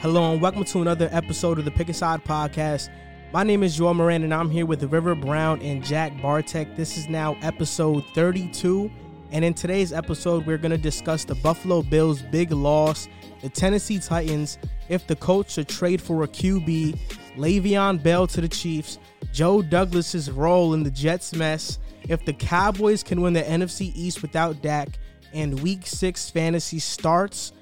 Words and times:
Hello 0.00 0.30
and 0.30 0.42
welcome 0.42 0.62
to 0.62 0.82
another 0.82 1.08
episode 1.10 1.58
of 1.58 1.64
the 1.64 1.70
Pick 1.70 1.88
a 1.88 1.94
Side 1.94 2.22
podcast. 2.22 2.90
My 3.32 3.42
name 3.42 3.62
is 3.62 3.78
Joel 3.78 3.94
Moran 3.94 4.24
and 4.24 4.34
I'm 4.34 4.50
here 4.50 4.66
with 4.66 4.82
River 4.84 5.14
Brown 5.14 5.62
and 5.62 5.82
Jack 5.82 6.12
Bartek. 6.20 6.76
This 6.76 6.98
is 6.98 7.08
now 7.08 7.34
episode 7.40 8.04
32. 8.14 8.90
And 9.32 9.42
in 9.42 9.54
today's 9.54 9.94
episode, 9.94 10.46
we're 10.46 10.58
going 10.58 10.70
to 10.70 10.78
discuss 10.78 11.24
the 11.24 11.34
Buffalo 11.36 11.80
Bills' 11.80 12.20
big 12.20 12.52
loss, 12.52 13.08
the 13.40 13.48
Tennessee 13.48 13.98
Titans, 13.98 14.58
if 14.90 15.06
the 15.06 15.16
coach 15.16 15.52
should 15.52 15.66
trade 15.66 16.02
for 16.02 16.24
a 16.24 16.28
QB, 16.28 16.98
Le'Veon 17.38 18.02
Bell 18.02 18.26
to 18.26 18.42
the 18.42 18.48
Chiefs, 18.48 18.98
Joe 19.32 19.62
Douglas's 19.62 20.30
role 20.30 20.74
in 20.74 20.82
the 20.82 20.90
Jets' 20.90 21.34
mess, 21.34 21.78
if 22.06 22.22
the 22.26 22.34
Cowboys 22.34 23.02
can 23.02 23.22
win 23.22 23.32
the 23.32 23.42
NFC 23.42 23.92
East 23.94 24.20
without 24.20 24.60
Dak, 24.60 24.90
and 25.32 25.58
Week 25.60 25.86
6 25.86 26.30
fantasy 26.30 26.78
starts, 26.80 27.52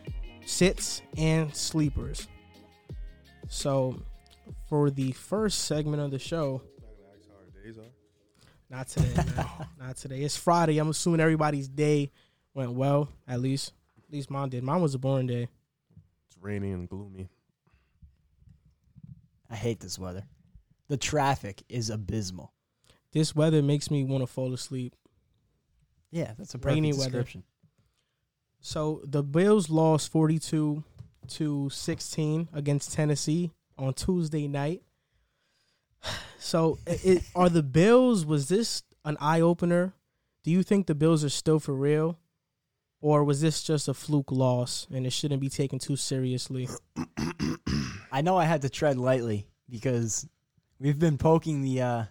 sits, 0.46 1.02
and 1.16 1.54
sleepers. 1.54 2.28
So, 3.48 4.02
for 4.68 4.90
the 4.90 5.12
first 5.12 5.60
segment 5.64 6.02
of 6.02 6.10
the 6.10 6.18
show, 6.18 6.62
not 8.70 8.88
today, 8.88 9.22
man. 9.36 9.46
not 9.78 9.96
today. 9.96 10.22
It's 10.22 10.36
Friday. 10.36 10.78
I'm 10.78 10.88
assuming 10.88 11.20
everybody's 11.20 11.68
day 11.68 12.10
went 12.54 12.72
well. 12.72 13.08
At 13.28 13.40
least, 13.40 13.72
at 13.98 14.12
least 14.12 14.30
mine 14.30 14.48
did. 14.48 14.64
Mine 14.64 14.80
was 14.80 14.94
a 14.94 14.98
boring 14.98 15.28
day. 15.28 15.48
It's 16.26 16.38
rainy 16.40 16.72
and 16.72 16.88
gloomy. 16.88 17.28
I 19.48 19.56
hate 19.56 19.78
this 19.78 19.98
weather. 19.98 20.24
The 20.88 20.96
traffic 20.96 21.62
is 21.68 21.88
abysmal. 21.88 22.52
This 23.12 23.34
weather 23.34 23.62
makes 23.62 23.90
me 23.92 24.02
want 24.02 24.22
to 24.22 24.26
fall 24.26 24.52
asleep. 24.52 24.96
Yeah, 26.10 26.32
that's 26.36 26.54
a 26.54 26.58
Rainy 26.58 26.92
perfect 26.92 27.14
weather. 27.14 27.28
So 28.64 29.02
the 29.04 29.22
Bills 29.22 29.68
lost 29.68 30.10
42 30.10 30.82
to 31.28 31.68
16 31.68 32.48
against 32.54 32.94
Tennessee 32.94 33.52
on 33.76 33.92
Tuesday 33.92 34.48
night. 34.48 34.82
So, 36.38 36.78
it, 36.86 37.22
are 37.34 37.48
the 37.48 37.62
Bills? 37.62 38.26
Was 38.26 38.50
this 38.50 38.82
an 39.06 39.16
eye 39.18 39.40
opener? 39.40 39.94
Do 40.42 40.50
you 40.50 40.62
think 40.62 40.86
the 40.86 40.94
Bills 40.94 41.24
are 41.24 41.30
still 41.30 41.58
for 41.58 41.72
real, 41.72 42.18
or 43.00 43.24
was 43.24 43.40
this 43.40 43.62
just 43.62 43.88
a 43.88 43.94
fluke 43.94 44.30
loss 44.30 44.86
and 44.92 45.06
it 45.06 45.14
shouldn't 45.14 45.40
be 45.40 45.48
taken 45.48 45.78
too 45.78 45.96
seriously? 45.96 46.68
I 48.12 48.20
know 48.20 48.36
I 48.36 48.44
had 48.44 48.60
to 48.60 48.68
tread 48.68 48.98
lightly 48.98 49.46
because 49.70 50.28
we've 50.78 50.98
been 50.98 51.16
poking 51.16 51.62
the 51.62 51.80
uh 51.80 52.04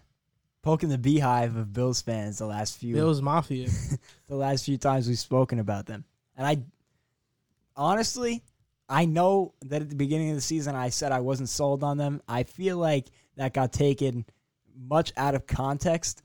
poking 0.62 0.88
the 0.88 0.98
beehive 0.98 1.54
of 1.54 1.72
Bills 1.72 2.02
fans 2.02 2.38
the 2.38 2.46
last 2.46 2.76
few 2.78 2.92
Bills 2.92 3.22
Mafia. 3.22 3.68
the 4.26 4.34
last 4.34 4.64
few 4.64 4.78
times 4.78 5.06
we've 5.06 5.16
spoken 5.16 5.60
about 5.60 5.86
them. 5.86 6.04
And 6.36 6.46
I 6.46 6.58
honestly, 7.76 8.42
I 8.88 9.04
know 9.04 9.54
that 9.62 9.82
at 9.82 9.88
the 9.88 9.96
beginning 9.96 10.30
of 10.30 10.36
the 10.36 10.42
season 10.42 10.74
I 10.74 10.90
said 10.90 11.12
I 11.12 11.20
wasn't 11.20 11.48
sold 11.48 11.82
on 11.82 11.96
them. 11.96 12.20
I 12.28 12.42
feel 12.42 12.76
like 12.76 13.08
that 13.36 13.54
got 13.54 13.72
taken 13.72 14.24
much 14.76 15.12
out 15.16 15.34
of 15.34 15.46
context. 15.46 16.22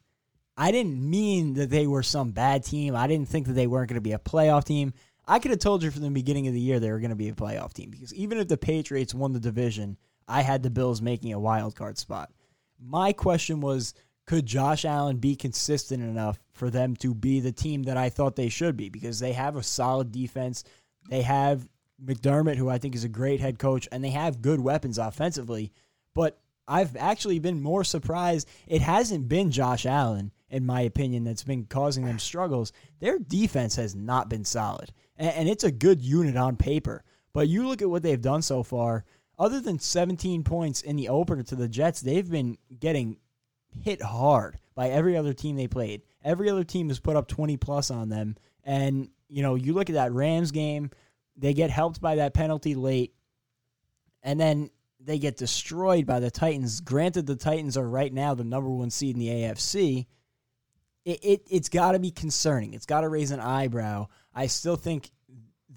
I 0.58 0.72
didn't 0.72 1.00
mean 1.00 1.54
that 1.54 1.70
they 1.70 1.88
were 1.88 2.04
some 2.04 2.32
bad 2.32 2.66
team. 2.66 2.96
I 2.96 3.08
didn't 3.08 3.30
think 3.30 3.48
that 3.48 3.54
they 3.54 3.68
weren't 3.68 3.90
going 3.90 3.96
to 3.96 4.02
be 4.02 4.12
a 4.12 4.20
playoff 4.20 4.66
team. 4.66 4.94
I 5.26 5.40
could 5.40 5.52
have 5.52 5.60
told 5.60 5.84
you 5.84 5.92
from 5.92 6.02
the 6.02 6.10
beginning 6.10 6.48
of 6.48 6.54
the 6.54 6.60
year 6.60 6.80
they 6.80 6.92
were 6.92 7.00
going 7.00 7.12
to 7.12 7.16
be 7.16 7.30
a 7.30 7.34
playoff 7.34 7.74
team 7.74 7.92
because 7.92 8.14
even 8.16 8.40
if 8.40 8.48
the 8.48 8.58
Patriots 8.58 9.14
won 9.14 9.32
the 9.32 9.40
division, 9.40 9.98
I 10.28 10.42
had 10.42 10.64
the 10.64 10.70
Bills 10.70 11.02
making 11.02 11.34
a 11.34 11.40
wild 11.40 11.76
card 11.76 11.98
spot. 11.98 12.32
My 12.80 13.14
question 13.14 13.62
was 13.62 13.94
could 14.26 14.46
Josh 14.46 14.86
Allen 14.86 15.18
be 15.18 15.36
consistent 15.36 16.04
enough 16.04 16.40
for 16.60 16.70
them 16.70 16.96
to 16.98 17.16
be 17.16 17.40
the 17.40 17.52
team 17.52 17.84
that 17.84 17.98
I 17.98 18.10
thought 18.10 18.36
they 18.36 18.50
should 18.50 18.78
be? 18.78 18.90
Because 18.90 19.20
they 19.20 19.34
have 19.34 19.56
a 19.56 19.64
solid 19.64 20.12
defense. 20.12 20.64
They 21.10 21.24
have 21.24 21.68
McDermott, 22.04 22.58
who 22.58 22.70
I 22.70 22.78
think 22.78 22.94
is 22.94 23.04
a 23.04 23.10
great 23.10 23.40
head 23.40 23.58
coach, 23.58 23.88
and 23.92 24.04
they 24.04 24.12
have 24.12 24.42
good 24.42 24.60
weapons 24.60 24.98
offensively. 24.98 25.72
But 26.14 26.40
I've 26.68 26.96
actually 26.96 27.40
been 27.40 27.62
more 27.62 27.84
surprised. 27.84 28.48
It 28.68 28.82
hasn't 28.82 29.28
been 29.28 29.50
Josh 29.50 29.86
Allen, 29.86 30.32
in 30.50 30.66
my 30.66 30.82
opinion, 30.82 31.24
that's 31.24 31.44
been 31.44 31.66
causing 31.66 32.06
them 32.06 32.20
struggles. 32.20 32.72
Their 33.00 33.18
defense 33.18 33.76
has 33.78 33.96
not 33.96 34.30
been 34.30 34.46
solid. 34.46 34.92
And, 35.18 35.50
it's 35.50 35.64
a 35.64 35.72
good 35.72 36.02
unit 36.02 36.38
on 36.38 36.56
paper. 36.56 37.04
But 37.34 37.48
you 37.48 37.68
look 37.68 37.82
at 37.82 37.90
what 37.90 38.04
they've 38.04 38.22
done 38.22 38.42
so 38.42 38.64
far, 38.64 39.04
other 39.38 39.60
than 39.60 39.80
17 39.80 40.44
points 40.44 40.82
in 40.82 40.96
the 40.96 41.10
opener 41.10 41.44
to 41.44 41.56
the 41.56 41.68
Jets, 41.68 42.02
they've 42.02 42.30
been 42.30 42.58
getting 42.80 43.18
hit 43.82 44.02
hard 44.02 44.60
by 44.76 44.90
every 44.90 45.18
other 45.18 45.34
team 45.34 45.56
they 45.56 45.68
played. 45.68 46.02
Every 46.24 46.50
other 46.50 46.64
team 46.64 46.90
has 46.90 47.00
put 47.00 47.16
up 47.16 47.28
20 47.28 47.58
plus 47.58 47.92
on 47.92 48.10
them. 48.10 48.36
And, 48.64 49.10
you 49.28 49.42
know, 49.42 49.56
you 49.56 49.74
look 49.74 49.90
at 49.90 49.94
that 49.94 50.12
Rams 50.12 50.52
game, 50.52 50.92
they 51.38 51.54
get 51.54 51.70
helped 51.70 52.02
by 52.02 52.16
that 52.16 52.34
penalty 52.34 52.76
late. 52.76 53.14
And 54.22 54.40
then 54.40 54.70
they 55.00 55.18
get 55.18 55.38
destroyed 55.38 56.06
by 56.06 56.20
the 56.20 56.30
Titans. 56.30 56.82
Granted, 56.82 57.26
the 57.26 57.36
Titans 57.36 57.78
are 57.78 57.88
right 57.88 58.14
now 58.14 58.34
the 58.34 58.44
number 58.44 58.70
one 58.70 58.90
seed 58.90 59.16
in 59.16 59.20
the 59.20 59.30
AFC. 59.30 60.08
It, 61.06 61.20
it 61.24 61.48
it's 61.50 61.70
got 61.70 61.94
to 61.94 62.00
be 62.00 62.12
concerning. 62.12 62.74
It's 62.74 62.86
got 62.86 63.02
to 63.02 63.10
raise 63.10 63.32
an 63.32 63.40
eyebrow. 63.40 64.08
I 64.36 64.48
still 64.48 64.76
think 64.76 65.10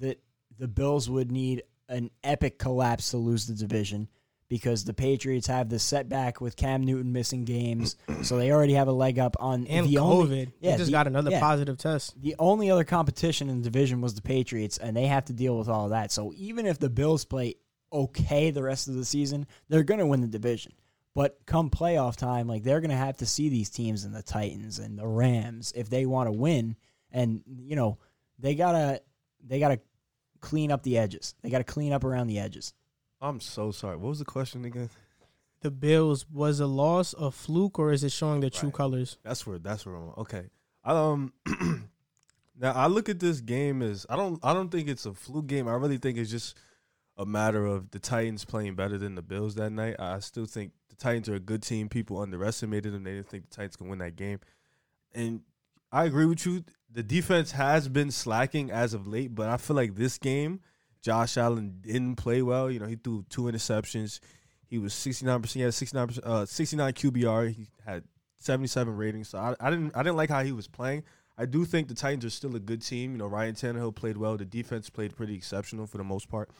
that 0.00 0.20
the 0.58 0.68
Bills 0.68 1.08
would 1.08 1.30
need 1.30 1.62
an 1.88 2.10
epic 2.24 2.58
collapse 2.58 3.10
to 3.10 3.18
lose 3.18 3.46
the 3.46 3.54
division 3.54 4.08
because 4.52 4.84
the 4.84 4.92
Patriots 4.92 5.46
have 5.46 5.70
the 5.70 5.78
setback 5.78 6.38
with 6.42 6.56
Cam 6.56 6.84
Newton 6.84 7.10
missing 7.10 7.46
games, 7.46 7.96
so 8.22 8.36
they 8.36 8.52
already 8.52 8.74
have 8.74 8.86
a 8.86 8.92
leg 8.92 9.18
up 9.18 9.34
on 9.40 9.66
And 9.66 9.88
the 9.88 9.94
COVID. 9.94 10.02
Only, 10.02 10.52
he 10.60 10.68
just 10.72 10.84
the- 10.84 10.90
got 10.90 11.06
another 11.06 11.30
yeah. 11.30 11.40
positive 11.40 11.78
test. 11.78 12.20
The 12.20 12.36
only 12.38 12.70
other 12.70 12.84
competition 12.84 13.48
in 13.48 13.62
the 13.62 13.64
division 13.64 14.02
was 14.02 14.14
the 14.14 14.20
Patriots, 14.20 14.76
and 14.76 14.94
they 14.94 15.06
have 15.06 15.24
to 15.24 15.32
deal 15.32 15.56
with 15.56 15.70
all 15.70 15.84
of 15.84 15.92
that. 15.92 16.12
So 16.12 16.34
even 16.36 16.66
if 16.66 16.78
the 16.78 16.90
Bills 16.90 17.24
play 17.24 17.54
okay 17.90 18.50
the 18.50 18.62
rest 18.62 18.88
of 18.88 18.94
the 18.94 19.06
season, 19.06 19.46
they're 19.70 19.84
going 19.84 20.00
to 20.00 20.06
win 20.06 20.20
the 20.20 20.26
division. 20.26 20.72
But 21.14 21.38
come 21.46 21.70
playoff 21.70 22.16
time, 22.16 22.46
like 22.46 22.62
they're 22.62 22.82
going 22.82 22.90
to 22.90 22.96
have 22.96 23.16
to 23.18 23.26
see 23.26 23.48
these 23.48 23.70
teams 23.70 24.04
and 24.04 24.14
the 24.14 24.22
Titans 24.22 24.78
and 24.78 24.98
the 24.98 25.06
Rams 25.06 25.72
if 25.74 25.88
they 25.88 26.04
want 26.04 26.26
to 26.26 26.32
win. 26.32 26.76
And 27.10 27.42
you 27.46 27.76
know 27.76 27.96
they 28.38 28.54
gotta 28.54 29.00
they 29.46 29.60
gotta 29.60 29.80
clean 30.40 30.70
up 30.70 30.82
the 30.82 30.98
edges. 30.98 31.34
They 31.40 31.48
gotta 31.48 31.64
clean 31.64 31.94
up 31.94 32.04
around 32.04 32.26
the 32.26 32.38
edges. 32.38 32.74
I'm 33.22 33.40
so 33.40 33.70
sorry. 33.70 33.96
What 33.96 34.08
was 34.08 34.18
the 34.18 34.24
question 34.24 34.64
again? 34.64 34.90
The 35.60 35.70
Bills 35.70 36.26
was 36.28 36.58
a 36.60 36.66
loss 36.66 37.14
a 37.16 37.30
fluke, 37.30 37.78
or 37.78 37.92
is 37.92 38.02
it 38.02 38.10
showing 38.12 38.40
their 38.40 38.50
true 38.50 38.68
Right. 38.68 38.74
colors? 38.76 39.18
That's 39.22 39.46
where 39.46 39.58
that's 39.58 39.86
where 39.86 39.94
I'm 39.94 40.10
okay. 40.18 40.50
Um 40.84 41.32
now 42.58 42.72
I 42.72 42.86
look 42.88 43.08
at 43.08 43.20
this 43.20 43.40
game 43.40 43.80
as 43.80 44.04
I 44.10 44.16
don't 44.16 44.40
I 44.42 44.52
don't 44.52 44.70
think 44.70 44.88
it's 44.88 45.06
a 45.06 45.14
fluke 45.14 45.46
game. 45.46 45.68
I 45.68 45.74
really 45.74 45.98
think 45.98 46.18
it's 46.18 46.30
just 46.30 46.56
a 47.16 47.24
matter 47.24 47.64
of 47.64 47.90
the 47.92 47.98
Titans 48.00 48.44
playing 48.44 48.74
better 48.74 48.98
than 48.98 49.14
the 49.14 49.22
Bills 49.22 49.54
that 49.54 49.70
night. 49.70 49.96
I 50.00 50.18
still 50.18 50.46
think 50.46 50.72
the 50.88 50.96
Titans 50.96 51.28
are 51.28 51.34
a 51.36 51.40
good 51.40 51.62
team. 51.62 51.88
People 51.88 52.18
underestimated 52.20 52.92
them. 52.92 53.04
They 53.04 53.12
didn't 53.12 53.28
think 53.28 53.48
the 53.48 53.54
Titans 53.54 53.76
can 53.76 53.88
win 53.88 54.00
that 54.00 54.16
game. 54.16 54.40
And 55.14 55.42
I 55.92 56.04
agree 56.06 56.26
with 56.26 56.44
you. 56.46 56.64
The 56.90 57.02
defense 57.02 57.52
has 57.52 57.88
been 57.88 58.10
slacking 58.10 58.70
as 58.70 58.94
of 58.94 59.06
late, 59.06 59.34
but 59.34 59.48
I 59.48 59.58
feel 59.58 59.76
like 59.76 59.94
this 59.94 60.18
game, 60.18 60.60
Josh 61.02 61.36
Allen 61.36 61.78
didn't 61.82 62.16
play 62.16 62.42
well. 62.42 62.70
You 62.70 62.78
know, 62.78 62.86
he 62.86 62.96
threw 62.96 63.24
two 63.28 63.42
interceptions. 63.42 64.20
He 64.66 64.78
was 64.78 64.94
69%, 64.94 65.52
he 65.52 65.60
had 65.60 65.74
69 65.74 66.08
uh 66.22 66.46
69 66.46 66.92
QBR. 66.94 67.54
He 67.54 67.68
had 67.84 68.04
77 68.38 68.96
ratings. 68.96 69.28
So 69.28 69.38
I, 69.38 69.54
I 69.60 69.70
didn't 69.70 69.94
I 69.96 70.02
didn't 70.02 70.16
like 70.16 70.30
how 70.30 70.42
he 70.42 70.52
was 70.52 70.68
playing. 70.68 71.02
I 71.36 71.46
do 71.46 71.64
think 71.64 71.88
the 71.88 71.94
Titans 71.94 72.24
are 72.24 72.30
still 72.30 72.54
a 72.56 72.60
good 72.60 72.82
team. 72.82 73.12
You 73.12 73.18
know, 73.18 73.26
Ryan 73.26 73.54
Tannehill 73.54 73.94
played 73.94 74.16
well. 74.16 74.36
The 74.36 74.44
defense 74.44 74.90
played 74.90 75.16
pretty 75.16 75.34
exceptional 75.34 75.86
for 75.86 75.98
the 75.98 76.04
most 76.04 76.28
part. 76.28 76.50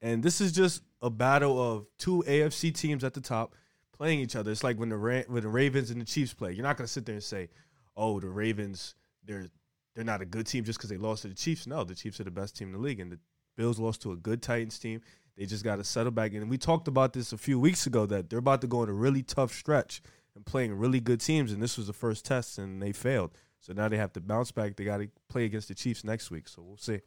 And 0.00 0.22
this 0.22 0.40
is 0.40 0.52
just 0.52 0.82
a 1.02 1.10
battle 1.10 1.60
of 1.60 1.86
two 1.98 2.24
AFC 2.26 2.74
teams 2.74 3.04
at 3.04 3.14
the 3.14 3.20
top 3.20 3.54
playing 3.96 4.20
each 4.20 4.36
other. 4.36 4.50
It's 4.50 4.64
like 4.64 4.78
when 4.78 4.88
the 4.88 4.96
Ra- 4.96 5.22
when 5.28 5.42
the 5.42 5.48
Ravens 5.48 5.90
and 5.90 6.00
the 6.00 6.04
Chiefs 6.04 6.34
play. 6.34 6.52
You're 6.52 6.64
not 6.64 6.76
going 6.76 6.86
to 6.86 6.92
sit 6.92 7.06
there 7.06 7.14
and 7.14 7.24
say, 7.24 7.48
"Oh, 7.96 8.20
the 8.20 8.28
Ravens 8.28 8.94
they're 9.24 9.46
they're 9.94 10.04
not 10.04 10.20
a 10.20 10.26
good 10.26 10.46
team 10.46 10.64
just 10.64 10.78
because 10.78 10.90
they 10.90 10.96
lost 10.96 11.22
to 11.22 11.28
the 11.28 11.34
Chiefs." 11.34 11.66
No, 11.66 11.84
the 11.84 11.94
Chiefs 11.94 12.20
are 12.20 12.24
the 12.24 12.30
best 12.30 12.56
team 12.56 12.68
in 12.68 12.72
the 12.74 12.80
league, 12.80 13.00
and 13.00 13.12
the 13.12 13.18
Bills 13.56 13.78
lost 13.78 14.02
to 14.02 14.12
a 14.12 14.16
good 14.16 14.42
Titans 14.42 14.78
team. 14.78 15.00
They 15.36 15.46
just 15.46 15.64
got 15.64 15.76
to 15.76 15.84
settle 15.84 16.12
back 16.12 16.32
in. 16.32 16.42
And 16.42 16.50
we 16.50 16.58
talked 16.58 16.88
about 16.88 17.12
this 17.12 17.32
a 17.32 17.38
few 17.38 17.58
weeks 17.58 17.86
ago 17.86 18.06
that 18.06 18.30
they're 18.30 18.38
about 18.38 18.60
to 18.60 18.66
go 18.66 18.80
on 18.80 18.88
a 18.88 18.92
really 18.92 19.22
tough 19.22 19.52
stretch 19.52 20.00
and 20.36 20.44
playing 20.46 20.74
really 20.74 21.00
good 21.00 21.20
teams. 21.20 21.52
And 21.52 21.62
this 21.62 21.76
was 21.76 21.88
the 21.88 21.92
first 21.92 22.24
test, 22.24 22.58
and 22.58 22.80
they 22.80 22.92
failed. 22.92 23.32
So 23.60 23.72
now 23.72 23.88
they 23.88 23.96
have 23.96 24.12
to 24.12 24.20
bounce 24.20 24.52
back. 24.52 24.76
They 24.76 24.84
got 24.84 24.98
to 24.98 25.08
play 25.28 25.44
against 25.44 25.68
the 25.68 25.74
Chiefs 25.74 26.04
next 26.04 26.30
week. 26.30 26.48
So 26.48 26.62
we'll 26.62 26.76
see. 26.76 27.00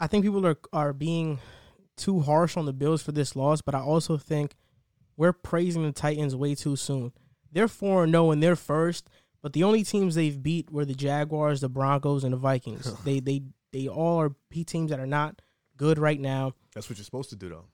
I 0.00 0.06
think 0.06 0.24
people 0.24 0.46
are 0.46 0.58
are 0.72 0.92
being 0.92 1.40
too 1.96 2.20
harsh 2.20 2.56
on 2.56 2.64
the 2.64 2.72
Bills 2.72 3.02
for 3.02 3.12
this 3.12 3.34
loss, 3.34 3.60
but 3.60 3.74
I 3.74 3.80
also 3.80 4.16
think 4.16 4.54
we're 5.16 5.32
praising 5.32 5.82
the 5.82 5.92
Titans 5.92 6.36
way 6.36 6.54
too 6.54 6.76
soon. 6.76 7.12
They're 7.50 7.68
four 7.68 8.04
and 8.04 8.12
zero 8.12 8.30
and 8.30 8.42
they're 8.42 8.56
first, 8.56 9.10
but 9.42 9.52
the 9.52 9.64
only 9.64 9.82
teams 9.82 10.14
they've 10.14 10.40
beat 10.40 10.70
were 10.70 10.84
the 10.84 10.94
Jaguars, 10.94 11.60
the 11.60 11.68
Broncos, 11.68 12.22
and 12.22 12.32
the 12.32 12.38
Vikings. 12.38 12.94
they 13.04 13.20
they 13.20 13.42
they 13.72 13.88
all 13.88 14.20
are 14.20 14.34
P 14.50 14.64
teams 14.64 14.90
that 14.90 15.00
are 15.00 15.06
not 15.06 15.40
good 15.76 15.98
right 15.98 16.20
now. 16.20 16.54
That's 16.74 16.88
what 16.88 16.98
you're 16.98 17.04
supposed 17.04 17.30
to 17.30 17.36
do, 17.36 17.48
though. 17.48 17.64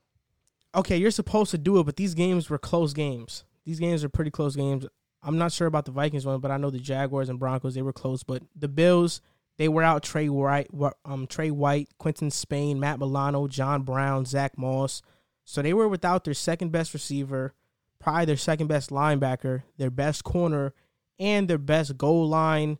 Okay, 0.75 0.97
you're 0.97 1.11
supposed 1.11 1.51
to 1.53 1.59
do 1.59 1.79
it, 1.79 1.85
but 1.85 1.97
these 1.97 2.15
games 2.15 2.51
were 2.51 2.59
close 2.59 2.93
games. 2.93 3.45
These 3.65 3.79
games 3.81 4.03
are 4.03 4.09
pretty 4.09 4.31
close 4.31 4.57
games. 4.57 4.87
I'm 5.23 5.39
not 5.39 5.53
sure 5.53 5.67
about 5.67 5.85
the 5.85 5.93
Vikings 5.93 6.27
one, 6.27 6.41
but 6.41 6.51
I 6.51 6.57
know 6.57 6.71
the 6.71 6.79
Jaguars 6.79 7.29
and 7.29 7.39
Broncos 7.39 7.75
they 7.75 7.83
were 7.83 7.93
close. 7.93 8.23
But 8.23 8.43
the 8.55 8.69
Bills, 8.69 9.21
They 9.57 9.69
were 9.69 9.83
out 9.83 10.03
Trey 10.03 10.29
White, 10.29 10.69
um, 11.05 11.27
Trey 11.29 11.51
White, 11.51 11.89
Quinton 11.99 12.31
Spain, 12.31 12.81
Matt 12.81 12.99
Milano, 12.99 13.47
John 13.47 13.83
Brown, 13.83 14.25
Zach 14.25 14.59
Moss. 14.59 15.01
So 15.45 15.63
they 15.63 15.73
were 15.73 15.89
without 15.89 16.25
their 16.25 16.35
second 16.35 16.73
best 16.73 16.93
receiver, 16.93 17.55
probably 18.01 18.25
their 18.25 18.37
second 18.37 18.67
best 18.67 18.91
linebacker, 18.91 19.63
their 19.79 19.91
best 19.91 20.25
corner, 20.25 20.75
and 21.19 21.47
their 21.47 21.59
best 21.59 21.97
goal 21.97 22.29
line 22.29 22.79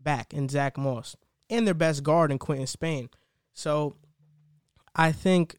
back 0.00 0.32
in 0.32 0.48
Zach 0.48 0.78
Moss, 0.78 1.14
and 1.50 1.66
their 1.66 1.74
best 1.74 2.02
guard 2.02 2.30
in 2.30 2.38
Quinton 2.38 2.66
Spain. 2.66 3.08
So 3.54 3.96
I 4.94 5.12
think 5.12 5.56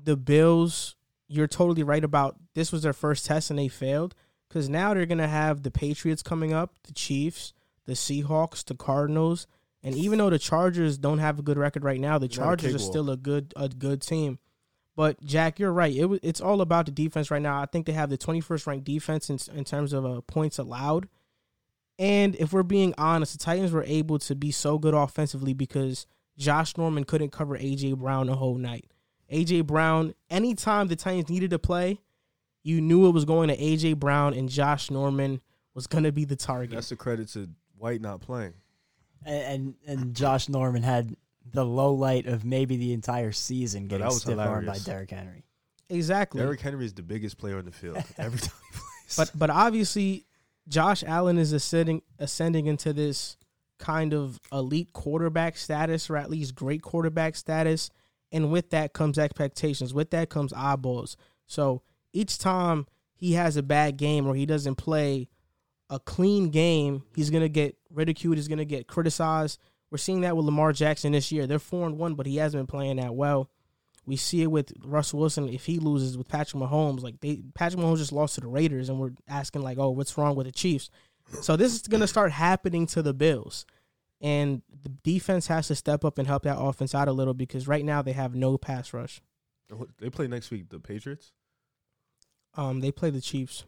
the 0.00 0.16
Bills, 0.16 0.96
you're 1.28 1.46
totally 1.46 1.82
right 1.82 2.04
about 2.04 2.36
this 2.54 2.72
was 2.72 2.82
their 2.82 2.92
first 2.92 3.26
test 3.26 3.50
and 3.50 3.58
they 3.58 3.68
failed 3.68 4.14
because 4.48 4.68
now 4.68 4.92
they're 4.92 5.06
going 5.06 5.18
to 5.18 5.28
have 5.28 5.62
the 5.62 5.70
Patriots 5.70 6.22
coming 6.22 6.52
up, 6.52 6.74
the 6.84 6.92
Chiefs, 6.92 7.52
the 7.86 7.92
Seahawks, 7.92 8.64
the 8.64 8.74
Cardinals, 8.74 9.46
and 9.82 9.94
even 9.96 10.18
though 10.18 10.30
the 10.30 10.38
Chargers 10.38 10.98
don't 10.98 11.18
have 11.18 11.38
a 11.38 11.42
good 11.42 11.58
record 11.58 11.82
right 11.82 11.98
now, 12.00 12.18
the 12.18 12.28
Chargers 12.28 12.74
are 12.74 12.78
still 12.78 13.10
a 13.10 13.16
good 13.16 13.52
a 13.56 13.68
good 13.68 14.00
team. 14.00 14.38
But 14.94 15.24
Jack, 15.24 15.58
you're 15.58 15.72
right. 15.72 15.94
It 15.94 16.20
it's 16.22 16.40
all 16.40 16.60
about 16.60 16.86
the 16.86 16.92
defense 16.92 17.30
right 17.30 17.42
now. 17.42 17.60
I 17.60 17.66
think 17.66 17.86
they 17.86 17.92
have 17.92 18.10
the 18.10 18.18
21st 18.18 18.66
ranked 18.66 18.84
defense 18.84 19.30
in, 19.30 19.38
in 19.56 19.64
terms 19.64 19.92
of 19.92 20.04
uh, 20.04 20.20
points 20.22 20.58
allowed. 20.58 21.08
And 22.02 22.34
if 22.34 22.52
we're 22.52 22.64
being 22.64 22.94
honest, 22.98 23.34
the 23.34 23.38
Titans 23.38 23.70
were 23.70 23.84
able 23.84 24.18
to 24.18 24.34
be 24.34 24.50
so 24.50 24.76
good 24.76 24.92
offensively 24.92 25.54
because 25.54 26.08
Josh 26.36 26.76
Norman 26.76 27.04
couldn't 27.04 27.30
cover 27.30 27.56
AJ 27.56 27.96
Brown 27.96 28.26
the 28.26 28.34
whole 28.34 28.56
night. 28.56 28.86
AJ 29.32 29.68
Brown, 29.68 30.12
anytime 30.28 30.88
the 30.88 30.96
Titans 30.96 31.30
needed 31.30 31.50
to 31.50 31.60
play, 31.60 32.00
you 32.64 32.80
knew 32.80 33.06
it 33.06 33.12
was 33.12 33.24
going 33.24 33.50
to 33.50 33.56
AJ 33.56 34.00
Brown 34.00 34.34
and 34.34 34.48
Josh 34.48 34.90
Norman 34.90 35.40
was 35.74 35.86
going 35.86 36.02
to 36.02 36.10
be 36.10 36.24
the 36.24 36.34
target. 36.34 36.72
That's 36.72 36.90
a 36.90 36.96
credit 36.96 37.28
to 37.34 37.48
White 37.78 38.00
not 38.00 38.20
playing. 38.20 38.54
And, 39.24 39.44
and 39.86 40.00
and 40.00 40.16
Josh 40.16 40.48
Norman 40.48 40.82
had 40.82 41.14
the 41.52 41.64
low 41.64 41.94
light 41.94 42.26
of 42.26 42.44
maybe 42.44 42.78
the 42.78 42.92
entire 42.94 43.30
season 43.30 43.86
getting 43.86 44.10
stiff 44.10 44.40
armed 44.40 44.66
by 44.66 44.78
Derrick 44.78 45.12
Henry. 45.12 45.44
Exactly. 45.88 46.40
Derrick 46.40 46.60
Henry 46.60 46.84
is 46.84 46.94
the 46.94 47.04
biggest 47.04 47.38
player 47.38 47.58
on 47.58 47.64
the 47.64 47.70
field 47.70 48.02
every 48.18 48.40
time 48.40 48.58
he 48.72 48.78
plays. 48.78 49.16
But 49.16 49.30
but 49.38 49.50
obviously, 49.50 50.26
Josh 50.68 51.02
Allen 51.04 51.38
is 51.38 51.52
ascending 51.52 52.02
ascending 52.18 52.66
into 52.66 52.92
this 52.92 53.36
kind 53.78 54.14
of 54.14 54.40
elite 54.52 54.92
quarterback 54.92 55.56
status, 55.56 56.08
or 56.08 56.16
at 56.16 56.30
least 56.30 56.54
great 56.54 56.82
quarterback 56.82 57.34
status. 57.34 57.90
And 58.30 58.50
with 58.50 58.70
that 58.70 58.92
comes 58.92 59.18
expectations. 59.18 59.92
With 59.92 60.10
that 60.10 60.30
comes 60.30 60.52
eyeballs. 60.52 61.16
So 61.46 61.82
each 62.12 62.38
time 62.38 62.86
he 63.14 63.32
has 63.32 63.56
a 63.56 63.62
bad 63.62 63.96
game 63.96 64.26
or 64.26 64.34
he 64.34 64.46
doesn't 64.46 64.76
play 64.76 65.28
a 65.90 65.98
clean 65.98 66.50
game, 66.50 67.02
he's 67.14 67.28
gonna 67.30 67.48
get 67.48 67.76
ridiculed. 67.90 68.36
He's 68.36 68.48
gonna 68.48 68.64
get 68.64 68.86
criticized. 68.86 69.58
We're 69.90 69.98
seeing 69.98 70.22
that 70.22 70.36
with 70.36 70.46
Lamar 70.46 70.72
Jackson 70.72 71.12
this 71.12 71.30
year. 71.30 71.46
They're 71.46 71.58
four 71.58 71.86
and 71.86 71.98
one, 71.98 72.14
but 72.14 72.24
he 72.24 72.36
hasn't 72.36 72.60
been 72.60 72.78
playing 72.78 72.96
that 72.96 73.14
well. 73.14 73.50
We 74.04 74.16
see 74.16 74.42
it 74.42 74.50
with 74.50 74.72
Russell 74.84 75.20
Wilson 75.20 75.48
if 75.48 75.66
he 75.66 75.78
loses 75.78 76.18
with 76.18 76.28
Patrick 76.28 76.62
Mahomes. 76.62 77.02
Like 77.02 77.20
they 77.20 77.42
Patrick 77.54 77.82
Mahomes 77.82 77.98
just 77.98 78.12
lost 78.12 78.34
to 78.34 78.40
the 78.40 78.48
Raiders, 78.48 78.88
and 78.88 78.98
we're 78.98 79.12
asking 79.28 79.62
like, 79.62 79.78
oh, 79.78 79.90
what's 79.90 80.18
wrong 80.18 80.34
with 80.34 80.46
the 80.46 80.52
Chiefs? 80.52 80.90
So 81.40 81.56
this 81.56 81.74
is 81.74 81.82
gonna 81.82 82.08
start 82.08 82.32
happening 82.32 82.86
to 82.88 83.02
the 83.02 83.14
Bills, 83.14 83.64
and 84.20 84.62
the 84.82 84.88
defense 84.88 85.46
has 85.46 85.68
to 85.68 85.74
step 85.74 86.04
up 86.04 86.18
and 86.18 86.26
help 86.26 86.42
that 86.42 86.58
offense 86.58 86.94
out 86.94 87.08
a 87.08 87.12
little 87.12 87.34
because 87.34 87.68
right 87.68 87.84
now 87.84 88.02
they 88.02 88.12
have 88.12 88.34
no 88.34 88.58
pass 88.58 88.92
rush. 88.92 89.22
They 89.98 90.10
play 90.10 90.26
next 90.26 90.50
week. 90.50 90.68
The 90.68 90.80
Patriots. 90.80 91.32
Um, 92.54 92.80
they 92.80 92.90
play 92.90 93.10
the 93.10 93.20
Chiefs 93.20 93.64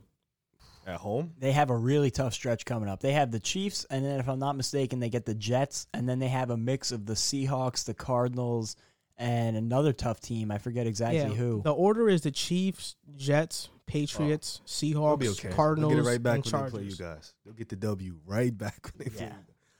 at 0.86 0.96
home. 0.96 1.32
They 1.38 1.52
have 1.52 1.70
a 1.70 1.76
really 1.76 2.10
tough 2.10 2.34
stretch 2.34 2.64
coming 2.64 2.88
up. 2.88 3.00
They 3.00 3.12
have 3.12 3.30
the 3.30 3.40
Chiefs, 3.40 3.86
and 3.88 4.04
then 4.04 4.20
if 4.20 4.28
I'm 4.28 4.38
not 4.38 4.56
mistaken, 4.56 5.00
they 5.00 5.08
get 5.08 5.24
the 5.24 5.34
Jets, 5.34 5.86
and 5.94 6.08
then 6.08 6.18
they 6.18 6.28
have 6.28 6.50
a 6.50 6.56
mix 6.56 6.92
of 6.92 7.06
the 7.06 7.14
Seahawks, 7.14 7.84
the 7.84 7.94
Cardinals, 7.94 8.76
and 9.16 9.56
another 9.56 9.92
tough 9.92 10.20
team. 10.20 10.50
I 10.50 10.58
forget 10.58 10.86
exactly 10.86 11.18
yeah, 11.18 11.28
who. 11.28 11.62
The 11.62 11.72
order 11.72 12.08
is 12.08 12.22
the 12.22 12.30
Chiefs, 12.30 12.96
Jets, 13.16 13.68
Patriots, 13.86 14.60
oh, 14.62 14.68
Seahawks, 14.68 15.38
okay. 15.38 15.54
Cardinals, 15.54 15.92
They'll 15.92 16.02
get 16.02 16.08
it 16.08 16.10
right 16.10 16.22
back 16.22 16.32
when 16.34 16.42
Chargers. 16.42 16.72
they 16.72 16.78
play 16.78 16.86
you 16.88 16.96
guys. 16.96 17.34
They'll 17.44 17.54
get 17.54 17.68
the 17.68 17.76
W 17.76 18.16
right 18.26 18.56
back 18.56 18.90
when 18.96 19.06
they 19.06 19.16
yeah. 19.16 19.28
play. 19.28 19.38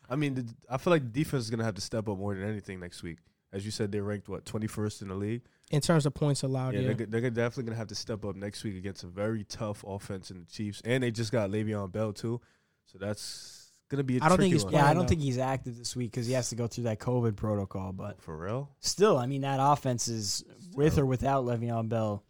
I 0.09 0.17
mean, 0.17 0.35
the, 0.35 0.55
I 0.69 0.77
feel 0.77 0.93
like 0.93 1.03
the 1.03 1.09
defense 1.09 1.45
is 1.45 1.51
going 1.51 1.61
to 1.61 1.65
have 1.65 1.77
to 1.77 1.81
step 1.81 2.09
up 2.09 2.19
more 2.19 2.35
than 2.35 2.49
anything 2.49 2.81
next 2.81 3.03
week. 3.03 3.19
As 3.53 3.65
you 3.65 3.71
said, 3.71 3.93
they're 3.93 4.03
ranked 4.03 4.29
what 4.29 4.45
twenty 4.45 4.67
first 4.67 5.01
in 5.01 5.09
the 5.09 5.15
league 5.15 5.43
in 5.71 5.81
terms 5.81 6.07
of 6.07 6.15
points 6.15 6.43
allowed. 6.43 6.75
Yeah, 6.75 6.81
yeah. 6.81 6.93
They're, 6.95 7.07
they're, 7.07 7.31
definitely 7.31 7.65
gonna 7.65 7.77
have 7.77 7.89
to 7.89 7.95
step 7.95 8.25
up 8.25 8.37
next 8.37 8.65
week 8.65 8.77
against 8.77 9.05
a 9.05 9.07
very 9.07 9.45
tough 9.45 9.85
offense 9.87 10.31
in 10.31 10.41
the 10.41 10.47
Chiefs, 10.47 10.83
and 10.85 11.03
they 11.03 11.11
just 11.11 11.33
got 11.33 11.51
Le'Veon 11.51 11.91
Bell 11.93 12.13
too, 12.13 12.41
so 12.87 12.99
that's 12.99 13.64
gonna 13.95 14.05
be. 14.05 14.21
I 14.21 14.29
don't 14.29 14.39
think 14.39 14.53
he's 14.53 14.65
one. 14.65 14.75
yeah. 14.75 14.87
I 14.87 14.95
don't 14.95 15.09
think 15.09 15.21
he's 15.21 15.39
active 15.39 15.79
this 15.79 15.97
week 15.97 16.11
because 16.11 16.27
he 16.27 16.33
has 16.35 16.51
to 16.51 16.57
go 16.57 16.67
through 16.67 16.85
that 16.85 16.99
COVID 16.99 17.37
protocol. 17.37 17.93
But 17.93 18.21
for 18.21 18.37
real, 18.37 18.71
still, 18.81 19.19
I 19.19 19.27
mean 19.27 19.43
that 19.43 19.59
offense 19.61 20.09
is 20.09 20.45
with 20.75 20.99
or 20.99 21.07
without 21.07 21.45
Le'Veon 21.45 21.89
Bell, 21.89 22.23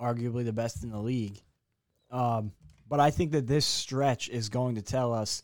arguably 0.00 0.44
the 0.44 0.52
best 0.52 0.82
in 0.84 0.90
the 0.90 1.00
league. 1.00 1.40
Um, 2.10 2.52
but 2.88 3.00
I 3.00 3.10
think 3.10 3.32
that 3.32 3.46
this 3.46 3.64
stretch 3.64 4.28
is 4.28 4.50
going 4.50 4.74
to 4.74 4.82
tell 4.82 5.14
us 5.14 5.42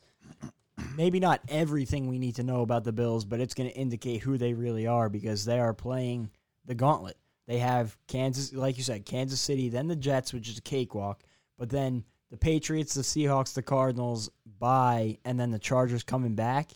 maybe 0.97 1.21
not 1.21 1.41
everything 1.49 2.07
we 2.07 2.19
need 2.19 2.37
to 2.37 2.43
know 2.43 2.63
about 2.63 2.85
the 2.85 2.93
Bills, 2.93 3.25
but 3.25 3.41
it's 3.41 3.55
going 3.55 3.71
to 3.71 3.77
indicate 3.77 4.21
who 4.21 4.37
they 4.37 4.53
really 4.53 4.87
are 4.87 5.09
because 5.09 5.45
they 5.45 5.59
are 5.59 5.73
playing 5.75 6.31
the 6.67 6.75
gauntlet. 6.75 7.17
They 7.47 7.59
have 7.59 7.97
Kansas, 8.07 8.53
like 8.53 8.77
you 8.77 8.85
said, 8.85 9.07
Kansas 9.07 9.41
City, 9.41 9.71
then 9.71 9.89
the 9.89 9.97
Jets, 9.97 10.35
which 10.35 10.49
is 10.49 10.59
a 10.59 10.63
cakewalk, 10.63 11.23
but 11.57 11.71
then 11.71 12.05
the 12.31 12.37
Patriots, 12.37 12.93
the 12.93 13.01
Seahawks, 13.01 13.55
the 13.55 13.63
Cardinals 13.63 14.31
by, 14.59 15.19
and 15.25 15.39
then 15.39 15.51
the 15.51 15.59
Chargers 15.59 16.03
coming 16.03 16.35
back. 16.35 16.71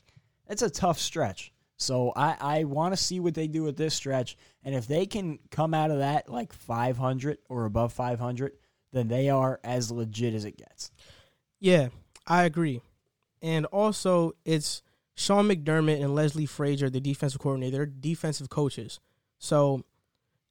It's 0.48 0.62
a 0.62 0.70
tough 0.70 0.98
stretch. 0.98 1.52
So 1.76 2.12
I, 2.14 2.36
I 2.40 2.64
want 2.64 2.92
to 2.94 3.02
see 3.02 3.18
what 3.18 3.34
they 3.34 3.48
do 3.48 3.64
with 3.64 3.76
this 3.76 3.94
stretch. 3.94 4.36
And 4.62 4.74
if 4.74 4.86
they 4.86 5.06
can 5.06 5.38
come 5.50 5.74
out 5.74 5.90
of 5.90 5.98
that 5.98 6.28
like 6.28 6.52
500 6.52 7.38
or 7.48 7.64
above 7.64 7.92
500, 7.92 8.52
then 8.92 9.08
they 9.08 9.30
are 9.30 9.58
as 9.64 9.90
legit 9.90 10.34
as 10.34 10.44
it 10.44 10.56
gets. 10.56 10.92
Yeah, 11.58 11.88
I 12.26 12.44
agree. 12.44 12.82
And 13.40 13.66
also, 13.66 14.32
it's 14.44 14.82
Sean 15.16 15.48
McDermott 15.48 16.02
and 16.02 16.14
Leslie 16.14 16.46
Frazier, 16.46 16.88
the 16.88 17.00
defensive 17.00 17.40
coordinator, 17.40 17.78
they're 17.78 17.86
defensive 17.86 18.48
coaches. 18.48 19.00
So 19.38 19.84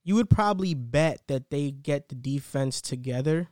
you 0.04 0.14
would 0.16 0.28
probably 0.28 0.74
bet 0.74 1.22
that 1.28 1.50
they 1.50 1.70
get 1.70 2.08
the 2.08 2.14
defense 2.14 2.80
together. 2.80 3.48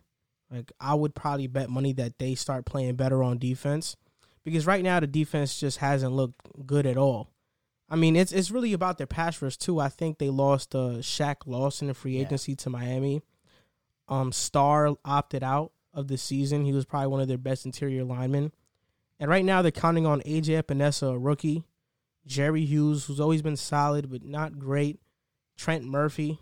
Like 0.51 0.73
I 0.81 0.95
would 0.95 1.15
probably 1.15 1.47
bet 1.47 1.71
money 1.71 1.93
that 1.95 2.19
they 2.19 2.35
start 2.35 2.67
playing 2.67 2.97
better 2.97 3.23
on 3.23 3.39
defense 3.39 3.97
because 4.45 4.67
right 4.67 4.83
now 4.83 5.01
the 5.01 5.07
defense 5.07 5.59
just 5.59 5.79
hasn't 5.79 6.13
looked 6.13 6.67
good 6.67 6.87
at 6.87 6.97
all. 6.97 7.31
I 7.89 7.97
mean, 7.97 8.17
it's 8.17 8.33
it's 8.33 8.51
really 8.51 8.73
about 8.73 8.99
their 8.99 9.07
pass 9.07 9.41
rush 9.43 9.57
too. 9.57 9.81
I 9.81 9.89
think 9.89 10.19
they 10.19 10.31
lost 10.31 10.75
uh, 10.75 10.99
Shaq 11.01 11.47
Lawson 11.47 11.89
in 11.89 11.95
free 11.95 12.19
agency 12.19 12.53
yeah. 12.53 12.57
to 12.57 12.71
Miami. 12.71 13.23
Um, 14.09 14.33
Star 14.33 14.97
opted 15.05 15.43
out 15.43 15.73
of 15.93 16.09
the 16.09 16.19
season. 16.19 16.65
He 16.65 16.73
was 16.73 16.85
probably 16.85 17.09
one 17.09 17.21
of 17.21 17.29
their 17.29 17.39
best 17.39 17.67
interior 17.67 18.05
linemen. 18.05 18.53
And 19.19 19.29
right 19.29 19.45
now 19.45 19.61
they're 19.61 19.71
counting 19.71 20.07
on 20.07 20.23
AJ 20.23 20.63
Epenesa, 20.63 21.15
a 21.15 21.19
rookie, 21.19 21.65
Jerry 22.27 22.65
Hughes, 22.65 23.05
who's 23.05 23.21
always 23.21 23.43
been 23.43 23.57
solid 23.57 24.11
but 24.11 24.25
not 24.25 24.59
great, 24.59 25.01
Trent 25.57 25.85
Murphy, 25.85 26.41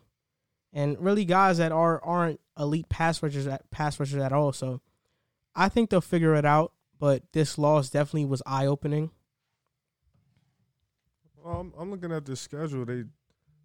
and 0.72 0.98
really 1.00 1.24
guys 1.24 1.58
that 1.58 1.72
are 1.72 2.02
aren't 2.04 2.40
elite 2.58 2.88
pass 2.88 3.22
rushers 3.22 3.46
at 3.46 3.70
pass 3.70 3.98
rushers 3.98 4.20
at 4.20 4.32
all. 4.32 4.52
So 4.52 4.80
I 5.54 5.68
think 5.68 5.90
they'll 5.90 6.00
figure 6.00 6.34
it 6.34 6.44
out. 6.44 6.72
But 6.98 7.22
this 7.32 7.58
loss 7.58 7.90
definitely 7.90 8.24
was 8.24 8.42
eye 8.44 8.66
opening. 8.66 9.10
Well, 11.36 11.60
I'm, 11.60 11.72
I'm 11.78 11.90
looking 11.92 12.12
at 12.12 12.24
the 12.24 12.34
schedule. 12.34 12.84
They 12.84 13.04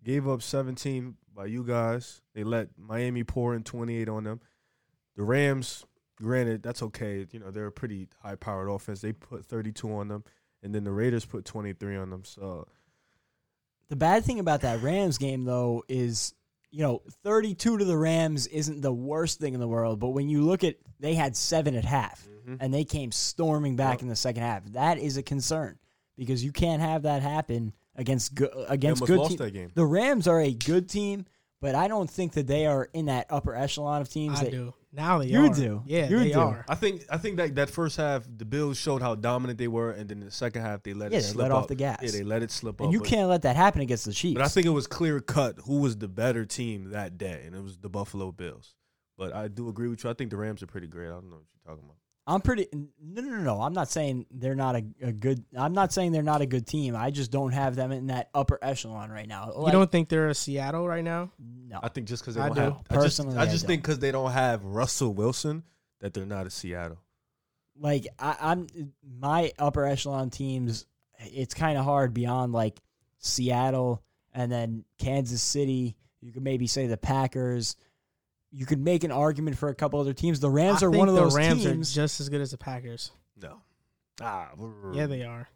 gave 0.03 0.27
up 0.27 0.43
17 0.43 1.15
by 1.35 1.45
you 1.47 1.63
guys. 1.63 2.21
They 2.35 2.43
let 2.43 2.69
Miami 2.77 3.23
pour 3.23 3.55
in 3.55 3.63
28 3.63 4.07
on 4.07 4.25
them. 4.25 4.41
The 5.15 5.23
Rams 5.23 5.85
Granted, 6.23 6.62
that's 6.62 6.83
okay. 6.83 7.25
You 7.31 7.39
know, 7.39 7.51
they're 7.51 7.67
a 7.67 7.71
pretty 7.71 8.07
high 8.21 8.35
powered 8.35 8.69
offense. 8.69 9.01
They 9.01 9.13
put 9.13 9.45
32 9.45 9.91
on 9.91 10.07
them, 10.07 10.23
and 10.62 10.73
then 10.73 10.83
the 10.83 10.91
Raiders 10.91 11.25
put 11.25 11.43
23 11.43 11.97
on 11.97 12.09
them. 12.12 12.23
So 12.23 12.67
the 13.89 13.95
bad 13.95 14.23
thing 14.23 14.39
about 14.39 14.62
that 14.62 14.81
Rams 14.81 15.17
game, 15.17 15.43
though, 15.43 15.83
is 15.88 16.33
you 16.73 16.81
know, 16.81 17.03
32 17.23 17.77
to 17.77 17.85
the 17.85 17.95
Rams 17.95 18.47
isn't 18.47 18.81
the 18.81 18.91
worst 18.91 19.39
thing 19.39 19.53
in 19.53 19.59
the 19.59 19.67
world, 19.67 19.99
but 19.99 20.09
when 20.09 20.27
you 20.27 20.41
look 20.41 20.63
at 20.63 20.75
they 20.99 21.13
had 21.13 21.37
seven 21.37 21.75
at 21.75 21.85
half 21.85 22.27
mm-hmm. 22.27 22.55
and 22.59 22.73
they 22.73 22.83
came 22.83 23.11
storming 23.11 23.75
back 23.75 23.97
yep. 23.97 24.01
in 24.01 24.07
the 24.07 24.15
second 24.15 24.41
half, 24.41 24.65
that 24.71 24.97
is 24.97 25.15
a 25.17 25.21
concern 25.21 25.77
because 26.17 26.43
you 26.43 26.51
can't 26.51 26.81
have 26.81 27.03
that 27.03 27.21
happen 27.21 27.73
against 27.95 28.33
go- 28.33 28.65
against 28.67 29.05
good 29.05 29.19
teams. 29.29 29.71
The 29.75 29.85
Rams 29.85 30.27
are 30.27 30.41
a 30.41 30.51
good 30.51 30.89
team, 30.89 31.27
but 31.61 31.75
I 31.75 31.87
don't 31.87 32.09
think 32.09 32.33
that 32.33 32.47
they 32.47 32.65
are 32.65 32.89
in 32.91 33.05
that 33.05 33.27
upper 33.29 33.55
echelon 33.55 34.01
of 34.01 34.09
teams. 34.09 34.39
I 34.39 34.45
that, 34.45 34.51
do. 34.51 34.73
Now 34.95 35.17
they 35.17 35.25
you 35.25 35.45
are. 35.45 35.50
do. 35.50 35.81
Yeah, 35.85 36.07
you 36.07 36.19
they 36.19 36.31
do. 36.33 36.39
are. 36.39 36.65
I 36.69 36.75
think 36.75 37.03
I 37.09 37.17
think 37.17 37.38
that 37.38 37.55
that 37.55 37.69
first 37.69 37.97
half 37.97 38.25
the 38.38 38.45
Bills 38.45 38.77
showed 38.77 39.01
how 39.01 39.15
dominant 39.15 39.57
they 39.57 39.67
were, 39.67 39.91
and 39.91 40.07
then 40.07 40.19
the 40.19 40.29
second 40.29 40.62
half 40.62 40.83
they 40.83 40.93
let 40.93 41.12
yeah, 41.12 41.17
it 41.17 41.21
they 41.21 41.27
slip 41.27 41.43
let 41.43 41.51
up. 41.51 41.63
off 41.63 41.67
the 41.67 41.75
gas. 41.75 42.00
Yeah, 42.03 42.12
they 42.12 42.23
let 42.23 42.43
it 42.43 42.51
slip 42.51 42.79
off. 42.79 42.85
and 42.85 42.89
up. 42.89 42.93
You 42.93 43.00
can't 43.01 43.27
let 43.27 43.41
that 43.41 43.55
happen 43.55 43.81
against 43.81 44.05
the 44.05 44.13
Chiefs. 44.13 44.35
But 44.35 44.43
I 44.43 44.47
think 44.47 44.67
it 44.67 44.71
was 44.71 44.85
clear 44.85 45.19
cut 45.19 45.55
who 45.65 45.79
was 45.79 45.97
the 45.97 46.07
better 46.07 46.45
team 46.45 46.91
that 46.91 47.17
day, 47.17 47.43
and 47.45 47.55
it 47.55 47.63
was 47.63 47.77
the 47.79 47.89
Buffalo 47.89 48.31
Bills. 48.31 48.75
But 49.17 49.33
I 49.33 49.47
do 49.47 49.67
agree 49.67 49.88
with 49.88 50.03
you. 50.03 50.09
I 50.09 50.13
think 50.13 50.29
the 50.29 50.38
Rams 50.38 50.62
are 50.62 50.67
pretty 50.67 50.88
great. 50.88 51.07
I 51.07 51.13
don't 51.13 51.29
know 51.29 51.38
what 51.38 51.45
you're 51.65 51.75
talking 51.75 51.85
about. 51.85 51.97
I'm 52.25 52.39
pretty. 52.41 52.67
No, 52.73 53.21
no, 53.21 53.29
no, 53.29 53.41
no. 53.41 53.61
I'm 53.61 53.73
not 53.73 53.89
saying 53.89 54.25
they're 54.31 54.55
not 54.55 54.75
a, 54.77 54.83
a 55.01 55.11
good. 55.11 55.43
I'm 55.57 55.73
not 55.73 55.91
saying 55.91 56.13
they're 56.13 56.23
not 56.23 56.41
a 56.41 56.45
good 56.45 56.65
team. 56.65 56.95
I 56.95 57.11
just 57.11 57.31
don't 57.31 57.51
have 57.51 57.75
them 57.75 57.91
in 57.91 58.07
that 58.07 58.29
upper 58.33 58.57
echelon 58.61 59.11
right 59.11 59.27
now. 59.27 59.51
you 59.65 59.71
don't 59.71 59.91
think 59.91 60.07
they're 60.07 60.29
a 60.29 60.35
Seattle 60.35 60.87
right 60.87 61.03
now? 61.03 61.31
No. 61.39 61.79
I 61.83 61.89
think 61.89 62.07
just 62.07 62.23
because 62.23 62.35
they 62.35 62.41
I 62.41 62.47
don't 62.47 62.55
do. 62.55 62.61
have 62.61 62.71
I 62.73 62.75
just, 62.75 62.89
Personally, 62.89 63.37
I 63.37 63.41
I 63.41 63.45
just 63.45 63.63
don't. 63.63 63.67
think 63.67 63.81
because 63.81 63.99
they 63.99 64.11
don't 64.11 64.31
have 64.31 64.63
Russell 64.63 65.13
Wilson 65.13 65.63
that 65.99 66.13
they're 66.13 66.25
not 66.25 66.47
a 66.47 66.49
Seattle. 66.49 66.99
like 67.77 68.07
I, 68.17 68.37
I'm 68.39 68.67
my 69.19 69.51
upper 69.59 69.85
echelon 69.85 70.29
teams. 70.29 70.85
It's 71.19 71.53
kind 71.53 71.77
of 71.77 71.83
hard 71.85 72.13
beyond 72.13 72.53
like 72.53 72.79
Seattle 73.19 74.01
and 74.33 74.51
then 74.51 74.85
Kansas 74.97 75.41
City. 75.41 75.95
You 76.21 76.31
could 76.31 76.43
maybe 76.43 76.67
say 76.67 76.87
the 76.87 76.97
Packers. 76.97 77.75
You 78.55 78.65
could 78.67 78.79
make 78.79 79.03
an 79.03 79.12
argument 79.12 79.57
for 79.57 79.69
a 79.69 79.75
couple 79.75 80.00
other 80.00 80.13
teams. 80.13 80.39
The 80.39 80.50
Rams 80.50 80.83
I 80.83 80.86
are 80.86 80.91
one 80.91 81.10
of 81.10 81.15
those 81.15 81.36
Rams 81.36 81.63
teams. 81.63 81.91
are 81.91 81.95
just 81.95 82.19
as 82.22 82.29
good 82.29 82.39
as 82.39 82.51
the 82.51 82.57
Packers. 82.57 83.12
No. 83.41 83.57
Ah, 84.22 84.51
Yeah, 84.93 85.07
they 85.07 85.24
are. 85.24 85.50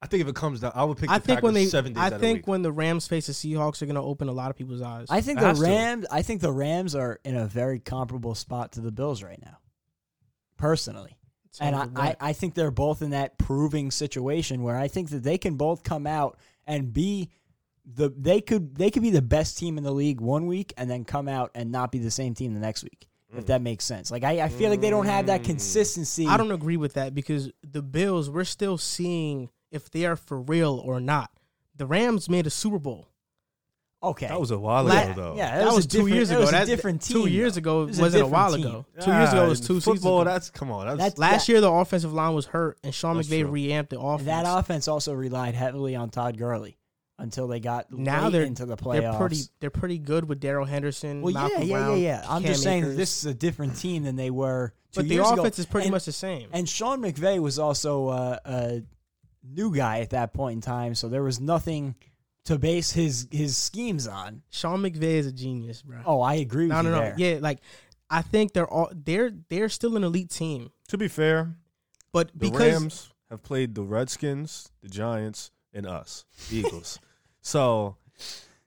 I 0.00 0.06
think 0.06 0.20
if 0.22 0.28
it 0.28 0.34
comes 0.36 0.60
down, 0.60 0.72
I 0.74 0.84
would 0.84 0.96
pick. 0.98 1.08
The 1.08 1.14
I 1.14 1.18
think 1.18 1.42
when 1.42 1.54
they, 1.54 1.64
seven 1.64 1.92
days 1.94 2.00
I 2.02 2.06
out 2.06 2.12
of 2.12 2.20
the 2.20 2.26
think 2.26 2.36
week. 2.40 2.46
when 2.46 2.62
the 2.62 2.70
Rams 2.70 3.08
face 3.08 3.26
the 3.26 3.32
Seahawks, 3.32 3.78
they're 3.78 3.86
going 3.86 3.94
to 3.96 4.02
open 4.02 4.28
a 4.28 4.32
lot 4.32 4.50
of 4.50 4.56
people's 4.56 4.82
eyes. 4.82 5.06
I 5.10 5.22
think 5.22 5.40
the 5.40 5.46
has 5.46 5.58
to. 5.58 5.64
Rams. 5.64 6.06
I 6.10 6.22
think 6.22 6.40
the 6.40 6.52
Rams 6.52 6.94
are 6.94 7.18
in 7.24 7.36
a 7.36 7.46
very 7.46 7.80
comparable 7.80 8.34
spot 8.34 8.72
to 8.72 8.80
the 8.80 8.92
Bills 8.92 9.22
right 9.22 9.40
now. 9.44 9.56
Personally, 10.56 11.16
So 11.50 11.64
and 11.64 11.74
I, 11.74 11.88
I. 11.96 12.16
I 12.20 12.32
think 12.32 12.54
they're 12.54 12.70
both 12.70 13.02
in 13.02 13.10
that 13.10 13.38
proving 13.38 13.90
situation 13.90 14.62
where 14.62 14.76
I 14.76 14.86
think 14.88 15.10
that 15.10 15.22
they 15.24 15.36
can 15.36 15.56
both 15.56 15.82
come 15.82 16.06
out 16.06 16.38
and 16.66 16.92
be 16.92 17.30
the 17.86 18.12
they 18.16 18.40
could 18.40 18.76
they 18.76 18.90
could 18.90 19.02
be 19.02 19.10
the 19.10 19.20
best 19.22 19.58
team 19.58 19.76
in 19.78 19.84
the 19.84 19.90
league 19.92 20.20
one 20.20 20.46
week 20.46 20.72
and 20.76 20.90
then 20.90 21.04
come 21.04 21.28
out 21.28 21.50
and 21.54 21.70
not 21.70 21.92
be 21.92 21.98
the 21.98 22.10
same 22.10 22.34
team 22.34 22.54
the 22.54 22.60
next 22.60 22.82
week. 22.84 23.08
If 23.36 23.46
that 23.46 23.62
makes 23.62 23.84
sense. 23.84 24.12
Like 24.12 24.22
I, 24.22 24.42
I 24.42 24.48
feel 24.48 24.70
like 24.70 24.80
they 24.80 24.90
don't 24.90 25.06
have 25.06 25.26
that 25.26 25.40
Mm. 25.42 25.46
consistency. 25.46 26.26
I 26.28 26.36
don't 26.36 26.52
agree 26.52 26.76
with 26.76 26.94
that 26.94 27.16
because 27.16 27.50
the 27.68 27.82
Bills, 27.82 28.30
we're 28.30 28.44
still 28.44 28.78
seeing 28.78 29.50
if 29.72 29.90
they 29.90 30.06
are 30.06 30.14
for 30.14 30.40
real 30.40 30.80
or 30.84 31.00
not. 31.00 31.30
The 31.74 31.84
Rams 31.84 32.28
made 32.28 32.46
a 32.46 32.50
Super 32.50 32.78
Bowl. 32.78 33.08
Okay. 34.02 34.28
that 34.28 34.38
was 34.38 34.50
a 34.50 34.58
while 34.58 34.84
La- 34.84 35.00
ago 35.00 35.12
though. 35.16 35.34
yeah, 35.36 35.58
That, 35.58 35.64
was, 35.66 35.76
was, 35.76 35.86
two 35.86 35.98
different- 35.98 36.14
years 36.14 36.28
that 36.28 36.34
ago. 36.34 36.40
was 36.42 36.48
a 36.50 36.52
That's 36.52 36.68
different 36.68 37.02
Two 37.02 37.26
years 37.26 37.56
ago 37.56 37.82
It 37.82 37.86
was 37.86 37.98
a 37.98 38.02
wasn't 38.02 38.20
a 38.22 38.24
different 38.26 38.32
while 38.32 38.56
team. 38.56 38.66
ago. 38.66 38.86
Two 39.00 39.10
years 39.10 39.32
ago 39.32 39.48
was 39.48 39.60
Ah, 39.60 39.66
two 39.66 39.74
seasons 39.80 39.84
football. 39.84 40.20
ago. 40.20 40.30
That's 40.30 40.50
come 40.50 40.70
on. 40.70 40.86
That's, 40.86 40.98
That's- 40.98 41.18
Last 41.18 41.46
that- 41.46 41.52
year, 41.52 41.60
the 41.62 41.70
offensive 41.72 42.12
line 42.12 42.34
was 42.34 42.46
hurt, 42.46 42.78
and 42.84 42.94
Sean 42.94 43.16
That's 43.16 43.28
McVay 43.28 43.40
true. 43.40 43.50
reamped 43.50 43.90
the 43.90 43.98
offense. 44.00 44.26
That 44.26 44.44
offense 44.46 44.88
also 44.88 45.14
relied 45.14 45.54
heavily 45.54 45.96
on 45.96 46.10
Todd 46.10 46.36
Gurley 46.36 46.76
until 47.18 47.46
they 47.46 47.60
got 47.60 47.90
now 47.92 48.24
late 48.24 48.32
they're 48.32 48.42
into 48.42 48.66
the 48.66 48.76
playoffs. 48.76 49.00
they're 49.00 49.18
pretty 49.18 49.40
they're 49.60 49.70
pretty 49.70 49.98
good 49.98 50.28
with 50.28 50.40
Darrell 50.40 50.64
Henderson. 50.66 51.22
Well, 51.22 51.32
yeah, 51.32 51.40
Malcolm 51.40 51.62
yeah, 51.62 51.76
Brown, 51.76 51.90
yeah, 51.98 52.04
yeah. 52.04 52.24
I'm 52.28 52.42
Cam 52.42 52.52
just 52.52 52.62
saying 52.62 52.82
that 52.84 52.96
this 52.96 53.18
is 53.18 53.26
a 53.26 53.34
different 53.34 53.76
team 53.76 54.02
than 54.02 54.16
they 54.16 54.30
were 54.30 54.72
two 54.92 55.00
but 55.00 55.08
the 55.08 55.14
years 55.14 55.30
ago. 55.30 55.40
offense 55.42 55.58
is 55.58 55.66
pretty 55.66 55.86
And- 55.86 55.92
much 55.92 56.04
the 56.06 56.12
same. 56.12 56.48
And 56.52 56.68
Sean 56.68 57.00
McVay 57.00 57.38
was 57.40 57.58
also 57.58 58.08
uh, 58.08 58.38
a 58.44 58.82
new 59.42 59.74
guy 59.74 60.00
at 60.00 60.10
that 60.10 60.32
point 60.32 60.54
in 60.56 60.60
time, 60.60 60.94
so 60.94 61.08
there 61.08 61.22
was 61.22 61.40
nothing 61.40 61.94
to 62.46 62.58
base 62.58 62.90
his 62.92 63.28
his 63.30 63.56
schemes 63.56 64.06
on. 64.06 64.42
Sean 64.50 64.80
McVay 64.82 65.14
is 65.14 65.26
a 65.26 65.32
genius, 65.32 65.82
bro. 65.82 65.98
Oh, 66.04 66.20
I 66.20 66.34
agree 66.34 66.66
with 66.66 66.72
no, 66.72 66.82
no, 66.82 66.88
you 66.90 66.94
no. 66.94 67.00
there. 67.00 67.14
Yeah, 67.16 67.38
like 67.40 67.60
I 68.10 68.22
think 68.22 68.52
they're 68.52 68.68
all 68.68 68.90
they're 68.92 69.30
they're 69.48 69.68
still 69.68 69.96
an 69.96 70.04
elite 70.04 70.30
team, 70.30 70.72
to 70.88 70.98
be 70.98 71.08
fair, 71.08 71.54
but 72.12 72.28
the 72.34 72.50
because 72.50 72.72
Rams 72.72 73.10
have 73.30 73.42
played 73.42 73.74
the 73.74 73.82
Redskins, 73.82 74.70
the 74.82 74.88
Giants, 74.88 75.50
and 75.74 75.86
us, 75.86 76.24
the 76.48 76.58
Eagles. 76.58 76.98
so, 77.42 77.96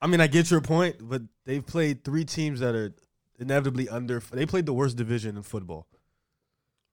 I 0.02 0.08
mean, 0.08 0.22
I 0.22 0.28
get 0.28 0.52
your 0.52 0.62
point, 0.62 0.98
but 1.00 1.24
they've 1.46 1.66
played 1.66 2.04
three 2.04 2.26
teams 2.26 2.60
that 2.60 2.76
are 2.76 2.94
inevitably 3.40 3.90
under. 3.90 4.22
They 4.32 4.46
played 4.46 4.66
the 4.66 4.74
worst 4.74 4.98
division 4.98 5.38
in 5.38 5.44
football. 5.44 5.88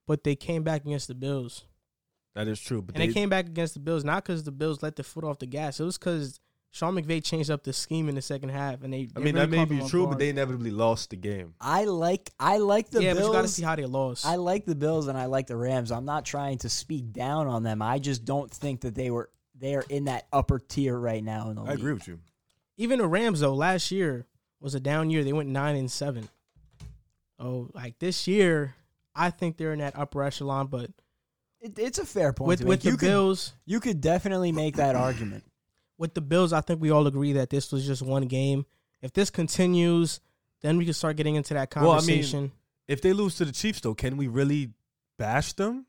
but 0.07 0.25
they 0.25 0.37
came 0.37 0.63
back 0.63 0.85
against 0.85 1.09
the 1.09 1.15
Bills, 1.15 1.65
That 2.35 2.49
is 2.49 2.61
true. 2.61 2.81
But 2.83 2.97
and 2.97 3.03
they, 3.03 3.13
came 3.13 3.29
back 3.29 3.47
against 3.47 3.75
the 3.75 3.81
Bills 3.81 4.05
not 4.05 4.25
because 4.25 4.45
the 4.45 4.53
Bills 4.53 4.83
let 4.83 4.97
the 4.97 5.05
foot 5.05 5.25
off 5.25 5.39
the 5.39 5.47
gas. 5.47 5.81
It 5.81 5.85
was 5.85 5.99
because 5.99 6.41
Sean 6.75 6.97
McVay 6.97 7.23
changed 7.23 7.53
up 7.53 7.63
the 7.63 7.73
scheme 7.73 8.09
in 8.09 8.17
the 8.17 8.21
second 8.21 8.49
half, 8.49 8.83
and 8.83 8.93
they. 8.93 9.09
I 9.15 9.21
mean, 9.21 9.37
really 9.37 9.47
that 9.47 9.49
may 9.49 9.65
be 9.65 9.79
true, 9.89 10.03
guard. 10.03 10.11
but 10.11 10.19
they 10.19 10.31
inevitably 10.31 10.73
lost 10.73 11.11
the 11.11 11.17
game. 11.17 11.55
I 11.61 11.85
like 11.85 12.33
I 12.41 12.59
like 12.59 12.91
the 12.91 13.01
yeah, 13.01 13.13
Bills. 13.13 13.23
but 13.23 13.27
you 13.29 13.33
got 13.33 13.43
to 13.43 13.49
see 13.49 13.63
how 13.63 13.77
they 13.77 13.87
lost. 13.87 14.27
I 14.27 14.35
like 14.35 14.65
the 14.65 14.75
Bills 14.75 15.07
and 15.07 15.17
I 15.17 15.27
like 15.27 15.47
the 15.47 15.57
Rams. 15.57 15.93
I'm 15.93 16.05
not 16.05 16.25
trying 16.25 16.59
to 16.59 16.69
speak 16.69 17.13
down 17.13 17.47
on 17.47 17.63
them. 17.63 17.81
I 17.81 18.01
just 18.01 18.25
don't 18.25 18.51
think 18.51 18.81
that 18.81 18.97
they 18.97 19.13
were 19.13 19.31
they 19.55 19.75
are 19.75 19.85
in 19.89 20.05
that 20.07 20.27
upper 20.33 20.59
tier 20.59 20.97
right 20.99 21.23
now 21.23 21.51
in 21.51 21.57
the 21.57 21.63
I 21.63 21.71
league. 21.71 21.79
agree 21.79 21.93
with 21.93 22.09
you. 22.09 22.19
Even 22.77 22.99
the 22.99 23.07
Rams 23.07 23.41
though, 23.41 23.55
last 23.55 23.91
year 23.91 24.27
was 24.61 24.75
a 24.75 24.81
down 24.81 25.11
year. 25.11 25.23
They 25.25 25.33
went 25.33 25.49
nine 25.49 25.77
and 25.77 25.91
seven. 25.91 26.29
Oh, 27.39 27.69
like 27.75 27.99
this 27.99 28.27
year, 28.27 28.75
I 29.15 29.31
think 29.31 29.57
they're 29.57 29.73
in 29.73 29.81
that 29.81 29.99
upper 29.99 30.23
echelon. 30.23 30.69
But 30.69 30.91
It, 31.61 31.79
it's 31.79 31.99
a 31.99 32.05
fair 32.07 32.33
point. 32.33 32.49
with 32.49 32.65
with 32.65 32.83
the 32.83 32.91
you 32.91 32.97
could, 32.97 33.07
Bills, 33.07 33.53
you 33.67 33.81
could 33.81 34.01
definitely 34.01 34.53
make 34.53 34.77
that 34.77 34.95
argument. 34.97 35.45
with 35.99 36.15
the 36.15 36.21
Bills, 36.21 36.53
I 36.53 36.61
think 36.61 36.81
we 36.81 36.91
all 36.91 37.07
agree 37.07 37.33
that 37.35 37.51
this 37.51 37.73
was 37.73 37.87
just 37.87 38.03
one 38.03 38.27
game. 38.27 38.67
If 39.03 39.13
this 39.13 39.31
continues, 39.31 40.21
then 40.63 40.79
we 40.79 40.85
can 40.85 40.95
start 40.95 41.17
getting 41.17 41.35
into 41.35 41.55
that 41.55 41.75
Well, 41.77 41.91
I 41.93 41.97
mean, 41.97 42.01
conversation. 42.01 42.53
If 42.89 43.03
they 43.03 43.13
lose 43.13 43.37
to 43.37 43.45
the 43.45 43.53
Chiefs, 43.53 43.81
though, 43.81 43.95
can 43.95 44.17
we 44.17 44.29
really 44.29 44.71
bash 45.19 45.53
them? 45.55 45.87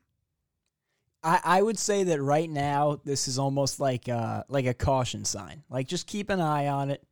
I, 1.26 1.40
I 1.44 1.62
would 1.62 1.78
say 1.78 2.04
that 2.04 2.22
right 2.22 2.48
now 2.48 3.00
this 3.04 3.26
is 3.26 3.36
almost 3.36 3.80
like 3.80 4.06
like 4.06 4.66
a 4.66 4.74
caution 4.74 5.24
sign. 5.24 5.64
Like 5.68 5.88
just 5.88 6.06
keep 6.06 6.30
an 6.30 6.40
eye 6.40 6.68
on 6.68 6.90
it. 6.90 7.02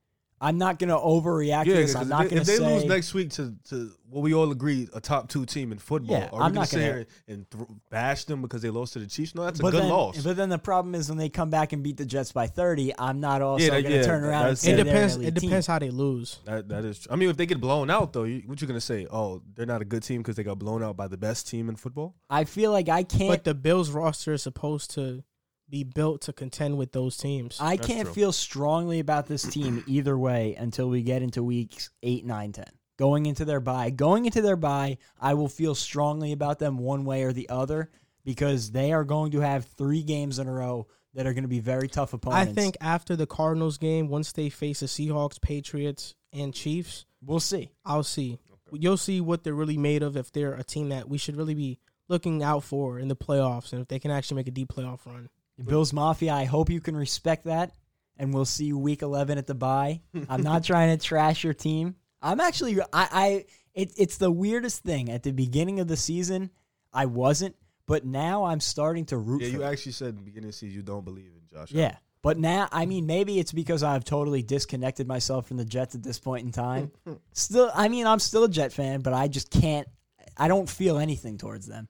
I'm 0.44 0.58
not 0.58 0.78
gonna 0.78 0.96
overreact 0.98 1.64
to 1.64 1.70
Yeah, 1.70 1.76
this. 1.76 1.94
'cause 1.94 1.96
I'm 1.96 2.02
if 2.02 2.08
not 2.10 2.22
they, 2.24 2.28
gonna 2.28 2.40
if 2.42 2.46
they 2.46 2.58
lose 2.58 2.84
next 2.84 3.14
week 3.14 3.30
to, 3.30 3.54
to 3.70 3.90
what 4.10 4.20
we 4.22 4.34
all 4.34 4.50
agree 4.52 4.88
a 4.92 5.00
top 5.00 5.28
two 5.28 5.46
team 5.46 5.72
in 5.72 5.78
football, 5.78 6.18
Yeah, 6.18 6.26
are 6.26 6.38
we 6.38 6.44
I'm 6.44 6.52
gonna 6.52 6.60
not 6.60 6.70
gonna- 6.70 6.82
here 6.84 7.06
and 7.26 7.50
th- 7.50 7.64
bash 7.90 8.24
them 8.24 8.42
because 8.42 8.60
they 8.62 8.70
lost 8.70 8.92
to 8.92 8.98
the 8.98 9.06
Chiefs? 9.06 9.34
No, 9.34 9.44
that's 9.44 9.58
a 9.58 9.62
but 9.62 9.70
good 9.72 9.82
then, 9.84 9.88
loss. 9.90 10.22
But 10.22 10.36
then 10.36 10.50
the 10.50 10.58
problem 10.58 10.94
is 10.94 11.08
when 11.08 11.16
they 11.18 11.28
come 11.28 11.50
back 11.50 11.72
and 11.72 11.82
beat 11.82 11.96
the 11.96 12.04
Jets 12.04 12.30
by 12.32 12.46
30, 12.46 12.92
I'm 12.98 13.20
not 13.20 13.40
also 13.42 13.64
Yeah, 13.64 13.80
gonna 13.80 13.94
yeah, 13.96 14.02
turn 14.02 14.22
around 14.22 14.48
and 14.48 14.58
say 14.58 14.72
it 14.72 14.76
depends. 14.76 15.14
an 15.16 15.22
It 15.22 15.24
elite 15.28 15.40
team. 15.40 15.50
depends 15.50 15.66
how 15.66 15.78
they 15.78 15.90
lose. 15.90 16.38
That 16.44 16.68
that 16.68 16.84
is. 16.84 16.98
True. 17.00 17.12
I 17.12 17.16
mean, 17.16 17.30
if 17.30 17.36
they 17.36 17.46
get 17.46 17.60
blown 17.60 17.88
out 17.90 18.12
though, 18.12 18.24
you, 18.24 18.42
what 18.46 18.60
you 18.60 18.66
gonna 18.66 18.80
say? 18.80 19.06
Oh, 19.10 19.40
they're 19.54 19.66
not 19.66 19.80
a 19.82 19.84
good 19.86 20.02
team 20.02 20.20
because 20.22 20.36
they 20.36 20.44
got 20.44 20.58
blown 20.58 20.82
out 20.82 20.96
by 20.96 21.08
the 21.08 21.16
best 21.16 21.48
team 21.48 21.68
in 21.68 21.76
football. 21.76 22.14
I 22.28 22.44
feel 22.44 22.70
like 22.70 22.88
I 22.88 23.02
can't 23.02 23.30
But 23.30 23.44
the 23.44 23.54
Bills 23.54 23.90
roster 23.90 24.32
is 24.34 24.42
supposed 24.42 24.90
to 24.94 25.24
be 25.68 25.85
built 25.85 26.23
to 26.23 26.33
contend 26.33 26.76
with 26.76 26.92
those 26.92 27.16
teams. 27.16 27.59
I 27.61 27.76
That's 27.76 27.88
can't 27.88 28.04
true. 28.06 28.14
feel 28.14 28.33
strongly 28.33 29.00
about 29.00 29.26
this 29.26 29.42
team 29.42 29.83
either 29.88 30.16
way 30.16 30.54
until 30.59 30.88
we 30.88 31.02
get 31.02 31.23
into 31.23 31.42
weeks 31.42 31.90
8, 32.02 32.25
9, 32.25 32.52
10. 32.52 32.64
Going 32.97 33.26
into 33.26 33.44
their 33.44 33.61
bye, 33.61 33.90
going 33.90 34.26
into 34.26 34.40
their 34.40 34.56
bye, 34.56 34.99
I 35.21 35.35
will 35.35 35.49
feel 35.49 35.75
strongly 35.75 36.33
about 36.33 36.59
them 36.61 36.78
one 36.78 37.04
way 37.04 37.25
or 37.25 37.33
the 37.33 37.49
other 37.49 37.90
because 38.25 38.71
they 38.71 38.92
are 38.92 39.04
going 39.04 39.33
to 39.33 39.40
have 39.40 39.64
3 39.64 40.02
games 40.04 40.38
in 40.38 40.47
a 40.47 40.52
row 40.52 40.87
that 41.14 41.26
are 41.26 41.33
going 41.33 41.44
to 41.44 41.49
be 41.49 41.61
very 41.61 41.88
tough 41.88 42.12
opponents. 42.12 42.50
I 42.50 42.52
think 42.52 42.76
after 42.80 43.16
the 43.16 43.26
Cardinals 43.26 43.78
game, 43.78 44.09
once 44.09 44.33
they 44.33 44.49
face 44.49 44.80
the 44.80 44.87
Seahawks, 44.87 45.40
Patriots, 45.40 46.14
and 46.33 46.52
Chiefs, 46.52 47.06
we'll 47.23 47.40
see. 47.40 47.73
I'll 47.85 48.02
see. 48.02 48.38
You'll 48.73 48.97
see 48.97 49.21
what 49.21 49.44
they're 49.44 49.54
really 49.54 49.76
made 49.76 50.02
of 50.02 50.16
if 50.16 50.33
they're 50.33 50.54
a 50.54 50.64
team 50.64 50.88
that 50.88 51.09
we 51.09 51.18
should 51.18 51.37
really 51.37 51.54
be 51.54 51.78
looking 52.09 52.42
out 52.42 52.64
for 52.64 52.99
in 52.99 53.09
the 53.09 53.16
playoffs 53.16 53.73
and 53.73 53.83
if 53.83 53.88
they 53.88 53.99
can 53.99 54.11
actually 54.11 54.37
make 54.37 54.49
a 54.49 54.52
deep 54.52 54.68
playoff 54.68 55.06
run. 55.06 55.28
Bills 55.62 55.92
Mafia, 55.92 56.32
I 56.32 56.44
hope 56.44 56.70
you 56.70 56.80
can 56.80 56.96
respect 56.96 57.44
that 57.44 57.73
and 58.18 58.32
we'll 58.32 58.44
see 58.44 58.66
you 58.66 58.78
week 58.78 59.02
11 59.02 59.38
at 59.38 59.46
the 59.46 59.54
bye. 59.54 60.00
I'm 60.28 60.42
not 60.42 60.64
trying 60.64 60.96
to 60.96 61.04
trash 61.04 61.44
your 61.44 61.54
team. 61.54 61.96
I'm 62.23 62.40
actually 62.40 62.80
I 62.80 62.87
I 62.92 63.44
it, 63.75 63.92
it's 63.96 64.16
the 64.16 64.30
weirdest 64.30 64.82
thing. 64.82 65.11
At 65.11 65.23
the 65.23 65.32
beginning 65.32 65.80
of 65.80 65.88
the 65.88 65.96
season, 65.96 66.50
I 66.92 67.06
wasn't, 67.06 67.56
but 67.87 68.04
now 68.04 68.44
I'm 68.44 68.61
starting 68.61 69.04
to 69.06 69.18
root 69.18 69.42
Yeah, 69.42 69.49
for 69.49 69.56
you 69.56 69.62
actually 69.64 69.92
said 69.92 70.11
in 70.11 70.16
the 70.16 70.23
beginning 70.23 70.49
of 70.49 70.54
the 70.54 70.58
season 70.58 70.76
you 70.76 70.82
don't 70.82 71.04
believe 71.04 71.32
in 71.34 71.42
Josh. 71.50 71.70
Yeah. 71.73 71.96
But 72.23 72.38
now, 72.38 72.68
I 72.73 72.87
mean, 72.87 73.04
maybe 73.04 73.38
it's 73.38 73.52
because 73.52 73.82
I've 73.82 74.02
totally 74.02 74.42
disconnected 74.42 75.06
myself 75.06 75.46
from 75.46 75.58
the 75.58 75.64
Jets 75.66 75.94
at 75.94 76.02
this 76.02 76.18
point 76.18 76.46
in 76.46 76.52
time. 76.52 76.90
still, 77.32 77.70
I 77.75 77.88
mean, 77.88 78.06
I'm 78.06 78.18
still 78.18 78.44
a 78.44 78.49
Jet 78.49 78.73
fan, 78.73 79.02
but 79.02 79.12
I 79.12 79.28
just 79.28 79.50
can't, 79.50 79.87
I 80.34 80.49
don't 80.49 80.66
feel 80.66 80.96
anything 80.96 81.37
towards 81.37 81.66
them. 81.66 81.87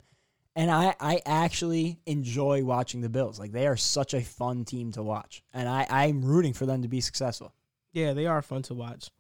And 0.57 0.71
I, 0.71 0.95
I 1.01 1.21
actually 1.27 1.99
enjoy 2.07 2.65
watching 2.65 3.01
the 3.01 3.09
Bills. 3.09 3.41
Like, 3.41 3.53
they 3.53 3.67
are 3.67 3.77
such 3.77 4.15
a 4.15 4.21
fun 4.21 4.65
team 4.65 4.93
to 4.93 5.03
watch. 5.03 5.43
And 5.53 5.69
I, 5.69 5.87
I'm 5.91 6.25
rooting 6.25 6.53
for 6.53 6.65
them 6.65 6.83
to 6.83 6.89
be 6.89 7.01
successful. 7.01 7.53
Yeah, 7.93 8.13
they 8.13 8.27
are 8.27 8.41
fun 8.41 8.63
to 8.63 8.75
watch. 8.75 9.11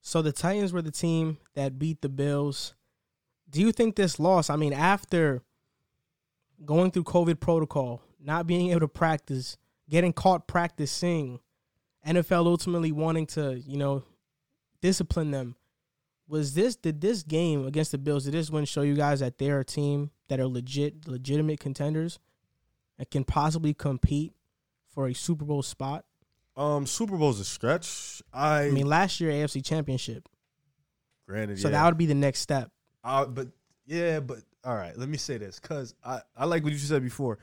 So 0.00 0.20
the 0.20 0.32
Titans 0.32 0.72
were 0.72 0.82
the 0.82 0.90
team 0.90 1.38
that 1.54 1.78
beat 1.78 2.02
the 2.02 2.08
Bills. 2.08 2.74
Do 3.48 3.60
you 3.60 3.72
think 3.72 3.94
this 3.94 4.18
loss, 4.18 4.50
I 4.50 4.56
mean, 4.56 4.72
after 4.72 5.42
going 6.64 6.90
through 6.90 7.04
COVID 7.04 7.40
protocol, 7.40 8.02
not 8.20 8.46
being 8.46 8.70
able 8.70 8.80
to 8.80 8.88
practice, 8.88 9.56
getting 9.88 10.12
caught 10.12 10.48
practicing, 10.48 11.40
NFL 12.06 12.46
ultimately 12.46 12.92
wanting 12.92 13.26
to, 13.28 13.60
you 13.60 13.76
know, 13.76 14.02
discipline 14.80 15.30
them, 15.30 15.56
was 16.26 16.54
this 16.54 16.74
did 16.74 17.00
this 17.00 17.22
game 17.22 17.66
against 17.66 17.92
the 17.92 17.98
Bills, 17.98 18.24
did 18.24 18.34
this 18.34 18.50
win 18.50 18.64
show 18.64 18.82
you 18.82 18.94
guys 18.94 19.20
that 19.20 19.38
they're 19.38 19.60
a 19.60 19.64
team 19.64 20.10
that 20.28 20.40
are 20.40 20.46
legit 20.46 21.06
legitimate 21.06 21.60
contenders 21.60 22.18
that 22.98 23.10
can 23.10 23.24
possibly 23.24 23.74
compete 23.74 24.32
for 24.88 25.06
a 25.06 25.14
Super 25.14 25.44
Bowl 25.44 25.62
spot? 25.62 26.04
Um, 26.56 26.86
Super 26.86 27.16
Bowl's 27.16 27.40
a 27.40 27.44
stretch. 27.44 28.22
I, 28.32 28.64
I 28.64 28.70
mean, 28.70 28.86
last 28.86 29.20
year 29.20 29.32
AFC 29.32 29.64
Championship. 29.64 30.28
granted, 31.26 31.58
So 31.58 31.68
yeah. 31.68 31.72
that 31.72 31.86
would 31.86 31.98
be 31.98 32.06
the 32.06 32.14
next 32.14 32.40
step. 32.40 32.70
Uh, 33.02 33.26
but 33.26 33.48
yeah, 33.86 34.20
but 34.20 34.38
all 34.64 34.74
right, 34.74 34.96
let 34.96 35.08
me 35.08 35.16
say 35.16 35.36
this 35.36 35.58
because 35.60 35.94
I, 36.04 36.20
I 36.36 36.44
like 36.46 36.62
what 36.62 36.72
you 36.72 36.78
said 36.78 37.02
before. 37.02 37.38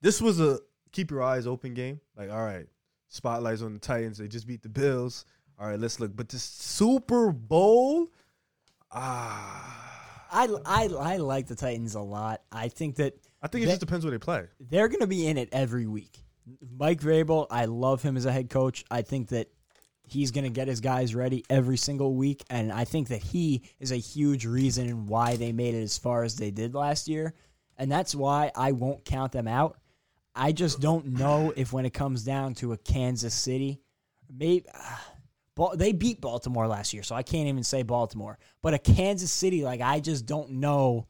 This 0.00 0.20
was 0.20 0.40
a 0.40 0.58
keep 0.92 1.10
your 1.10 1.22
eyes 1.22 1.46
open 1.46 1.74
game. 1.74 2.00
Like, 2.16 2.30
all 2.30 2.44
right, 2.44 2.66
spotlights 3.08 3.62
on 3.62 3.72
the 3.72 3.80
Titans. 3.80 4.18
They 4.18 4.28
just 4.28 4.46
beat 4.46 4.62
the 4.62 4.68
Bills. 4.68 5.24
All 5.58 5.68
right, 5.68 5.78
let's 5.78 5.98
look. 5.98 6.14
But 6.14 6.28
this 6.28 6.42
Super 6.42 7.32
Bowl, 7.32 8.08
ah, 8.90 10.01
I, 10.32 10.48
I, 10.64 10.84
I 10.86 11.16
like 11.18 11.46
the 11.46 11.54
Titans 11.54 11.94
a 11.94 12.00
lot. 12.00 12.40
I 12.50 12.68
think 12.68 12.96
that 12.96 13.14
I 13.42 13.48
think 13.48 13.62
it 13.62 13.66
They- 13.66 13.72
just 13.72 13.80
depends 13.80 14.04
where 14.04 14.12
they 14.12 14.18
play. 14.18 14.44
they're 14.60 14.88
going 14.88 15.00
to 15.00 15.06
be 15.06 15.26
in 15.26 15.36
it 15.36 15.48
every 15.52 15.86
week. 15.86 16.18
Mike 16.76 17.00
Vrabel, 17.00 17.46
I 17.50 17.66
love 17.66 18.02
him 18.02 18.16
as 18.16 18.24
a 18.24 18.32
head 18.32 18.50
coach. 18.50 18.84
I 18.90 19.02
think 19.02 19.28
that 19.28 19.48
he's 20.04 20.30
going 20.32 20.44
to 20.44 20.50
get 20.50 20.66
his 20.68 20.80
guys 20.80 21.14
ready 21.14 21.44
every 21.48 21.76
single 21.76 22.14
week, 22.14 22.42
and 22.50 22.72
I 22.72 22.84
think 22.84 23.08
that 23.08 23.22
he 23.22 23.62
is 23.78 23.92
a 23.92 23.96
huge 23.96 24.44
reason 24.44 25.06
why 25.06 25.36
they 25.36 25.52
made 25.52 25.74
it 25.74 25.82
as 25.82 25.98
far 25.98 26.24
as 26.24 26.34
they 26.36 26.50
did 26.50 26.74
last 26.74 27.06
year, 27.08 27.34
and 27.78 27.90
that's 27.90 28.14
why 28.14 28.50
I 28.56 28.72
won't 28.72 29.04
count 29.04 29.30
them 29.32 29.46
out. 29.46 29.78
I 30.34 30.50
just 30.52 30.80
don't 30.80 31.06
know 31.06 31.52
if 31.56 31.72
when 31.72 31.84
it 31.86 31.94
comes 31.94 32.24
down 32.24 32.54
to 32.54 32.72
a 32.72 32.76
Kansas 32.78 33.34
City, 33.34 33.80
maybe. 34.28 34.64
Bal- 34.72 34.82
they 35.76 35.92
beat 35.92 36.20
Baltimore 36.20 36.66
last 36.66 36.92
year, 36.92 37.02
so 37.02 37.14
I 37.14 37.22
can't 37.22 37.48
even 37.48 37.62
say 37.64 37.82
Baltimore. 37.82 38.38
But 38.62 38.74
a 38.74 38.78
Kansas 38.78 39.30
City, 39.30 39.62
like 39.64 39.80
I 39.80 40.00
just 40.00 40.26
don't 40.26 40.52
know. 40.52 41.06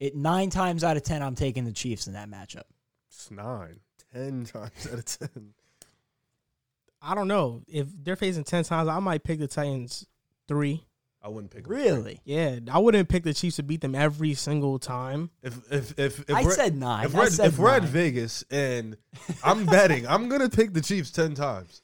It 0.00 0.16
nine 0.16 0.50
times 0.50 0.82
out 0.82 0.96
of 0.96 1.02
ten, 1.02 1.22
I'm 1.22 1.34
taking 1.34 1.64
the 1.64 1.72
Chiefs 1.72 2.06
in 2.06 2.14
that 2.14 2.28
matchup. 2.28 2.64
It's 3.08 3.30
nine, 3.30 3.80
ten 4.12 4.44
times 4.52 4.86
out 4.86 4.98
of 4.98 5.04
ten. 5.04 5.54
I 7.00 7.14
don't 7.14 7.28
know 7.28 7.62
if 7.68 7.86
they're 8.02 8.16
facing 8.16 8.44
ten 8.44 8.64
times. 8.64 8.88
I 8.88 8.98
might 8.98 9.24
pick 9.24 9.38
the 9.38 9.46
Titans 9.48 10.06
three. 10.48 10.84
I 11.24 11.28
wouldn't 11.28 11.52
pick 11.52 11.66
'em. 11.66 11.70
Really? 11.70 12.20
Yeah, 12.24 12.58
I 12.70 12.78
wouldn't 12.80 13.08
pick 13.08 13.22
the 13.22 13.34
Chiefs 13.34 13.56
to 13.56 13.62
beat 13.62 13.80
them 13.80 13.94
every 13.94 14.34
single 14.34 14.78
time. 14.78 15.30
If 15.42 15.70
if 15.70 15.98
if, 15.98 16.20
if 16.20 16.34
I 16.34 16.42
we're, 16.42 16.50
said 16.50 16.74
nine. 16.76 17.06
If 17.06 17.14
we're, 17.14 17.30
said 17.30 17.46
if 17.46 17.58
we're 17.58 17.70
at. 17.70 17.84
Vegas 17.84 18.44
and 18.50 18.96
I'm 19.44 19.66
betting, 19.66 20.06
I'm 20.08 20.28
gonna 20.28 20.48
pick 20.48 20.72
the 20.72 20.80
Chiefs 20.80 21.10
ten 21.10 21.34
times. 21.34 21.82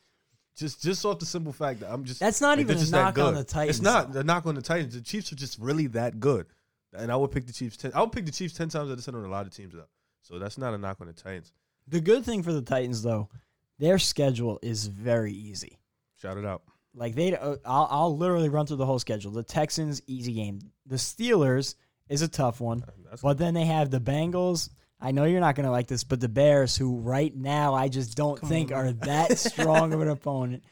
Just 0.58 0.82
just 0.82 1.04
off 1.04 1.20
the 1.20 1.26
simple 1.26 1.52
fact 1.52 1.80
that 1.80 1.90
I'm 1.90 2.04
just 2.04 2.18
That's 2.18 2.40
not 2.40 2.58
like, 2.58 2.66
even 2.68 2.78
a 2.78 2.90
knock 2.90 3.18
on 3.18 3.34
the 3.34 3.44
Titans, 3.44 3.76
It's 3.78 3.82
not 3.82 4.14
a 4.14 4.24
knock 4.24 4.44
on 4.44 4.56
the 4.56 4.62
Titans. 4.62 4.94
The 4.94 5.00
Chiefs 5.00 5.32
are 5.32 5.36
just 5.36 5.56
really 5.58 5.86
that 5.88 6.18
good, 6.18 6.46
and 6.92 7.12
I 7.12 7.16
would 7.16 7.30
pick 7.30 7.46
the 7.46 7.52
Chiefs 7.52 7.76
ten. 7.76 7.92
I 7.94 8.00
would 8.00 8.10
pick 8.12 8.26
the 8.26 8.32
Chiefs 8.32 8.54
ten 8.54 8.68
times 8.68 8.90
out 8.90 8.98
of 8.98 9.04
ten 9.04 9.14
on 9.14 9.24
a 9.24 9.28
lot 9.28 9.46
of 9.46 9.54
teams 9.54 9.74
though. 9.74 9.86
So 10.22 10.38
that's 10.38 10.58
not 10.58 10.74
a 10.74 10.78
knock 10.78 10.98
on 11.00 11.06
the 11.06 11.12
Titans. 11.12 11.52
The 11.86 12.00
good 12.00 12.24
thing 12.24 12.42
for 12.42 12.52
the 12.52 12.60
Titans, 12.60 13.02
though, 13.02 13.30
their 13.78 13.98
schedule 13.98 14.58
is 14.62 14.86
very 14.86 15.32
easy. 15.32 15.78
Shout 16.20 16.36
it 16.36 16.44
out. 16.44 16.62
Like 16.94 17.14
they, 17.14 17.34
uh, 17.34 17.56
I'll, 17.64 17.88
I'll 17.90 18.16
literally 18.16 18.48
run 18.48 18.66
through 18.66 18.76
the 18.76 18.86
whole 18.86 18.98
schedule. 18.98 19.30
The 19.30 19.42
Texans, 19.42 20.02
easy 20.06 20.34
game. 20.34 20.60
The 20.84 20.96
Steelers 20.96 21.76
is 22.08 22.22
a 22.22 22.28
tough 22.28 22.60
one, 22.60 22.84
That's 23.08 23.22
but 23.22 23.38
then 23.38 23.54
they 23.54 23.64
have 23.64 23.90
the 23.90 24.00
Bengals. 24.00 24.70
I 25.00 25.12
know 25.12 25.24
you're 25.24 25.40
not 25.40 25.54
going 25.54 25.66
to 25.66 25.70
like 25.70 25.86
this, 25.86 26.04
but 26.04 26.20
the 26.20 26.28
Bears, 26.28 26.76
who 26.76 26.98
right 26.98 27.34
now 27.34 27.74
I 27.74 27.88
just 27.88 28.16
don't 28.16 28.40
Come 28.40 28.48
think 28.48 28.72
on, 28.72 28.78
are 28.78 28.92
that 28.92 29.38
strong 29.38 29.92
of 29.92 30.00
an 30.00 30.08
opponent. 30.08 30.64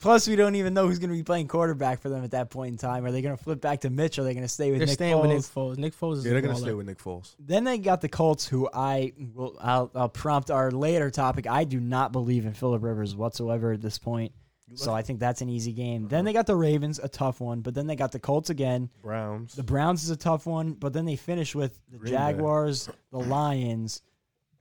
Plus, 0.00 0.28
we 0.28 0.36
don't 0.36 0.56
even 0.56 0.74
know 0.74 0.86
who's 0.86 0.98
going 0.98 1.08
to 1.08 1.16
be 1.16 1.22
playing 1.22 1.48
quarterback 1.48 2.00
for 2.00 2.10
them 2.10 2.24
at 2.24 2.32
that 2.32 2.50
point 2.50 2.72
in 2.72 2.76
time. 2.76 3.06
Are 3.06 3.10
they 3.10 3.22
going 3.22 3.34
to 3.34 3.42
flip 3.42 3.60
back 3.62 3.80
to 3.82 3.90
Mitch? 3.90 4.18
Or 4.18 4.20
are 4.20 4.24
they 4.24 4.34
going 4.34 4.44
to 4.44 4.48
stay 4.48 4.70
with 4.70 4.80
They're 4.80 4.86
Nick 4.86 4.94
staying 4.94 5.18
with 5.18 5.30
Nick 5.30 5.38
Foles? 5.38 5.76
Foles. 5.76 5.78
Nick 5.78 5.98
Foles 5.98 6.16
is 6.18 6.26
yeah, 6.26 6.32
they're 6.32 6.40
gonna 6.42 6.56
stay 6.56 6.74
with 6.74 6.86
Nick 6.86 6.98
Foles. 6.98 7.34
Then 7.38 7.64
they 7.64 7.78
got 7.78 8.02
the 8.02 8.08
Colts, 8.10 8.46
who 8.46 8.68
I 8.74 9.14
will 9.16 9.56
I'll, 9.58 9.90
I'll 9.94 10.08
prompt 10.10 10.50
our 10.50 10.70
later 10.70 11.10
topic. 11.10 11.46
I 11.46 11.64
do 11.64 11.80
not 11.80 12.12
believe 12.12 12.44
in 12.44 12.52
Philip 12.52 12.82
Rivers 12.82 13.16
whatsoever 13.16 13.72
at 13.72 13.80
this 13.80 13.96
point, 13.96 14.32
so 14.74 14.92
I 14.92 15.02
think 15.02 15.20
that's 15.20 15.40
an 15.40 15.48
easy 15.48 15.72
game. 15.72 16.04
Uh-huh. 16.04 16.10
Then 16.10 16.24
they 16.24 16.32
got 16.32 16.46
the 16.46 16.56
Ravens, 16.56 16.98
a 16.98 17.08
tough 17.08 17.40
one, 17.40 17.60
but 17.60 17.74
then 17.74 17.86
they 17.86 17.96
got 17.96 18.12
the 18.12 18.18
Colts 18.18 18.50
again. 18.50 18.90
Browns. 19.02 19.54
The 19.54 19.62
Browns 19.62 20.04
is 20.04 20.10
a 20.10 20.16
tough 20.16 20.46
one, 20.46 20.72
but 20.72 20.92
then 20.92 21.04
they 21.04 21.16
finish 21.16 21.54
with 21.54 21.78
the 21.90 21.98
Green 21.98 22.12
Bay. 22.12 22.18
Jaguars, 22.18 22.88
the 23.10 23.18
Lions, 23.18 24.02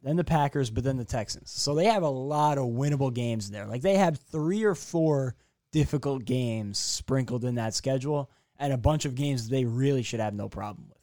then 0.01 0.17
the 0.17 0.23
Packers, 0.23 0.69
but 0.69 0.83
then 0.83 0.97
the 0.97 1.05
Texans. 1.05 1.49
So 1.51 1.73
they 1.73 1.85
have 1.85 2.03
a 2.03 2.09
lot 2.09 2.57
of 2.57 2.65
winnable 2.65 3.13
games 3.13 3.49
there. 3.49 3.65
Like 3.65 3.81
they 3.81 3.95
have 3.95 4.19
three 4.19 4.63
or 4.63 4.75
four 4.75 5.35
difficult 5.71 6.25
games 6.25 6.77
sprinkled 6.77 7.45
in 7.45 7.55
that 7.55 7.73
schedule, 7.73 8.29
and 8.59 8.73
a 8.73 8.77
bunch 8.77 9.05
of 9.05 9.15
games 9.15 9.47
they 9.47 9.65
really 9.65 10.03
should 10.03 10.19
have 10.19 10.33
no 10.33 10.49
problem 10.49 10.87
with. 10.89 10.97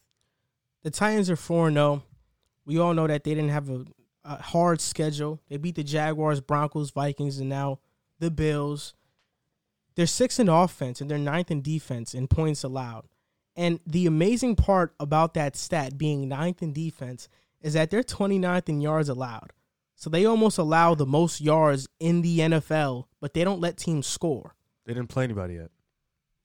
The 0.83 0.91
Titans 0.91 1.29
are 1.29 1.35
4 1.35 1.71
0. 1.71 2.03
We 2.65 2.79
all 2.79 2.93
know 2.93 3.07
that 3.07 3.23
they 3.23 3.35
didn't 3.35 3.49
have 3.49 3.69
a, 3.69 3.85
a 4.23 4.41
hard 4.41 4.81
schedule. 4.81 5.41
They 5.49 5.57
beat 5.57 5.75
the 5.75 5.83
Jaguars, 5.83 6.41
Broncos, 6.41 6.91
Vikings, 6.91 7.39
and 7.39 7.49
now 7.49 7.79
the 8.21 8.31
Bills. 8.31 8.93
They're 9.95 10.07
sixth 10.07 10.39
in 10.39 10.47
offense 10.47 11.01
and 11.01 11.11
they're 11.11 11.17
ninth 11.17 11.51
in 11.51 11.61
defense 11.61 12.13
in 12.13 12.27
points 12.27 12.63
allowed. 12.63 13.07
And 13.57 13.81
the 13.85 14.05
amazing 14.05 14.55
part 14.55 14.95
about 14.99 15.33
that 15.33 15.57
stat 15.57 15.97
being 15.97 16.29
ninth 16.29 16.63
in 16.63 16.71
defense 16.71 17.27
is 17.61 17.73
that 17.73 17.91
they're 17.91 18.01
29th 18.01 18.69
in 18.69 18.79
yards 18.79 19.09
allowed. 19.09 19.51
So 19.95 20.09
they 20.09 20.25
almost 20.25 20.57
allow 20.57 20.95
the 20.95 21.05
most 21.05 21.41
yards 21.41 21.89
in 21.99 22.21
the 22.21 22.39
NFL, 22.39 23.05
but 23.19 23.33
they 23.33 23.43
don't 23.43 23.59
let 23.59 23.77
teams 23.77 24.07
score. 24.07 24.55
They 24.85 24.93
didn't 24.93 25.09
play 25.09 25.25
anybody 25.25 25.55
yet. 25.55 25.69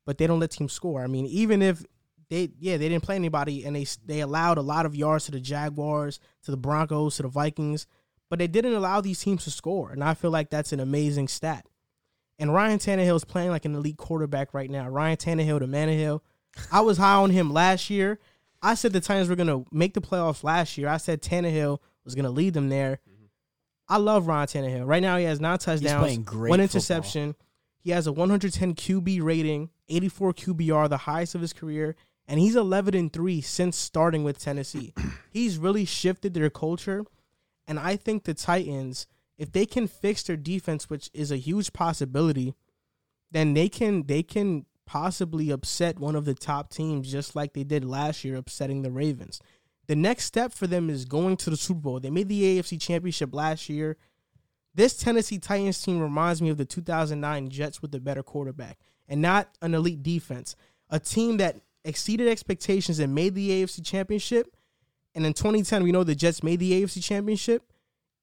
but 0.05 0.19
they 0.19 0.27
don't 0.27 0.41
let 0.41 0.51
teams 0.51 0.73
score. 0.73 1.03
I 1.03 1.07
mean, 1.07 1.27
even 1.27 1.63
if 1.63 1.85
they 2.29 2.51
yeah 2.59 2.77
they 2.77 2.89
didn't 2.89 3.05
play 3.05 3.15
anybody 3.17 3.65
and 3.65 3.75
they 3.77 3.87
they 4.05 4.21
allowed 4.21 4.59
a 4.59 4.63
lot 4.63 4.85
of 4.87 4.95
yards 4.97 5.27
to 5.27 5.31
the 5.31 5.41
Jaguars, 5.41 6.19
to 6.43 6.51
the 6.51 6.57
Broncos, 6.57 7.17
to 7.17 7.23
the 7.23 7.29
Vikings, 7.29 7.87
but 8.29 8.39
they 8.39 8.47
didn't 8.47 8.75
allow 8.75 9.01
these 9.01 9.21
teams 9.21 9.45
to 9.45 9.51
score, 9.51 9.91
and 9.91 10.03
I 10.03 10.15
feel 10.15 10.31
like 10.31 10.51
that's 10.51 10.73
an 10.73 10.81
amazing 10.81 11.29
stat. 11.29 11.67
And 12.39 12.53
Ryan 12.53 12.79
Tannehill 12.79 13.17
is 13.17 13.25
playing 13.25 13.51
like 13.51 13.65
an 13.65 13.75
elite 13.75 13.97
quarterback 13.97 14.53
right 14.53 14.71
now. 14.71 14.89
Ryan 14.89 15.17
Tannehill 15.17 15.61
to 15.61 15.67
Manahill. 15.67 16.21
I 16.71 16.81
was 16.81 16.99
high 16.99 17.15
on 17.15 17.31
him 17.31 17.53
last 17.53 17.89
year. 17.89 18.19
I 18.63 18.75
said 18.75 18.93
the 18.93 19.01
Titans 19.01 19.29
were 19.29 19.37
gonna 19.37 19.65
make 19.71 19.95
the 19.95 20.01
playoffs 20.01 20.43
last 20.45 20.77
year. 20.77 20.89
I 20.89 20.97
said 20.97 21.23
Tannehill 21.23 21.79
was 22.05 22.15
gonna 22.15 22.31
lead 22.31 22.55
them 22.55 22.69
there. 22.69 23.01
I 23.89 23.99
love 23.99 24.27
Ryan 24.27 24.49
Tannehill. 24.49 24.87
Right 24.87 25.03
now 25.03 25.17
he 25.17 25.25
has 25.25 25.41
nine 25.41 25.59
touchdowns, 25.59 26.01
playing 26.01 26.23
great 26.25 26.51
one 26.51 26.59
football. 26.59 26.63
interception. 26.63 27.37
He 27.79 27.91
has 27.93 28.07
a 28.09 28.13
110 28.13 28.75
QB 28.75 29.23
rating, 29.23 29.71
84 29.89 30.33
QBR, 30.33 30.89
the 30.89 30.97
highest 30.97 31.37
of 31.37 31.41
his 31.41 31.53
career, 31.53 31.95
and 32.27 32.41
he's 32.41 32.57
11 32.57 32.97
and 32.97 33.13
3 33.13 33.41
since 33.41 33.77
starting 33.77 34.25
with 34.25 34.41
Tennessee. 34.41 34.93
he's 35.31 35.57
really 35.57 35.85
shifted 35.85 36.35
their 36.35 36.51
culture, 36.51 37.05
and 37.67 37.79
I 37.79 37.97
think 37.97 38.25
the 38.25 38.35
Titans, 38.35 39.07
if 39.39 39.53
they 39.53 39.67
can 39.67 39.87
fix 39.87 40.23
their 40.23 40.37
defense, 40.37 40.89
which 40.89 41.11
is 41.13 41.31
a 41.31 41.37
huge 41.37 41.73
possibility, 41.73 42.55
then 43.31 43.55
they 43.55 43.69
can 43.69 44.05
they 44.07 44.23
can 44.23 44.67
possibly 44.87 45.51
upset 45.51 45.99
one 45.99 46.15
of 46.15 46.25
the 46.25 46.35
top 46.35 46.71
teams 46.71 47.11
just 47.11 47.35
like 47.35 47.53
they 47.53 47.65
did 47.65 47.85
last 47.85 48.25
year 48.25 48.37
upsetting 48.37 48.83
the 48.83 48.91
Ravens. 48.91 49.41
The 49.89 49.97
next 49.97 50.25
step 50.25 50.53
for 50.53 50.67
them 50.67 50.91
is 50.91 51.05
going 51.05 51.37
to 51.39 51.51
the 51.51 51.57
Super 51.57 51.81
Bowl. 51.81 52.01
They 52.01 52.11
made 52.11 52.29
the 52.29 52.59
AFC 52.59 52.81
Championship 52.81 53.35
last 53.35 53.69
year. 53.69 53.97
This 54.75 54.97
Tennessee 54.97 55.39
Titans 55.39 55.81
team 55.81 56.01
reminds 56.01 56.43
me 56.43 56.51
of 56.51 56.57
the 56.57 56.65
2009 56.65 57.49
Jets 57.51 57.83
with 57.83 57.95
a 57.95 58.01
better 58.01 58.23
quarterback 58.23 58.79
and 59.09 59.23
not 59.23 59.49
an 59.63 59.75
elite 59.75 60.03
defense. 60.03 60.57
A 60.91 60.99
team 60.99 61.39
that 61.39 61.57
exceeded 61.85 62.29
expectations 62.29 62.99
and 62.99 63.15
made 63.15 63.35
the 63.35 63.51
AFC 63.51 63.85
Championship. 63.85 64.56
And 65.17 65.25
in 65.27 65.33
2010, 65.33 65.83
we 65.83 65.91
know 65.91 66.05
the 66.05 66.15
Jets 66.15 66.43
made 66.45 66.61
the 66.61 66.73
AFC 66.83 67.03
Championship 67.03 67.73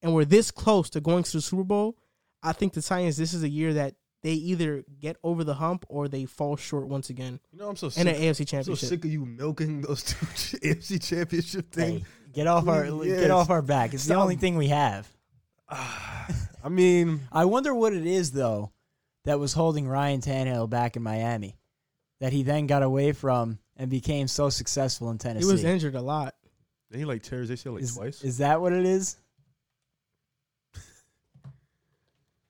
and 0.02 0.14
we're 0.14 0.26
this 0.26 0.52
close 0.52 0.90
to 0.92 1.02
going 1.02 1.24
to 1.24 1.32
the 1.34 1.42
Super 1.42 1.64
Bowl. 1.64 1.98
I 2.44 2.54
think 2.54 2.74
the 2.74 2.82
Titans, 2.82 3.18
this 3.18 3.34
is 3.34 3.42
a 3.44 3.50
year 3.50 3.74
that 3.74 3.96
they 4.22 4.34
either 4.34 4.84
get 5.00 5.18
over 5.24 5.44
the 5.44 5.56
hump 5.56 5.86
or 5.90 6.08
they 6.08 6.26
fall 6.26 6.56
short 6.56 6.88
once 6.88 7.10
again 7.10 7.40
You 7.52 7.60
know, 7.60 7.70
I'm 7.70 7.76
so 7.76 7.88
in 8.00 8.08
an 8.08 8.16
sick. 8.16 8.24
AFC 8.24 8.28
I'm 8.28 8.36
so 8.36 8.44
Championship. 8.46 8.90
sick 8.90 9.06
of 9.06 9.12
you 9.12 9.26
milking 9.26 9.82
those 9.82 10.04
two 10.04 10.26
AFC 10.28 11.02
championship 11.04 11.72
things. 11.72 12.02
Hey, 12.02 12.06
get 12.32 12.48
off 12.48 12.68
our 12.68 12.86
Yes. 12.86 13.20
get 13.20 13.32
off 13.32 13.50
our 13.50 13.62
back. 13.62 13.94
It's 13.94 14.06
the 14.06 14.14
only 14.16 14.36
thing 14.36 14.56
we 14.56 14.68
have. 14.68 15.12
I 15.70 16.70
mean, 16.70 17.22
I 17.32 17.46
wonder 17.46 17.74
what 17.74 17.94
it 17.94 18.06
is 18.06 18.32
though 18.32 18.72
that 19.26 19.40
was 19.40 19.54
holding 19.54 19.88
Ryan 19.88 20.22
Tannehill 20.22 20.70
back 20.70 20.96
in 20.96 21.02
Miami, 21.04 21.58
that 22.20 22.34
he 22.34 22.44
then 22.44 22.68
got 22.68 22.84
away 22.84 23.14
from 23.14 23.58
and 23.78 23.90
became 23.90 24.28
so 24.28 24.50
successful 24.50 25.10
in 25.10 25.18
Tennessee. 25.18 25.46
He 25.48 25.52
was 25.52 25.64
injured 25.64 25.96
a 25.96 26.02
lot. 26.02 26.36
Then 26.94 27.00
he 27.00 27.06
like 27.06 27.24
tears 27.24 27.50
ACL 27.50 27.74
like 27.74 27.84
is, 27.84 27.96
twice. 27.96 28.24
is 28.24 28.38
that 28.38 28.62
what 28.62 28.72
it 28.72 28.86
is? 28.86 29.18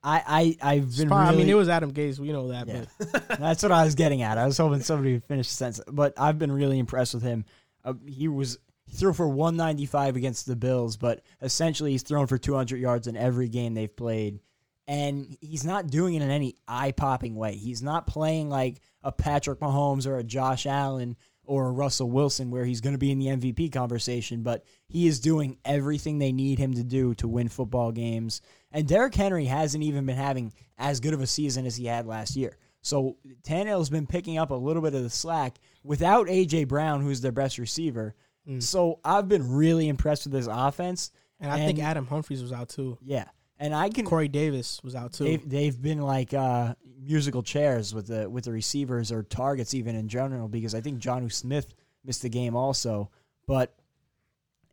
I 0.04 0.58
I 0.62 0.74
I've 0.74 0.98
been. 0.98 1.08
Probably- 1.08 1.34
I 1.34 1.38
mean, 1.38 1.50
it 1.50 1.54
was 1.54 1.70
Adam 1.70 1.94
Gase. 1.94 2.20
We 2.20 2.34
know 2.34 2.50
that. 2.50 2.68
Yeah. 2.68 2.84
But 3.00 3.28
That's 3.40 3.64
what 3.64 3.72
I 3.72 3.86
was 3.86 3.96
getting 3.96 4.22
at. 4.22 4.38
I 4.38 4.46
was 4.46 4.58
hoping 4.58 4.82
somebody 4.82 5.14
would 5.14 5.24
finish 5.24 5.48
the 5.48 5.54
sentence, 5.54 5.82
but 5.90 6.14
I've 6.18 6.38
been 6.38 6.52
really 6.52 6.78
impressed 6.78 7.14
with 7.14 7.24
him. 7.24 7.46
Uh, 7.86 7.94
he 8.06 8.28
was 8.28 8.60
he 8.86 8.98
threw 8.98 9.14
for 9.14 9.30
195 9.30 10.18
against 10.18 10.46
the 10.46 10.58
Bills, 10.58 10.98
but 10.98 11.22
essentially 11.42 11.92
he's 11.92 12.04
thrown 12.04 12.28
for 12.28 12.38
200 12.38 12.82
yards 12.82 13.08
in 13.08 13.16
every 13.16 13.48
game 13.48 13.76
they've 13.76 13.96
played, 13.96 14.42
and 14.90 15.38
he's 15.40 15.64
not 15.64 15.88
doing 15.88 16.16
it 16.16 16.22
in 16.22 16.30
any 16.30 16.58
eye 16.68 16.92
popping 16.92 17.36
way. 17.36 17.56
He's 17.56 17.82
not 17.82 18.06
playing 18.06 18.50
like 18.50 18.82
a 19.04 19.12
Patrick 19.14 19.62
Mahomes 19.62 20.06
or 20.06 20.18
a 20.18 20.24
Josh 20.24 20.66
Allen 20.66 21.16
or 21.46 21.74
Russell 21.74 22.10
Wilson 22.10 22.52
where 22.52 22.66
he's 22.66 22.82
going 22.82 22.94
to 22.94 23.00
be 23.00 23.12
in 23.12 23.20
the 23.20 23.28
MVP 23.28 23.72
conversation, 23.72 24.44
but 24.44 24.64
he 24.88 25.08
is 25.08 25.20
doing 25.20 25.58
everything 25.66 26.18
they 26.20 26.32
need 26.32 26.60
him 26.60 26.74
to 26.74 26.84
do 26.84 27.14
to 27.16 27.28
win 27.28 27.50
football 27.50 27.92
games. 27.92 28.42
And 28.72 28.88
Derrick 28.88 29.16
Henry 29.16 29.46
hasn't 29.46 29.84
even 29.84 30.06
been 30.06 30.16
having 30.16 30.54
as 30.78 31.00
good 31.00 31.14
of 31.14 31.22
a 31.22 31.28
season 31.28 31.66
as 31.66 31.76
he 31.76 31.86
had 31.86 32.08
last 32.08 32.36
year. 32.36 32.58
So 32.82 33.18
Tannehill's 33.44 33.90
been 33.90 34.08
picking 34.08 34.38
up 34.38 34.52
a 34.52 34.56
little 34.56 34.82
bit 34.82 34.94
of 34.94 35.04
the 35.04 35.10
slack 35.10 35.58
without 35.84 36.28
AJ 36.28 36.68
Brown, 36.68 37.02
who's 37.02 37.22
their 37.22 37.32
best 37.32 37.58
receiver. 37.58 38.16
Mm. 38.48 38.62
So 38.62 39.00
I've 39.06 39.30
been 39.30 39.50
really 39.54 39.88
impressed 39.88 40.26
with 40.26 40.34
this 40.34 40.48
offense. 40.50 41.12
And 41.40 41.52
I 41.52 41.66
think 41.66 41.80
Adam 41.80 42.08
Humphries 42.08 42.42
was 42.42 42.54
out 42.54 42.70
too. 42.70 42.98
Yeah, 43.02 43.26
and 43.60 43.74
I 43.74 43.90
can. 43.90 44.06
Corey 44.06 44.28
Davis 44.28 44.82
was 44.84 44.96
out 44.96 45.14
too. 45.14 45.24
They've, 45.24 45.50
they've 45.50 45.82
been 45.82 46.02
like 46.02 46.34
uh, 46.34 46.76
musical 47.02 47.44
chairs 47.44 47.94
with 47.94 48.08
the 48.08 48.30
with 48.30 48.46
the 48.46 48.52
receivers 48.52 49.12
or 49.12 49.24
targets 49.24 49.74
even 49.74 49.96
in 49.96 50.08
general 50.08 50.48
because 50.48 50.76
I 50.76 50.82
think 50.82 51.00
Jonnu 51.00 51.32
Smith 51.32 51.74
missed 52.04 52.22
the 52.22 52.30
game 52.30 52.56
also. 52.56 53.10
But 53.48 53.76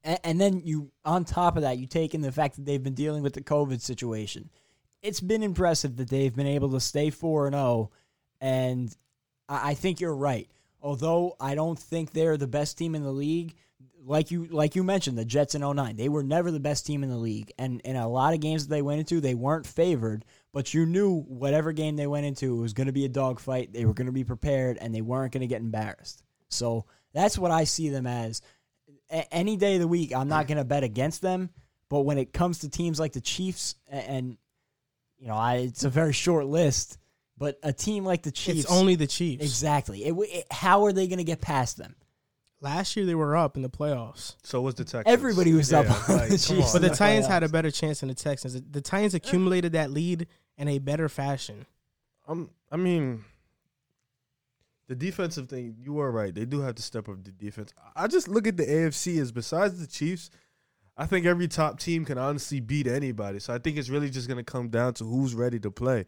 and, 0.04 0.18
and 0.24 0.40
then 0.40 0.62
you 0.64 0.90
on 1.04 1.24
top 1.24 1.56
of 1.56 1.62
that 1.62 1.78
you 1.78 1.86
take 1.86 2.14
in 2.14 2.20
the 2.20 2.32
fact 2.32 2.56
that 2.56 2.64
they've 2.64 2.82
been 2.82 2.94
dealing 2.94 3.22
with 3.22 3.34
the 3.34 3.42
COVID 3.42 3.80
situation. 3.80 4.50
It's 5.02 5.20
been 5.20 5.42
impressive 5.42 5.96
that 5.96 6.10
they've 6.10 6.34
been 6.34 6.46
able 6.46 6.70
to 6.72 6.80
stay 6.80 7.10
four 7.10 7.46
and 7.46 7.54
zero, 7.54 7.90
and 8.40 8.94
I, 9.48 9.70
I 9.70 9.74
think 9.74 10.00
you're 10.00 10.14
right. 10.14 10.48
Although 10.82 11.36
I 11.40 11.54
don't 11.54 11.78
think 11.78 12.12
they're 12.12 12.36
the 12.36 12.46
best 12.46 12.78
team 12.78 12.94
in 12.94 13.02
the 13.02 13.12
league, 13.12 13.54
like 14.04 14.30
you 14.30 14.46
like 14.46 14.74
you 14.76 14.82
mentioned, 14.82 15.18
the 15.18 15.24
Jets 15.24 15.54
in 15.54 15.62
09, 15.62 15.96
they 15.96 16.08
were 16.08 16.22
never 16.22 16.50
the 16.50 16.60
best 16.60 16.86
team 16.86 17.02
in 17.02 17.10
the 17.10 17.16
league. 17.16 17.52
And 17.58 17.80
in 17.82 17.96
a 17.96 18.08
lot 18.08 18.34
of 18.34 18.40
games 18.40 18.66
that 18.66 18.74
they 18.74 18.82
went 18.82 19.00
into, 19.00 19.20
they 19.20 19.34
weren't 19.34 19.66
favored, 19.66 20.24
but 20.52 20.72
you 20.72 20.86
knew 20.86 21.20
whatever 21.22 21.72
game 21.72 21.96
they 21.96 22.06
went 22.06 22.26
into, 22.26 22.58
it 22.58 22.62
was 22.62 22.72
going 22.72 22.86
to 22.86 22.92
be 22.92 23.04
a 23.04 23.08
dogfight. 23.08 23.72
They 23.72 23.84
were 23.84 23.94
going 23.94 24.06
to 24.06 24.12
be 24.12 24.24
prepared 24.24 24.78
and 24.78 24.94
they 24.94 25.02
weren't 25.02 25.32
going 25.32 25.42
to 25.42 25.46
get 25.46 25.60
embarrassed. 25.60 26.22
So 26.48 26.86
that's 27.12 27.38
what 27.38 27.50
I 27.50 27.64
see 27.64 27.88
them 27.90 28.06
as. 28.06 28.42
A- 29.10 29.32
any 29.34 29.56
day 29.56 29.74
of 29.74 29.80
the 29.80 29.88
week, 29.88 30.14
I'm 30.14 30.28
not 30.28 30.46
going 30.46 30.58
to 30.58 30.64
bet 30.64 30.82
against 30.84 31.22
them. 31.22 31.50
But 31.88 32.00
when 32.02 32.18
it 32.18 32.32
comes 32.32 32.60
to 32.60 32.68
teams 32.68 33.00
like 33.00 33.12
the 33.12 33.20
Chiefs, 33.20 33.74
a- 33.90 33.94
and, 33.96 34.36
you 35.18 35.26
know, 35.28 35.34
I, 35.34 35.56
it's 35.56 35.84
a 35.84 35.90
very 35.90 36.12
short 36.12 36.46
list, 36.46 36.98
but 37.36 37.58
a 37.62 37.72
team 37.72 38.04
like 38.04 38.22
the 38.22 38.30
Chiefs. 38.30 38.60
it's 38.60 38.70
only 38.72 38.94
the 38.94 39.06
Chiefs. 39.06 39.44
Exactly. 39.44 40.04
It, 40.04 40.14
it, 40.16 40.46
how 40.50 40.84
are 40.86 40.92
they 40.92 41.06
going 41.08 41.18
to 41.18 41.24
get 41.24 41.40
past 41.40 41.76
them? 41.76 41.96
Last 42.62 42.94
year 42.94 43.06
they 43.06 43.14
were 43.14 43.36
up 43.36 43.56
in 43.56 43.62
the 43.62 43.70
playoffs. 43.70 44.36
So 44.42 44.60
was 44.60 44.74
the 44.74 44.84
Texans. 44.84 45.04
Everybody 45.06 45.54
was 45.54 45.72
up 45.72 45.86
on 45.86 46.16
like, 46.16 46.28
the 46.28 46.38
Chiefs. 46.38 46.72
But 46.72 46.82
the 46.82 46.90
the 46.90 46.94
Titans 46.94 47.26
had 47.26 47.42
a 47.42 47.48
better 47.48 47.70
chance 47.70 48.00
than 48.00 48.10
the 48.10 48.14
Texans. 48.14 48.60
The 48.60 48.80
Titans 48.80 49.14
accumulated 49.14 49.72
that 49.72 49.90
lead 49.90 50.26
in 50.58 50.68
a 50.68 50.78
better 50.78 51.08
fashion. 51.08 51.64
Um, 52.28 52.50
I 52.70 52.76
mean, 52.76 53.24
the 54.88 54.94
defensive 54.94 55.48
thing. 55.48 55.76
You 55.80 56.00
are 56.00 56.10
right. 56.10 56.34
They 56.34 56.44
do 56.44 56.60
have 56.60 56.74
to 56.74 56.82
step 56.82 57.08
up 57.08 57.24
the 57.24 57.30
defense. 57.30 57.72
I 57.96 58.08
just 58.08 58.28
look 58.28 58.46
at 58.46 58.56
the 58.56 58.66
AFC 58.66 59.20
as 59.20 59.32
besides 59.32 59.80
the 59.80 59.86
Chiefs. 59.86 60.30
I 60.96 61.06
think 61.06 61.24
every 61.24 61.48
top 61.48 61.80
team 61.80 62.04
can 62.04 62.18
honestly 62.18 62.60
beat 62.60 62.86
anybody. 62.86 63.38
So 63.38 63.54
I 63.54 63.58
think 63.58 63.78
it's 63.78 63.88
really 63.88 64.10
just 64.10 64.28
going 64.28 64.36
to 64.36 64.44
come 64.44 64.68
down 64.68 64.94
to 64.94 65.04
who's 65.04 65.34
ready 65.34 65.58
to 65.60 65.70
play. 65.70 66.04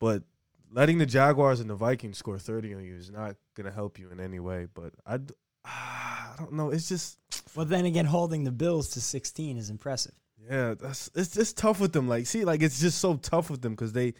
But 0.00 0.22
letting 0.70 0.98
the 0.98 1.06
Jaguars 1.06 1.60
and 1.60 1.68
the 1.70 1.74
Vikings 1.74 2.18
score 2.18 2.38
30 2.38 2.74
on 2.74 2.84
you 2.84 2.94
is 2.96 3.10
not 3.10 3.36
going 3.54 3.66
to 3.66 3.72
help 3.72 3.98
you 3.98 4.10
in 4.10 4.20
any 4.20 4.40
way. 4.40 4.66
But 4.72 4.92
I, 5.06 5.18
I 5.64 6.34
don't 6.38 6.52
know. 6.52 6.70
It's 6.70 6.88
just 6.88 7.18
But 7.54 7.68
then 7.68 7.84
again, 7.86 8.04
holding 8.04 8.44
the 8.44 8.52
Bills 8.52 8.90
to 8.90 9.00
16 9.00 9.56
is 9.56 9.70
impressive. 9.70 10.14
yeah, 10.48 10.74
that's 10.74 11.10
it's 11.14 11.34
just 11.34 11.56
tough 11.56 11.80
with 11.80 11.92
them. 11.92 12.08
Like, 12.08 12.26
see, 12.26 12.44
like 12.44 12.62
it's 12.62 12.80
just 12.80 12.98
so 12.98 13.16
tough 13.16 13.50
with 13.50 13.62
them 13.62 13.72
because 13.72 13.92
they, 13.92 14.14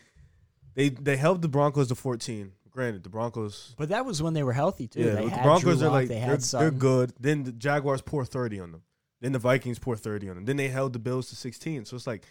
they 0.75 0.89
they 0.89 1.17
held 1.17 1.43
the 1.43 1.49
Broncos 1.49 1.89
to 1.89 1.95
14. 1.95 2.53
Granted, 2.71 3.03
the 3.03 3.09
Broncos 3.09 3.75
But 3.77 3.89
that 3.89 4.05
was 4.05 4.23
when 4.23 4.35
they 4.35 4.43
were 4.43 4.53
healthy 4.53 4.87
too. 4.87 5.01
Yeah, 5.01 5.15
they 5.15 5.25
the 5.25 5.41
Broncos 5.43 5.79
Drew 5.79 5.89
are 5.89 5.91
like 5.91 6.09
they 6.09 6.15
they 6.15 6.21
had 6.21 6.45
are 6.55 6.61
they're 6.61 6.71
good. 6.71 7.13
Then 7.19 7.45
the 7.45 7.53
Jaguars 7.53 8.03
pour 8.03 8.25
thirty 8.25 8.61
on 8.61 8.73
them. 8.73 8.83
Then 9.21 9.33
the 9.33 9.39
Vikings 9.39 9.79
pour 9.79 9.97
thirty 9.97 10.29
on 10.29 10.37
them. 10.37 10.45
Then 10.45 10.57
they 10.57 10.69
held 10.69 10.93
the 10.93 10.99
Bills 10.99 11.29
to 11.31 11.37
sixteen. 11.37 11.85
So 11.85 11.97
it's 11.97 12.07
like 12.07 12.25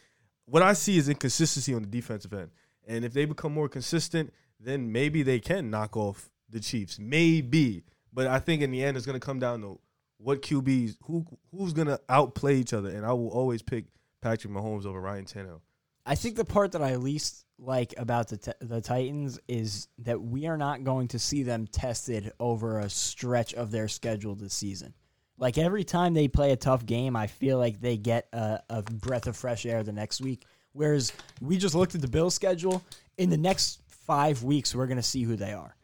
what 0.45 0.63
I 0.63 0.73
see 0.73 0.97
is 0.97 1.09
inconsistency 1.09 1.73
on 1.73 1.81
the 1.81 1.87
defensive 1.87 2.33
end. 2.33 2.51
And 2.87 3.05
if 3.05 3.13
they 3.13 3.25
become 3.25 3.53
more 3.53 3.69
consistent, 3.69 4.33
then 4.59 4.91
maybe 4.91 5.21
they 5.21 5.39
can 5.39 5.69
knock 5.69 5.95
off 5.95 6.29
the 6.49 6.59
Chiefs. 6.59 6.97
Maybe, 6.97 7.83
but 8.13 8.27
I 8.27 8.39
think 8.39 8.61
in 8.61 8.71
the 8.71 8.83
end 8.83 8.97
it's 8.97 9.05
going 9.05 9.19
to 9.19 9.25
come 9.25 9.39
down 9.39 9.61
to 9.61 9.79
what 10.17 10.41
QBs 10.41 10.97
who 11.03 11.25
who's 11.51 11.73
going 11.73 11.87
to 11.87 11.99
outplay 12.09 12.55
each 12.55 12.73
other. 12.73 12.89
And 12.89 13.05
I 13.05 13.13
will 13.13 13.29
always 13.29 13.61
pick 13.61 13.85
Patrick 14.21 14.51
Mahomes 14.51 14.85
over 14.85 14.99
Ryan 14.99 15.25
Tannehill. 15.25 15.61
I 16.05 16.15
think 16.15 16.37
the 16.37 16.45
part 16.45 16.71
that 16.71 16.81
I 16.81 16.95
least 16.95 17.45
like 17.59 17.93
about 17.97 18.29
the 18.29 18.37
t- 18.37 18.51
the 18.61 18.81
Titans 18.81 19.39
is 19.47 19.89
that 19.99 20.21
we 20.21 20.47
are 20.47 20.57
not 20.57 20.83
going 20.83 21.09
to 21.09 21.19
see 21.19 21.43
them 21.43 21.67
tested 21.67 22.31
over 22.39 22.79
a 22.79 22.89
stretch 22.89 23.53
of 23.53 23.71
their 23.71 23.87
schedule 23.87 24.35
this 24.35 24.53
season. 24.53 24.93
Like 25.37 25.57
every 25.57 25.83
time 25.83 26.13
they 26.13 26.27
play 26.27 26.51
a 26.51 26.55
tough 26.55 26.85
game, 26.85 27.15
I 27.15 27.27
feel 27.27 27.57
like 27.57 27.79
they 27.79 27.97
get 27.97 28.27
a, 28.33 28.61
a 28.69 28.81
breath 28.83 29.27
of 29.27 29.35
fresh 29.35 29.65
air 29.65 29.83
the 29.83 29.91
next 29.91 30.21
week. 30.21 30.45
Whereas 30.77 31.11
we 31.41 31.57
just 31.57 31.73
looked 31.75 31.95
at 31.95 32.01
the 32.01 32.07
Bills 32.07 32.35
schedule. 32.35 32.83
In 33.17 33.31
the 33.31 33.37
next 33.37 33.81
five 33.87 34.43
weeks, 34.43 34.75
we're 34.75 34.85
going 34.85 34.97
to 34.97 35.03
see 35.03 35.23
who 35.23 35.35
they 35.35 35.51
are. 35.53 35.75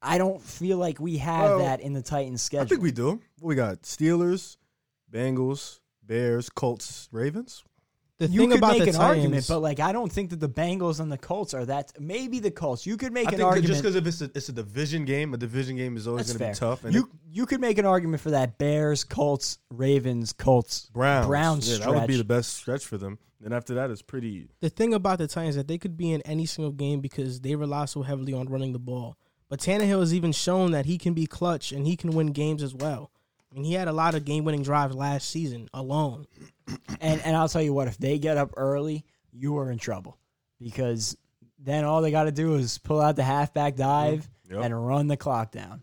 I 0.00 0.16
don't 0.16 0.40
feel 0.40 0.78
like 0.78 0.98
we 0.98 1.18
have 1.18 1.50
Well, 1.50 1.58
that 1.58 1.80
in 1.80 1.92
the 1.92 2.00
Titans 2.02 2.40
schedule. 2.40 2.64
I 2.64 2.68
think 2.68 2.82
we 2.82 2.92
do. 2.92 3.20
We 3.42 3.54
got 3.56 3.82
Steelers, 3.82 4.56
Bengals, 5.12 5.80
Bears, 6.02 6.48
Colts, 6.48 7.08
Ravens. 7.12 7.62
The 8.18 8.26
you 8.26 8.40
thing 8.40 8.50
could 8.50 8.58
about 8.58 8.72
make 8.72 8.82
the 8.84 8.88
an 8.88 8.94
Titans, 8.94 9.16
argument, 9.18 9.46
but 9.48 9.60
like 9.60 9.78
I 9.78 9.92
don't 9.92 10.10
think 10.10 10.30
that 10.30 10.40
the 10.40 10.48
Bengals 10.48 10.98
and 10.98 11.12
the 11.12 11.18
Colts 11.18 11.54
are 11.54 11.64
that. 11.66 11.92
Maybe 12.00 12.40
the 12.40 12.50
Colts. 12.50 12.84
You 12.84 12.96
could 12.96 13.12
make 13.12 13.28
I 13.28 13.30
an 13.30 13.36
think 13.36 13.46
argument. 13.46 13.68
just 13.68 13.82
because 13.82 13.94
if 13.94 14.06
it's 14.08 14.20
a, 14.22 14.30
it's 14.34 14.48
a 14.48 14.52
division 14.52 15.04
game, 15.04 15.34
a 15.34 15.36
division 15.36 15.76
game 15.76 15.96
is 15.96 16.08
always 16.08 16.32
going 16.32 16.38
to 16.38 16.48
be 16.48 16.58
tough. 16.58 16.82
And 16.84 16.94
you 16.94 17.02
it- 17.02 17.08
you 17.30 17.46
could 17.46 17.60
make 17.60 17.78
an 17.78 17.84
argument 17.86 18.20
for 18.22 18.30
that. 18.30 18.58
Bears, 18.58 19.04
Colts, 19.04 19.58
Ravens, 19.70 20.32
Colts, 20.32 20.90
Browns, 20.92 21.26
Browns 21.26 21.70
yeah, 21.70 21.84
that 21.84 21.94
would 21.94 22.06
be 22.08 22.16
the 22.16 22.24
best 22.24 22.54
stretch 22.54 22.84
for 22.84 22.98
them. 22.98 23.18
And 23.44 23.54
after 23.54 23.74
that, 23.74 23.90
it's 23.90 24.02
pretty. 24.02 24.48
the 24.60 24.68
thing 24.70 24.92
about 24.94 25.18
the 25.18 25.28
Titans 25.28 25.50
is 25.54 25.56
that 25.56 25.68
they 25.68 25.78
could 25.78 25.96
be 25.96 26.12
in 26.12 26.20
any 26.22 26.44
single 26.46 26.72
game 26.72 27.00
because 27.00 27.40
they 27.40 27.54
rely 27.54 27.84
so 27.84 28.02
heavily 28.02 28.32
on 28.34 28.48
running 28.48 28.72
the 28.72 28.78
ball. 28.80 29.16
But 29.48 29.60
Tannehill 29.60 30.00
has 30.00 30.12
even 30.12 30.32
shown 30.32 30.72
that 30.72 30.86
he 30.86 30.98
can 30.98 31.14
be 31.14 31.26
clutch 31.26 31.70
and 31.72 31.86
he 31.86 31.96
can 31.96 32.10
win 32.10 32.28
games 32.32 32.62
as 32.62 32.74
well. 32.74 33.10
I 33.50 33.54
mean, 33.54 33.64
he 33.64 33.74
had 33.74 33.88
a 33.88 33.92
lot 33.92 34.14
of 34.14 34.24
game-winning 34.24 34.62
drives 34.62 34.94
last 34.94 35.30
season 35.30 35.68
alone. 35.72 36.26
And 37.00 37.20
and 37.22 37.36
I'll 37.36 37.48
tell 37.48 37.62
you 37.62 37.72
what, 37.72 37.86
if 37.88 37.96
they 37.96 38.18
get 38.18 38.36
up 38.36 38.52
early, 38.56 39.04
you 39.32 39.56
are 39.58 39.70
in 39.70 39.78
trouble 39.78 40.18
because 40.60 41.16
then 41.58 41.84
all 41.84 42.02
they 42.02 42.10
got 42.10 42.24
to 42.24 42.32
do 42.32 42.56
is 42.56 42.76
pull 42.78 43.00
out 43.00 43.16
the 43.16 43.22
halfback 43.22 43.76
dive 43.76 44.28
Yep. 44.50 44.64
and 44.64 44.86
run 44.86 45.06
the 45.06 45.16
clock 45.16 45.52
down. 45.52 45.82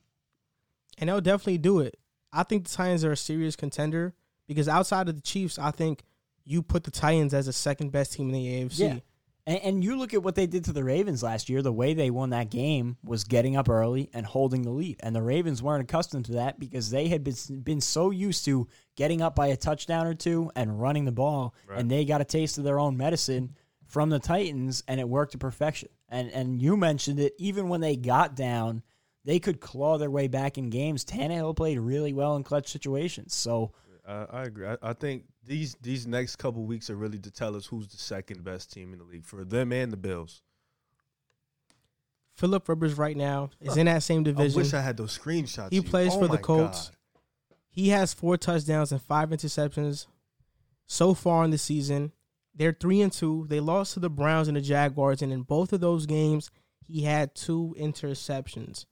and 0.98 1.08
they'll 1.10 1.22
definitely 1.22 1.58
do 1.60 1.80
it. 1.80 1.98
I 2.34 2.44
think 2.44 2.68
the 2.68 2.76
Titans 2.76 3.04
are 3.06 3.12
a 3.14 3.18
serious 3.18 3.56
contender 3.56 4.14
because 4.48 4.68
outside 4.68 5.08
of 5.10 5.16
the 5.16 5.22
Chiefs, 5.22 5.58
I 5.58 5.72
think 5.72 6.04
you 6.46 6.62
put 6.62 6.84
the 6.84 6.92
Titans 6.92 7.34
as 7.34 7.48
the 7.48 7.54
second 7.54 7.92
best 7.92 8.14
team 8.14 8.30
in 8.30 8.34
the 8.34 8.64
AFC. 8.64 8.80
Yeah. 8.80 9.00
And, 9.48 9.60
and 9.64 9.84
you 9.84 9.98
look 9.98 10.14
at 10.14 10.24
what 10.24 10.36
they 10.36 10.48
did 10.48 10.66
to 10.66 10.74
the 10.74 10.84
Ravens 10.84 11.22
last 11.22 11.50
year. 11.50 11.62
The 11.62 11.72
way 11.72 11.94
they 11.94 12.10
won 12.10 12.32
that 12.32 12.50
game 12.50 12.98
was 13.04 13.24
getting 13.24 13.56
up 13.56 13.70
early 13.70 14.10
and 14.14 14.26
holding 14.26 14.62
the 14.64 14.72
lead. 14.72 14.98
And 15.02 15.16
the 15.16 15.22
Ravens 15.22 15.62
weren't 15.62 15.84
accustomed 15.84 16.26
to 16.26 16.34
that 16.34 16.60
because 16.60 16.90
they 16.90 17.08
had 17.08 17.24
been, 17.24 17.36
been 17.64 17.82
so 17.82 18.12
used 18.12 18.46
to 18.46 18.68
getting 18.96 19.22
up 19.22 19.36
by 19.36 19.48
a 19.48 19.58
touchdown 19.58 20.08
or 20.08 20.14
two 20.14 20.52
and 20.56 20.80
running 20.80 21.06
the 21.06 21.12
ball. 21.12 21.54
Right. 21.68 21.80
And 21.80 21.90
they 21.90 22.06
got 22.06 22.22
a 22.22 22.26
taste 22.26 22.58
of 22.58 22.64
their 22.64 22.80
own 22.80 22.98
medicine 22.98 23.56
from 23.88 24.10
the 24.10 24.20
Titans, 24.20 24.84
and 24.88 25.00
it 25.00 25.08
worked 25.08 25.34
to 25.34 25.38
perfection. 25.38 25.90
And 26.10 26.30
and 26.32 26.62
you 26.62 26.78
mentioned 26.78 27.20
it. 27.20 27.34
Even 27.38 27.70
when 27.70 27.82
they 27.82 27.96
got 27.96 28.36
down, 28.36 28.84
they 29.24 29.40
could 29.40 29.60
claw 29.60 29.98
their 29.98 30.10
way 30.10 30.28
back 30.28 30.58
in 30.58 30.70
games. 30.70 31.06
Tannehill 31.06 31.56
played 31.56 31.80
really 31.80 32.14
well 32.14 32.36
in 32.36 32.44
clutch 32.44 32.68
situations. 32.68 33.34
So 33.34 33.74
I, 34.08 34.26
I 34.32 34.44
agree. 34.44 34.68
I, 34.68 34.78
I 34.82 34.94
think 34.94 35.24
these 35.46 35.76
these 35.82 36.06
next 36.08 36.38
couple 36.38 36.64
weeks 36.64 36.90
are 36.90 36.96
really 36.96 37.20
to 37.20 37.32
tell 37.32 37.56
us 37.56 37.66
who's 37.66 37.88
the 37.88 37.98
second 37.98 38.44
best 38.44 38.72
team 38.72 38.94
in 38.94 39.00
the 39.00 39.06
league 39.06 39.26
for 39.26 39.44
them 39.44 39.72
and 39.72 39.92
the 39.92 39.98
Bills. 39.98 40.42
Philip 42.36 42.68
Rivers 42.68 42.98
right 42.98 43.16
now 43.16 43.50
is 43.62 43.78
in 43.78 43.86
that 43.86 44.04
same 44.04 44.24
division. 44.24 44.60
I 44.60 44.64
wish 44.64 44.74
I 44.74 44.82
had 44.82 44.98
those 44.98 45.18
screenshots. 45.18 45.72
He 45.72 45.82
plays 45.82 46.14
Oh 46.14 46.20
for 46.20 46.28
the 46.28 46.38
Colts. 46.38 46.90
God. 46.90 46.98
He 47.70 47.90
has 47.90 48.14
four 48.14 48.38
touchdowns 48.38 48.92
and 48.92 49.02
five 49.02 49.30
interceptions 49.30 50.08
so 50.86 51.14
far 51.14 51.44
in 51.46 51.52
the 51.52 51.58
season. 51.58 52.12
They're 52.54 52.76
three 52.78 53.02
and 53.02 53.12
two. 53.12 53.46
They 53.50 53.60
lost 53.60 53.94
to 53.94 54.00
the 54.00 54.10
Browns 54.10 54.48
and 54.48 54.56
the 54.56 54.62
Jaguars, 54.62 55.22
and 55.22 55.32
in 55.32 55.42
both 55.42 55.74
of 55.74 55.82
those 55.82 56.06
games, 56.06 56.52
he 56.88 57.04
had 57.04 57.36
two 57.36 57.76
interceptions. 57.80 58.86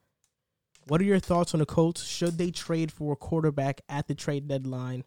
What 0.88 1.02
are 1.02 1.06
your 1.06 1.20
thoughts 1.20 1.54
on 1.54 1.60
the 1.60 1.66
Colts? 1.66 2.04
Should 2.04 2.38
they 2.38 2.52
trade 2.52 2.92
for 2.92 3.14
a 3.14 3.16
quarterback 3.16 3.82
at 3.90 4.08
the 4.08 4.16
trade 4.16 4.48
deadline 4.48 5.04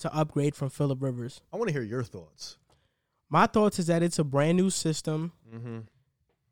to 0.00 0.14
upgrade 0.14 0.54
from 0.54 0.70
Philip 0.70 1.02
Rivers? 1.02 1.40
I 1.52 1.56
want 1.56 1.68
to 1.68 1.72
hear 1.72 1.82
your 1.82 2.02
thoughts. 2.04 2.58
My 3.30 3.46
thoughts 3.46 3.78
is 3.78 3.86
that 3.88 4.02
it's 4.02 4.18
a 4.18 4.24
brand 4.24 4.56
new 4.56 4.70
system, 4.70 5.32
Mm-hmm. 5.54 5.78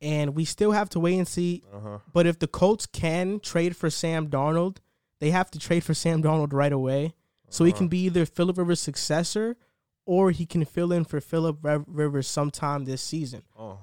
and 0.03 0.35
we 0.35 0.45
still 0.45 0.73
have 0.73 0.89
to 0.91 1.01
wait 1.01 1.17
and 1.19 1.29
see 1.29 1.63
Uh 1.75 1.81
huh. 1.81 1.99
But 2.13 2.27
if 2.27 2.39
the 2.39 2.47
Colts 2.47 2.87
can 2.87 3.41
trade 3.41 3.77
for 3.77 3.89
Sam 3.91 4.29
Darnold, 4.29 4.79
they 5.21 5.31
have 5.31 5.51
to 5.53 5.59
trade 5.59 5.85
for 5.85 5.95
Sam 5.95 6.23
Darnold 6.23 6.53
right 6.53 6.73
away. 6.73 7.15
So 7.49 7.65
he 7.65 7.73
can 7.73 7.87
be 7.89 8.01
either 8.05 8.27
Philip 8.27 8.59
Rivers' 8.59 8.81
successor 8.81 9.57
or 10.05 10.31
he 10.33 10.45
can 10.47 10.65
fill 10.65 10.93
in 10.93 11.05
for 11.05 11.21
Philip 11.21 11.59
Rivers 11.87 12.27
sometime 12.27 12.85
this 12.85 13.01
season. 13.01 13.43
Oh, 13.59 13.79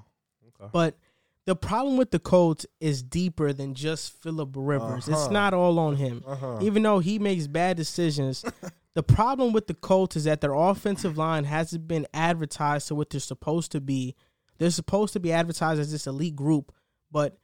okay. 0.59 0.69
But 0.71 0.97
the 1.45 1.55
problem 1.55 1.97
with 1.97 2.11
the 2.11 2.19
Colts 2.19 2.65
is 2.79 3.03
deeper 3.03 3.51
than 3.53 3.73
just 3.75 4.13
Philip 4.21 4.51
Rivers. 4.55 5.07
It's 5.07 5.17
Uh-huh. 5.23 5.31
not 5.31 5.53
all 5.53 5.77
on 5.79 5.97
him. 5.97 6.23
Uh 6.25 6.35
huh. 6.35 6.59
Even 6.61 6.83
though 6.83 6.99
he 6.99 7.19
makes 7.19 7.47
bad 7.47 7.75
decisions, 7.77 8.45
the 8.93 9.03
problem 9.03 9.51
with 9.53 9.67
the 9.67 9.73
Colts 9.73 10.15
is 10.15 10.23
that 10.23 10.41
their 10.41 10.53
offensive 10.53 11.17
line 11.17 11.43
hasn't 11.43 11.87
been 11.87 12.07
advertised 12.13 12.87
to 12.87 12.95
what 12.95 13.09
they're 13.09 13.19
supposed 13.19 13.71
to 13.73 13.81
be. 13.81 14.15
They're 14.57 14.69
supposed 14.69 15.13
to 15.13 15.19
be 15.19 15.31
advertised 15.33 15.81
as 15.81 15.91
this 15.91 16.07
elite 16.07 16.35
group, 16.35 16.71
but 17.11 17.37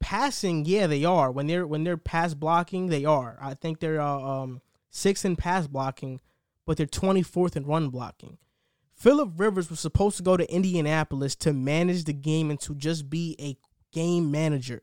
passing, 0.00 0.64
yeah, 0.64 0.86
they 0.86 1.04
are. 1.04 1.30
When 1.30 1.46
they're 1.46 1.66
when 1.66 1.84
they're 1.84 1.96
pass 1.96 2.34
blocking, 2.34 2.86
they 2.88 3.04
are. 3.04 3.38
I 3.40 3.54
think 3.54 3.78
they're 3.80 4.00
uh, 4.00 4.18
um 4.20 4.60
sixth 4.90 5.24
in 5.24 5.36
pass 5.36 5.66
blocking, 5.66 6.20
but 6.66 6.76
they're 6.76 6.86
24th 6.86 7.54
in 7.56 7.64
run 7.66 7.90
blocking. 7.90 8.38
Philip 8.96 9.32
Rivers 9.36 9.68
was 9.68 9.78
supposed 9.78 10.16
to 10.16 10.22
go 10.22 10.36
to 10.36 10.52
Indianapolis 10.52 11.36
to 11.36 11.52
manage 11.52 12.04
the 12.04 12.14
game 12.14 12.50
and 12.50 12.58
to 12.60 12.74
just 12.74 13.10
be 13.10 13.36
a 13.38 13.56
game 13.92 14.30
manager, 14.30 14.80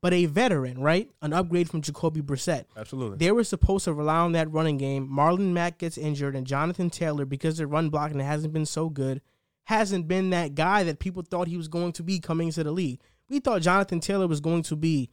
but 0.00 0.14
a 0.14 0.24
veteran, 0.24 0.80
right? 0.80 1.10
An 1.20 1.34
upgrade 1.34 1.68
from 1.68 1.82
Jacoby 1.82 2.22
Brissett. 2.22 2.64
Absolutely. 2.76 3.18
They 3.18 3.30
were 3.30 3.44
supposed 3.44 3.84
to 3.84 3.92
rely 3.92 4.16
on 4.16 4.32
that 4.32 4.50
running 4.50 4.78
game. 4.78 5.06
Marlon 5.06 5.52
Mack 5.52 5.76
gets 5.76 5.98
injured, 5.98 6.34
and 6.34 6.46
Jonathan 6.46 6.88
Taylor, 6.88 7.26
because 7.26 7.58
their 7.58 7.66
run 7.66 7.90
blocking 7.90 8.20
hasn't 8.20 8.54
been 8.54 8.66
so 8.66 8.88
good, 8.88 9.20
hasn't 9.64 10.08
been 10.08 10.30
that 10.30 10.54
guy 10.54 10.82
that 10.84 10.98
people 10.98 11.22
thought 11.22 11.46
he 11.46 11.58
was 11.58 11.68
going 11.68 11.92
to 11.92 12.02
be 12.02 12.20
coming 12.20 12.48
into 12.48 12.64
the 12.64 12.72
league. 12.72 13.00
We 13.28 13.38
thought 13.38 13.62
Jonathan 13.62 14.00
Taylor 14.00 14.26
was 14.26 14.40
going 14.40 14.62
to 14.64 14.76
be 14.76 15.10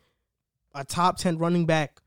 a 0.73 0.85
top 0.85 1.17
10 1.17 1.37
running 1.37 1.65
back 1.65 1.99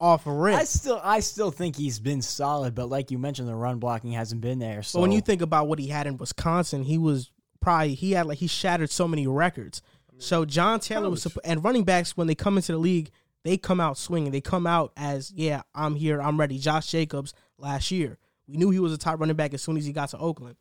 off 0.00 0.22
rip. 0.26 0.56
I 0.56 0.64
still 0.64 1.00
I 1.02 1.20
still 1.20 1.50
think 1.50 1.76
he's 1.76 1.98
been 1.98 2.22
solid, 2.22 2.74
but 2.74 2.88
like 2.88 3.10
you 3.10 3.18
mentioned, 3.18 3.48
the 3.48 3.54
run 3.54 3.78
blocking 3.78 4.12
hasn't 4.12 4.40
been 4.40 4.58
there. 4.58 4.82
So 4.82 4.98
But 4.98 5.02
when 5.02 5.12
you 5.12 5.20
think 5.20 5.42
about 5.42 5.68
what 5.68 5.78
he 5.78 5.88
had 5.88 6.06
in 6.06 6.16
Wisconsin, 6.16 6.82
he 6.84 6.98
was 6.98 7.30
probably 7.60 7.94
he 7.94 8.12
had 8.12 8.26
like 8.26 8.38
he 8.38 8.46
shattered 8.46 8.90
so 8.90 9.06
many 9.06 9.26
records. 9.26 9.82
So 10.18 10.44
John 10.44 10.80
Taylor 10.80 11.08
was 11.08 11.24
Coach. 11.24 11.34
suppo- 11.34 11.40
and 11.44 11.64
running 11.64 11.84
backs 11.84 12.16
when 12.16 12.26
they 12.26 12.34
come 12.34 12.56
into 12.56 12.72
the 12.72 12.78
league, 12.78 13.10
they 13.42 13.56
come 13.56 13.80
out 13.80 13.96
swinging. 13.96 14.32
They 14.32 14.40
come 14.42 14.66
out 14.66 14.92
as 14.96 15.32
yeah, 15.34 15.62
I'm 15.74 15.94
here, 15.94 16.20
I'm 16.20 16.38
ready. 16.38 16.58
Josh 16.58 16.90
Jacobs 16.90 17.32
last 17.58 17.90
year, 17.90 18.18
we 18.46 18.56
knew 18.56 18.70
he 18.70 18.80
was 18.80 18.92
a 18.92 18.98
top 18.98 19.18
running 19.20 19.36
back 19.36 19.54
as 19.54 19.62
soon 19.62 19.76
as 19.76 19.86
he 19.86 19.92
got 19.92 20.10
to 20.10 20.18
Oakland. 20.18 20.56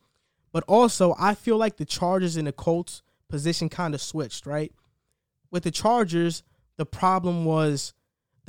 But 0.51 0.63
also, 0.67 1.13
I 1.19 1.35
feel 1.35 1.57
like 1.57 1.77
the 1.77 1.85
Chargers 1.85 2.35
and 2.37 2.47
the 2.47 2.51
Colts 2.51 3.01
position 3.27 3.69
kind 3.69 3.93
of 3.93 4.01
switched, 4.01 4.45
right? 4.45 4.71
With 5.51 5.63
the 5.63 5.71
Chargers, 5.71 6.43
the 6.77 6.85
problem 6.85 7.45
was 7.45 7.93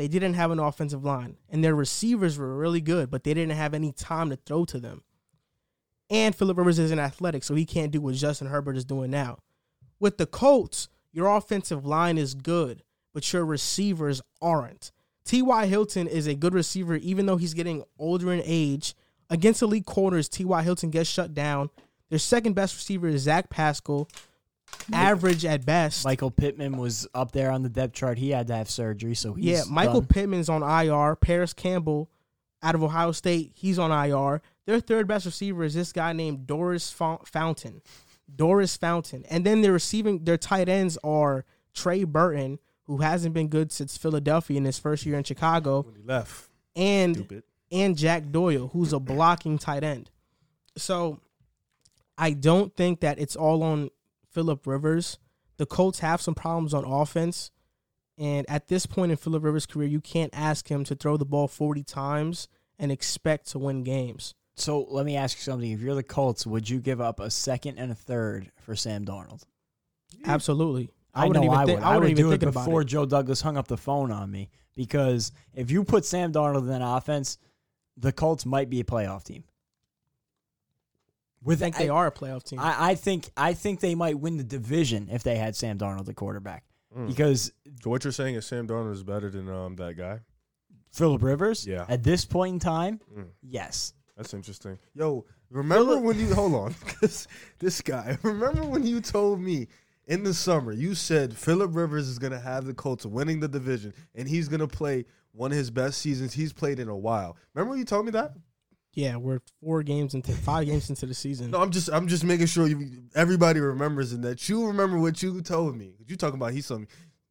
they 0.01 0.09
didn't 0.09 0.33
have 0.33 0.51
an 0.51 0.59
offensive 0.59 1.05
line, 1.05 1.37
and 1.51 1.63
their 1.63 1.75
receivers 1.75 2.39
were 2.39 2.57
really 2.57 2.81
good, 2.81 3.11
but 3.11 3.23
they 3.23 3.35
didn't 3.35 3.55
have 3.55 3.75
any 3.75 3.93
time 3.93 4.31
to 4.31 4.37
throw 4.37 4.65
to 4.65 4.81
them. 4.81 5.03
And 6.09 6.35
Philip 6.35 6.57
Rivers 6.57 6.79
isn't 6.79 6.99
athletic, 6.99 7.45
so 7.45 7.55
he 7.55 7.67
can't 7.67 7.93
do 7.93 8.01
what 8.01 8.15
Justin 8.15 8.47
Herbert 8.47 8.79
is 8.79 8.87
doing 8.87 9.11
now. 9.11 9.41
With 9.99 10.17
the 10.17 10.25
Colts, 10.25 10.89
your 11.13 11.27
offensive 11.27 11.85
line 11.85 12.17
is 12.17 12.33
good, 12.33 12.83
but 13.13 13.31
your 13.31 13.45
receivers 13.45 14.23
aren't. 14.41 14.91
T.Y. 15.27 15.67
Hilton 15.67 16.07
is 16.07 16.27
a 16.27 16.35
good 16.35 16.55
receiver, 16.55 16.97
even 16.97 17.27
though 17.27 17.37
he's 17.37 17.53
getting 17.53 17.85
older 17.99 18.33
in 18.33 18.41
age. 18.43 18.95
Against 19.29 19.61
elite 19.61 19.85
corners, 19.85 20.31
T.Y. 20.31 20.63
Hilton 20.63 20.89
gets 20.89 21.11
shut 21.11 21.35
down. 21.35 21.69
Their 22.09 22.19
second 22.19 22.55
best 22.55 22.75
receiver 22.75 23.07
is 23.07 23.21
Zach 23.21 23.51
Pascal, 23.51 24.09
average 24.93 25.45
at 25.45 25.65
best. 25.65 26.05
Michael 26.05 26.31
Pittman 26.31 26.77
was 26.77 27.07
up 27.15 27.33
there 27.33 27.51
on 27.51 27.63
the 27.63 27.69
depth 27.69 27.95
chart, 27.95 28.19
he 28.19 28.31
had 28.31 28.47
to 28.49 28.55
have 28.57 28.71
surgery. 28.71 29.15
So 29.15 29.35
he's 29.35 29.45
yeah, 29.45 29.63
Michael 29.69 30.01
done. 30.01 30.09
Pittman's 30.09 30.49
on 30.49 30.63
IR. 30.63 31.17
Parris 31.17 31.53
Campbell 31.53 32.11
out 32.63 32.75
of 32.75 32.83
Ohio 32.83 33.13
State, 33.13 33.53
he's 33.55 33.79
on 33.79 33.91
IR. 33.91 34.43
Their 34.67 34.81
third 34.81 35.09
best 35.09 35.27
receiver 35.27 35.65
is 35.65 35.75
this 35.75 35.93
guy 35.93 36.13
named 36.13 36.47
Daurice 36.47 36.91
Fountain. 36.91 37.81
Daurice 38.35 38.77
Fountain. 38.77 39.25
And 39.31 39.45
then 39.47 39.63
their 39.63 39.73
receiving 39.73 40.25
their 40.25 40.37
tight 40.37 40.69
ends 40.69 40.99
are 41.03 41.45
Trey 41.73 42.05
Burton, 42.05 42.59
who 42.85 42.99
hasn't 42.99 43.35
been 43.35 43.49
good 43.49 43.73
since 43.73 43.97
Philadelphia 43.97 44.59
in 44.59 44.65
his 44.65 44.79
first 44.79 45.07
year 45.07 45.17
in 45.17 45.25
Chicago, 45.25 45.83
when 45.83 45.95
he 45.97 46.03
left. 46.03 46.51
and 46.77 47.17
Stupid. 47.17 47.45
and 47.73 47.97
Jack 47.97 48.31
Doyle, 48.31 48.69
who's 48.69 48.93
a 48.93 49.01
blocking 49.01 49.59
tight 49.59 49.83
end. 49.83 50.11
So 50.77 51.21
I 52.19 52.33
don't 52.33 52.77
think 52.77 53.01
that 53.01 53.19
it's 53.19 53.37
all 53.37 53.63
on 53.63 53.91
Philip 54.31 54.66
Rivers. 54.66 55.19
The 55.57 55.66
Colts 55.66 56.01
have 56.01 56.21
some 56.21 56.35
problems 56.35 56.73
on 56.75 56.85
offense. 56.85 57.51
And 58.19 58.49
at 58.51 58.69
this 58.69 58.87
point 58.87 59.11
in 59.12 59.16
Philip 59.16 59.43
Rivers' 59.43 59.66
career, 59.66 59.88
you 59.88 60.01
can't 60.01 60.31
ask 60.35 60.69
him 60.69 60.85
to 60.85 60.95
throw 60.95 61.16
the 61.16 61.25
ball 61.25 61.49
40 61.49 61.83
times 61.83 62.49
and 62.79 62.93
expect 62.93 63.49
to 63.51 63.59
win 63.59 63.83
games. 63.83 64.35
So 64.57 64.87
let 64.90 65.07
me 65.07 65.16
ask 65.16 65.38
you 65.38 65.43
something. 65.43 65.71
If 65.71 65.81
you're 65.81 65.95
the 65.95 66.03
Colts, 66.03 66.47
would 66.47 66.69
you 66.69 66.81
give 66.81 67.01
up 67.01 67.19
a 67.19 67.31
second 67.31 67.79
and 67.79 67.90
a 67.90 67.95
third 67.95 68.51
for 68.59 68.77
Sam 68.77 69.07
Darnold? 69.07 69.43
Absolutely. 70.27 70.90
I, 71.14 71.27
wouldn't 71.27 71.45
know 71.45 71.51
even 71.53 71.59
I 71.62 71.64
think- 71.66 71.79
would. 71.81 71.85
I 71.85 71.90
I, 71.93 71.95
wouldn't 71.97 72.03
would 72.03 72.11
even 72.11 72.25
do 72.25 72.33
it 72.33 72.40
think 72.40 72.51
about 72.51 72.64
before 72.66 72.83
it. 72.83 72.87
Joe 72.87 73.07
Douglas 73.07 73.40
hung 73.40 73.57
up 73.57 73.69
the 73.69 73.77
phone 73.79 74.11
on 74.12 74.31
me 74.31 74.51
because 74.77 75.33
if 75.55 75.71
you 75.71 75.83
put 75.85 76.05
Sam 76.05 76.33
Darnold 76.33 76.61
in 76.61 76.69
that 76.69 76.83
offense, 76.85 77.38
the 77.97 78.12
Colts 78.12 78.45
might 78.45 78.69
be 78.71 78.81
a 78.81 78.85
playoff 78.85 79.25
team. 79.25 79.45
I 81.42 81.46
With 81.46 81.59
think 81.61 81.76
they 81.76 81.88
are 81.88 82.07
a 82.07 82.12
playoff 82.12 82.42
team. 82.44 82.59
I, 82.61 82.90
I 82.90 82.94
think 82.94 83.31
I 83.37 83.55
think 83.55 83.81
they 83.81 83.94
might 83.94 84.18
win 84.18 84.37
the 84.37 84.44
division 84.44 85.09
if 85.11 85.22
they 85.22 85.37
had 85.37 85.57
Sam 85.57 85.79
Darnold 85.79 86.05
the 86.07 86.14
quarterback 86.14 86.64
Mm. 86.96 87.07
because 87.07 87.53
So 87.85 87.88
what 87.90 88.03
you're 88.03 88.12
saying 88.12 88.35
is 88.35 88.44
Sam 88.46 88.66
Darnold 88.66 88.92
is 88.92 89.03
better 89.05 89.31
than 89.31 89.48
um 89.48 89.76
that 89.76 89.96
guy? 89.96 90.20
Philip 90.92 91.22
Rivers. 91.22 91.66
Yeah. 91.66 91.85
At 91.88 92.03
this 92.03 92.24
point 92.24 92.55
in 92.55 92.59
time, 92.59 93.00
Mm. 93.16 93.26
yes. 93.42 93.94
That's 94.16 94.35
interesting. 94.35 94.76
Yo, 94.94 95.24
remember 95.50 95.96
when 95.98 96.18
you 96.18 96.35
hold 96.35 96.55
on? 96.55 96.74
'cause 96.87 97.26
this 97.59 97.81
guy. 97.81 98.18
Remember 98.22 98.64
when 98.64 98.85
you 98.85 99.00
told 99.00 99.40
me 99.40 99.68
in 100.09 100.24
the 100.24 100.35
summer 100.35 100.72
you 100.72 100.94
said 100.94 101.35
Philip 101.37 101.74
Rivers 101.74 102.07
is 102.09 102.18
gonna 102.18 102.40
have 102.40 102.64
the 102.66 102.74
Colts 102.74 103.07
winning 103.07 103.40
the 103.40 103.48
division 103.48 103.94
and 104.14 104.29
he's 104.29 104.48
gonna 104.48 104.68
play 104.68 105.07
one 105.33 105.53
of 105.53 105.57
his 105.59 105.70
best 105.70 105.98
seasons 106.03 106.33
he's 106.35 106.53
played 106.53 106.81
in 106.81 106.88
a 106.88 106.96
while. 106.96 107.37
Remember 107.55 107.70
when 107.70 107.79
you 107.79 107.85
told 107.85 108.05
me 108.05 108.11
that? 108.11 108.35
Yeah, 109.01 109.17
we're 109.17 109.41
four 109.63 109.83
games 109.83 110.15
into 110.15 110.33
five 110.33 110.67
games 110.67 110.89
into 110.91 111.07
the 111.07 111.15
season. 111.15 111.51
No, 111.51 111.61
I'm 111.61 111.71
just 111.71 111.89
I'm 111.91 112.07
just 112.07 112.25
making 112.25 112.47
sure 112.47 112.67
you, 112.67 113.03
everybody 113.15 113.61
remembers 113.61 114.13
and 114.13 114.23
that 114.25 114.49
you 114.49 114.67
remember 114.67 114.99
what 114.99 115.23
you 115.23 115.41
told 115.43 115.77
me. 115.77 115.95
You 116.07 116.17
talking 116.17 116.37
about 116.37 116.53
he's 116.53 116.67
some 116.67 116.87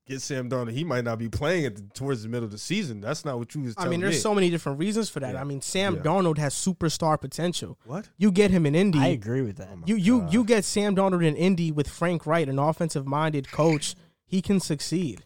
get 0.07 0.21
Sam 0.21 0.49
Darnold. 0.49 0.71
He 0.71 0.83
might 0.83 1.03
not 1.03 1.19
be 1.19 1.29
playing 1.29 1.65
at 1.65 1.75
the, 1.75 1.83
towards 1.93 2.23
the 2.23 2.29
middle 2.29 2.45
of 2.45 2.51
the 2.51 2.57
season. 2.57 2.99
That's 2.99 3.23
not 3.23 3.37
what 3.37 3.53
you 3.53 3.61
was 3.61 3.75
I 3.77 3.87
mean, 3.87 3.99
there's 3.99 4.15
me. 4.15 4.19
so 4.19 4.33
many 4.33 4.49
different 4.49 4.79
reasons 4.79 5.07
for 5.07 5.19
that. 5.19 5.35
Yeah. 5.35 5.41
I 5.41 5.43
mean, 5.43 5.61
Sam 5.61 5.95
Yeah. 5.97 6.01
Darnold 6.01 6.39
has 6.39 6.55
superstar 6.55 7.21
potential. 7.21 7.77
what? 7.85 8.09
You 8.17 8.31
get 8.31 8.49
him 8.49 8.65
in 8.65 8.73
Indy. 8.73 8.97
I 8.99 9.07
agree 9.09 9.41
with 9.43 9.57
that. 9.57 9.69
Oh 9.71 9.83
You 9.85 9.95
you 9.95 10.19
God. 10.21 10.33
you 10.33 10.43
get 10.43 10.65
Sam 10.65 10.95
Darnold 10.95 11.23
in 11.23 11.35
Indy 11.35 11.71
with 11.71 11.87
Frank 11.87 12.25
Reich, 12.25 12.47
an 12.47 12.57
offensive 12.57 13.05
minded 13.05 13.51
coach. 13.51 13.95
He 14.25 14.41
can 14.41 14.59
succeed, 14.59 15.25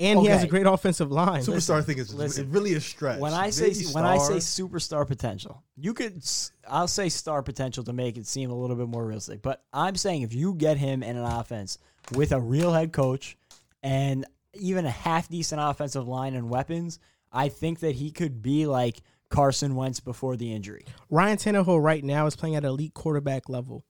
and 0.00 0.18
he 0.20 0.26
has 0.26 0.42
a 0.42 0.46
great 0.48 0.66
offensive 0.66 1.12
line. 1.12 1.42
Superstar 1.42 1.84
thing 1.84 1.98
is 1.98 2.12
listen. 2.14 2.50
really 2.50 2.74
a 2.74 2.80
stretch. 2.80 3.20
when 3.20 3.32
I 3.34 3.50
say 3.50 3.68
Maybe 3.68 3.84
when 3.92 4.04
I 4.04 4.18
say 4.18 4.34
superstar 4.36 5.06
potential, 5.06 5.62
you 5.76 5.94
could 5.94 6.16
s- 6.18 6.52
I'll 6.66 6.88
say 6.88 7.08
star 7.08 7.42
potential 7.42 7.84
to 7.84 7.92
make 7.92 8.16
it 8.16 8.26
seem 8.26 8.50
a 8.50 8.54
little 8.54 8.76
bit 8.76 8.88
more 8.88 9.04
realistic. 9.06 9.42
But 9.42 9.62
I'm 9.72 9.94
saying 9.96 10.22
if 10.22 10.32
you 10.34 10.54
get 10.54 10.78
him 10.78 11.02
in 11.02 11.16
an 11.16 11.24
offense 11.24 11.78
with 12.14 12.32
a 12.32 12.40
real 12.40 12.72
head 12.72 12.92
coach 12.92 13.36
and 13.82 14.24
even 14.54 14.86
a 14.86 14.90
half 14.90 15.28
decent 15.28 15.60
offensive 15.62 16.08
line 16.08 16.34
and 16.34 16.50
weapons, 16.50 16.98
I 17.30 17.48
think 17.48 17.80
that 17.80 17.94
he 17.94 18.10
could 18.10 18.42
be 18.42 18.66
like 18.66 19.02
Carson 19.28 19.76
Wentz 19.76 20.00
before 20.00 20.36
the 20.36 20.52
injury. 20.52 20.84
Ryan 21.08 21.36
Tannehill 21.36 21.80
right 21.80 22.02
now 22.02 22.26
is 22.26 22.34
playing 22.34 22.56
at 22.56 22.64
elite 22.64 22.94
quarterback 22.94 23.48
level. 23.48 23.84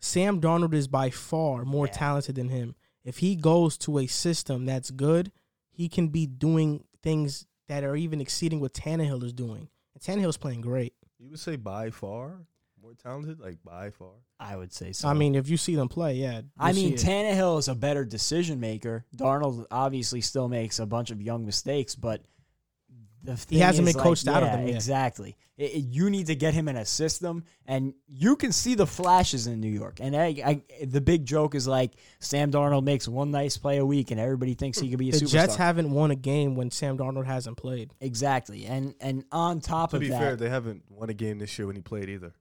Sam 0.00 0.40
Darnold 0.40 0.74
is 0.74 0.86
by 0.88 1.10
far 1.10 1.64
more 1.64 1.86
Yeah. 1.86 1.92
talented 1.92 2.34
than 2.36 2.48
him. 2.48 2.74
If 3.04 3.18
he 3.18 3.36
goes 3.36 3.76
to 3.78 3.98
a 3.98 4.06
system 4.06 4.64
that's 4.64 4.90
good, 4.90 5.30
he 5.70 5.88
can 5.88 6.08
be 6.08 6.26
doing 6.26 6.84
things 7.02 7.46
that 7.68 7.84
are 7.84 7.96
even 7.96 8.20
exceeding 8.20 8.60
what 8.60 8.72
Tannehill 8.72 9.22
is 9.22 9.32
doing. 9.32 9.68
And 9.94 10.02
Tannehill's 10.02 10.36
playing 10.36 10.62
great. 10.62 10.94
You 11.18 11.30
would 11.30 11.40
say 11.40 11.56
by 11.56 11.90
far 11.90 12.46
more 12.84 12.94
talented, 12.94 13.40
like 13.40 13.56
by 13.64 13.90
far. 13.90 14.10
I 14.38 14.56
would 14.56 14.72
say 14.72 14.92
so. 14.92 15.08
I 15.08 15.14
mean, 15.14 15.34
if 15.34 15.48
you 15.48 15.56
see 15.56 15.74
them 15.74 15.88
play, 15.88 16.14
yeah. 16.16 16.42
I 16.58 16.72
mean, 16.72 16.98
see. 16.98 17.06
Tannehill 17.06 17.58
is 17.58 17.68
a 17.68 17.74
better 17.74 18.04
decision 18.04 18.60
maker. 18.60 19.04
Darnold 19.16 19.64
obviously 19.70 20.20
still 20.20 20.48
makes 20.48 20.78
a 20.78 20.86
bunch 20.86 21.10
of 21.10 21.22
young 21.22 21.46
mistakes, 21.46 21.94
but 21.94 22.22
the 23.24 23.36
thing 23.36 23.58
hasn't 23.58 23.88
is, 23.88 23.94
been 23.94 24.02
coached 24.02 24.26
like, 24.26 24.36
out 24.36 24.42
of 24.42 24.50
them 24.52 24.66
yet. 24.66 24.76
Exactly. 24.76 25.36
It- 25.56 25.72
it- 25.72 25.78
you 25.86 26.10
need 26.10 26.26
to 26.26 26.34
get 26.34 26.52
him 26.52 26.68
in 26.68 26.76
a 26.76 26.84
system, 26.84 27.44
and 27.66 27.94
you 28.08 28.36
can 28.36 28.52
see 28.52 28.74
the 28.74 28.86
flashes 28.86 29.46
in 29.46 29.60
New 29.60 29.70
York. 29.70 29.98
And 30.00 30.14
I, 30.16 30.26
I, 30.44 30.84
the 30.84 31.00
big 31.00 31.24
joke 31.24 31.54
is 31.54 31.66
like 31.66 31.92
Sam 32.18 32.50
Darnold 32.50 32.82
makes 32.84 33.06
one 33.08 33.30
nice 33.30 33.56
play 33.56 33.78
a 33.78 33.86
week, 33.86 34.10
and 34.10 34.20
everybody 34.20 34.54
thinks 34.54 34.78
he 34.78 34.90
could 34.90 34.98
be 34.98 35.08
a 35.08 35.12
the 35.12 35.18
superstar. 35.18 35.30
Jets 35.30 35.56
haven't 35.56 35.90
won 35.90 36.10
a 36.10 36.16
game 36.16 36.54
when 36.56 36.70
Sam 36.70 36.98
Darnold 36.98 37.26
hasn't 37.26 37.56
played. 37.56 37.92
exactly. 38.00 38.66
And 38.66 38.94
and 39.00 39.24
on 39.32 39.60
top 39.60 39.90
To 39.90 39.96
of 39.96 40.02
that, 40.02 40.08
to 40.08 40.12
be 40.12 40.18
fair, 40.18 40.36
they 40.36 40.48
haven't 40.50 40.82
won 40.90 41.08
a 41.08 41.14
game 41.14 41.38
this 41.38 41.56
year 41.58 41.66
when 41.66 41.76
he 41.76 41.82
played 41.82 42.08
either. 42.08 42.32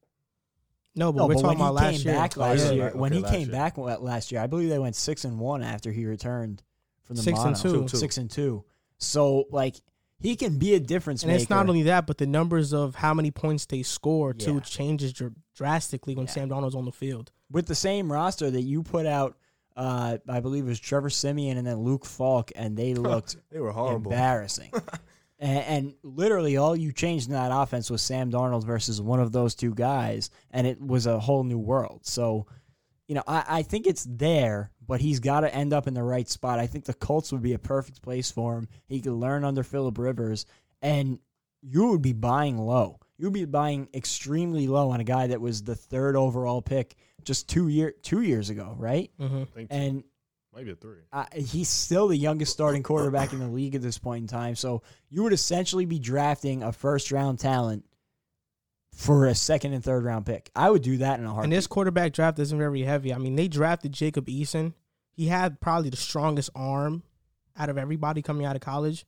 No, 0.95 1.11
but 1.11 1.19
no, 1.21 1.27
we're 1.27 1.33
but 1.35 1.41
talking 1.41 1.59
when 1.59 1.67
about 1.69 1.81
oh, 1.83 1.85
he 1.87 1.91
last 1.93 2.03
came 2.03 2.11
year. 2.11 2.21
back 2.21 2.37
last 2.37 2.73
year, 2.73 2.83
right. 2.85 2.95
when 2.95 3.13
he 3.13 3.19
last 3.19 3.31
came 3.33 3.41
year. 3.47 3.51
back 3.51 3.77
last 3.77 4.31
year, 4.31 4.41
I 4.41 4.47
believe 4.47 4.69
they 4.69 4.77
went 4.79 4.95
six 4.95 5.23
and 5.25 5.39
one 5.39 5.63
after 5.63 5.91
he 5.91 6.05
returned 6.05 6.61
from 7.03 7.15
the 7.15 7.21
Six 7.23 7.39
and 7.39 7.63
mono. 7.63 7.81
two. 7.81 7.87
Two. 7.89 7.97
six 7.97 8.17
and 8.17 8.29
two. 8.29 8.63
So 8.99 9.45
like 9.51 9.75
he 10.23 10.35
can 10.35 10.57
be 10.57 10.73
a 10.73 10.79
difference 10.79 11.21
And 11.21 11.31
maker. 11.31 11.41
it's 11.41 11.49
not 11.51 11.67
only 11.69 11.83
that, 11.83 12.07
but 12.07 12.17
the 12.17 12.25
numbers 12.25 12.73
of 12.73 12.95
how 12.95 13.13
many 13.13 13.29
points 13.29 13.65
they 13.67 13.83
score 13.83 14.33
too 14.33 14.55
Yeah. 14.55 14.59
changes 14.61 15.13
dr- 15.13 15.33
drastically 15.55 16.15
when 16.15 16.25
Yeah. 16.25 16.31
Sam 16.33 16.49
Darnold's 16.49 16.73
on 16.75 16.85
the 16.85 16.91
field. 16.91 17.31
with 17.51 17.67
the 17.67 17.75
same 17.75 18.11
roster 18.11 18.49
that 18.49 18.61
you 18.63 18.81
put 18.81 19.05
out. 19.05 19.37
Uh, 19.75 20.17
I 20.27 20.39
believe 20.39 20.65
it 20.65 20.69
was 20.69 20.79
Trevor 20.79 21.09
Siemian 21.11 21.57
and 21.57 21.67
then 21.67 21.77
Luke 21.81 22.05
Falk, 22.05 22.51
and 22.55 22.75
they 22.75 22.93
looked 23.09 23.37
They 23.51 23.59
were 23.59 23.71
horrible. 23.71 24.11
embarrassing. 24.11 24.71
and, 25.39 25.59
and 25.59 25.93
literally, 26.03 26.57
all 26.57 26.75
you 26.75 26.91
changed 26.91 27.27
in 27.27 27.33
that 27.33 27.51
offense 27.53 27.89
was 27.89 28.01
Sam 28.01 28.31
Darnold 28.31 28.63
versus 28.63 29.01
one 29.01 29.19
of 29.19 29.31
those 29.31 29.53
two 29.55 29.73
guys, 29.75 30.29
and 30.51 30.65
it 30.67 30.79
was 30.81 31.05
a 31.05 31.19
whole 31.19 31.43
new 31.43 31.57
world. 31.59 32.01
So, 32.03 32.45
you 33.07 33.15
know, 33.15 33.23
I, 33.27 33.43
I 33.47 33.61
think 33.63 33.85
it's 33.87 34.05
there, 34.09 34.71
but 34.85 35.01
he's 35.01 35.19
got 35.19 35.41
to 35.41 35.53
end 35.53 35.73
up 35.73 35.87
in 35.87 35.93
the 35.93 36.03
right 36.03 36.27
spot. 36.29 36.59
I 36.59 36.67
think 36.67 36.85
the 36.85 36.93
Colts 36.93 37.31
would 37.31 37.41
be 37.41 37.53
a 37.53 37.59
perfect 37.59 38.01
place 38.01 38.31
for 38.31 38.57
him. 38.57 38.67
He 38.87 39.01
could 39.01 39.13
learn 39.13 39.43
under 39.43 39.63
Philip 39.63 39.97
Rivers, 39.97 40.45
and 40.81 41.19
you 41.61 41.87
would 41.89 42.01
be 42.01 42.13
buying 42.13 42.57
low. 42.57 42.99
You 43.17 43.25
would 43.27 43.33
be 43.33 43.45
buying 43.45 43.89
extremely 43.93 44.67
low 44.67 44.89
on 44.91 44.99
a 44.99 45.03
guy 45.03 45.27
that 45.27 45.39
was 45.41 45.63
the 45.63 45.75
third 45.75 46.15
overall 46.15 46.61
pick 46.61 46.95
just 47.23 47.47
two 47.47 47.67
year 47.67 47.93
two 48.01 48.21
years 48.21 48.49
ago, 48.49 48.75
right? 48.77 49.11
hmm 49.19 49.43
And 49.69 50.03
maybe 50.53 50.71
a 50.71 50.75
three. 50.75 50.97
uh, 51.13 51.25
he's 51.33 51.69
still 51.69 52.07
the 52.07 52.17
youngest 52.17 52.51
starting 52.51 52.83
quarterback 52.83 53.31
in 53.33 53.39
the 53.39 53.47
league 53.47 53.75
at 53.75 53.81
this 53.81 53.97
point 53.97 54.21
in 54.23 54.27
time. 54.27 54.55
So 54.55 54.81
you 55.09 55.23
would 55.23 55.31
essentially 55.33 55.85
be 55.85 55.99
drafting 55.99 56.63
a 56.63 56.71
first 56.73 57.11
round 57.11 57.39
talent 57.39 57.85
for 58.93 59.25
a 59.25 59.35
second 59.35 59.73
and 59.73 59.83
third 59.83 60.03
round 60.03 60.25
pick. 60.25 60.49
I 60.55 60.69
would 60.69 60.81
do 60.81 60.97
that 60.97 61.19
in 61.19 61.25
a 61.25 61.33
hard. 61.33 61.43
And 61.45 61.53
this 61.53 61.67
quarterback 61.67 62.13
draft 62.13 62.39
isn't 62.39 62.57
very 62.57 62.83
heavy. 62.83 63.13
I 63.13 63.17
mean, 63.17 63.35
they 63.35 63.47
drafted 63.47 63.91
Jacob 63.91 64.27
Eason. 64.27 64.73
He 65.11 65.27
had 65.27 65.59
probably 65.59 65.89
the 65.89 65.97
strongest 65.97 66.49
arm 66.55 67.03
out 67.57 67.69
of 67.69 67.77
everybody 67.77 68.21
coming 68.21 68.45
out 68.45 68.55
of 68.55 68.61
college, 68.61 69.05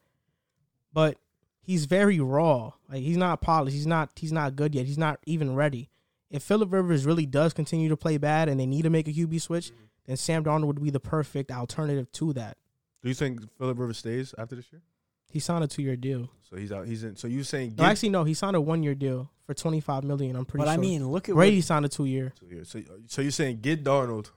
but 0.94 1.18
he's 1.62 1.86
very 1.86 2.20
raw. 2.20 2.74
Like 2.90 3.02
he's 3.02 3.18
not 3.18 3.42
polished. 3.42 3.76
He's 3.76 3.88
not. 3.88 4.12
He's 4.16 4.32
not 4.32 4.56
good 4.56 4.76
yet. 4.76 4.86
He's 4.86 4.98
not 4.98 5.20
even 5.26 5.56
ready. 5.56 5.90
If 6.30 6.44
Philip 6.44 6.72
Rivers 6.74 7.06
really 7.06 7.26
does 7.26 7.54
continue 7.54 7.90
to 7.90 7.98
play 7.98 8.18
bad 8.18 8.50
and 8.50 8.60
they 8.60 8.66
need 8.66 8.82
to 8.82 8.90
make 8.90 9.08
a 9.08 9.12
QB 9.12 9.42
switch, 9.42 9.72
then 10.06 10.18
Sam 10.18 10.44
Darnold 10.44 10.66
would 10.66 10.84
be 10.84 10.90
the 10.90 11.00
perfect 11.00 11.52
alternative 11.52 12.12
to 12.14 12.34
that. 12.34 12.58
Do 13.02 13.10
you 13.10 13.16
think 13.16 13.40
Philip 13.58 13.78
Rivers 13.78 14.00
stays 14.00 14.34
after 14.38 14.56
this 14.56 14.66
year? 14.72 14.82
He 15.30 15.40
signed 15.40 15.64
a 15.64 15.68
two 15.68 15.82
year 15.82 15.96
deal. 15.96 16.30
So 16.50 16.58
he's 16.58 16.72
out. 16.72 16.88
He's 16.88 17.04
in. 17.04 17.16
So 17.16 17.28
you 17.28 17.44
saying 17.44 17.76
No, 17.78 17.84
actually, 17.86 18.10
no. 18.10 18.24
He 18.24 18.34
signed 18.34 18.56
a 18.56 18.62
one 18.62 18.84
year 18.84 18.96
deal 18.96 19.32
for 19.46 19.54
twenty 19.54 19.80
five 19.80 20.04
million. 20.04 20.36
I'm 20.36 20.46
pretty 20.46 20.66
but 20.66 20.72
sure. 20.72 20.74
I 20.74 20.78
mean, 20.78 21.08
look 21.08 21.30
at 21.30 21.36
Brady 21.36 21.58
what, 21.58 21.66
signed 21.66 21.86
a 21.86 21.90
two 21.90 22.06
year. 22.06 22.34
two 22.40 22.48
years. 22.48 22.70
So 22.70 22.80
uh, 22.80 22.98
so 23.08 23.22
you're 23.22 23.32
saying 23.32 23.60
get 23.62 23.84
Darnold 23.84 24.32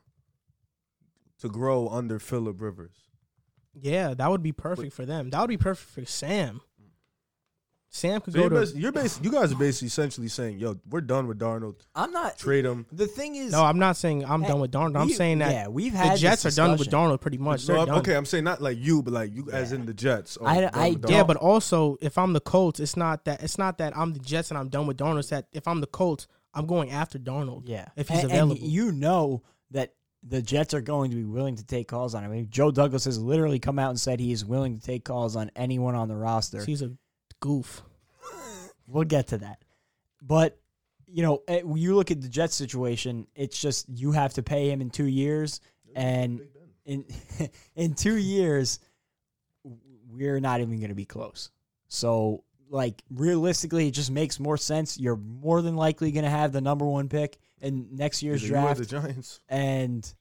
to 1.41 1.49
grow 1.49 1.89
under 1.89 2.19
Philip 2.19 2.61
Rivers. 2.61 2.95
Yeah, 3.75 4.15
that 4.15 4.31
would 4.31 4.43
be 4.43 4.53
perfect 4.53 4.93
for 4.93 5.07
them. 5.07 5.31
That 5.31 5.41
would 5.41 5.51
be 5.51 5.57
perfect 5.57 5.91
for 5.91 6.05
Sam. 6.05 6.61
Sam 7.91 8.21
could 8.21 8.35
So 8.35 8.39
go 8.39 8.43
you're, 8.43 8.51
to. 8.51 8.67
basi- 8.73 8.81
you're 8.81 8.93
basi- 8.93 9.25
you 9.25 9.33
guys 9.33 9.51
are 9.51 9.57
basically 9.57 9.87
essentially 9.87 10.29
saying, 10.29 10.59
yo, 10.59 10.77
we're 10.91 11.01
done 11.01 11.27
with 11.27 11.39
Darnold. 11.39 11.77
I'm 11.95 12.13
not. 12.13 12.39
Trade 12.39 12.67
him. 12.67 12.85
The 12.93 13.07
thing 13.07 13.35
is, 13.35 13.51
No, 13.53 13.65
I'm 13.65 13.79
not 13.79 13.97
saying 13.97 14.25
I'm 14.27 14.43
Hey, 14.43 14.49
done 14.49 14.61
with 14.61 14.71
Darnold. 14.73 14.97
I'm 15.01 15.07
we- 15.07 15.15
saying 15.15 15.39
that 15.39 15.53
yeah, 15.53 15.69
we've 15.69 15.93
the 15.93 15.99
had 15.99 16.19
Jets 16.19 16.45
are 16.45 16.51
done 16.51 16.77
with. 16.79 16.89
Darnold 16.91 17.21
pretty 17.23 17.39
much. 17.39 17.67
No, 17.67 17.79
I'm- 17.79 17.89
okay, 17.97 18.15
I'm 18.15 18.27
saying 18.27 18.45
not 18.45 18.61
like 18.61 18.77
you, 18.79 19.03
but 19.03 19.15
like 19.15 19.35
you 19.35 19.51
as 19.51 19.73
in 19.73 19.87
the 19.87 19.95
Jets. 19.95 20.37
are 20.37 20.47
I- 20.47 20.61
done 20.61 20.71
I 20.75 20.97
Yeah, 21.09 21.25
but 21.25 21.39
also 21.39 21.97
if 22.03 22.19
I'm 22.19 22.35
the 22.35 22.41
Colts, 22.41 22.79
it's 22.79 22.97
not 22.97 23.25
that 23.25 23.43
it's 23.43 23.57
not 23.59 23.79
that 23.79 23.97
I'm 23.97 24.13
the 24.13 24.21
Jets 24.21 24.51
and 24.51 24.59
I'm 24.59 24.69
done 24.69 24.87
with 24.87 24.99
Darnold. 24.99 25.21
It's 25.21 25.31
that 25.31 25.47
if 25.53 25.67
I'm 25.67 25.81
the 25.81 25.87
Colts, 25.87 26.27
I'm 26.53 26.67
going 26.67 26.91
after 26.91 27.19
Darnold. 27.19 27.63
Yeah, 27.67 27.89
if 27.97 28.09
he's 28.09 28.19
and, 28.23 28.31
available. 28.31 28.57
and 28.57 28.63
you 28.71 28.93
know 28.93 29.43
that 29.71 29.95
the 30.23 30.43
Jets 30.43 30.75
are 30.75 30.81
going 30.83 31.11
to 31.11 31.17
be 31.17 31.25
willing 31.25 31.57
to 31.57 31.65
take 31.65 31.89
calls 31.89 32.15
on 32.15 32.23
him. 32.25 32.31
I 32.33 32.35
mean, 32.35 32.49
Joe 32.51 32.71
Douglas 32.71 33.05
has 33.07 33.19
literally 33.19 33.59
come 33.61 33.79
out 33.79 33.91
and 33.91 34.01
said 34.01 34.19
he 34.21 34.33
is 34.33 34.45
willing 34.45 34.77
to 34.79 34.85
take 34.85 35.05
calls 35.05 35.37
on 35.37 35.51
anyone 35.57 35.95
on 35.95 36.09
the 36.09 36.17
roster. 36.17 36.65
He's 36.65 36.83
a 36.83 36.91
goof. 37.41 37.83
We'll 38.87 39.05
get 39.05 39.29
to 39.29 39.39
that, 39.39 39.63
but 40.23 40.59
you 41.11 41.23
know, 41.23 41.43
eh, 41.49 41.63
when 41.63 41.81
you 41.81 41.95
look 41.95 42.11
at 42.11 42.21
the 42.21 42.29
Jets 42.29 42.55
situation. 42.55 43.27
It's 43.35 43.61
just 43.61 43.89
you 43.89 44.13
have 44.13 44.35
to 44.35 44.43
pay 44.43 44.71
him 44.71 44.81
in 44.81 44.91
two 44.91 45.07
years, 45.07 45.61
and 45.95 46.41
in 46.85 47.05
in 47.77 47.95
two 47.95 48.17
years, 48.17 48.79
we're 50.11 50.41
not 50.41 50.61
even 50.61 50.79
going 50.79 50.89
to 50.89 50.95
be 50.95 51.05
close. 51.05 51.51
So, 51.89 52.45
like 52.71 53.03
realistically, 53.11 53.89
it 53.89 53.93
just 53.93 54.11
makes 54.11 54.39
more 54.39 54.57
sense. 54.57 54.99
You're 54.99 55.17
more 55.17 55.63
than 55.63 55.77
likely 55.77 56.13
going 56.13 56.25
to 56.25 56.31
have 56.31 56.53
the 56.53 56.61
number 56.61 56.85
one 56.85 57.09
pick 57.09 57.39
in 57.61 57.89
next 57.93 58.23
year's 58.23 58.43
Either 58.43 58.47
you 58.47 58.61
draft. 58.61 58.79
the 58.81 58.87
Giants. 58.87 59.41
and 59.49 60.15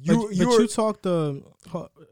You, 0.00 0.14
you 0.14 0.26
but, 0.26 0.36
you, 0.36 0.60
you 0.62 0.66
talked. 0.68 1.06
Uh, 1.06 1.34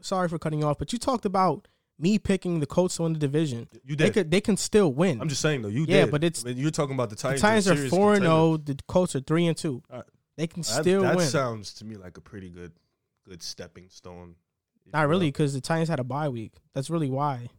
sorry 0.01 0.29
for 0.29 0.37
cutting 0.37 0.59
you 0.59 0.65
off, 0.65 0.77
but 0.77 0.93
you 0.93 0.99
talked 0.99 1.25
about 1.25 1.67
me 1.97 2.19
picking 2.19 2.59
the 2.59 2.65
Colts 2.65 2.97
to 2.97 3.03
win 3.03 3.13
the 3.13 3.19
division. 3.19 3.67
You 3.83 3.95
They 3.95 4.05
did. 4.05 4.13
could. 4.13 4.31
They 4.31 4.41
can 4.41 4.57
still 4.57 4.91
win. 4.91 5.21
I'm 5.21 5.29
just 5.29 5.41
saying 5.41 5.61
though. 5.61 5.69
You 5.69 5.85
Yeah, 5.87 6.01
did. 6.05 6.11
but 6.11 6.23
it's- 6.23 6.43
I 6.45 6.49
mean, 6.49 6.57
you're 6.57 6.71
talking 6.71 6.93
about 6.95 7.09
the 7.09 7.15
Titans. 7.15 7.41
the 7.41 7.47
Titans. 7.47 7.85
Are 7.85 7.89
four 7.89 8.13
and 8.13 8.23
zero. 8.23 8.33
Oh, 8.35 8.57
the 8.57 8.77
Colts 8.87 9.15
are 9.15 9.21
three 9.21 9.45
and 9.47 9.55
two. 9.57 9.81
They 10.37 10.47
can 10.47 10.61
That- 10.63 10.81
still 10.81 11.03
that 11.03 11.15
win. 11.15 11.25
That 11.25 11.31
sounds 11.31 11.73
to 11.75 11.85
me 11.85 11.95
like 11.95 12.17
a 12.17 12.21
pretty 12.21 12.49
good, 12.49 12.73
good 13.23 13.41
stepping 13.41 13.87
stone. 13.89 14.35
Not 14.93 15.07
really, 15.07 15.27
because 15.29 15.53
the 15.53 15.61
Titans 15.61 15.89
had 15.89 15.99
a 15.99 16.03
bye 16.03 16.29
week. 16.29 16.53
That's 16.73 16.89
really 16.89 17.09
why. 17.09 17.49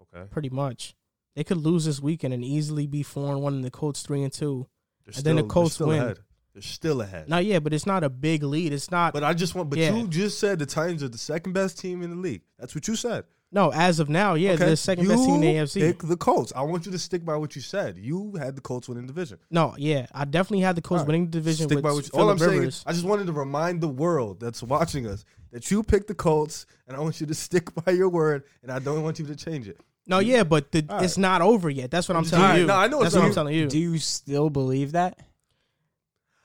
Okay. 0.00 0.26
Pretty 0.30 0.50
much, 0.50 0.94
they 1.36 1.44
could 1.44 1.58
lose 1.58 1.84
this 1.84 2.00
weekend 2.00 2.34
and 2.34 2.44
easily 2.44 2.86
be 2.86 3.02
four 3.02 3.32
and 3.32 3.42
one, 3.42 3.54
and 3.54 3.64
the 3.64 3.70
Colts 3.70 4.02
three 4.02 4.22
and 4.22 4.32
two. 4.32 4.66
They're 5.04 5.14
And 5.16 5.24
then 5.24 5.36
the 5.36 5.44
Colts 5.44 5.74
still 5.76 5.88
win. 5.88 6.02
Ahead. 6.02 6.18
They're 6.54 6.62
still 6.62 7.00
ahead. 7.02 7.28
Now, 7.28 7.38
yeah, 7.38 7.60
but 7.60 7.72
it's 7.72 7.86
not 7.86 8.02
a 8.02 8.10
big 8.10 8.42
lead. 8.42 8.72
It's 8.72 8.90
not. 8.90 9.12
But 9.12 9.22
I 9.22 9.32
just 9.32 9.54
want. 9.54 9.70
But 9.70 9.78
Yeah. 9.78 9.94
you 9.96 10.08
just 10.08 10.38
said 10.40 10.58
the 10.58 10.66
Titans 10.66 11.02
are 11.04 11.08
the 11.08 11.16
second 11.18 11.52
best 11.52 11.78
team 11.78 12.02
in 12.02 12.10
the 12.10 12.16
league. 12.16 12.42
That's 12.58 12.74
what 12.74 12.88
you 12.88 12.96
said. 12.96 13.24
No, 13.50 13.70
as 13.72 13.98
of 14.00 14.08
now, 14.08 14.34
yeah, 14.34 14.50
Okay? 14.50 14.58
they're 14.58 14.70
the 14.70 14.76
second 14.76 15.08
best 15.08 15.24
team 15.24 15.36
in 15.36 15.40
the 15.40 15.46
You 15.52 15.62
AFC. 15.62 15.80
Pick 15.80 15.98
the 16.02 16.16
Colts. 16.16 16.52
I 16.54 16.62
want 16.62 16.84
you 16.86 16.92
to 16.92 16.98
stick 16.98 17.24
by 17.24 17.34
what 17.36 17.56
you 17.56 17.62
said. 17.62 17.96
You 17.96 18.34
had 18.38 18.54
the 18.56 18.60
Colts 18.60 18.88
winning 18.88 19.06
the 19.06 19.12
division. 19.12 19.38
no, 19.50 19.74
yeah, 19.78 20.06
I 20.14 20.24
definitely 20.26 20.60
had 20.60 20.76
the 20.76 20.82
Colts 20.82 21.00
All 21.00 21.04
right. 21.04 21.08
winning 21.08 21.24
the 21.26 21.30
division 21.32 21.66
Stick 21.68 21.76
with 21.76 21.82
by 21.84 21.92
what 21.92 22.04
you, 22.04 22.10
all 22.20 22.28
I'm 22.30 22.38
saying. 22.38 22.64
Is, 22.64 22.84
I 22.86 22.92
just 22.92 23.04
wanted 23.06 23.26
to 23.26 23.32
remind 23.32 23.80
the 23.80 23.88
world 23.88 24.40
that's 24.40 24.62
watching 24.62 25.06
us 25.06 25.24
that 25.52 25.70
you 25.70 25.82
picked 25.82 26.08
the 26.08 26.14
Colts, 26.14 26.66
and 26.86 26.96
I 26.96 27.00
want 27.00 27.20
you 27.20 27.26
to 27.26 27.34
stick 27.34 27.74
by 27.84 27.92
your 27.92 28.08
word, 28.10 28.44
and 28.62 28.70
I 28.70 28.78
don't 28.80 29.02
want 29.02 29.18
you 29.18 29.26
to 29.26 29.34
change 29.36 29.66
it. 29.66 29.80
no, 30.06 30.18
yeah, 30.18 30.44
but 30.44 30.70
the, 30.72 30.84
All 30.90 31.02
it's 31.02 31.16
not 31.16 31.40
over 31.40 31.70
yet. 31.70 31.90
That's 31.90 32.06
what 32.08 32.16
I'm 32.16 32.24
telling 32.24 32.44
all 32.44 32.50
right, 32.50 32.60
you. 32.60 32.66
no, 32.66 32.74
I 32.76 32.86
know 32.88 32.98
it's 33.02 33.12
That's 33.12 33.14
what 33.14 33.20
not 33.20 33.24
I'm 33.24 33.30
over. 33.30 33.34
telling 33.34 33.54
you. 33.54 33.66
do 33.68 33.78
you 33.78 33.98
still 33.98 34.50
believe 34.50 34.92
that? 34.92 35.18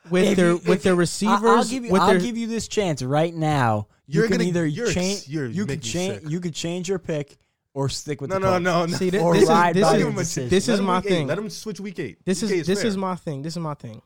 with 0.09 0.23
If 0.25 0.35
their 0.37 0.51
you- 0.51 0.61
with 0.67 0.83
their 0.83 0.95
receivers, 0.95 1.43
I- 1.43 1.55
I'll 1.57 1.63
give 1.63 1.85
you. 1.85 1.91
with 1.91 2.01
I'll 2.01 2.09
their 2.09 2.19
give 2.19 2.37
you 2.37 2.47
this 2.47 2.67
chance 2.67 3.01
right 3.01 3.33
now. 3.33 3.87
You 4.05 4.19
You're 4.19 4.27
can 4.27 4.37
gonna- 4.37 4.49
either 4.49 4.65
you're 4.65 4.85
ex- 4.87 4.93
change. 4.93 5.27
you're- 5.29 5.47
You 5.49 5.53
you 5.53 5.65
could 5.65 5.81
change. 5.81 6.23
You 6.29 6.39
could 6.39 6.53
change 6.53 6.89
your 6.89 6.99
pick 6.99 7.37
or 7.73 7.87
stick 7.89 8.19
with 8.21 8.29
No, 8.29 8.35
the 8.35 8.39
no, 8.41 8.47
Colts. 8.51 8.63
no, 8.63 8.85
no. 8.85 8.97
See, 8.97 9.09
thi- 9.09 9.19
Or 9.19 9.33
this 9.33 9.43
is 9.43 9.49
this 9.49 9.75
is 9.75 9.75
your 9.75 9.97
Give 9.97 10.07
him 10.07 10.13
a 10.13 10.17
decision. 10.19 10.49
this 10.49 10.67
is 10.69 10.81
my 10.81 10.97
week 10.97 11.05
eight. 11.05 11.09
thing. 11.09 11.27
Let 11.27 11.37
him 11.37 11.49
switch 11.49 11.79
week 11.79 11.99
eight. 11.99 12.17
This 12.25 12.41
Week 12.41 12.51
is 12.51 12.57
eight's 12.59 12.67
this 12.67 12.79
fair. 12.81 12.87
is 12.89 12.97
my 12.97 13.15
thing. 13.15 13.41
This 13.41 13.53
is 13.53 13.59
my 13.59 13.73
thing. 13.75 14.01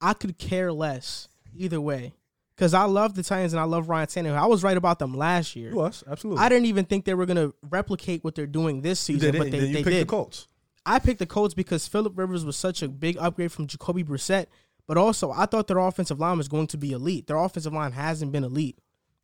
I 0.00 0.12
could 0.12 0.36
care 0.38 0.72
less 0.72 1.28
either 1.56 1.80
way 1.80 2.12
because 2.54 2.74
I 2.74 2.84
love 2.84 3.14
the 3.14 3.22
Titans 3.22 3.52
and 3.54 3.60
I 3.60 3.64
love 3.64 3.88
Ryan 3.88 4.06
Tannehill. 4.08 4.36
I 4.36 4.46
was 4.46 4.62
right 4.62 4.76
about 4.76 4.98
them 4.98 5.14
last 5.16 5.56
year. 5.56 5.70
You 5.70 5.76
was 5.76 6.04
absolutely. 6.06 6.42
I 6.44 6.48
didn't 6.50 6.66
even 6.66 6.84
think 6.84 7.04
they 7.06 7.14
were 7.14 7.26
gonna 7.26 7.52
replicate 7.70 8.22
what 8.24 8.34
they're 8.34 8.46
doing 8.46 8.82
this 8.82 9.08
you 9.08 9.14
season, 9.16 9.32
did 9.32 9.38
but 9.38 9.50
they, 9.50 9.58
then 9.58 9.68
you 9.68 9.74
they 9.74 9.82
picked 9.84 9.90
did. 9.94 10.06
the 10.06 10.10
Colts. 10.10 10.46
I 10.86 10.98
picked 10.98 11.18
the 11.18 11.26
Colts 11.26 11.54
because 11.54 11.88
Philip 11.88 12.12
Rivers 12.18 12.44
was 12.44 12.56
such 12.56 12.82
a 12.82 12.88
big 12.88 13.16
upgrade 13.18 13.50
from 13.50 13.66
Jacoby 13.66 14.04
Brissett, 14.04 14.46
but 14.86 14.98
also 14.98 15.30
I 15.30 15.46
thought 15.46 15.66
their 15.66 15.78
offensive 15.78 16.20
line 16.20 16.36
was 16.36 16.46
going 16.48 16.66
to 16.68 16.76
be 16.76 16.92
elite. 16.92 17.26
Their 17.26 17.38
offensive 17.38 17.72
line 17.72 17.92
hasn't 17.92 18.32
been 18.32 18.44
elite 18.44 18.78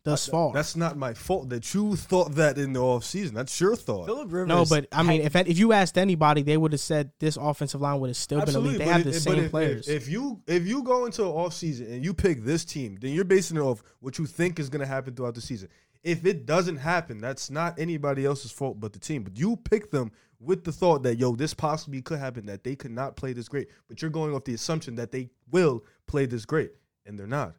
thus 0.04 0.28
far. 0.28 0.52
That's 0.52 0.76
not 0.76 0.96
my 0.96 1.14
fault 1.14 1.48
that 1.50 1.74
you 1.74 1.96
thought 1.96 2.34
that 2.36 2.58
in 2.58 2.72
the 2.72 2.80
offseason. 2.80 3.32
That's 3.32 3.58
your 3.60 3.76
thought. 3.76 4.06
Philip 4.06 4.32
Rivers. 4.32 4.48
no, 4.48 4.64
but 4.64 4.86
I 4.92 5.02
mean, 5.02 5.22
if 5.22 5.36
if 5.36 5.58
you 5.58 5.72
asked 5.72 5.98
anybody, 5.98 6.42
they 6.42 6.56
would 6.56 6.72
have 6.72 6.80
said 6.80 7.10
this 7.18 7.36
offensive 7.36 7.80
line 7.80 8.00
would 8.00 8.08
have 8.08 8.16
still 8.16 8.44
been 8.44 8.54
elite. 8.54 8.78
They 8.78 8.84
have 8.84 9.04
the 9.04 9.10
but 9.10 9.20
same 9.20 9.44
if, 9.44 9.50
players. 9.50 9.88
If, 9.88 10.02
if 10.02 10.08
you 10.08 10.42
if 10.46 10.66
you 10.66 10.82
go 10.82 11.06
into 11.06 11.22
an 11.22 11.28
off 11.28 11.54
season 11.54 11.92
and 11.92 12.04
you 12.04 12.14
pick 12.14 12.44
this 12.44 12.64
team, 12.64 12.98
then 13.00 13.12
you're 13.12 13.24
basing 13.24 13.56
it 13.56 13.60
off 13.60 13.82
what 14.00 14.18
you 14.18 14.26
think 14.26 14.58
is 14.58 14.68
going 14.68 14.80
to 14.80 14.86
happen 14.86 15.14
throughout 15.14 15.34
the 15.34 15.40
season. 15.40 15.68
If 16.02 16.24
it 16.24 16.46
doesn't 16.46 16.78
happen, 16.78 17.18
that's 17.18 17.50
not 17.50 17.78
anybody 17.78 18.24
else's 18.24 18.50
fault 18.50 18.80
but 18.80 18.92
the 18.92 18.98
team. 18.98 19.22
But 19.22 19.38
you 19.38 19.56
pick 19.56 19.90
them 19.90 20.12
with 20.38 20.64
the 20.64 20.72
thought 20.72 21.02
that 21.02 21.18
yo, 21.18 21.36
this 21.36 21.52
possibly 21.52 22.00
could 22.00 22.18
happen, 22.18 22.46
that 22.46 22.64
they 22.64 22.74
could 22.74 22.90
not 22.90 23.16
play 23.16 23.34
this 23.34 23.48
great. 23.48 23.68
But 23.88 24.00
you're 24.00 24.10
going 24.10 24.34
off 24.34 24.44
the 24.44 24.54
assumption 24.54 24.94
that 24.96 25.12
they 25.12 25.28
will 25.50 25.84
play 26.06 26.24
this 26.26 26.46
great, 26.46 26.72
and 27.04 27.18
they're 27.18 27.26
not. 27.26 27.54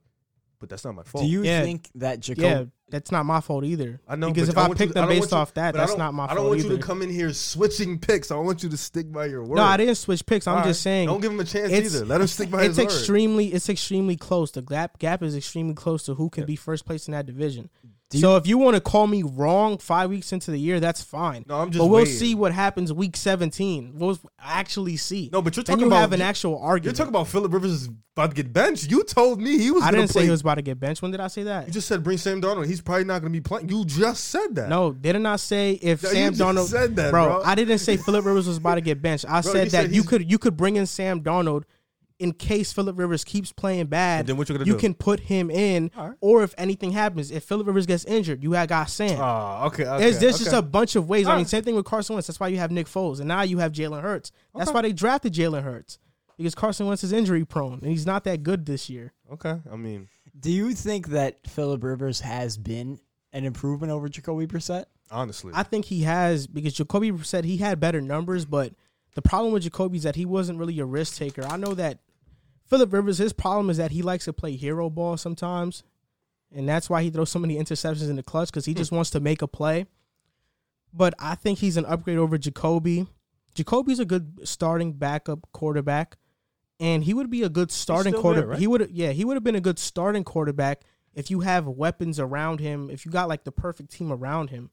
But 0.62 0.69
that's 0.69 0.86
not 0.86 0.93
my 0.95 1.02
fault. 1.04 1.24
do 1.26 1.30
you 1.30 1.43
Yeah. 1.43 1.63
think 1.63 1.89
that 1.95 2.19
Jacoby? 2.19 2.47
yeah, 2.47 2.63
that's 2.88 3.12
not 3.12 3.26
my 3.26 3.41
fault 3.41 3.63
either. 3.65 4.00
I 4.08 4.15
know 4.15 4.30
because 4.32 4.47
but 4.47 4.52
if 4.54 4.58
I 4.60 4.62
I, 4.62 4.67
want 4.67 4.80
you 4.80 4.86
picked 4.86 4.89
to- 4.91 4.93
them 4.93 5.02
don't 5.06 5.10
based 5.10 5.21
want 5.21 5.32
you- 5.32 5.38
off 5.39 5.54
that, 5.56 5.71
but 5.74 5.80
I 5.80 5.82
that's 5.82 5.91
don't- 5.93 5.97
not 6.00 6.13
my 6.13 6.24
I 6.24 6.28
fault 6.28 6.38
don't 6.38 6.47
want 6.50 6.60
either. 6.60 6.69
you 6.69 6.78
to 6.78 6.84
come 6.84 7.02
in 7.02 7.10
here 7.10 7.34
switching 7.34 7.97
picks. 7.97 8.30
I 8.32 8.36
want 8.36 8.62
you 8.62 8.69
to 8.69 8.78
stick 8.78 9.12
by 9.12 9.26
your 9.26 9.43
word. 9.43 9.56
no, 9.58 9.63
I 9.63 9.76
didn't 9.78 9.95
switch 9.95 10.24
picks. 10.24 10.45
I'm 10.47 10.58
All 10.58 10.63
just 10.63 10.80
right. 10.82 10.84
saying. 10.84 11.08
Don't 11.08 11.19
give 11.19 11.32
him 11.32 11.39
a 11.39 11.43
chance 11.45 11.71
it's- 11.71 11.95
either. 11.95 12.06
Let 12.06 12.21
him 12.21 12.28
stick 12.28 12.52
by 12.52 12.60
it's 12.60 12.78
his 12.78 12.78
word. 12.78 12.84
extremely 12.93 13.47
it's 13.54 13.69
extremely 13.69 14.15
close. 14.17 14.52
The 14.52 14.62
gap 14.62 15.00
gap 15.00 15.24
is 15.24 15.36
extremely 15.36 15.74
close 15.74 16.04
to 16.04 16.13
who 16.13 16.30
can 16.30 16.45
be 16.45 16.56
first 16.56 16.86
place 16.86 17.08
in 17.08 17.13
that 17.13 17.26
division. 17.26 17.69
So 18.19 18.36
if 18.36 18.45
you 18.45 18.58
want 18.58 18.76
to 18.76 18.82
call 18.82 19.08
me 19.08 19.24
wrong 19.24 19.78
five 19.78 20.10
weeks 20.10 20.34
into 20.34 20.52
the 20.52 20.60
year, 20.60 20.80
that's 20.80 21.02
fine. 21.02 21.45
No, 21.47 21.60
I'm 21.60 21.71
just 21.71 21.80
but 21.80 21.86
we'll 21.88 22.02
waiting. 22.02 22.13
see 22.13 22.36
what 22.36 22.52
happens 22.52 22.91
week 22.91 23.15
17. 23.15 23.93
We'll 23.95 24.19
actually 24.39 24.97
see. 24.97 25.30
No, 25.32 25.41
but 25.41 25.56
you're 25.56 25.63
then 25.63 25.76
talking 25.76 25.82
you 25.82 25.88
about 25.88 26.02
have 26.02 26.13
an 26.13 26.21
actual 26.21 26.60
You're 26.84 26.93
talking 26.93 27.10
about 27.10 27.28
Philip 27.28 27.54
Rivers 27.54 27.71
is 27.71 27.89
about 28.15 28.31
to 28.31 28.36
get 28.36 28.52
benched. 28.52 28.92
You 28.92 29.04
told 29.06 29.42
me 29.42 29.58
he 29.58 29.71
was 29.71 29.83
I 29.83 29.92
didn't 29.92 30.12
play. 30.12 30.21
say 30.21 30.25
he 30.25 30.31
was 30.31 30.42
about 30.42 30.56
to 30.56 30.62
get 30.62 30.79
benched. 30.79 31.02
When 31.02 31.12
did 31.12 31.21
I 31.21 31.27
say 31.27 31.44
that? 31.44 31.67
you 31.67 31.73
just 31.73 31.88
said 31.88 32.04
bring 32.04 32.17
Sam 32.17 32.42
Darnold. 32.42 32.65
He's 32.67 32.81
probably 32.81 33.06
not 33.06 33.21
going 33.21 33.31
to 33.31 33.38
be 33.38 33.42
playing. 33.42 33.69
You 33.69 33.86
just 33.86 34.25
said 34.25 34.56
that. 34.56 34.67
no, 34.69 34.92
did 34.92 35.15
I 35.15 35.19
not 35.19 35.40
say 35.40 35.73
if 35.81 36.04
No, 36.04 36.10
Sam 36.10 36.33
Darnold 36.33 36.65
said 36.65 36.96
that, 36.98 37.12
bro, 37.12 37.25
bro. 37.27 37.42
I 37.46 37.56
didn't 37.56 37.77
say 37.79 37.96
Philip 37.98 38.25
Rivers 38.25 38.48
was 38.48 38.58
about 38.58 38.75
to 38.75 38.81
get 38.81 39.02
benched. 39.02 39.25
I 39.29 39.42
Bro, 39.42 39.54
said 39.54 39.67
that 39.67 39.71
said 39.71 39.96
you 39.96 40.04
could 40.04 40.29
you 40.29 40.38
could 40.38 40.58
bring 40.58 40.75
in 40.75 40.86
Sam 40.86 41.21
Darnold 41.21 41.63
in 42.22 42.34
case 42.34 42.72
Philip 42.72 42.98
Rivers 43.00 43.24
keeps 43.24 43.52
playing 43.52 43.88
bad. 43.88 44.22
And 44.22 44.30
then 44.30 44.38
what 44.38 44.48
you 44.48 44.56
gonna 44.56 44.65
you 44.67 44.74
do? 44.74 44.80
can 44.80 44.94
put 44.94 45.19
him 45.22 45.50
in, 45.52 45.92
All 45.98 46.10
right. 46.10 46.17
or 46.22 46.44
if 46.44 46.54
anything 46.58 46.92
happens, 46.92 47.32
if 47.32 47.44
Philip 47.44 47.67
Rivers 47.67 47.86
gets 47.86 48.06
injured, 48.06 48.44
you 48.44 48.52
have 48.54 48.69
got 48.69 48.90
Sam. 48.90 49.19
Oh, 49.19 49.67
okay. 49.67 49.86
okay 49.86 50.00
there's 50.04 50.19
there's 50.19 50.36
okay. 50.36 50.44
just 50.46 50.56
a 50.56 50.62
bunch 50.62 50.96
of 50.96 51.10
ways. 51.10 51.26
I 51.26 51.30
mean, 51.32 51.38
Alright. 51.38 51.48
same 51.50 51.63
thing 51.63 51.76
with 51.76 51.86
Carson 51.86 52.13
Wentz. 52.15 52.28
That's 52.28 52.40
why 52.40 52.48
you 52.50 52.58
have 52.58 52.72
Nick 52.72 52.88
Foles, 52.88 53.19
and 53.19 53.28
now 53.28 53.42
you 53.42 53.58
have 53.58 53.72
Jalen 53.72 54.02
Hurts. 54.02 54.32
That's 54.56 54.69
Okay. 54.69 54.76
why 54.76 54.82
they 54.84 54.94
drafted 54.94 55.34
Jalen 55.34 55.63
Hurts 55.63 56.00
because 56.38 56.56
Carson 56.56 56.88
Wentz 56.88 57.04
is 57.04 57.12
injury 57.12 57.44
prone 57.46 57.80
and 57.82 57.92
he's 57.92 58.06
not 58.06 58.24
that 58.24 58.44
good 58.44 58.65
this 58.65 58.90
year. 58.90 59.13
Okay. 59.34 59.58
I 59.72 59.76
mean, 59.76 60.08
Do 60.40 60.52
you 60.52 60.74
think 60.74 61.08
that 61.10 61.40
Philip 61.48 61.84
Rivers 61.84 62.22
has 62.22 62.58
been 62.58 63.00
an 63.34 63.46
improvement 63.46 63.92
over 63.92 64.08
Jacoby 64.10 64.48
Brissett? 64.48 64.86
honestly, 65.12 65.52
I 65.54 65.63
think 65.63 65.86
he 65.86 66.04
has 66.04 66.48
because 66.48 66.74
Jacoby 66.74 67.12
said 67.24 67.44
he 67.46 67.58
had 67.58 67.80
better 67.80 68.00
numbers, 68.00 68.46
but 68.46 68.74
The 69.13 69.22
problem 69.22 69.52
with 69.52 69.63
Jacoby 69.63 69.98
is 69.98 70.04
that 70.04 70.15
he 70.15 70.26
wasn't 70.26 70.58
really 70.58 70.80
a 70.80 70.86
risk 70.86 71.17
taker. 71.17 71.44
I 71.46 71.58
know 71.58 71.74
that 71.74 72.00
Philip 72.72 72.94
Rivers, 72.94 73.17
his 73.17 73.34
problem 73.34 73.69
is 73.69 73.76
that 73.76 73.92
he 73.92 74.02
likes 74.02 74.24
to 74.26 74.32
play 74.34 74.56
hero 74.56 74.90
ball 74.90 75.17
sometimes, 75.17 75.84
and 76.56 76.69
that's 76.69 76.90
why 76.90 77.04
he 77.04 77.10
throws 77.10 77.30
so 77.30 77.38
many 77.38 77.58
interceptions 77.58 78.10
in 78.10 78.15
the 78.15 78.24
clutch 78.24 78.48
because 78.48 78.63
he 78.63 78.74
just 78.74 78.94
wants 78.94 79.10
to 79.10 79.19
make 79.19 79.42
a 79.42 79.48
play. 79.48 79.88
But 80.94 81.13
I 81.19 81.36
think 81.36 81.60
he's 81.60 81.76
an 81.76 81.84
upgrade 81.84 82.17
over 82.17 82.38
Jacoby. 82.38 83.08
Jacoby's 83.56 84.00
a 84.00 84.06
good 84.06 84.48
starting 84.48 84.94
backup 84.94 85.52
quarterback, 85.52 86.15
and 86.80 87.04
he 87.04 87.13
would 87.13 87.30
be 87.30 87.44
a 87.44 87.50
good 87.50 87.72
starting 87.72 88.13
quarterback. 88.13 88.52
right? 88.52 88.60
He 88.60 88.67
would, 88.67 88.90
yeah, 88.90 89.12
he 89.12 89.26
would 89.26 89.36
have 89.36 89.44
been 89.44 89.56
a 89.56 89.60
good 89.60 89.78
starting 89.78 90.24
quarterback 90.24 90.84
if 91.13 91.30
you 91.30 91.42
have 91.42 91.67
weapons 91.67 92.22
around 92.22 92.62
him. 92.62 92.90
If 92.90 93.06
you 93.06 93.12
got 93.12 93.28
like 93.28 93.44
the 93.44 93.52
perfect 93.52 93.92
team 93.92 94.13
around 94.13 94.50
him. 94.50 94.69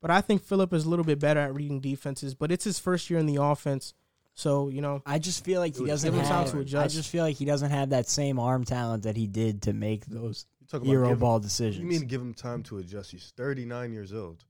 But 0.00 0.10
I 0.10 0.22
think 0.22 0.42
Philip 0.42 0.72
is 0.72 0.86
a 0.86 0.88
little 0.88 1.04
bit 1.04 1.18
better 1.18 1.40
at 1.40 1.54
reading 1.54 1.80
defenses. 1.80 2.34
But 2.34 2.50
it's 2.50 2.64
his 2.64 2.78
first 2.78 3.10
year 3.10 3.18
in 3.18 3.26
the 3.26 3.36
offense, 3.42 3.92
so 4.34 4.68
you 4.68 4.80
know 4.80 5.02
I 5.06 5.18
just 5.18 5.44
feel 5.44 5.60
like 5.60 5.76
he 5.76 5.84
doesn't 5.86 6.10
give 6.10 6.18
him 6.20 6.26
time 6.26 6.42
have. 6.44 6.50
to 6.52 6.58
I 6.58 6.60
adjust. 6.62 6.94
just 6.94 7.08
feel 7.08 7.24
like 7.24 7.36
he 7.36 7.44
doesn't 7.44 7.70
have 7.70 7.90
that 7.90 8.08
same 8.08 8.38
arm 8.38 8.64
talent 8.64 9.04
that 9.04 9.16
he 9.16 9.26
did 9.26 9.62
to 9.62 9.72
make 9.72 10.04
those 10.06 10.46
You 10.60 10.66
talk 10.66 10.80
about 10.82 10.90
hero 10.90 11.04
give 11.08 11.12
him- 11.12 11.18
ball 11.20 11.40
decisions. 11.40 11.78
you 11.78 11.86
mean 11.88 12.06
give 12.06 12.20
him 12.20 12.34
time 12.34 12.62
to 12.64 12.78
adjust? 12.78 13.10
He's 13.12 13.32
39 13.36 13.92
years 13.92 14.12
old. 14.12 14.44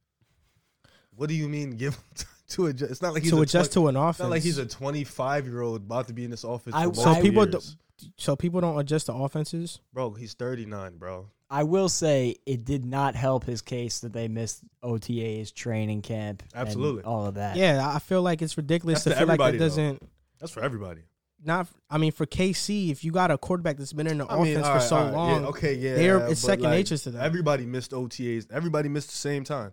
What 1.17 1.29
do 1.29 1.35
you 1.35 1.49
mean 1.49 1.71
give 1.77 1.95
him 1.95 2.03
time 2.17 2.27
to 2.49 2.67
adjust? 2.67 2.91
It's 2.93 3.03
not 3.03 3.15
like 3.15 3.23
he's 3.23 3.33
to 3.33 3.39
a 3.39 3.43
adjust 3.43 3.73
20 3.73 3.85
to 3.85 3.89
an 3.89 3.97
It's 3.97 4.11
offense. 4.11 4.19
not 4.25 4.31
like 4.31 4.43
he's 4.43 4.59
a 4.59 4.67
25 4.67 5.47
year 5.47 5.61
old 5.61 5.77
about 5.83 6.09
to 6.09 6.13
be 6.13 6.25
in 6.25 6.31
this 6.31 6.45
offense. 6.45 6.75
I- 6.75 6.87
for 6.87 6.95
so 6.95 7.05
multiple 7.05 7.23
people 7.23 7.49
years. 7.49 7.77
So 8.17 8.37
people 8.37 8.61
don't 8.61 8.79
adjust 8.79 9.07
to 9.07 9.13
offenses. 9.15 9.81
bro, 9.93 10.13
he's 10.15 10.35
39, 10.35 10.97
bro. 10.99 11.29
I 11.51 11.63
will 11.63 11.89
say 11.89 12.37
it 12.47 12.65
did 12.65 12.85
not 12.85 13.15
help 13.15 13.45
his 13.45 13.63
case 13.63 14.01
that 14.01 14.13
they 14.13 14.27
missed 14.29 14.63
OTA's 14.83 15.53
training 15.53 16.03
camp. 16.03 16.43
and 16.55 16.67
Absolutely. 16.67 17.05
all 17.05 17.27
of 17.27 17.35
that. 17.35 17.57
Yeah, 17.57 17.87
I 17.95 17.99
feel 18.01 18.23
like 18.23 18.43
it's 18.43 18.57
ridiculous 18.57 19.05
That's 19.05 19.05
to 19.05 19.11
to 19.11 19.17
feel 19.17 19.27
like 19.29 19.39
that 19.39 19.45
everybody, 19.47 19.59
doesn't. 19.59 20.03
That's 20.41 20.53
for 20.53 20.63
everybody. 20.63 21.03
Not, 21.47 21.69
I 21.91 21.99
mean, 21.99 22.11
for 22.13 22.25
KC, 22.27 22.91
if 22.91 23.05
you 23.05 23.13
got 23.13 23.31
a 23.31 23.37
quarterback 23.37 23.77
that's 23.77 23.93
been 23.93 24.07
in 24.07 24.19
the 24.19 24.27
I 24.27 24.43
mean, 24.43 24.57
offense 24.57 24.67
all 24.67 24.73
for 24.73 24.79
right, 24.79 24.83
so 24.89 24.97
all 24.97 25.05
right, 25.05 25.13
long, 25.13 25.43
yeah, 25.43 25.49
okay, 25.49 25.75
yeah, 25.75 25.95
they're- 25.95 26.27
it's 26.29 26.41
second 26.41 26.65
like, 26.65 26.73
nature 26.73 26.97
to 26.97 27.11
them. 27.11 27.21
Everybody 27.23 27.67
missed 27.67 27.93
OTAs. 27.93 28.47
Everybody 28.51 28.89
missed 28.89 29.11
the 29.11 29.17
same 29.17 29.45
time. 29.45 29.73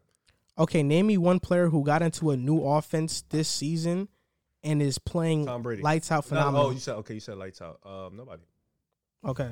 okay, 0.60 0.84
name 0.84 1.08
me 1.08 1.18
one 1.18 1.40
player 1.40 1.70
who 1.70 1.84
got 1.84 2.02
into 2.02 2.30
a 2.32 2.38
new 2.38 2.62
offense 2.62 3.24
this 3.30 3.48
season 3.48 4.10
and 4.64 4.82
is 4.82 4.98
playing 5.00 5.46
Tom 5.46 5.62
Brady. 5.64 5.82
lights 5.82 6.12
out 6.12 6.26
No, 6.26 6.30
phenomenal. 6.30 6.68
oh, 6.68 6.72
you 6.72 6.80
said 6.80 6.96
okay. 6.98 7.14
You 7.16 7.20
said 7.20 7.38
lights 7.38 7.62
out. 7.62 7.80
Um, 7.86 8.16
nobody. 8.18 8.44
okay, 9.26 9.52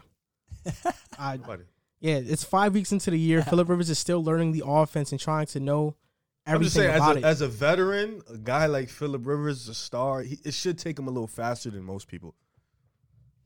I, 1.19 1.37
Nobody. 1.37 1.63
yeah, 1.99 2.15
it's 2.15 2.43
five 2.43 2.73
weeks 2.73 2.91
into 2.91 3.11
the 3.11 3.19
year. 3.19 3.41
Philip 3.49 3.69
Rivers 3.69 3.89
is 3.89 3.99
still 3.99 4.23
learning 4.23 4.51
the 4.51 4.63
offense 4.65 5.11
and 5.11 5.19
trying 5.19 5.45
to 5.47 5.59
know 5.59 5.95
I'm 6.45 6.61
just 6.63 6.75
everything 6.77 6.91
saying, 6.91 6.95
as 6.95 6.97
about 7.01 7.15
a, 7.15 7.19
it. 7.19 7.23
as 7.25 7.41
a 7.41 7.47
veteran, 7.47 8.21
a 8.31 8.37
guy 8.37 8.65
like 8.67 8.89
Philip 8.89 9.25
Rivers, 9.25 9.67
a 9.67 9.73
star, 9.73 10.21
he, 10.21 10.37
it 10.43 10.53
should 10.53 10.77
take 10.77 10.97
him 10.97 11.07
a 11.07 11.11
little 11.11 11.27
faster 11.27 11.69
than 11.69 11.83
most 11.83 12.07
people. 12.07 12.35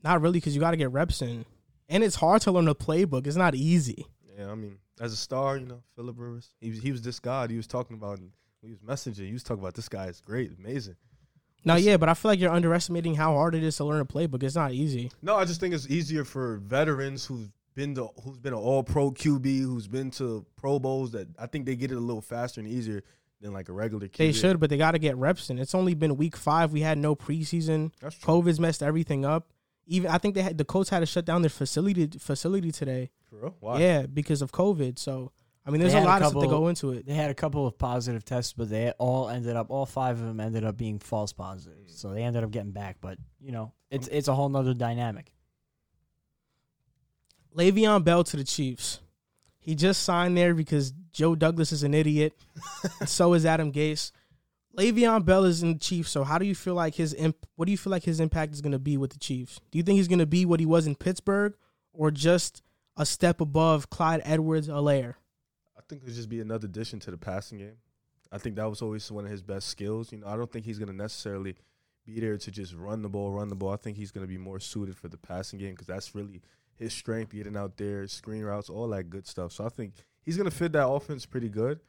Not 0.04 0.22
really, 0.22 0.40
because 0.40 0.54
you 0.54 0.60
got 0.60 0.72
to 0.72 0.78
get 0.78 0.92
reps 0.92 1.22
in, 1.22 1.46
and 1.90 2.04
it's 2.04 2.16
hard 2.16 2.42
to 2.44 2.52
learn 2.52 2.68
a 2.68 2.76
playbook. 2.76 3.26
It's 3.26 3.38
not 3.38 3.56
easy. 3.56 4.06
Yeah, 4.38 4.52
I 4.52 4.56
mean, 4.56 4.78
as 5.00 5.14
a 5.14 5.18
star, 5.18 5.58
you 5.58 5.66
know, 5.66 5.82
Philip 5.96 6.16
Rivers, 6.20 6.50
he 6.60 6.70
was, 6.72 6.80
he 6.80 6.92
was 6.92 7.02
this 7.02 7.20
god 7.20 7.50
he 7.52 7.58
was 7.58 7.68
talking 7.68 7.96
about. 7.96 8.18
And 8.20 8.32
he 8.62 8.70
was 8.70 8.80
messaging. 8.80 9.28
He 9.28 9.34
was 9.34 9.44
talking 9.44 9.62
about 9.62 9.74
this 9.76 9.90
guy 9.90 10.06
is 10.08 10.22
great, 10.22 10.52
amazing. 10.58 10.96
No, 11.66 11.76
yeah, 11.76 11.98
but 11.98 12.10
I 12.10 12.14
feel 12.14 12.32
like 12.32 12.40
you're 12.40 12.52
underestimating 12.52 13.16
how 13.16 13.34
hard 13.34 13.56
it 13.56 13.64
is 13.64 13.78
to 13.78 13.86
learn 13.86 14.02
a 14.02 14.06
playbook. 14.06 14.44
It's 14.44 14.56
not 14.56 14.74
easy. 14.74 15.12
No, 15.22 15.36
I 15.36 15.46
just 15.46 15.60
think 15.60 15.74
it's 15.74 15.88
easier 15.90 16.26
for 16.26 16.58
veterans 16.58 17.26
who've 17.26 17.50
been 17.76 17.96
to 17.96 18.10
who's 18.24 18.38
been 18.38 18.54
an 18.54 18.60
All 18.60 18.84
Pro 18.84 19.12
QB, 19.12 19.62
who's 19.62 19.88
been 19.88 20.12
to 20.12 20.46
Pro 20.56 20.80
Bowls. 20.80 21.12
That 21.12 21.28
I 21.40 21.48
think 21.48 21.66
they 21.66 21.76
get 21.76 21.92
it 21.92 21.96
a 21.96 22.00
little 22.00 22.22
faster 22.22 22.60
and 22.60 22.68
easier 22.68 23.04
than 23.42 23.54
like 23.54 23.70
a 23.70 23.74
regular 23.74 24.08
QB. 24.08 24.18
They 24.18 24.32
should, 24.32 24.60
but 24.60 24.70
they 24.70 24.78
got 24.78 24.92
to 24.92 25.00
get 25.00 25.16
reps 25.18 25.50
in. 25.50 25.60
It's 25.60 25.76
only 25.76 25.94
been 25.94 26.18
week 26.18 26.36
five. 26.36 26.72
We 26.72 26.82
had 26.82 26.98
no 26.98 27.16
preseason. 27.16 27.92
That's 28.02 28.16
true. 28.18 28.42
COVID's 28.42 28.60
messed 28.60 28.84
everything 28.84 29.26
up. 29.26 29.52
Even 29.86 30.10
I 30.10 30.18
think 30.18 30.36
they 30.36 30.42
had 30.42 30.58
the 30.58 30.66
coach 30.66 30.90
had 30.90 31.00
to 31.00 31.06
shut 31.06 31.26
down 31.26 31.42
their 31.42 31.50
facility 31.50 32.08
facility 32.18 32.72
today. 32.72 33.10
For 33.30 33.36
real? 33.36 33.56
Why? 33.60 33.80
Yeah, 33.80 34.06
because 34.06 34.42
of 34.42 34.52
COVID. 34.52 34.98
So 34.98 35.32
I 35.66 35.72
mean, 35.72 35.80
there's 35.80 35.94
a 35.94 35.98
had 36.00 36.06
a 36.06 36.08
lot 36.08 36.22
of 36.22 36.30
stuff 36.30 36.44
to 36.44 36.50
go 36.50 36.68
into 36.68 36.92
it. 36.92 37.06
They 37.06 37.14
had 37.14 37.32
a 37.32 37.34
couple 37.34 37.66
of 37.66 37.78
positive 37.78 38.26
tests, 38.26 38.54
but 38.54 38.70
they 38.70 38.92
all 38.98 39.30
ended 39.30 39.56
up, 39.56 39.70
all 39.70 39.86
five 39.86 40.20
of 40.20 40.26
them 40.26 40.40
ended 40.40 40.66
up 40.66 40.76
being 40.76 41.00
false 41.00 41.32
positives. 41.32 41.98
So 41.98 42.14
they 42.14 42.24
ended 42.24 42.44
up 42.44 42.52
getting 42.52 42.72
back. 42.72 42.98
But, 43.00 43.18
you 43.40 43.52
know, 43.52 43.72
it's 43.90 44.08
it's 44.10 44.28
a 44.28 44.36
whole 44.36 44.50
nother 44.50 44.74
dynamic. 44.74 45.34
Le'Veon 47.56 48.04
Bell 48.04 48.24
to 48.26 48.38
the 48.38 48.44
Chiefs. 48.44 49.00
He 49.60 49.76
just 49.76 50.04
signed 50.04 50.36
there 50.38 50.54
because 50.54 50.94
Joe 51.14 51.36
Douglas 51.36 51.72
is 51.72 51.84
an 51.84 51.94
idiot. 51.94 52.34
so 53.06 53.34
is 53.34 53.46
Adam 53.46 53.72
Gase. 53.72 54.12
Le'Veon 54.78 55.24
Bell 55.24 55.46
is 55.46 55.64
in 55.64 55.74
the 55.74 55.80
Chiefs. 55.80 56.12
So 56.12 56.26
how 56.26 56.38
do 56.38 56.46
you 56.46 56.56
feel 56.56 56.74
like 56.74 56.96
his 56.96 57.14
imp- 57.14 57.46
what 57.56 57.68
do 57.68 57.72
you 57.72 57.78
feel 57.78 57.92
like 57.92 58.04
his 58.04 58.20
impact 58.20 58.54
is 58.54 58.62
going 58.62 58.72
to 58.74 58.80
be 58.80 58.98
with 58.98 59.12
the 59.12 59.20
Chiefs? 59.20 59.62
Do 59.72 59.78
you 59.78 59.84
think 59.84 59.98
he's 59.98 60.10
going 60.10 60.20
to 60.20 60.26
be 60.26 60.46
what 60.46 60.60
he 60.60 60.66
was 60.66 60.88
in 60.88 60.96
Pittsburgh, 60.96 61.54
or 61.94 62.12
just 62.12 62.62
a 62.98 63.06
step 63.06 63.40
above 63.40 63.90
Clyde 63.90 64.22
Edwards-Helaire? 64.26 65.14
I 65.14 65.23
think 65.88 66.04
it'll 66.04 66.14
just 66.14 66.30
be 66.30 66.42
another 66.42 66.66
addition 66.66 67.00
to 67.02 67.12
the 67.12 67.18
passing 67.18 67.60
game. 67.60 67.78
I 68.32 68.38
think 68.38 68.56
that 68.56 68.70
was 68.70 68.82
always 68.82 69.12
one 69.12 69.26
of 69.26 69.32
his 69.32 69.42
best 69.42 69.68
skills. 69.68 70.12
You 70.12 70.20
know, 70.20 70.28
I 70.28 70.36
don't 70.36 70.52
think 70.52 70.66
he's 70.66 70.80
going 70.80 70.90
to 70.90 70.96
necessarily 70.96 71.56
be 72.06 72.20
there 72.20 72.38
to 72.38 72.52
just 72.52 72.74
run 72.74 73.02
the 73.02 73.10
ball, 73.10 73.32
run 73.32 73.48
the 73.48 73.56
ball. 73.56 73.74
I 73.74 73.78
think 73.78 73.98
he's 73.98 74.12
going 74.12 74.26
to 74.26 74.28
be 74.28 74.38
more 74.38 74.60
suited 74.60 74.98
for 74.98 75.08
the 75.08 75.18
passing 75.18 75.60
game 75.60 75.72
because 75.72 75.88
that's 75.88 76.16
really 76.16 76.42
his 76.76 76.94
strength, 76.94 77.32
getting 77.32 77.56
out 77.56 77.78
there, 77.78 78.08
screen 78.08 78.44
routes, 78.44 78.70
all 78.70 78.88
that 78.90 79.10
good 79.10 79.28
stuff. 79.28 79.52
So 79.52 79.66
I 79.66 79.70
think 79.70 79.94
he's 80.24 80.36
going 80.36 80.50
to 80.50 80.56
fit 80.56 80.72
that 80.74 80.88
offense 80.88 81.26
pretty 81.26 81.50
good. 81.50 81.80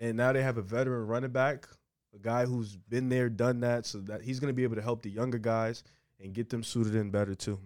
And 0.00 0.16
now 0.16 0.32
they 0.32 0.42
have 0.42 0.58
a 0.58 0.62
veteran 0.62 1.06
running 1.06 1.30
back, 1.30 1.66
a 2.14 2.18
guy 2.18 2.46
who's 2.46 2.76
been 2.76 3.08
there, 3.08 3.28
done 3.28 3.60
that, 3.60 3.86
so 3.86 3.98
that 4.02 4.22
he's 4.22 4.40
going 4.40 4.48
to 4.48 4.54
be 4.54 4.64
able 4.64 4.76
to 4.76 4.82
help 4.82 5.02
the 5.02 5.10
younger 5.10 5.38
guys 5.38 5.84
and 6.20 6.32
get 6.32 6.48
them 6.48 6.62
suited 6.62 6.94
in 6.94 7.10
better 7.10 7.34
too. 7.34 7.58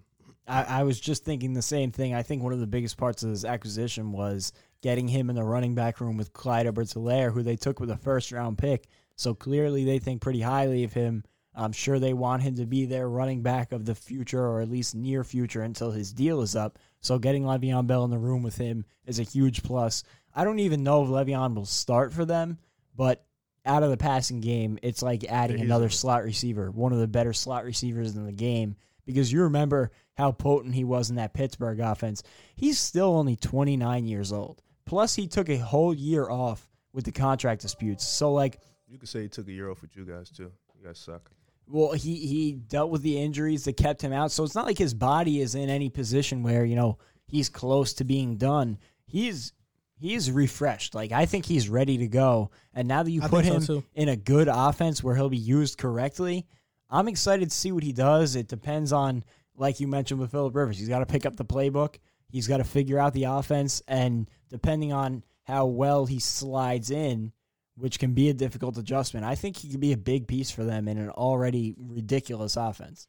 I, 0.49 0.62
I 0.62 0.83
was 0.85 1.01
just 1.01 1.25
thinking 1.25 1.55
the 1.55 1.62
same 1.62 1.91
thing. 1.91 2.14
I 2.14 2.23
think 2.23 2.43
one 2.43 2.53
of 2.53 2.61
the 2.61 2.67
biggest 2.67 2.97
parts 2.97 3.23
of 3.23 3.31
this 3.31 3.45
acquisition 3.45 4.12
was 4.12 4.53
getting 4.87 5.09
him 5.09 5.28
in 5.28 5.34
the 5.34 5.43
running 5.43 5.74
back 5.74 6.01
room 6.01 6.16
with 6.16 6.32
Clyde 6.32 6.68
Edwards-Helaire, 6.68 7.32
who 7.32 7.43
they 7.43 7.57
took 7.57 7.80
with 7.80 7.91
a 7.91 7.97
first 7.97 8.30
round 8.30 8.57
pick. 8.57 8.87
So 9.16 9.34
clearly 9.34 9.84
they 9.84 9.99
think 9.99 10.22
pretty 10.22 10.41
highly 10.41 10.84
of 10.84 10.93
him. 10.93 11.24
I'm 11.57 11.72
sure 11.72 11.99
they 11.99 12.14
want 12.14 12.45
him 12.45 12.55
to 12.55 12.66
be 12.66 12.84
their 12.84 13.09
running 13.09 13.43
back 13.43 13.72
of 13.72 13.84
the 13.84 13.97
future 13.97 14.41
or 14.41 14.61
at 14.61 14.70
least 14.70 14.95
near 14.95 15.24
future 15.24 15.62
until 15.62 15.91
his 15.91 16.12
deal 16.12 16.41
is 16.41 16.55
up. 16.55 16.78
So 17.01 17.18
getting 17.18 17.43
Le'Veon 17.43 17.89
Bell 17.89 18.05
in 18.05 18.12
the 18.12 18.18
room 18.18 18.45
with 18.45 18.59
him 18.59 18.84
is 19.07 19.18
a 19.18 19.24
huge 19.24 19.64
plus. 19.64 20.05
I 20.32 20.45
don't 20.45 20.61
even 20.61 20.84
know 20.84 21.03
if 21.03 21.09
Le'Veon 21.09 21.57
will 21.57 21.66
start 21.66 22.12
for 22.12 22.24
them, 22.24 22.57
but 22.95 23.26
out 23.64 23.82
of 23.82 23.91
the 23.91 23.97
passing 23.97 24.41
game, 24.41 24.78
it's 24.84 25.03
like 25.03 25.24
adding 25.24 25.57
he's 25.57 25.66
another 25.66 25.89
slot 25.89 26.22
receiver, 26.22 26.70
one 26.70 26.93
of 26.93 27.01
the 27.01 27.09
better 27.09 27.32
slot 27.32 27.64
receivers 27.64 28.14
in 28.14 28.24
the 28.24 28.30
game. 28.30 28.76
Because 29.05 29.32
you 29.32 29.43
remember 29.43 29.91
how 30.14 30.30
potent 30.30 30.76
he 30.76 30.84
was 30.84 31.11
in 31.11 31.16
that 31.16 31.34
Pittsburgh 31.34 31.80
offense. 31.80 32.22
He's 32.55 32.78
still 32.78 33.16
only 33.16 33.34
29 33.34 34.07
years 34.07 34.32
old. 34.32 34.62
Plus, 34.87 35.14
he 35.14 35.26
took 35.26 35.49
a 35.51 35.59
whole 35.59 35.93
year 35.93 36.30
off 36.30 36.68
with 36.93 37.05
the 37.05 37.12
contract 37.12 37.61
disputes. 37.61 38.07
So, 38.07 38.32
like, 38.32 38.61
You 38.89 38.99
could 38.99 39.09
say 39.09 39.22
he 39.22 39.28
took 39.28 39.49
a 39.49 39.53
year 39.53 39.70
off 39.70 39.82
with 39.82 39.95
you 39.97 40.05
guys 40.05 40.30
too. 40.30 40.51
You 40.78 40.87
guys 40.87 40.99
suck. 40.99 41.30
well, 41.68 41.93
he 41.93 42.14
he 42.26 42.53
dealt 42.53 42.91
with 42.91 43.03
the 43.03 43.20
injuries 43.20 43.64
that 43.64 43.76
kept 43.76 44.01
him 44.01 44.12
out. 44.12 44.30
So 44.30 44.45
it's 44.45 44.55
not 44.55 44.64
like 44.66 44.78
his 44.78 44.95
body 44.95 45.41
is 45.41 45.55
in 45.55 45.68
any 45.68 45.91
position 45.91 46.43
where 46.43 46.64
you 46.64 46.76
know 46.76 46.99
he's 47.26 47.49
close 47.49 47.93
to 47.95 48.05
being 48.05 48.37
done. 48.37 48.78
He's 49.07 49.53
he's 49.99 50.30
refreshed. 50.30 50.95
Like 50.95 51.11
I 51.11 51.26
think 51.26 51.45
he's 51.47 51.68
ready 51.68 51.99
to 51.99 52.07
go. 52.07 52.51
And 52.72 52.87
now 52.87 53.03
that 53.03 53.11
you 53.11 53.22
I 53.22 53.28
put 53.28 53.45
him 53.45 53.61
so, 53.62 53.82
in 53.95 54.09
a 54.09 54.16
good 54.16 54.49
offense 54.49 55.03
where 55.03 55.16
he'll 55.16 55.28
be 55.28 55.37
used 55.37 55.78
correctly, 55.78 56.47
I'm 56.89 57.09
excited 57.09 57.51
to 57.51 57.57
see 57.57 57.72
what 57.72 57.82
he 57.82 57.93
does. 57.93 58.37
It 58.37 58.47
depends 58.47 58.93
on, 58.93 59.24
like 59.57 59.80
you 59.80 59.89
mentioned 59.89 60.20
with 60.20 60.30
Philip 60.30 60.55
Rivers, 60.55 60.78
he's 60.78 60.89
got 60.89 61.01
to 61.01 61.07
pick 61.07 61.26
up 61.26 61.34
the 61.34 61.45
playbook. 61.45 61.97
He's 62.28 62.47
got 62.47 62.59
to 62.59 62.64
figure 62.64 62.99
out 62.99 63.12
the 63.14 63.24
offense, 63.24 63.82
and 63.89 64.28
depending 64.49 64.93
on 64.93 65.25
how 65.45 65.67
well 65.67 66.07
he 66.07 66.19
slides 66.19 66.91
in, 66.91 67.33
which 67.77 67.99
can 67.99 68.15
be 68.15 68.29
a 68.29 68.35
difficult 68.35 68.79
adjustment, 68.79 69.27
I 69.27 69.35
think 69.35 69.57
he 69.59 69.69
could 69.69 69.81
be 69.81 69.93
a 69.93 69.99
big 69.99 70.27
piece 70.27 70.51
for 70.51 70.65
them 70.65 70.89
in 70.89 70.99
an 70.99 71.11
already 71.11 71.75
ridiculous 71.77 72.57
offense. 72.57 73.07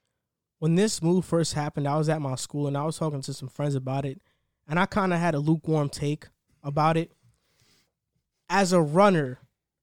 when 0.60 0.76
this 0.76 1.02
move 1.02 1.26
first 1.26 1.54
happened, 1.54 1.88
I 1.88 1.98
was 1.98 2.10
at 2.10 2.22
my 2.22 2.36
school 2.36 2.68
and 2.68 2.78
I 2.78 2.84
was 2.84 2.98
talking 2.98 3.22
to 3.22 3.34
some 3.34 3.48
friends 3.48 3.76
about 3.76 4.06
it, 4.06 4.20
and 4.68 4.80
I 4.80 4.86
kind 4.86 5.14
of 5.14 5.20
had 5.20 5.36
a 5.36 5.40
lukewarm 5.40 5.90
take 5.90 6.28
about 6.64 6.98
it. 6.98 7.12
As 8.50 8.74
a 8.74 8.82
runner, 8.82 9.40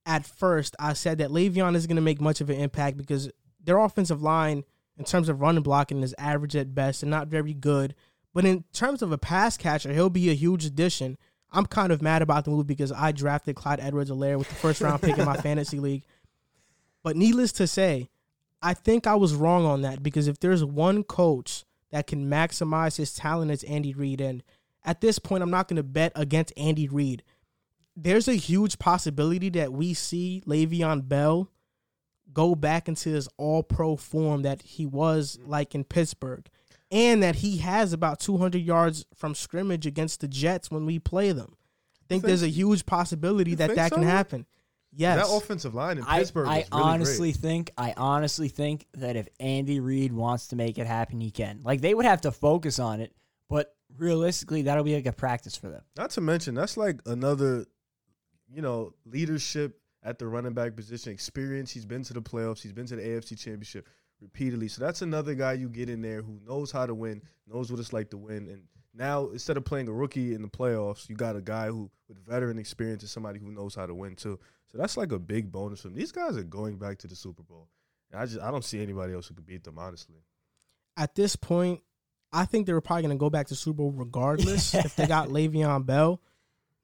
at 0.06 0.26
first, 0.26 0.74
I 0.78 0.92
said 0.92 1.18
that 1.18 1.30
Le'Veon 1.30 1.76
isn't 1.76 1.88
going 1.88 1.96
to 1.96 2.02
make 2.02 2.20
much 2.20 2.40
of 2.40 2.50
an 2.50 2.60
impact 2.60 2.96
because 2.96 3.30
their 3.62 3.78
offensive 3.78 4.22
line, 4.22 4.64
in 4.98 5.04
terms 5.04 5.28
of 5.28 5.40
running 5.40 5.62
blocking, 5.62 6.02
is 6.02 6.14
average 6.18 6.56
at 6.56 6.74
best 6.74 7.02
and 7.02 7.10
not 7.10 7.28
very 7.28 7.54
good. 7.54 7.94
But 8.34 8.44
in 8.44 8.64
terms 8.72 9.00
of 9.00 9.12
a 9.12 9.18
pass 9.18 9.56
catcher, 9.56 9.92
he'll 9.92 10.10
be 10.10 10.28
a 10.28 10.34
huge 10.34 10.66
addition. 10.66 11.16
I'm 11.54 11.66
kind 11.66 11.92
of 11.92 12.02
mad 12.02 12.20
about 12.20 12.44
the 12.44 12.50
move 12.50 12.66
because 12.66 12.92
I 12.92 13.12
drafted 13.12 13.56
Clyde 13.56 13.80
Edwards-Helaire 13.80 14.38
with 14.38 14.48
the 14.48 14.54
first 14.56 14.80
round 14.80 15.00
pick 15.02 15.16
in 15.16 15.24
my 15.24 15.36
fantasy 15.40 15.78
league. 15.78 16.04
But 17.02 17.16
needless 17.16 17.52
to 17.52 17.66
say, 17.66 18.10
I 18.60 18.74
think 18.74 19.06
I 19.06 19.14
was 19.14 19.34
wrong 19.34 19.64
on 19.64 19.82
that 19.82 20.02
because 20.02 20.26
if 20.26 20.40
there's 20.40 20.64
one 20.64 21.04
coach 21.04 21.64
that 21.90 22.06
can 22.06 22.28
maximize 22.28 22.96
his 22.96 23.14
talent, 23.14 23.50
it's 23.50 23.62
Andy 23.64 23.94
Reid. 23.94 24.20
And 24.20 24.42
at 24.84 25.00
this 25.00 25.18
point, 25.18 25.42
I'm 25.42 25.50
not 25.50 25.68
going 25.68 25.76
to 25.76 25.82
bet 25.82 26.12
against 26.14 26.52
Andy 26.56 26.88
Reid. 26.88 27.22
There's 27.94 28.26
a 28.26 28.34
huge 28.34 28.78
possibility 28.78 29.50
that 29.50 29.72
we 29.72 29.94
see 29.94 30.42
Le'Veon 30.46 31.06
Bell 31.06 31.50
go 32.32 32.54
back 32.54 32.88
into 32.88 33.10
his 33.10 33.28
all 33.36 33.62
pro 33.62 33.96
form 33.96 34.42
that 34.42 34.62
he 34.62 34.86
was 34.86 35.38
like 35.46 35.74
in 35.74 35.84
Pittsburgh. 35.84 36.48
And 36.94 37.22
that 37.22 37.36
he 37.36 37.58
has 37.58 37.92
about 37.92 38.20
200 38.20 38.62
yards 38.62 39.04
from 39.14 39.34
scrimmage 39.34 39.84
against 39.86 40.20
the 40.20 40.28
Jets 40.28 40.70
when 40.70 40.86
we 40.86 40.98
play 40.98 41.32
them. 41.32 41.56
I 41.56 42.06
think 42.08 42.08
think- 42.08 42.24
there's 42.24 42.42
a 42.42 42.48
huge 42.48 42.86
possibility 42.86 43.50
You 43.50 43.56
that 43.56 43.66
think 43.68 43.76
that 43.76 43.92
can 43.92 44.02
so? 44.02 44.08
happen. 44.08 44.46
Yes. 44.96 45.26
That 45.26 45.36
offensive 45.36 45.74
line 45.74 45.98
in 45.98 46.04
I, 46.06 46.20
Pittsburgh 46.20 46.46
I 46.46 46.58
was 46.58 46.68
really 46.70 46.82
honestly 46.84 47.32
great. 47.32 47.40
think 47.42 47.70
I 47.76 47.94
honestly 47.96 48.48
think 48.48 48.86
that 48.94 49.16
if 49.16 49.28
Andy 49.40 49.80
Reid 49.80 50.12
wants 50.12 50.46
to 50.48 50.56
make 50.56 50.78
it 50.78 50.86
happen, 50.86 51.20
he 51.20 51.32
can. 51.32 51.62
Like 51.64 51.80
they 51.80 51.94
would 51.94 52.06
have 52.06 52.20
to 52.20 52.30
focus 52.30 52.78
on 52.78 53.00
it, 53.00 53.12
but 53.48 53.74
realistically, 53.98 54.62
that'll 54.62 54.84
be 54.84 54.94
like 54.94 55.06
a 55.06 55.12
practice 55.12 55.56
for 55.56 55.68
them. 55.68 55.82
Not 55.96 56.10
to 56.10 56.20
mention, 56.20 56.54
that's 56.54 56.76
like 56.76 57.00
another, 57.06 57.66
you 58.48 58.62
know, 58.62 58.92
leadership 59.04 59.80
at 60.04 60.20
the 60.20 60.28
running 60.28 60.52
back 60.52 60.76
position, 60.76 61.12
experience. 61.12 61.72
He's 61.72 61.86
been 61.86 62.04
to 62.04 62.12
the 62.14 62.22
playoffs. 62.22 62.62
He's 62.62 62.72
been 62.72 62.86
to 62.86 62.94
the 62.94 63.02
AFC 63.02 63.36
Championship 63.36 63.88
repeatedly. 64.24 64.68
So 64.68 64.82
that's 64.82 65.02
another 65.02 65.34
guy 65.34 65.52
you 65.52 65.68
get 65.68 65.88
in 65.88 66.02
there 66.02 66.22
who 66.22 66.40
knows 66.44 66.72
how 66.72 66.86
to 66.86 66.94
win, 66.94 67.22
knows 67.46 67.70
what 67.70 67.78
it's 67.78 67.92
like 67.92 68.10
to 68.10 68.16
win. 68.16 68.48
And 68.48 68.62
now 68.92 69.28
instead 69.28 69.56
of 69.56 69.64
playing 69.64 69.86
a 69.86 69.92
rookie 69.92 70.34
in 70.34 70.42
the 70.42 70.48
playoffs, 70.48 71.08
you 71.08 71.14
got 71.14 71.36
a 71.36 71.40
guy 71.40 71.68
who 71.68 71.90
with 72.08 72.18
veteran 72.26 72.58
experience 72.58 73.02
and 73.02 73.10
somebody 73.10 73.38
who 73.38 73.52
knows 73.52 73.74
how 73.74 73.86
to 73.86 73.94
win 73.94 74.16
too. 74.16 74.38
So 74.72 74.78
that's 74.78 74.96
like 74.96 75.12
a 75.12 75.18
big 75.18 75.52
bonus 75.52 75.82
for 75.82 75.88
them. 75.88 75.96
These 75.96 76.12
guys 76.12 76.36
are 76.36 76.42
going 76.42 76.78
back 76.78 76.98
to 76.98 77.06
the 77.06 77.14
Super 77.14 77.42
Bowl. 77.42 77.68
And 78.10 78.20
I 78.20 78.26
just 78.26 78.40
I 78.40 78.50
don't 78.50 78.64
see 78.64 78.82
anybody 78.82 79.12
else 79.14 79.28
who 79.28 79.34
could 79.34 79.46
beat 79.46 79.64
them, 79.64 79.78
honestly. 79.78 80.16
At 80.96 81.14
this 81.14 81.36
point, 81.36 81.80
I 82.32 82.44
think 82.44 82.66
they 82.66 82.72
were 82.72 82.80
probably 82.80 83.02
going 83.02 83.16
to 83.16 83.20
go 83.20 83.30
back 83.30 83.48
to 83.48 83.54
Super 83.54 83.76
Bowl 83.76 83.92
regardless 83.92 84.74
if 84.74 84.96
they 84.96 85.06
got 85.06 85.28
Le'Veon 85.28 85.86
Bell. 85.86 86.20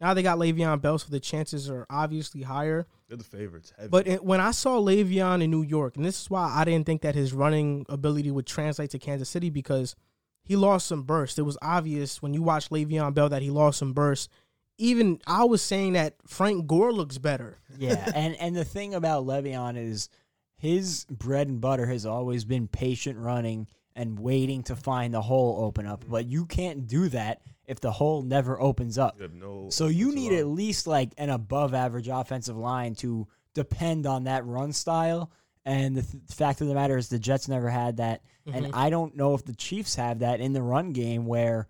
Now 0.01 0.15
they 0.15 0.23
got 0.23 0.39
Le'Veon 0.39 0.81
Bell, 0.81 0.99
so 0.99 1.09
the 1.11 1.21
chances 1.21 1.69
are 1.69 1.87
obviously 1.91 2.43
higher. 2.43 2.87
They're 3.09 3.19
the 3.19 3.25
favorites. 3.25 3.73
Heavy. 3.77 3.89
But 3.89 4.07
it, 4.07 4.25
when 4.25 4.41
I 4.41 4.51
saw 4.53 4.79
Le'Veon 4.79 5.43
in 5.43 5.51
New 5.51 5.63
York, 5.63 5.97
and 5.97 6.05
this 6.05 6.23
is 6.23 6.31
why 6.31 6.51
I 6.55 6.65
didn't 6.65 6.87
think 6.87 7.03
that 7.03 7.15
his 7.15 7.33
running 7.33 7.85
ability 7.89 8.31
would 8.31 8.47
translate 8.47 8.91
to 8.91 8.99
Kansas 8.99 9.29
City 9.29 9.51
because 9.51 9.95
he 10.43 10.57
lost 10.57 10.87
some 10.87 11.03
burst. 11.03 11.39
It 11.39 11.43
was 11.43 11.59
obvious 11.61 12.23
when 12.23 12.33
you 12.33 12.43
watch 12.43 12.71
Le'Veon 12.71 13.13
Bell 13.13 13.29
that 13.29 13.43
he 13.43 13.51
lost 13.51 13.79
some 13.79 13.93
burst. 13.93 14.31
Even 14.79 15.21
I 15.27 15.45
was 15.45 15.61
saying 15.61 15.93
that 15.93 16.15
Frank 16.27 16.67
Gore 16.67 16.93
looks 16.93 17.19
better. 17.19 17.59
Yeah, 17.79 18.11
and 18.15 18.35
and 18.37 18.57
the 18.57 18.65
thing 18.65 18.95
about 18.95 19.27
Le'Veon 19.27 19.77
is 19.77 20.09
his 20.57 21.05
bread 21.11 21.49
and 21.49 21.61
butter 21.61 21.87
has 21.87 22.07
always 22.07 22.47
been 22.47 22.69
patient 22.69 23.19
running 23.19 23.67
and 23.95 24.19
waiting 24.19 24.63
to 24.63 24.77
find 24.77 25.13
the 25.13 25.21
hole 25.21 25.63
open 25.65 25.87
up. 25.87 26.05
But 26.09 26.27
you 26.27 26.47
can't 26.47 26.87
do 26.87 27.11
that 27.11 27.43
if 27.71 27.79
the 27.79 27.93
hole 27.93 28.23
never 28.23 28.61
opens 28.61 28.99
up. 28.99 29.15
you 29.17 29.23
have 29.23 29.33
no 29.33 29.69
So 29.71 29.87
you 29.87 30.13
need 30.13 30.33
line. 30.33 30.41
at 30.41 30.47
least 30.49 30.89
like 30.89 31.13
an 31.17 31.31
above 31.31 31.73
average 31.73 32.09
offensive 32.09 32.57
line 32.57 32.97
to 32.97 33.29
depend 33.55 34.07
on 34.07 34.25
that 34.25 34.45
run 34.45 34.73
style. 34.73 35.31
And 35.65 35.97
the 35.97 36.03
th- 36.03 36.25
fact 36.31 36.61
of 36.61 36.67
the 36.67 36.75
matter 36.75 36.97
is, 36.97 37.09
the 37.09 37.21
Jets 37.21 37.47
never 37.47 37.71
had 37.71 37.99
that. 37.99 38.23
And 38.45 38.67
mm-hmm. 38.67 38.75
I 38.75 38.91
don't 38.91 39.17
know 39.17 39.35
if 39.35 39.45
the 39.45 39.55
Chiefs 39.55 39.95
have 39.95 40.19
that 40.19 40.41
in 40.41 40.53
the 40.53 40.63
run 40.63 40.93
game 40.93 41.27
where 41.27 41.69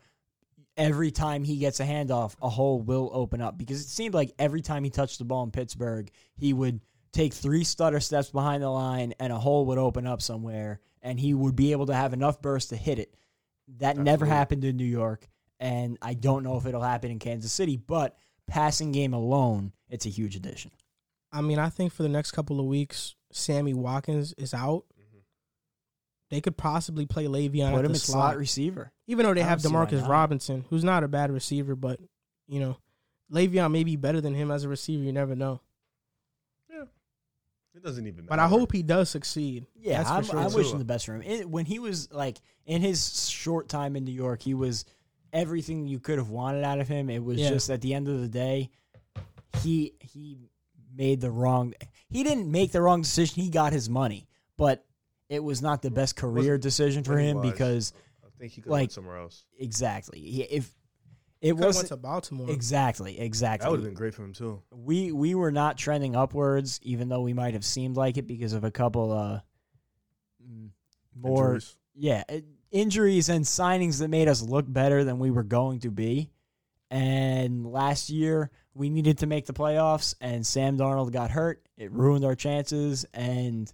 every 0.75 1.11
time 1.11 1.45
he 1.45 1.59
gets 1.59 1.81
a 1.81 1.85
handoff, 1.85 2.35
a 2.41 2.49
hole 2.49 2.81
will 2.81 3.11
open 3.13 3.43
up. 3.43 3.59
Because 3.59 3.83
it 3.83 3.89
seemed 3.89 4.15
like 4.15 4.33
every 4.39 4.63
time 4.63 4.85
he 4.85 4.91
touched 4.91 5.19
the 5.19 5.27
ball 5.27 5.43
in 5.43 5.51
Pittsburgh, 5.51 6.11
he 6.35 6.55
would 6.55 6.81
take 7.13 7.35
three 7.35 7.65
stutter 7.65 8.01
steps 8.01 8.31
behind 8.31 8.63
the 8.63 8.71
line 8.71 9.13
and 9.21 9.35
a 9.35 9.39
hole 9.39 9.67
would 9.67 9.79
open 9.79 10.07
up 10.07 10.23
somewhere 10.23 10.81
and 11.03 11.21
he 11.21 11.35
would 11.35 11.57
be 11.57 11.73
able 11.73 11.87
to 11.87 11.95
have 11.95 12.15
enough 12.15 12.41
burst 12.41 12.71
to 12.71 12.77
hit 12.77 12.99
it. 12.99 13.15
That 13.79 13.99
never 13.99 14.25
happened 14.25 14.65
in 14.65 14.79
New 14.79 14.85
York. 14.85 15.29
And 15.61 15.99
I 16.01 16.15
don't 16.15 16.43
know 16.43 16.57
if 16.57 16.65
it'll 16.65 16.81
happen 16.81 17.11
in 17.11 17.19
Kansas 17.19 17.53
City, 17.53 17.77
but 17.77 18.17
passing 18.49 18.93
game 18.93 19.13
alone, 19.13 19.73
it's 19.91 20.07
a 20.07 20.09
huge 20.09 20.35
addition. 20.35 20.71
I 21.31 21.43
mean, 21.43 21.59
I 21.59 21.69
think 21.69 21.93
for 21.93 22.03
the 22.03 22.09
next 22.09 22.33
couple 22.33 22.59
of 22.59 22.67
weeks, 22.67 23.15
Sammy 23.31 23.75
Watkins 23.75 24.33
is 24.39 24.55
out. 24.55 24.85
Mm-hmm. 24.99 25.19
They 26.31 26.41
could 26.41 26.57
possibly 26.57 27.05
play 27.07 27.27
Le'Veon 27.27 27.73
Put 27.73 27.81
at 27.81 27.85
him 27.85 27.93
the 27.93 27.97
at 27.97 28.01
slot 28.01 28.31
slot, 28.33 28.37
receiver. 28.39 28.91
even 29.07 29.27
though 29.27 29.35
they 29.35 29.43
I 29.43 29.47
have 29.47 29.63
don't 29.63 29.73
Demarcus. 29.73 30.09
Robinson, 30.09 30.65
who's 30.71 30.83
not 30.83 31.05
a 31.05 31.09
bad 31.09 31.31
receiver, 31.31 31.77
but 31.77 32.01
you 32.49 32.59
know, 32.59 32.79
Le'Veon 33.31 33.71
may 33.71 33.85
be 33.85 33.97
better 33.97 34.21
than 34.21 34.35
him 34.35 34.51
as 34.51 34.65
a 34.65 34.69
receiver. 34.69 35.05
You 35.05 35.13
never 35.13 35.37
know. 35.37 35.61
Yeah, 36.69 36.85
it 37.75 37.85
doesn't 37.85 38.07
even 38.07 38.25
matter. 38.25 38.29
But 38.29 38.39
I 38.39 38.49
hope 38.49 38.73
he 38.73 38.83
does 38.83 39.11
succeed. 39.11 39.67
Yeah, 39.79 39.99
That's 39.99 40.11
I'm, 40.11 40.25
sure. 40.25 40.39
I'm 40.39 40.51
too. 40.51 40.57
wishing 40.57 40.79
the 40.79 40.85
best 40.85 41.07
for 41.07 41.15
him. 41.15 41.23
It, 41.23 41.49
when 41.49 41.67
he 41.67 41.79
was 41.79 42.11
like 42.11 42.39
in 42.67 42.81
his 42.81 43.29
short 43.29 43.69
time 43.69 43.95
in 43.95 44.05
New 44.05 44.13
York, 44.13 44.43
he 44.43 44.55
was 44.55 44.85
everything 45.33 45.87
you 45.87 45.99
could 46.01 46.19
have 46.19 46.31
wanted 46.31 46.65
out 46.65 46.81
of 46.81 46.89
him. 46.89 47.09
It 47.11 47.23
was 47.25 47.39
Yeah. 47.39 47.51
just 47.51 47.71
at 47.71 47.81
the 47.81 47.95
end 47.95 48.09
of 48.09 48.21
the 48.21 48.29
day, 48.29 48.71
he 49.63 49.95
he 50.01 50.39
made 50.95 51.21
the 51.21 51.31
wrong. 51.31 51.75
He 52.09 52.23
didn't 52.23 52.51
make 52.51 52.73
the 52.73 52.83
wrong 52.83 53.03
decision. 53.03 53.43
He 53.43 53.51
got 53.51 53.73
his 53.73 53.89
money, 53.89 54.27
but 54.57 54.85
it 55.29 55.43
was 55.43 55.63
not 55.63 55.83
the 55.83 55.91
best 55.91 56.17
career 56.17 56.59
decision 56.59 57.05
for 57.05 57.17
him 57.19 57.37
money-wise. 57.37 57.53
because 57.53 57.93
I 58.25 58.29
think 58.39 58.53
he 58.53 58.61
could 58.63 58.71
like- 58.71 58.81
went 58.83 58.93
somewhere 58.93 59.19
else. 59.19 59.45
exactly 59.59 60.21
he, 60.21 60.43
if 60.43 60.75
it 61.41 61.47
Could 61.47 61.49
have 61.49 61.57
went 61.59 61.67
wasn't 61.69 61.89
to 61.89 61.97
Baltimore. 61.97 62.51
exactly 62.51 63.19
exactly 63.21 63.65
That 63.65 63.71
would 63.71 63.81
have 63.81 63.85
been 63.85 63.95
great 63.95 64.15
for 64.15 64.25
him 64.25 64.33
too. 64.33 64.63
we 64.73 65.13
we 65.13 65.35
were 65.35 65.53
not 65.53 65.79
trending 65.79 66.17
upwards, 66.17 66.81
even 66.83 67.09
though 67.09 67.23
we 67.23 67.33
might 67.33 67.55
have 67.55 67.65
seemed 67.65 67.97
like 67.97 68.17
it 68.19 68.27
because 68.27 68.53
of 68.53 68.65
a 68.65 68.71
couple 68.71 69.13
uh 69.13 69.41
mm, 70.45 70.71
more 71.15 71.55
Injuries. 71.55 71.77
yeah 71.95 72.25
uh, 72.29 72.41
injuries 72.71 73.29
and 73.29 73.45
signings 73.45 73.99
that 73.99 74.09
made 74.09 74.29
us 74.29 74.43
look 74.43 74.65
better 74.69 75.05
than 75.05 75.19
we 75.19 75.31
were 75.31 75.43
going 75.43 75.81
to 75.81 75.91
be. 75.91 76.31
And 76.91 77.67
last 77.67 78.11
year 78.11 78.51
we 78.75 78.91
needed 78.91 79.19
to 79.19 79.27
make 79.27 79.47
the 79.47 79.53
playoffs, 79.53 80.15
and 80.21 80.47
Sam 80.47 80.77
Darnold 80.77 81.13
got 81.13 81.31
hurt. 81.31 81.67
It 81.77 81.93
ruined 81.93 82.25
our 82.25 82.35
chances, 82.35 83.05
and 83.15 83.73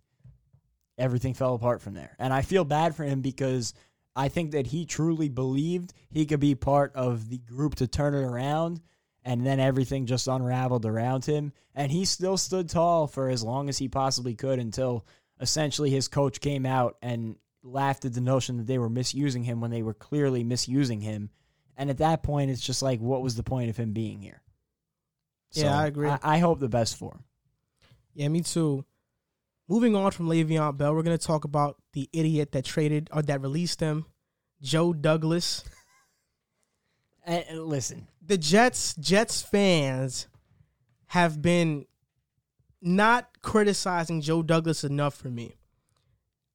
everything 0.98 1.34
fell 1.34 1.54
apart 1.54 1.82
from 1.82 1.94
there. 1.94 2.14
And 2.18 2.32
I 2.32 2.42
feel 2.42 2.64
bad 2.64 2.94
for 2.94 3.04
him 3.04 3.20
because 3.20 3.74
I 4.14 4.28
think 4.28 4.52
that 4.52 4.66
he 4.66 4.86
truly 4.86 5.28
believed 5.28 5.92
he 6.10 6.26
could 6.26 6.40
be 6.40 6.54
part 6.54 6.94
of 6.94 7.28
the 7.28 7.38
group 7.38 7.76
to 7.76 7.86
turn 7.86 8.14
it 8.14 8.22
around, 8.22 8.80
and 9.24 9.44
then 9.44 9.60
everything 9.60 10.06
just 10.06 10.28
unraveled 10.28 10.86
around 10.86 11.24
him. 11.24 11.52
And 11.74 11.92
he 11.92 12.04
still 12.04 12.36
stood 12.36 12.68
tall 12.68 13.06
for 13.06 13.28
as 13.28 13.42
long 13.42 13.68
as 13.68 13.78
he 13.78 13.88
possibly 13.88 14.34
could 14.34 14.58
until 14.58 15.06
essentially 15.40 15.90
his 15.90 16.08
coach 16.08 16.40
came 16.40 16.64
out 16.64 16.96
and 17.02 17.36
laughed 17.66 18.04
at 18.04 18.14
the 18.14 18.20
notion 18.20 18.56
that 18.58 18.66
they 18.66 18.78
were 18.78 18.88
misusing 18.88 19.44
him 19.44 19.60
when 19.60 19.70
they 19.70 19.82
were 19.82 19.94
clearly 19.94 20.44
misusing 20.44 21.00
him. 21.00 21.30
And 21.76 21.90
at 21.90 21.98
that 21.98 22.22
point, 22.22 22.50
it's 22.50 22.64
just 22.64 22.82
like, 22.82 23.00
what 23.00 23.22
was 23.22 23.36
the 23.36 23.42
point 23.42 23.68
of 23.68 23.76
him 23.76 23.92
being 23.92 24.22
here? 24.22 24.40
Yeah, 25.52 25.78
I 25.78 25.86
agree. 25.86 26.08
I, 26.08 26.18
I 26.22 26.38
hope 26.38 26.60
the 26.60 26.68
best 26.68 26.96
for 26.96 27.12
him. 27.12 27.24
Yeah, 28.14 28.28
me 28.28 28.40
too. 28.40 28.84
Moving 29.68 29.96
on 29.96 30.10
from 30.12 30.28
Le'Veon 30.28 30.76
Bell, 30.76 30.94
we're 30.94 31.02
gonna 31.02 31.18
talk 31.18 31.44
about 31.44 31.76
the 31.92 32.08
idiot 32.12 32.52
that 32.52 32.64
traded 32.64 33.08
or 33.12 33.22
that 33.22 33.40
released 33.40 33.80
him, 33.80 34.06
Joe 34.60 34.92
Douglas. 34.92 35.64
And, 37.28 37.44
and 37.48 37.64
listen, 37.64 38.06
the 38.24 38.38
Jets 38.38 38.94
Jets 38.94 39.42
fans 39.42 40.28
have 41.06 41.42
been 41.42 41.86
not 42.80 43.42
criticizing 43.42 44.20
Joe 44.20 44.44
Douglas 44.44 44.84
enough 44.84 45.16
for 45.16 45.28
me. 45.28 45.56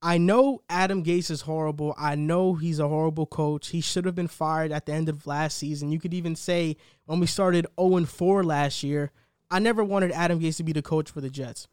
I 0.03 0.17
know 0.17 0.63
Adam 0.67 1.03
Gase 1.03 1.29
is 1.29 1.41
horrible. 1.41 1.93
I 1.97 2.15
know 2.15 2.55
he's 2.55 2.79
a 2.79 2.87
horrible 2.87 3.27
coach. 3.27 3.67
He 3.67 3.81
should 3.81 4.05
have 4.05 4.15
been 4.15 4.27
fired 4.27 4.71
at 4.71 4.87
the 4.87 4.93
end 4.93 5.09
of 5.09 5.27
last 5.27 5.57
season. 5.57 5.91
You 5.91 5.99
could 5.99 6.13
even 6.13 6.35
say 6.35 6.77
when 7.05 7.19
we 7.19 7.27
started 7.27 7.67
0 7.79 8.05
4 8.05 8.43
last 8.43 8.81
year, 8.81 9.11
I 9.51 9.59
never 9.59 9.83
wanted 9.83 10.11
Adam 10.11 10.39
Gase 10.39 10.57
to 10.57 10.63
be 10.63 10.71
the 10.71 10.81
coach 10.81 11.11
for 11.11 11.21
the 11.21 11.29
Jets. 11.29 11.67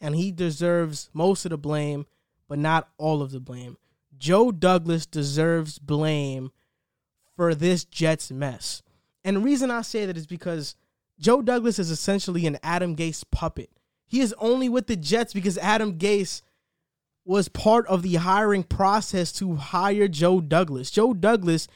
And 0.00 0.14
he 0.14 0.30
deserves 0.30 1.10
most 1.12 1.44
of 1.44 1.50
the 1.50 1.58
blame, 1.58 2.06
but 2.48 2.58
not 2.58 2.88
all 2.98 3.20
of 3.20 3.32
the 3.32 3.40
blame. 3.40 3.76
Joe 4.16 4.52
Douglas 4.52 5.06
deserves 5.06 5.78
blame 5.80 6.52
for 7.34 7.54
this 7.54 7.84
Jets 7.84 8.30
mess. 8.30 8.82
And 9.24 9.36
the 9.38 9.40
reason 9.40 9.70
I 9.70 9.82
say 9.82 10.06
that 10.06 10.16
is 10.16 10.26
because 10.26 10.76
Joe 11.18 11.42
Douglas 11.42 11.78
is 11.80 11.90
essentially 11.90 12.46
an 12.46 12.58
Adam 12.62 12.94
Gase 12.94 13.24
puppet. 13.30 13.70
He 14.06 14.20
is 14.20 14.34
only 14.38 14.68
with 14.68 14.86
the 14.86 14.96
Jets 14.96 15.32
because 15.32 15.58
Adam 15.58 15.98
Gase 15.98 16.42
was 17.24 17.48
part 17.48 17.86
of 17.86 18.02
the 18.02 18.14
hiring 18.16 18.64
process 18.64 19.32
to 19.32 19.54
hire 19.56 20.08
Joe 20.08 20.40
Douglas. 20.40 20.90
Joe 20.90 21.14
Douglas 21.14 21.68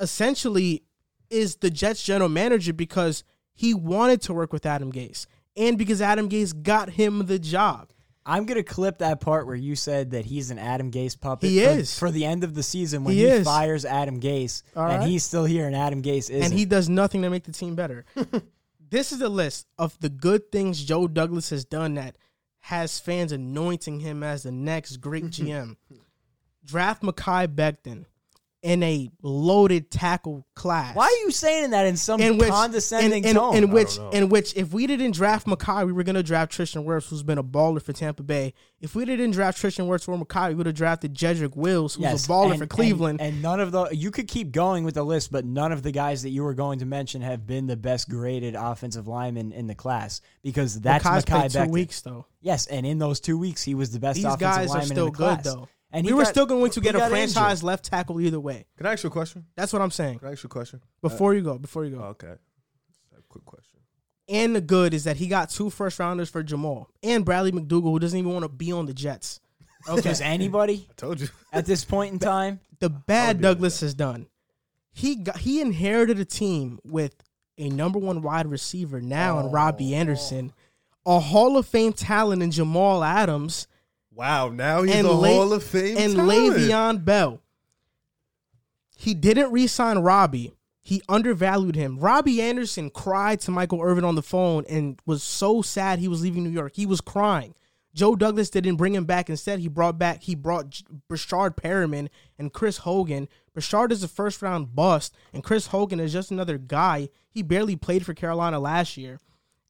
essentially 0.00 0.82
is 1.30 1.56
the 1.56 1.70
Jets 1.70 2.02
general 2.02 2.28
manager 2.28 2.72
because 2.72 3.24
he 3.54 3.74
wanted 3.74 4.22
to 4.22 4.34
work 4.34 4.52
with 4.52 4.64
Adam 4.64 4.92
Gase 4.92 5.26
and 5.56 5.76
because 5.76 6.00
Adam 6.00 6.28
Gase 6.28 6.62
got 6.62 6.90
him 6.90 7.26
the 7.26 7.38
job. 7.38 7.90
I'm 8.24 8.44
gonna 8.44 8.62
clip 8.62 8.98
that 8.98 9.20
part 9.20 9.46
where 9.46 9.56
you 9.56 9.74
said 9.74 10.10
that 10.10 10.26
he's 10.26 10.50
an 10.50 10.58
Adam 10.58 10.90
Gase 10.90 11.18
puppet. 11.18 11.48
He 11.48 11.62
for, 11.64 11.70
is. 11.70 11.98
for 11.98 12.10
the 12.10 12.26
end 12.26 12.44
of 12.44 12.54
the 12.54 12.62
season 12.62 13.02
when 13.02 13.14
He 13.14 13.28
he, 13.28 13.42
fires 13.42 13.86
Adam 13.86 14.20
Gase, 14.20 14.62
All 14.76 14.86
and 14.86 15.02
he's 15.02 15.24
still 15.24 15.46
here, 15.46 15.66
and 15.66 15.74
Adam 15.74 16.02
Gase 16.02 16.28
isn't. 16.30 16.42
and 16.42 16.52
he 16.52 16.66
does 16.66 16.90
nothing 16.90 17.22
to 17.22 17.30
make 17.30 17.44
the 17.44 17.52
team 17.52 17.74
better. 17.74 18.04
this 18.90 19.12
is 19.12 19.22
a 19.22 19.30
list 19.30 19.66
of 19.78 19.98
the 20.00 20.10
good 20.10 20.52
things 20.52 20.84
Joe 20.84 21.08
Douglas 21.08 21.48
has 21.50 21.64
done 21.64 21.94
that 21.94 22.16
has 22.60 22.98
fans 22.98 23.32
anointing 23.32 24.00
him 24.00 24.22
as 24.22 24.42
the 24.42 24.52
next 24.52 24.98
great 24.98 25.24
GM. 25.30 25.76
Draft 26.64 27.02
Mekhi 27.02 27.46
Becton, 27.54 28.06
in 28.62 28.82
a 28.82 29.08
loaded 29.22 29.88
tackle 29.90 30.44
class. 30.56 30.96
Why 30.96 31.04
are 31.04 31.24
you 31.24 31.30
saying 31.30 31.70
that 31.70 31.86
in 31.86 31.96
some 31.96 32.20
in 32.20 32.38
which 32.38 32.48
condescending 32.48 33.22
in, 33.22 33.30
in, 33.30 33.36
tone? 33.36 33.54
in 33.56 33.70
which 33.70 33.98
in 34.12 34.28
which 34.28 34.56
if 34.56 34.72
we 34.72 34.86
didn't 34.88 35.12
draft 35.12 35.46
Mekhi, 35.46 35.86
we 35.86 35.92
were 35.92 36.02
gonna 36.02 36.24
draft 36.24 36.50
Tristan 36.52 36.84
Wirfs, 36.84 37.08
who's 37.08 37.22
been 37.22 37.38
a 37.38 37.44
baller 37.44 37.80
for 37.80 37.92
Tampa 37.92 38.24
Bay. 38.24 38.54
If 38.80 38.94
we 38.96 39.04
didn't 39.04 39.30
draft 39.30 39.58
Tristan 39.60 39.86
Wirfs 39.86 40.08
or 40.08 40.18
Mekhi, 40.18 40.48
we 40.48 40.54
would 40.56 40.66
have 40.66 40.74
drafted 40.74 41.14
Jedrick 41.14 41.54
Wills, 41.56 41.94
who's 41.94 42.02
Yes, 42.02 42.24
a 42.26 42.28
baller 42.28 42.50
and- 42.50 42.58
for 42.58 42.66
Cleveland. 42.66 43.20
And, 43.20 43.34
and 43.34 43.42
none 43.42 43.60
of 43.60 43.70
the 43.70 43.90
you 43.92 44.10
could 44.10 44.26
keep 44.26 44.50
going 44.50 44.82
with 44.82 44.94
the 44.94 45.04
list, 45.04 45.30
but 45.30 45.44
none 45.44 45.70
of 45.70 45.82
the 45.84 45.92
guys 45.92 46.22
that 46.22 46.30
you 46.30 46.42
were 46.42 46.54
going 46.54 46.80
to 46.80 46.86
mention 46.86 47.22
have 47.22 47.46
been 47.46 47.68
the 47.68 47.76
best 47.76 48.08
graded 48.08 48.56
offensive 48.56 49.06
linemen 49.06 49.52
in 49.52 49.68
the 49.68 49.74
class 49.76 50.20
because 50.42 50.80
that's 50.80 51.04
Mekhi's 51.04 51.24
Mekhi 51.24 51.28
played 51.52 51.66
two 51.66 51.70
weeks 51.70 52.00
though. 52.00 52.26
Yes, 52.40 52.66
and 52.66 52.84
in 52.86 52.98
those 52.98 53.20
two 53.20 53.38
weeks, 53.38 53.62
he 53.62 53.74
was 53.74 53.92
the 53.92 54.00
best 54.00 54.16
These 54.16 54.24
offensive 54.24 54.40
guys 54.40 54.66
are 54.70 54.78
lineman 54.78 54.86
still 54.86 55.06
in 55.06 55.12
the 55.12 55.16
good 55.18 55.42
class. 55.42 55.44
though. 55.44 55.68
And 55.90 56.04
we 56.06 56.12
were 56.12 56.22
got- 56.24 56.30
still 56.30 56.46
going 56.46 56.70
to 56.72 56.80
get 56.80 56.94
a 56.94 56.98
got 56.98 57.10
franchise 57.10 57.58
injured. 57.58 57.62
left 57.64 57.84
tackle 57.86 58.20
either 58.20 58.38
way. 58.38 58.66
Can 58.76 58.86
I 58.86 58.92
ask 58.92 59.04
you 59.04 59.08
a 59.08 59.10
question? 59.10 59.46
That's 59.56 59.72
what 59.72 59.80
I'm 59.80 59.90
saying. 59.90 60.18
Can 60.18 60.28
I 60.28 60.32
ask 60.32 60.42
you 60.42 60.48
a 60.48 60.50
question? 60.50 60.82
Before 61.00 61.34
you 61.34 61.40
go, 61.42 61.58
before 61.58 61.84
you 61.84 61.96
go. 61.96 62.02
Oh, 62.02 62.08
okay. 62.08 62.26
A 63.16 63.22
quick 63.28 63.44
question. 63.44 63.80
and 64.28 64.54
the 64.54 64.60
good 64.60 64.92
is 64.92 65.04
that 65.04 65.16
he 65.16 65.26
got 65.28 65.48
two 65.48 65.70
first 65.70 65.98
rounders 65.98 66.28
for 66.28 66.42
Jamal 66.42 66.88
and 67.02 67.24
Bradley 67.24 67.52
McDougald, 67.52 67.92
who 67.92 67.98
doesn't 67.98 68.18
even 68.18 68.32
want 68.32 68.44
to 68.44 68.48
be 68.48 68.70
on 68.72 68.86
the 68.86 68.94
Jets. 68.94 69.40
Okay. 69.88 70.00
Does 70.02 70.20
anybody 70.20 70.88
I 70.90 70.92
told 70.96 71.20
you. 71.20 71.28
at 71.52 71.64
this 71.64 71.84
point 71.84 72.12
in 72.12 72.18
time? 72.18 72.58
the 72.80 72.90
bad 72.90 73.40
Douglas 73.40 73.80
has 73.80 73.94
done. 73.94 74.26
He 74.92 75.14
got 75.14 75.38
he 75.38 75.60
inherited 75.60 76.18
a 76.18 76.24
team 76.24 76.80
with 76.84 77.14
a 77.56 77.68
number 77.68 77.98
one 78.00 78.20
wide 78.20 78.48
receiver 78.48 79.00
now 79.00 79.38
in 79.38 79.52
Robbie 79.52 79.94
oh. 79.94 79.98
Anderson, 79.98 80.52
a 81.06 81.20
Hall 81.20 81.56
of 81.56 81.64
Fame 81.66 81.92
talent 81.92 82.42
in 82.42 82.50
Jamal 82.50 83.04
Adams, 83.04 83.68
Wow, 84.18 84.48
now 84.48 84.82
he's 84.82 84.96
And 84.96 85.06
a 85.06 85.12
Le- 85.12 85.28
Hall 85.28 85.52
of 85.52 85.62
Fame 85.62 85.96
and 85.96 86.16
talent. 86.16 86.56
Le'Veon 86.56 87.04
Bell. 87.04 87.40
He 88.96 89.14
didn't 89.14 89.52
re-sign 89.52 90.00
Robbie. 90.00 90.54
He 90.82 91.02
undervalued 91.08 91.76
him. 91.76 92.00
Robbie 92.00 92.42
Anderson 92.42 92.90
cried 92.90 93.38
to 93.42 93.52
Michael 93.52 93.80
Irvin 93.80 94.04
on 94.04 94.16
the 94.16 94.22
phone 94.22 94.64
and 94.68 95.00
was 95.06 95.22
so 95.22 95.62
sad 95.62 96.00
he 96.00 96.08
was 96.08 96.20
leaving 96.20 96.42
New 96.42 96.50
York. 96.50 96.72
He 96.74 96.84
was 96.84 97.00
crying. 97.00 97.54
Joe 97.94 98.16
Douglas 98.16 98.50
didn't 98.50 98.74
bring 98.74 98.94
him 98.94 99.04
back. 99.04 99.30
Instead, 99.30 99.60
he 99.60 99.68
brought 99.68 99.98
back 99.98 100.22
he 100.24 100.34
brought 100.34 100.82
Breshad 101.08 101.56
Perriman 101.56 102.08
and 102.38 102.52
Chris 102.52 102.78
Hogan. 102.78 103.28
Breshad 103.56 103.92
is 103.92 104.02
a 104.02 104.08
first 104.08 104.42
round 104.42 104.74
bust, 104.74 105.14
and 105.32 105.44
Chris 105.44 105.68
Hogan 105.68 106.00
is 106.00 106.12
just 106.12 106.32
another 106.32 106.58
guy. 106.58 107.08
He 107.28 107.42
barely 107.42 107.76
played 107.76 108.04
for 108.04 108.14
Carolina 108.14 108.58
last 108.58 108.96
year. 108.96 109.20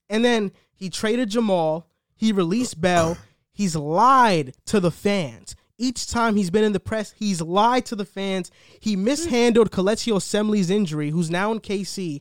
And 0.09 0.25
then 0.25 0.53
he 0.75 0.89
traded 0.89 1.29
Jamal. 1.29 1.87
He 2.17 2.33
released 2.33 2.81
Bell. 2.81 3.19
He's 3.59 3.75
lied 3.75 4.55
to 4.67 4.79
the 4.79 4.93
fans. 4.93 5.57
Each 5.79 6.07
time 6.07 6.37
he's 6.37 6.49
been 6.49 6.63
in 6.63 6.75
the 6.75 6.79
press, 6.79 7.13
he's 7.19 7.43
lied 7.43 7.87
to 7.87 7.97
the 7.97 8.05
fans. 8.05 8.53
He 8.79 8.95
mishandled 8.95 9.73
Kelechi 9.73 10.13
Osemele's 10.13 10.71
injury, 10.71 11.11
who's 11.11 11.29
now 11.29 11.51
in 11.51 11.59
KC. 11.59 12.21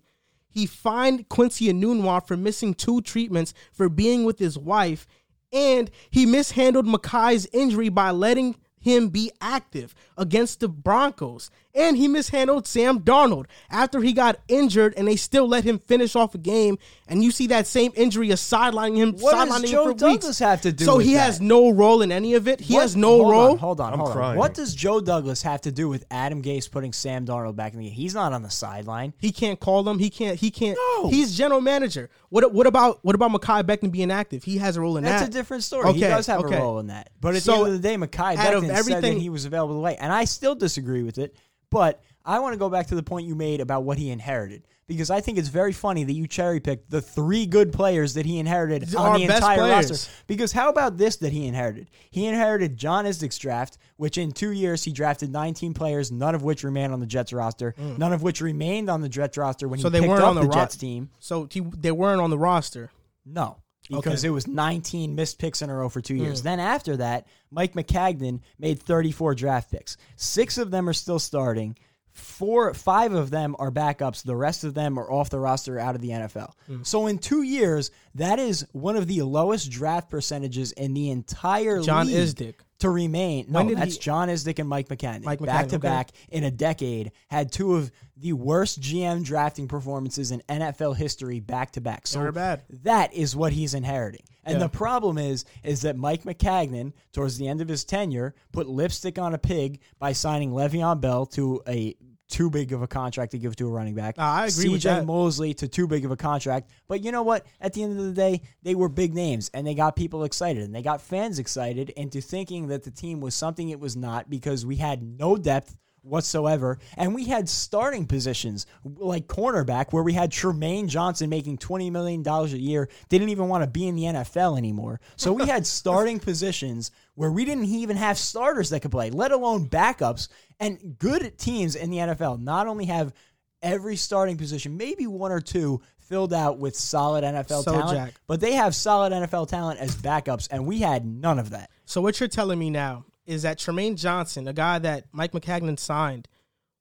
He 0.50 0.66
fined 0.66 1.30
Quincy 1.30 1.72
Enunwa 1.72 2.26
for 2.26 2.36
missing 2.36 2.74
two 2.74 3.02
treatments 3.02 3.54
for 3.72 3.88
being 3.88 4.24
with 4.24 4.40
his 4.40 4.58
wife. 4.58 5.06
And 5.54 5.92
he 6.10 6.26
mishandled 6.26 6.88
Mekhi's 6.88 7.48
injury 7.54 7.90
by 7.90 8.10
letting 8.10 8.56
him 8.80 9.10
be 9.10 9.32
active 9.40 9.94
against 10.18 10.60
the 10.60 10.68
Broncos. 10.68 11.52
And 11.78 11.96
he 11.98 12.08
mishandled 12.08 12.66
Sam 12.66 13.00
Darnold 13.02 13.46
after 13.70 14.02
he 14.02 14.14
got 14.14 14.40
injured 14.48 14.94
and 14.98 15.08
they 15.08 15.16
still 15.16 15.48
let 15.48 15.64
him 15.64 15.78
finish 15.80 16.16
off 16.16 16.34
a 16.34 16.38
game. 16.40 16.78
And 17.08 17.24
you 17.24 17.32
see 17.32 17.48
that 17.48 17.68
same 17.68 17.92
injury 17.96 18.32
is 18.32 18.40
sidelining 18.42 18.98
him, 18.98 19.14
What 19.14 19.48
does 19.48 19.70
Joe 19.72 19.84
him 19.84 19.92
for 19.94 19.98
Douglas 19.98 20.26
weeks. 20.26 20.40
have 20.40 20.62
to 20.62 20.72
do 20.72 20.86
So 20.86 20.98
with 20.98 21.06
he 21.06 21.14
that? 21.14 21.20
has 21.26 21.40
no 21.42 21.70
role 21.70 22.02
in 22.02 22.12
any 22.12 22.34
of 22.34 22.48
it. 22.48 22.60
He 22.60 22.74
What- 22.74 22.82
has 22.82 22.96
no 22.96 23.10
hold 23.20 23.32
role. 23.32 23.52
On, 23.52 23.58
hold 23.58 23.80
on, 23.82 23.94
I'm 23.94 24.00
hold 24.00 24.18
on. 24.18 24.38
What 24.38 24.54
does 24.56 24.74
Joe 24.74 25.00
Douglas 25.00 25.44
have 25.44 25.62
to 25.62 25.72
do 25.72 25.88
with 25.88 26.04
Adam 26.12 26.42
Gase 26.42 26.70
putting 26.70 26.94
Sam 26.94 27.26
Darnold 27.26 27.56
back 27.56 27.74
in 27.74 27.80
the 27.80 27.86
game? 27.86 27.94
He's 27.94 28.16
not 28.16 28.34
on 28.34 28.42
the 28.42 28.50
sideline. 28.50 29.14
He 29.20 29.32
can't 29.32 29.60
call 29.60 29.84
them. 29.84 30.00
He 30.00 30.10
can't. 30.10 30.40
He 30.40 30.50
can't. 30.52 30.78
No. 30.98 31.10
He's 31.10 31.38
general 31.38 31.62
manager. 31.62 32.10
What? 32.30 32.52
What 32.54 32.68
about? 32.68 33.00
What 33.04 33.16
about 33.16 33.32
Mekhi 33.32 33.64
Becton 33.64 33.92
being 33.92 34.12
active? 34.12 34.44
He 34.44 34.58
has 34.58 34.76
a 34.78 34.82
role 34.82 34.98
in 34.98 35.04
That's 35.04 35.22
that. 35.22 35.26
That's 35.28 35.36
a 35.36 35.40
different 35.40 35.64
story. 35.64 35.94
he 35.94 36.00
does 36.02 36.26
have 36.28 36.42
okay. 36.42 36.58
a 36.58 36.60
role 36.62 36.80
in 36.80 36.88
that. 36.88 37.10
But 37.22 37.36
at 37.36 37.44
So, 37.44 37.52
the 37.52 37.58
end 37.60 37.68
of 37.68 37.74
the 37.82 37.88
day, 37.88 37.96
Mekhi 37.96 38.36
out 38.38 38.54
of 38.54 38.64
Becton 38.64 38.68
said 38.68 38.70
that 38.76 38.78
everything- 38.80 39.20
he 39.20 39.30
was 39.30 39.46
available 39.46 39.76
to 39.76 39.82
play, 39.82 39.96
and 39.98 40.12
I 40.12 40.26
still 40.26 40.56
disagree 40.56 41.04
with 41.04 41.18
it. 41.18 41.36
But 41.70 42.02
I 42.26 42.40
want 42.40 42.54
to 42.54 42.58
go 42.60 42.70
back 42.70 42.88
to 42.88 42.96
the 42.96 43.04
point 43.04 43.28
you 43.28 43.36
made 43.36 43.62
about 43.62 43.84
what 43.84 43.98
he 43.98 44.10
inherited 44.10 44.64
because 44.88 45.10
I 45.10 45.20
think 45.20 45.38
it's 45.38 45.50
very 45.50 45.74
funny 45.74 46.06
that 46.06 46.14
you 46.14 46.28
cherry 46.28 46.60
picked 46.62 46.90
the 46.90 47.02
three 47.02 47.46
good 47.46 47.74
players 47.74 48.14
that 48.14 48.26
he 48.26 48.40
inherited 48.40 48.96
Our 48.96 49.10
on 49.10 49.18
the 49.20 49.24
entire 49.26 49.58
players. 49.58 49.90
roster. 49.92 50.12
Because 50.28 50.54
how 50.54 50.70
about 50.70 50.98
this 50.98 51.18
that 51.18 51.34
he 51.34 51.46
inherited? 51.46 51.90
He 52.10 52.26
inherited 52.26 52.78
John 52.78 53.04
Idzik's 53.06 53.38
draft, 53.38 53.78
which 53.98 54.18
in 54.18 54.32
two 54.32 54.52
years 54.52 54.84
he 54.86 54.94
drafted 54.94 55.30
19 55.30 55.74
players, 55.74 56.10
none 56.12 56.36
of 56.36 56.44
which 56.44 56.64
remained 56.64 56.94
on 56.94 57.02
the 57.02 57.06
Jets 57.06 57.34
roster, 57.34 57.76
none 57.78 58.14
of 58.14 58.24
which 58.24 58.40
remained 58.40 58.90
on 58.90 59.02
the 59.02 59.10
Jets 59.10 59.38
roster 59.38 59.68
when 59.68 59.80
Mm. 59.80 59.82
So 59.84 59.90
he 59.90 59.92
they 59.94 60.00
picked 60.00 60.10
weren't 60.10 60.22
up 60.24 60.30
on 60.30 60.36
the 60.36 60.42
the 60.42 60.48
ro- 60.48 60.54
Jets 60.54 60.78
team. 60.78 61.10
So 61.20 61.48
he, 61.52 61.60
they 61.60 61.92
weren't 61.92 62.22
on 62.22 62.30
the 62.30 62.38
roster. 62.38 62.92
No, 63.26 63.58
because 63.90 64.20
Okay. 64.20 64.28
it 64.28 64.32
was 64.32 64.48
19 64.48 65.16
missed 65.16 65.40
picks 65.40 65.62
in 65.62 65.70
a 65.70 65.76
row 65.76 65.90
for 65.90 66.02
two 66.02 66.16
years. 66.16 66.42
Then 66.42 66.60
after 66.60 66.98
that, 66.98 67.28
Mike 67.52 67.74
Maccagnan 67.74 68.42
made 68.60 68.82
34 68.82 69.36
draft 69.36 69.72
picks. 69.72 69.96
Six 70.16 70.58
of 70.58 70.72
them 70.72 70.90
are 70.90 70.94
still 70.94 71.20
starting. 71.20 71.78
Four, 72.12 72.74
five 72.74 73.14
of 73.14 73.30
them 73.30 73.56
are 73.60 73.72
backups. 73.72 74.24
The 74.24 74.36
rest 74.36 74.64
of 74.64 74.74
them 74.74 74.98
are 74.98 75.10
off 75.12 75.30
the 75.30 75.40
roster, 75.40 75.78
out 75.80 75.94
of 75.94 76.02
the 76.02 76.10
NFL. 76.10 76.52
Hmm. 76.66 76.82
So 76.82 77.06
in 77.06 77.20
two 77.20 77.44
years, 77.44 77.92
that 78.16 78.40
is 78.40 78.66
one 78.72 78.96
of 78.98 79.06
the 79.08 79.22
lowest 79.22 79.70
draft 79.70 80.10
percentages 80.10 80.72
in 80.72 80.96
the 80.96 81.12
entire 81.12 81.80
John 81.82 82.08
league 82.08 82.16
Idzik. 82.18 82.56
To 82.80 82.90
remain. 82.92 83.48
No, 83.50 83.74
that's 83.74 83.96
he- 83.96 84.00
John 84.00 84.30
Idzik 84.30 84.60
and 84.60 84.70
Mike 84.70 84.88
Maccagnan. 84.88 85.24
Mike 85.24 85.40
back 85.40 85.70
to 85.70 85.78
okay. 85.78 85.88
back 85.88 86.12
in 86.30 86.44
a 86.44 86.52
decade, 86.52 87.12
had 87.30 87.52
two 87.52 87.74
of 87.76 87.92
the 88.16 88.34
worst 88.34 88.80
GM 88.80 89.24
drafting 89.24 89.68
performances 89.68 90.32
in 90.32 90.42
NFL 90.48 90.96
history 90.96 91.40
back 91.40 91.72
to 91.72 91.82
back. 91.82 92.06
So 92.06 92.32
bad. 92.32 92.64
that 92.84 93.14
is 93.14 93.36
what 93.36 93.54
he's 93.54 93.74
inheriting. 93.74 94.22
And 94.44 94.56
Yeah. 94.56 94.60
the 94.66 94.70
problem 94.70 95.18
is, 95.18 95.44
is 95.64 95.82
that 95.82 95.98
Mike 95.98 96.24
Maccagnan, 96.24 96.94
towards 97.14 97.38
the 97.38 97.48
end 97.48 97.62
of 97.62 97.68
his 97.68 97.84
tenure, 97.84 98.34
put 98.52 98.68
lipstick 98.70 99.18
on 99.20 99.34
a 99.34 99.38
pig 99.38 99.80
by 100.00 100.14
signing 100.14 100.52
Le'Veon 100.52 101.02
Bell 101.02 101.26
to 101.28 101.62
a 101.68 101.96
too 102.30 102.50
big 102.50 102.74
of 102.74 102.82
a 102.82 102.88
contract 102.88 103.32
to 103.32 103.38
give 103.38 103.56
to 103.56 103.68
a 103.68 103.70
running 103.70 103.96
back. 103.96 104.16
Ah, 104.18 104.42
I 104.42 104.48
agree 104.48 104.70
with 104.70 104.82
CJ 104.82 104.84
that. 104.84 105.06
Mosley 105.06 105.54
to 105.56 105.68
too 105.68 105.88
big 105.88 106.06
of 106.06 106.12
a 106.12 106.18
contract. 106.18 106.70
But 106.88 107.04
you 107.04 107.12
know 107.12 107.24
what? 107.24 107.46
At 107.62 107.74
the 107.74 107.84
end 107.84 108.00
of 108.00 108.06
the 108.06 108.14
day, 108.14 108.42
they 108.64 108.76
were 108.76 108.90
big 108.90 109.14
names 109.14 109.50
and 109.54 109.66
they 109.66 109.74
got 109.74 109.96
people 109.96 110.24
excited 110.24 110.64
and 110.64 110.76
they 110.76 110.82
got 110.82 111.02
fans 111.02 111.40
excited 111.40 111.90
into 111.92 112.22
thinking 112.22 112.68
that 112.68 112.84
the 112.84 112.92
team 112.92 113.22
was 113.22 113.36
something 113.36 113.70
it 113.70 113.80
was 113.80 113.96
not 113.96 114.30
because 114.30 114.66
we 114.66 114.76
had 114.76 115.02
no 115.02 115.38
depth 115.38 115.76
whatsoever. 116.08 116.80
And 116.96 117.14
we 117.14 117.26
had 117.26 117.48
starting 117.50 118.06
positions 118.06 118.66
like 118.84 119.28
cornerback 119.28 119.92
where 119.92 120.04
we 120.04 120.14
had 120.14 120.32
Trumaine 120.32 120.88
Johnson 120.88 121.30
making 121.30 121.58
$20 121.58 121.92
million 121.92 122.28
a 122.28 122.46
year, 122.48 122.90
didn't 123.10 123.30
even 123.30 123.48
want 123.48 123.64
to 123.64 123.70
be 123.70 123.88
in 123.88 123.96
the 123.96 124.04
NFL 124.04 124.58
anymore. 124.58 125.00
So 125.16 125.34
we 125.34 125.46
had 125.48 125.66
starting 125.68 126.20
positions 126.20 126.92
where 127.16 127.32
we 127.32 127.46
didn't 127.46 127.66
even 127.66 127.98
have 127.98 128.18
starters 128.18 128.70
that 128.70 128.82
could 128.82 128.92
play, 128.92 129.10
let 129.10 129.32
alone 129.32 129.68
backups. 129.68 130.28
And 130.60 130.98
good 130.98 131.38
teams 131.38 131.76
in 131.76 131.90
the 131.90 131.98
NFL 131.98 132.40
not 132.42 132.68
only 132.68 132.86
have 132.86 133.14
every 133.62 133.96
starting 133.96 134.38
position, 134.38 134.78
maybe 134.78 135.08
one 135.08 135.32
or 135.32 135.42
two 135.42 135.82
filled 135.98 136.34
out 136.34 136.58
with 136.58 136.76
solid 136.76 137.24
NFL 137.24 137.64
So, 137.64 137.74
talent, 137.74 137.98
Jack. 137.98 138.14
but 138.28 138.40
they 138.40 138.54
have 138.54 138.74
solid 138.74 139.12
NFL 139.12 139.50
talent 139.50 139.80
as 139.80 139.96
backups, 139.96 140.48
and 140.50 140.66
we 140.66 140.80
had 140.80 141.06
none 141.06 141.38
of 141.38 141.50
that. 141.50 141.70
So 141.86 142.02
what 142.02 142.20
you're 142.20 142.30
telling 142.30 142.58
me 142.58 142.70
now 142.70 143.04
is 143.28 143.44
that 143.44 143.60
Trumaine 143.60 143.96
Johnson, 143.96 144.48
a 144.48 144.54
guy 144.54 144.80
that 144.80 145.06
Mike 145.12 145.34
Maccagnan 145.34 145.78
signed, 145.78 146.28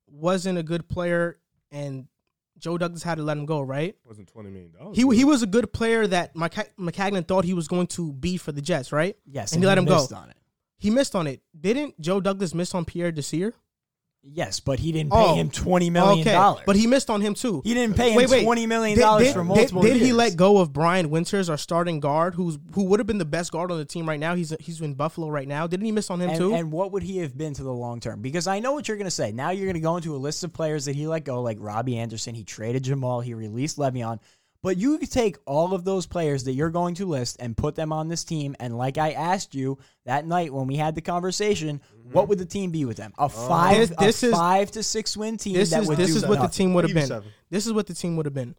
wasn't 0.07 0.57
a 0.57 0.63
good 0.63 0.87
player, 0.87 1.37
and 1.69 2.07
Joe 2.57 2.77
Douglas 2.77 3.03
had 3.03 3.15
to 3.19 3.23
let 3.23 3.37
him 3.37 3.45
go, 3.45 3.61
right? 3.61 3.95
Wasn't 4.05 4.27
twenty 4.27 4.49
million 4.49 4.71
dollars. 4.71 4.95
He 4.97 5.03
he 5.15 5.23
was 5.25 5.43
a 5.43 5.47
good 5.47 5.71
player 5.71 6.07
that 6.07 6.33
McCa- 6.33 6.69
Maccagnan 6.79 7.27
thought 7.27 7.45
he 7.45 7.53
was 7.53 7.67
going 7.67 7.87
to 7.87 8.13
be 8.13 8.37
for 8.37 8.51
the 8.51 8.61
Jets, 8.61 8.91
right? 8.91 9.15
Yes, 9.25 9.51
and 9.51 9.61
he 9.61 9.67
let 9.67 9.77
him 9.77 9.85
go. 9.85 9.95
missed 9.95 10.13
on 10.13 10.29
it. 10.29 10.37
He 10.79 10.89
missed 10.89 11.15
on 11.15 11.27
it. 11.27 11.41
Didn't 11.59 11.99
Joe 11.99 12.21
Douglas 12.21 12.53
miss 12.53 12.73
on 12.73 12.85
Pierre 12.85 13.11
Desir? 13.11 13.53
Yes, 14.33 14.59
but 14.59 14.79
he 14.79 14.91
didn't 14.91 15.11
pay 15.11 15.17
Oh, 15.17 15.35
him 15.35 15.49
twenty 15.49 15.89
million 15.89 16.19
Okay, 16.19 16.31
dollars. 16.33 16.61
but 16.65 16.75
he 16.75 16.85
missed 16.85 17.09
on 17.09 17.21
him 17.21 17.33
too. 17.33 17.61
he 17.63 17.73
didn't 17.73 17.95
pay 17.95 18.11
him 18.11 18.17
Wait, 18.17 18.29
wait. 18.29 18.43
twenty 18.43 18.67
million 18.67 18.99
dollars 18.99 19.31
for 19.31 19.39
did- 19.39 19.45
multiple 19.45 19.81
Did, 19.81 19.95
he 19.97 20.05
years. 20.07 20.15
let 20.17 20.35
go 20.35 20.57
of 20.59 20.73
Brian 20.73 21.09
Winters, 21.09 21.49
our 21.49 21.57
starting 21.57 21.99
guard, 21.99 22.35
who's 22.35 22.57
who 22.73 22.83
would 22.85 22.99
have 22.99 23.07
been 23.07 23.17
the 23.17 23.25
best 23.25 23.51
guard 23.51 23.71
on 23.71 23.77
the 23.77 23.85
team 23.85 24.07
right 24.07 24.19
now? 24.19 24.35
He's 24.35 24.53
he's 24.59 24.81
in 24.81 24.93
Buffalo 24.95 25.29
right 25.29 25.47
now. 25.47 25.65
Didn't 25.65 25.85
he 25.85 25.91
miss 25.91 26.09
on 26.11 26.21
him 26.21 26.29
and, 26.29 26.37
too? 26.37 26.53
and 26.53 26.71
what 26.71 26.91
would 26.91 27.03
he 27.03 27.17
have 27.19 27.37
been 27.37 27.53
to 27.55 27.63
the 27.63 27.71
long 27.73 27.99
term? 27.99 28.21
Because 28.21 28.47
I 28.47 28.59
know 28.59 28.73
what 28.73 28.87
you're 28.87 28.97
going 28.97 29.05
to 29.05 29.11
say. 29.11 29.31
Now 29.31 29.51
you're 29.51 29.65
going 29.65 29.75
to 29.75 29.79
go 29.79 29.95
into 29.97 30.15
a 30.15 30.17
list 30.17 30.43
of 30.43 30.51
players 30.53 30.85
that 30.85 30.95
he 30.95 31.07
let 31.07 31.23
go, 31.23 31.41
like 31.41 31.57
Robbie 31.59 31.97
Anderson. 31.97 32.35
He 32.35 32.43
traded 32.43 32.83
Jamal. 32.83 33.21
He 33.21 33.33
released 33.33 33.77
Le'Veon. 33.77 34.19
But 34.63 34.77
you 34.77 34.97
could 34.97 35.11
take 35.11 35.37
all 35.45 35.73
of 35.73 35.83
those 35.85 36.05
players 36.07 36.43
that 36.45 36.53
you're 36.53 36.69
going 36.71 36.95
to 36.95 37.05
list 37.05 37.37
and 37.39 37.55
put 37.55 37.75
them 37.75 37.93
on 37.93 38.07
this 38.07 38.23
team. 38.23 38.55
And 38.59 38.77
like 38.77 38.97
I 38.97 39.11
asked 39.11 39.53
you 39.55 39.77
that 40.05 40.25
night 40.25 40.51
when 40.53 40.67
we 40.67 40.75
had 40.77 40.95
the 40.95 41.01
conversation, 41.01 41.79
what 42.11 42.27
would 42.27 42.39
the 42.39 42.45
team 42.45 42.71
be 42.71 42.83
with 42.85 42.97
them? 42.97 43.13
A 43.17 43.29
five, 43.29 43.89
Mm-hmm. 43.89 44.03
This- 44.03 44.19
this 44.21 44.23
a 44.23 44.27
is- 44.27 44.33
five 44.33 44.71
to 44.71 44.83
six 44.83 45.15
win 45.15 45.37
team 45.37 45.53
this 45.53 45.69
that 45.69 45.83
is 45.83 45.87
would 45.87 45.97
this 45.97 46.11
do 46.11 46.17
is 46.17 46.25
what 46.25 46.41
the 46.41 46.47
team 46.47 46.73
would 46.73 46.85
have 46.85 46.93
been. 46.93 47.07
seven. 47.07 47.29
This 47.49 47.65
is 47.67 47.73
what 47.73 47.87
the 47.87 47.93
team 47.93 48.15
would 48.17 48.25
have 48.25 48.33
been. 48.33 48.55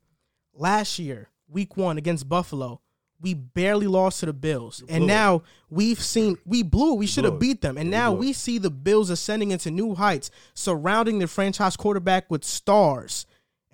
Last 0.55 0.99
year, 0.99 1.29
week 1.49 1.77
one 1.77 1.99
against 1.99 2.29
Buffalo, 2.29 2.81
we 3.21 3.35
barely 3.35 3.87
lost 3.89 4.21
to 4.21 4.27
the 4.27 4.33
Bills, 4.33 4.81
and 4.81 4.89
blew 4.89 5.05
it. 5.05 5.07
now 5.09 5.43
we've 5.71 6.01
seen 6.01 6.39
we 6.47 6.63
blew. 6.63 6.95
We 6.95 7.07
should 7.09 7.25
have 7.25 7.41
beat 7.41 7.61
them, 7.63 7.77
and 7.77 7.91
now 7.91 8.13
we 8.13 8.33
see 8.33 8.59
the 8.59 8.71
Bills 8.71 9.11
ascending 9.11 9.51
into 9.51 9.71
new 9.73 9.95
heights, 9.97 10.31
surrounding 10.55 11.19
the 11.19 11.27
franchise 11.27 11.77
quarterback 11.77 12.31
with 12.31 12.45
stars. 12.45 13.27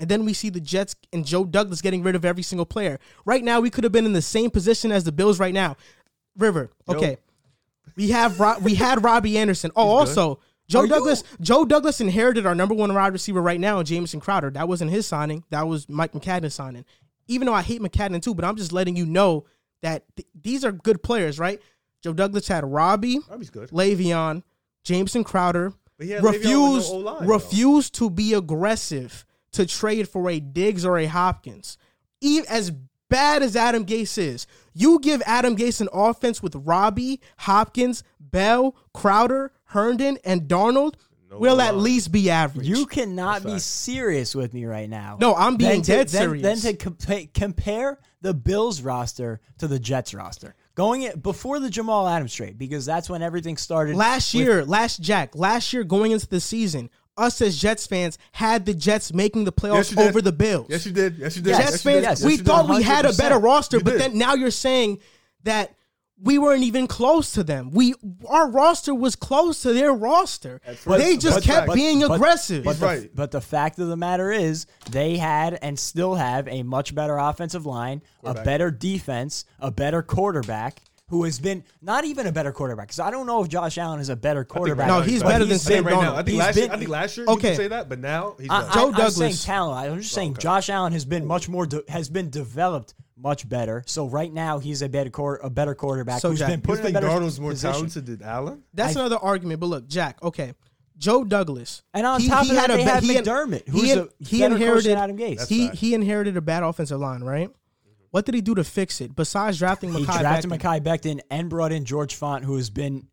And 0.05 0.11
then 0.11 0.27
we 0.27 0.35
see 0.35 0.51
the 0.51 0.61
Jets 0.61 0.95
and 1.15 1.25
Joe 1.25 1.47
Douglas 1.47 1.81
getting 1.81 2.03
rid 2.03 2.15
of 2.15 2.27
every 2.27 2.43
single 2.43 2.67
player. 2.67 2.99
Right 3.25 3.43
now, 3.43 3.61
we 3.61 3.71
could 3.71 3.85
have 3.85 3.93
been 3.93 4.05
in 4.05 4.13
the 4.13 4.21
same 4.21 4.51
position 4.51 4.93
as 4.93 5.05
the 5.05 5.13
Bills. 5.13 5.41
Right 5.41 5.55
now, 5.55 5.77
River. 6.37 6.69
Okay, 6.87 7.17
we 7.97 8.11
have 8.11 8.39
Ro- 8.39 8.59
we 8.61 8.75
had 8.75 9.03
Robbie 9.03 9.39
Anderson. 9.39 9.71
Oh, 9.75 9.89
also 9.89 10.41
Joe 10.69 10.81
Are 10.81 10.83
you- 10.83 10.91
Douglas. 10.91 11.25
Joe 11.41 11.65
Douglas 11.65 12.03
inherited 12.03 12.45
our 12.45 12.55
number 12.55 12.75
one 12.75 12.93
wide 12.93 13.15
receiver 13.15 13.41
right 13.41 13.59
now, 13.59 13.83
Jamison 13.83 14.21
Crowder. 14.21 14.51
That 14.51 14.69
wasn't 14.69 14.91
his 14.91 15.07
signing. 15.07 15.43
That 15.49 15.67
was 15.67 15.89
Mike 15.89 16.13
Maccagnan's 16.13 16.53
signing. 16.53 16.85
Even 17.29 17.47
though 17.47 17.55
I 17.55 17.63
hate 17.63 17.81
Maccagnan 17.81 18.21
too, 18.21 18.35
but 18.35 18.45
I'm 18.45 18.57
just 18.57 18.75
letting 18.75 18.95
you 18.95 19.07
know 19.07 19.47
that 19.81 20.05
th- 20.17 20.29
these 20.39 20.67
are 20.67 20.73
good 20.73 21.03
players, 21.03 21.39
right? 21.39 21.63
Joe 22.03 22.13
Douglas 22.13 22.47
had 22.47 22.63
Robbie, 22.71 23.21
Robbie's 23.31 23.49
good. 23.49 23.71
Le'Veon, 23.71 24.43
Jamison 24.83 25.25
Crowder. 25.25 25.73
But 25.97 26.07
he 26.09 26.13
had 26.13 26.23
Le'Veon 26.23 26.33
with 26.33 26.45
no 26.45 26.67
Refused, 26.75 26.91
though. 26.93 27.19
refused 27.21 27.95
to 27.95 28.11
be 28.11 28.35
aggressive 28.35 29.25
to 29.55 29.67
trade 29.67 30.09
for 30.09 30.29
a 30.31 30.41
Diggs 30.41 30.85
or 30.85 30.99
a 30.99 31.07
Hopkins. 31.07 31.79
Even 32.21 32.47
as 32.49 32.71
bad 33.09 33.43
as 33.43 33.57
Adam 33.57 33.85
Gase 33.85 34.19
is, 34.19 34.47
you 34.73 34.99
give 35.01 35.23
Adam 35.27 35.57
Gase 35.57 35.81
an 35.81 35.89
offense 35.93 36.43
with 36.43 36.55
Robbie, 36.57 37.21
Hopkins, 37.39 38.03
Bell, 38.21 38.75
Crowder, 38.93 39.53
Herndon, 39.67 40.19
and 40.25 40.43
Darnold. 40.43 40.95
we'll 41.31 41.61
at 41.61 41.77
least 41.77 42.13
be 42.13 42.31
average. 42.31 42.67
You 42.69 42.87
cannot 42.87 43.43
be 43.43 43.51
fact. 43.51 43.63
serious 43.63 44.35
with 44.35 44.55
me 44.55 44.65
right 44.67 44.89
now. 44.89 45.19
No, 45.21 45.35
I'm 45.35 45.57
being 45.57 45.83
Then 45.83 45.99
dead 45.99 46.09
then, 46.09 46.23
serious. 46.23 46.63
Then 46.63 46.77
to 46.77 46.91
compa- 46.91 47.33
compare 47.35 47.99
the 48.23 48.33
Bills 48.35 48.81
roster 48.81 49.41
to 49.59 49.67
the 49.69 49.79
Jets 49.79 50.15
roster, 50.15 50.55
going 50.75 51.03
it 51.03 51.23
before 51.23 51.61
the 51.61 51.69
Jamal 51.71 52.09
Adams 52.09 52.33
trade, 52.35 52.57
because 52.57 52.87
that's 52.87 53.11
when 53.11 53.21
everything 53.23 53.57
started. 53.57 53.97
last 53.97 54.33
with- 54.33 54.43
year, 54.45 54.65
last 54.65 55.01
Jack, 55.01 55.35
last 55.37 55.73
year 55.73 55.85
going 55.85 56.13
into 56.13 56.27
the 56.29 56.41
season, 56.41 56.89
us 57.17 57.41
as 57.41 57.57
Jets 57.59 57.87
fans 57.87 58.19
had 58.33 58.67
the 58.67 58.75
Jets 58.75 59.13
making 59.13 59.45
the 59.45 59.53
playoffs 59.53 59.95
Yes, 59.97 59.99
over 60.09 60.21
the 60.21 60.33
Bills. 60.33 60.67
Yes, 60.69 60.85
you 60.87 60.93
did. 60.93 61.17
Yes, 61.19 61.37
you 61.37 61.43
did. 61.43 61.51
Yes, 61.51 61.59
Jets 61.61 61.73
yes, 61.73 61.83
fans, 61.83 62.03
yes, 62.03 62.25
we 62.25 62.33
you 62.33 62.39
thought 62.39 62.69
we 62.69 62.83
had 62.83 63.05
a 63.07 63.13
better 63.13 63.39
roster, 63.39 63.79
You 63.79 63.85
but 63.85 63.91
did. 63.93 64.01
then 64.01 64.19
now 64.19 64.35
you're 64.35 64.51
saying 64.51 64.99
that 65.45 65.75
we 66.23 66.39
weren't 66.39 66.63
even 66.63 66.87
close 66.87 67.33
to 67.33 67.43
them. 67.43 67.71
We 67.73 67.95
our 68.29 68.49
roster 68.49 68.95
was 68.95 69.17
close 69.17 69.63
to 69.63 69.73
their 69.73 69.93
roster. 69.93 70.61
right. 70.87 70.99
They 70.99 71.17
just 71.17 71.35
That's 71.35 71.47
kept 71.47 71.69
right. 71.69 71.75
being 71.75 72.01
But- 72.01 72.13
aggressive. 72.15 72.65
But 72.65 72.71
He's 72.73 72.81
the, 72.81 72.87
right. 72.87 73.11
but 73.15 73.31
the 73.33 73.41
fact 73.41 73.79
of 73.81 73.89
the 73.89 73.97
matter 73.97 74.31
is, 74.31 74.67
they 74.91 75.17
had 75.17 75.59
and 75.61 75.79
still 75.79 76.15
have 76.15 76.47
a 76.49 76.63
much 76.63 76.95
better 76.95 77.19
offensive 77.19 77.67
line, 77.67 78.01
a 78.23 78.35
better 78.35 78.71
defense, 78.71 79.45
a 79.61 79.71
better 79.73 80.03
quarterback. 80.03 80.81
Who 81.09 81.25
has 81.25 81.39
been 81.39 81.65
not 81.83 82.05
even 82.07 82.27
a 82.27 82.33
better 82.33 82.51
quarterback? 82.51 82.87
Because 82.89 82.99
I 83.01 83.11
don't 83.11 83.27
know 83.27 83.43
if 83.43 83.49
Josh 83.51 83.77
Allen 83.77 84.01
is 84.01 84.09
a 84.09 84.17
better 84.17 84.43
quarterback. 84.43 84.89
No, 84.89 85.03
he's 85.03 85.23
but 85.23 85.29
better 85.31 85.45
than 85.45 85.53
he's 85.53 85.63
Sam 85.63 85.73
I 85.73 85.77
think 85.77 85.87
right 85.97 86.03
now. 86.03 86.13
I 86.15 86.17
think 86.17 86.29
He's 86.29 86.39
last 86.39 86.57
year. 86.57 86.65
been- 86.67 86.75
I 86.75 86.79
think 86.79 86.91
last 86.91 87.17
year 87.19 87.27
Okay. 87.27 87.33
you 87.51 87.53
could 87.53 87.63
say 87.63 87.69
that, 87.69 87.89
but 87.91 87.99
now 87.99 88.37
he's 88.41 88.49
I, 88.49 88.61
better. 88.61 88.71
I, 88.71 88.75
Joe 88.75 88.87
I'm 88.87 88.93
Douglas. 88.93 89.17
saying 89.17 89.35
talent. 89.35 89.91
I'm 89.93 90.01
just 90.01 90.15
saying 90.15 90.33
okay. 90.33 90.41
Josh 90.43 90.71
Allen 90.71 90.93
has 90.95 91.05
been 91.05 91.27
much 91.27 91.47
more 91.49 91.67
de- 91.67 91.83
has 91.89 92.09
been 92.09 92.31
developed 92.31 92.95
much 93.19 93.47
better. 93.47 93.83
So 93.87 94.09
right 94.09 94.33
now 94.33 94.59
he's 94.61 94.81
a 94.81 94.89
better 94.89 95.11
quar- 95.11 95.41
a 95.43 95.51
better 95.51 95.75
quarterback 95.75 96.21
So, 96.23 96.31
who's 96.31 96.39
Jack, 96.39 96.49
been 96.49 96.61
you 96.61 96.63
put 96.63 96.73
you 96.73 96.77
in 96.79 96.83
think 96.85 96.95
better 96.95 97.09
Darnold's 97.09 97.39
more 97.39 97.51
position. 97.51 97.73
talented 97.75 98.07
than 98.07 98.23
Allen? 98.23 98.63
That's 98.73 98.97
I- 98.97 99.01
another 99.01 99.19
argument. 99.19 99.61
But 99.61 99.67
look, 99.67 99.87
Jack. 99.87 100.23
Okay, 100.23 100.55
Joe 100.97 101.23
Douglas. 101.23 101.83
And 101.93 102.07
on 102.07 102.23
top 102.23 102.45
of 102.49 102.55
that, 102.55 102.71
a 102.71 102.77
they 102.79 102.85
ba- 102.85 102.91
have 102.91 103.03
he 103.03 103.15
in- 103.19 103.25
McDermott, 103.25 103.65
he 103.67 103.71
who's 103.71 103.91
in- 103.93 103.99
a 103.99 104.09
he 104.25 104.39
better 104.41 104.55
coach 104.55 104.61
inherited 104.63 104.91
than 104.93 104.99
Adam 104.99 105.19
Gase. 105.19 105.49
He 105.49 105.69
he 105.69 105.93
inherited 105.93 106.39
a 106.39 106.41
bad 106.41 106.63
offensive 106.63 106.99
line, 106.99 107.23
right? 107.23 107.51
What 108.15 108.27
did 108.27 108.37
he 108.37 108.43
do 108.43 108.55
to 108.55 108.63
fix 108.63 109.01
it 109.01 109.17
besides 109.17 109.59
drafting 109.59 109.91
Mekhi? 109.91 109.99
He 109.99 110.05
Mekhi 110.05 110.21
drafted 110.21 110.51
Becton? 110.53 110.59
Mekhi 110.61 110.81
Becton 110.85 111.21
and 111.33 111.51
brought 111.51 111.73
in 111.73 111.85
George 111.85 112.17
Fant, 112.17 112.45
who 112.45 112.55
has 112.55 112.71
been 112.71 113.09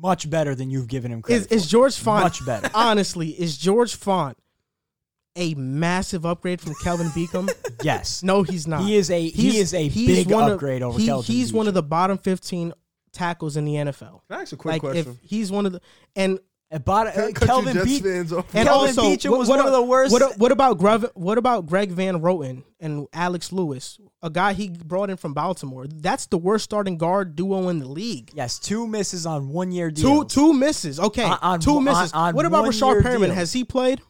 much 0.00 0.30
better 0.30 0.54
than 0.54 0.70
you've 0.70 0.86
given 0.86 1.10
him 1.10 1.18
Is 1.18 1.24
credit. 1.46 1.52
is 1.52 1.64
for. 1.64 1.70
George 1.70 1.94
Fant 1.96 2.20
Much 2.22 2.46
better. 2.46 2.70
Honestly, 2.74 3.30
is 3.30 3.58
George 3.58 3.98
Fant 3.98 4.36
a 5.34 5.54
massive 5.54 6.24
upgrade 6.24 6.60
from 6.60 6.74
Kelvin 6.84 7.08
Beachum? 7.08 7.50
yes. 7.82 8.22
No, 8.22 8.44
he's 8.44 8.68
not. 8.68 8.82
He 8.84 8.94
is 8.94 9.10
a- 9.10 9.28
he 9.28 9.58
is 9.58 9.74
a 9.74 9.88
he's 9.88 10.24
big 10.24 10.30
one 10.32 10.44
of- 10.44 10.52
upgrade 10.52 10.82
over 10.82 11.00
he- 11.00 11.06
Kelvin 11.06 11.34
He's 11.34 11.52
one 11.52 11.66
of 11.66 11.74
the 11.74 11.82
bottom 11.82 12.16
fifteen 12.16 12.72
tackles 13.10 13.56
in 13.56 13.64
the 13.64 13.74
NFL. 13.74 14.20
Can 14.28 14.38
I 14.38 14.42
ask 14.42 14.52
a 14.52 14.56
quick 14.56 14.72
Like 14.74 14.80
question? 14.82 15.18
if 15.20 15.28
he's 15.28 15.50
one 15.50 15.66
of 15.66 15.72
the 15.72 15.80
and 16.14 16.38
But, 16.84 17.06
uh, 17.08 17.12
Cut 17.12 17.26
you 17.28 17.32
Kelvin 17.34 17.74
Jets 17.74 17.86
Beach, 17.86 18.04
and 18.04 18.28
Kelvin 18.30 18.68
also 18.68 19.02
Beachum 19.02 19.30
what, 19.30 19.38
was 19.40 19.48
what 19.48 19.58
one 19.58 19.66
of 19.68 19.72
the 19.72 19.82
worst- 19.82 20.12
What, 20.12 20.38
what 20.38 20.50
about 20.52 20.78
Greg, 20.78 21.04
what 21.14 21.38
about 21.38 21.66
Greg 21.66 21.90
Van 21.92 22.20
Roten 22.20 22.64
and 22.80 23.06
Alex 23.12 23.52
Lewis, 23.52 23.98
a 24.22 24.30
guy 24.30 24.54
he 24.54 24.70
brought 24.70 25.08
in 25.10 25.16
from 25.16 25.34
Baltimore? 25.34 25.86
That's 25.88 26.26
the 26.26 26.38
worst 26.38 26.64
starting 26.64 26.96
guard 26.98 27.36
duo 27.36 27.68
in 27.68 27.78
the 27.78 27.86
league. 27.88 28.30
yes, 28.34 28.58
two 28.58 28.86
misses 28.88 29.24
on 29.26 29.50
one 29.50 29.70
year 29.72 29.90
Two 29.90 30.02
deal. 30.02 30.24
two 30.24 30.40
two 30.48 30.52
misses. 30.52 30.98
Okay, 30.98 31.22
On- 31.24 31.38
on- 31.42 31.60
two 31.60 31.80
misses. 31.80 32.12
on 32.12 32.34
what 32.34 32.44
about 32.46 32.62
one 32.62 32.72
Rashard 32.72 32.94
year 32.94 33.02
Perriman? 33.02 33.24
deals. 33.26 33.34
Has 33.36 33.52
he 33.52 33.64
played? 33.64 34.00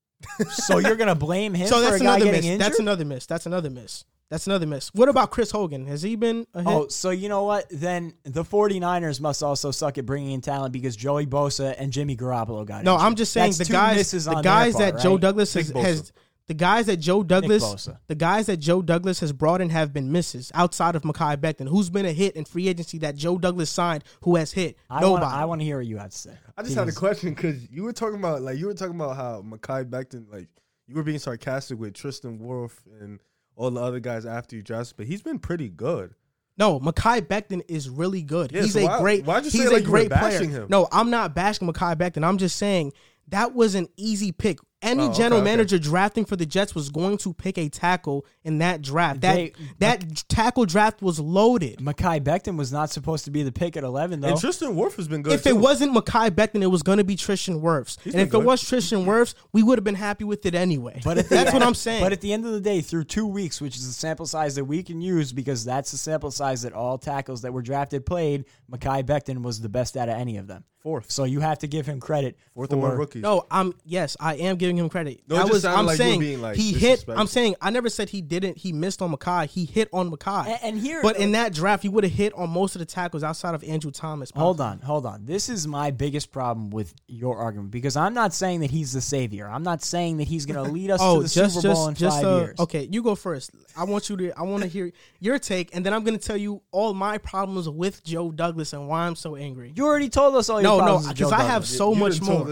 so 0.50 0.78
you're 0.78 0.96
gonna 0.96 1.14
blame 1.14 1.54
him 1.54 1.68
So 1.68 1.76
for 1.76 1.82
that's 1.82 2.00
a 2.00 2.00
another 2.00 2.18
getting 2.24 2.32
miss. 2.32 2.44
injured? 2.46 2.60
That's 2.60 2.78
another 2.80 3.04
miss. 3.04 3.26
That's 3.26 3.46
another 3.46 3.70
miss. 3.70 4.04
That's 4.30 4.46
another 4.46 4.66
miss. 4.66 4.88
What 4.94 5.08
about 5.08 5.30
Chris 5.30 5.50
Hogan? 5.50 5.86
Has 5.86 6.02
he 6.02 6.14
been 6.14 6.46
a 6.52 6.58
hit? 6.62 6.68
Oh, 6.68 6.88
so 6.88 7.08
you 7.10 7.28
know 7.30 7.44
what? 7.44 7.66
Then 7.70 8.12
the 8.24 8.44
49ers 8.44 9.20
must 9.22 9.42
also 9.42 9.70
suck 9.70 9.96
at 9.96 10.04
bringing 10.04 10.32
in 10.32 10.40
talent 10.42 10.72
because 10.72 10.96
Joey 10.96 11.26
Bosa 11.26 11.74
and 11.78 11.92
Jimmy 11.92 12.14
Garoppolo 12.16 12.66
got 12.66 12.84
no, 12.84 12.94
injured. 12.94 13.06
I'm 13.06 13.14
just 13.14 13.32
saying 13.32 13.48
That's 13.52 13.58
the 13.58 13.64
two 13.64 13.72
guys, 13.72 13.96
misses 13.96 14.24
the 14.26 14.34
on 14.34 14.42
guys 14.42 14.74
their 14.76 14.86
that 14.86 14.92
part, 14.94 15.02
Joe 15.02 15.12
right? 15.12 15.20
Douglas 15.22 15.54
has, 15.54 15.68
Nick 15.74 15.82
Bosa. 15.82 15.86
has, 15.86 16.12
the 16.46 16.54
guys 16.54 16.86
that 16.86 16.96
Joe 16.98 17.22
Douglas, 17.22 17.64
Bosa. 17.64 17.98
the 18.06 18.14
guys 18.14 18.46
that 18.46 18.58
Joe 18.58 18.82
Douglas 18.82 19.20
has 19.20 19.32
brought 19.32 19.62
in 19.62 19.70
have 19.70 19.92
been 19.94 20.12
misses 20.12 20.50
outside 20.54 20.94
of 20.94 21.02
Mekhi 21.02 21.36
Becton, 21.38 21.66
who's 21.68 21.88
been 21.88 22.04
a 22.06 22.12
hit 22.12 22.36
in 22.36 22.44
free 22.44 22.68
agency 22.68 22.98
that 22.98 23.16
Joe 23.16 23.38
Douglas 23.38 23.70
signed, 23.70 24.04
who 24.22 24.36
has 24.36 24.52
hit 24.52 24.76
I 24.90 25.00
nobody. 25.00 25.22
wanna, 25.24 25.36
I 25.36 25.44
want 25.46 25.60
to 25.62 25.64
hear 25.64 25.78
what 25.78 25.86
you 25.86 25.96
had 25.96 26.10
to 26.10 26.18
say. 26.18 26.32
I 26.56 26.62
just 26.62 26.74
had 26.74 26.82
a 26.82 26.86
Because- 26.86 26.98
question 26.98 27.30
because 27.34 27.70
you 27.70 27.82
were 27.82 27.92
talking 27.94 28.18
about 28.18 28.42
like 28.42 28.58
you 28.58 28.66
were 28.66 28.74
talking 28.74 28.94
about 28.94 29.16
how 29.16 29.40
Mekhi 29.42 29.88
Becton 29.88 30.30
like 30.30 30.48
you 30.86 30.94
were 30.96 31.02
being 31.02 31.18
sarcastic 31.18 31.78
with 31.78 31.94
Tristan 31.94 32.38
Wirf 32.40 32.72
and 33.00 33.20
all 33.58 33.70
the 33.70 33.80
other 33.82 34.00
guys 34.00 34.24
after 34.24 34.56
you 34.56 34.62
drafted, 34.62 34.96
but 34.96 35.06
he's 35.06 35.20
been 35.20 35.38
pretty 35.38 35.68
good. 35.68 36.14
No, 36.56 36.80
Mekhi 36.80 37.20
Becton 37.22 37.62
is 37.68 37.88
really 37.90 38.22
good. 38.22 38.50
Yeah, 38.52 38.62
he's 38.62 38.72
so 38.72 38.80
a 38.80 38.84
why- 38.86 39.00
great. 39.00 39.24
why'd 39.24 39.44
you 39.44 39.50
say 39.50 39.58
he's 39.58 39.70
like 39.72 39.82
a 39.82 39.86
great 39.86 40.10
player. 40.10 40.44
him? 40.44 40.66
No, 40.68 40.88
I'm 40.90 41.10
not 41.10 41.34
bashing 41.34 41.68
Mekhi 41.68 41.96
Becton. 41.96 42.24
I'm 42.24 42.38
just 42.38 42.56
saying 42.56 42.92
that 43.28 43.54
was 43.54 43.74
an 43.74 43.88
easy 43.96 44.32
pick. 44.32 44.58
Any 44.80 45.04
Oh, 45.08 45.12
general 45.12 45.40
okay. 45.40 45.50
manager 45.50 45.76
drafting 45.76 46.24
for 46.24 46.36
the 46.36 46.46
Jets 46.46 46.72
was 46.72 46.88
going 46.88 47.18
to 47.18 47.34
pick 47.34 47.58
a 47.58 47.68
tackle 47.68 48.24
in 48.44 48.58
that 48.58 48.80
draft. 48.80 49.22
That 49.22 49.34
They- 49.34 49.52
that 49.80 50.24
tackle 50.28 50.66
draft 50.66 51.02
was 51.02 51.18
loaded. 51.18 51.80
Mekhi 51.80 52.20
Becton 52.22 52.56
was 52.56 52.70
not 52.70 52.90
supposed 52.90 53.24
to 53.24 53.32
be 53.32 53.42
the 53.42 53.50
pick 53.50 53.76
at 53.76 53.82
11, 53.82 54.20
though. 54.20 54.28
And 54.28 54.38
Tristan 54.40 54.76
Wirf 54.76 54.94
has 54.94 55.08
been 55.08 55.22
good. 55.22 55.32
If 55.32 55.48
it 55.48 55.56
wasn't 55.56 55.92
Mekhi 55.94 56.30
Becton, 56.30 56.62
it 56.62 56.68
was 56.68 56.84
going 56.84 56.98
to 56.98 57.04
be 57.04 57.16
Tristan 57.16 57.60
Wirfs. 57.60 57.96
And 58.04 58.12
been 58.12 58.20
if 58.28 58.32
it 58.34 58.38
was 58.44 58.62
Tristan 58.62 59.04
Wirfs, 59.04 59.34
we 59.52 59.64
would 59.64 59.78
have 59.78 59.84
been 59.84 59.96
happy 59.96 60.22
with 60.22 60.46
it 60.46 60.54
anyway. 60.54 61.00
But 61.04 61.16
that's 61.28 61.32
end- 61.32 61.52
what 61.54 61.62
I'm 61.64 61.74
saying. 61.74 62.02
But 62.04 62.12
at 62.12 62.20
the 62.20 62.32
end 62.32 62.46
of 62.46 62.52
the 62.52 62.60
day, 62.60 62.80
through 62.80 63.04
two 63.04 63.26
weeks, 63.26 63.60
which 63.60 63.74
is 63.76 63.84
the 63.84 63.92
sample 63.92 64.26
size 64.26 64.54
that 64.54 64.64
we 64.66 64.84
can 64.84 65.00
use, 65.00 65.32
because 65.32 65.64
that's 65.64 65.90
the 65.90 65.98
sample 65.98 66.30
size 66.30 66.62
that 66.62 66.72
all 66.72 66.98
tackles 66.98 67.42
that 67.42 67.52
were 67.52 67.62
drafted 67.62 68.06
played, 68.06 68.44
Mekhi 68.70 69.02
Becton 69.02 69.42
was 69.42 69.60
the 69.60 69.68
best 69.68 69.96
out 69.96 70.08
of 70.08 70.14
any 70.14 70.36
of 70.36 70.46
them. 70.46 70.62
fourth, 70.80 71.10
So 71.10 71.24
you 71.24 71.40
have 71.40 71.58
to 71.58 71.66
give 71.66 71.86
him 71.86 71.98
credit 71.98 72.38
fourth 72.54 72.70
for 72.70 72.76
among 72.76 72.96
rookies. 72.96 73.20
No, 73.22 73.44
I'm 73.50 73.74
yes, 73.84 74.16
I 74.20 74.36
am 74.36 74.56
giving 74.56 74.67
him 74.76 74.88
credit. 74.88 75.22
No, 75.28 75.36
it 75.36 75.38
I 75.38 75.42
just 75.42 75.52
was 75.52 75.62
sounded 75.62 75.78
I'm 75.78 75.86
like 75.86 75.98
you 75.98 76.04
were 76.04 76.08
saying 76.10 76.20
being, 76.20 76.42
like, 76.42 76.56
he 76.56 76.72
hit. 76.72 77.04
I'm 77.08 77.26
saying 77.26 77.54
I 77.60 77.70
never 77.70 77.88
said 77.88 78.08
he 78.10 78.20
didn't 78.20 78.58
he 78.58 78.72
missed 78.72 79.00
on 79.02 79.12
Mekhi. 79.14 79.46
He 79.46 79.64
hit 79.64 79.88
on 79.92 80.10
Mekhi. 80.10 80.46
And- 80.46 80.58
and 80.62 80.78
here- 80.78 81.00
But 81.02 81.16
in 81.18 81.32
that 81.32 81.54
draft 81.54 81.82
he 81.82 81.88
would 81.88 82.04
have 82.04 82.12
hit 82.12 82.32
on 82.34 82.50
most 82.50 82.74
of 82.74 82.80
the 82.80 82.86
tackles 82.86 83.22
outside 83.22 83.54
of 83.54 83.62
Andrew 83.64 83.90
Thomas. 83.90 84.30
Hold 84.34 84.60
on, 84.60 84.80
hold 84.80 85.06
on. 85.06 85.24
This 85.24 85.48
is 85.48 85.66
my 85.66 85.90
biggest 85.90 86.32
problem 86.32 86.70
with 86.70 86.94
your 87.06 87.36
argument 87.38 87.70
because 87.70 87.96
I'm 87.96 88.14
not 88.14 88.34
saying 88.34 88.60
that 88.60 88.70
he's 88.70 88.92
the 88.92 89.00
savior. 89.00 89.48
I'm 89.48 89.62
not 89.62 89.82
saying 89.82 90.18
that 90.18 90.28
he's 90.28 90.46
going 90.46 90.64
to 90.64 90.70
lead 90.70 90.90
us 90.90 91.00
Oh, 91.02 91.16
to 91.16 91.22
the 91.22 91.28
just 91.28 91.54
Super 91.56 91.74
Bowl 91.74 91.86
just 91.86 91.88
in 91.88 91.94
just 91.94 92.16
five 92.22 92.26
uh, 92.26 92.36
years. 92.38 92.60
okay, 92.60 92.88
you 92.90 93.02
go 93.02 93.14
first. 93.14 93.50
I 93.76 93.84
want 93.84 94.08
you 94.10 94.16
to 94.18 94.32
I 94.38 94.42
want 94.42 94.62
to 94.62 94.68
hear 94.68 94.92
your 95.20 95.38
take 95.38 95.74
and 95.74 95.84
then 95.86 95.92
I'm 95.94 96.04
going 96.04 96.18
to 96.18 96.24
tell 96.24 96.36
you 96.36 96.62
all 96.70 96.94
my 96.94 97.18
problems 97.18 97.68
with 97.68 98.02
Joe 98.04 98.30
Douglas 98.30 98.72
and 98.72 98.88
why 98.88 99.06
I'm 99.06 99.16
so 99.16 99.36
angry. 99.36 99.72
You 99.74 99.86
already 99.86 100.08
told 100.08 100.34
us 100.36 100.48
all 100.48 100.60
your 100.60 100.70
No, 100.70 100.78
no, 100.78 100.84
problems 100.84 101.08
because 101.12 101.32
I 101.32 101.42
have 101.42 101.66
so 101.66 101.92
You 101.94 101.98
much 102.00 102.20
more. 102.20 102.42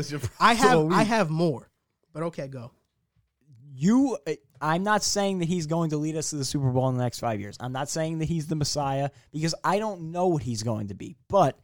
I 0.41 0.55
problems 0.55 0.65
all 0.65 0.89
have 0.91 0.99
I 0.99 1.03
have 1.03 1.31
more. 1.31 1.69
But 2.17 2.23
okay, 2.29 2.49
go. 2.49 2.71
you 3.75 4.17
uh, 4.27 4.33
I'm 4.59 4.83
not 4.83 5.05
saying 5.05 5.41
that 5.41 5.49
he's 5.49 5.67
going 5.67 5.91
to 5.91 5.99
lead 5.99 6.17
us 6.17 6.31
to 6.31 6.37
the 6.37 6.47
Super 6.47 6.71
Bowl 6.71 6.89
in 6.89 6.97
the 6.97 7.03
next 7.03 7.19
5 7.19 7.41
years. 7.43 7.59
I'm 7.61 7.73
not 7.73 7.91
saying 7.91 8.21
that 8.21 8.25
he's 8.25 8.47
the 8.47 8.57
Messiah 8.57 9.11
because 9.35 9.55
I 9.63 9.79
don't 9.79 10.13
know 10.13 10.29
what 10.29 10.43
he's 10.43 10.63
going 10.63 10.89
to 10.89 10.95
be. 10.95 11.19
But 11.29 11.59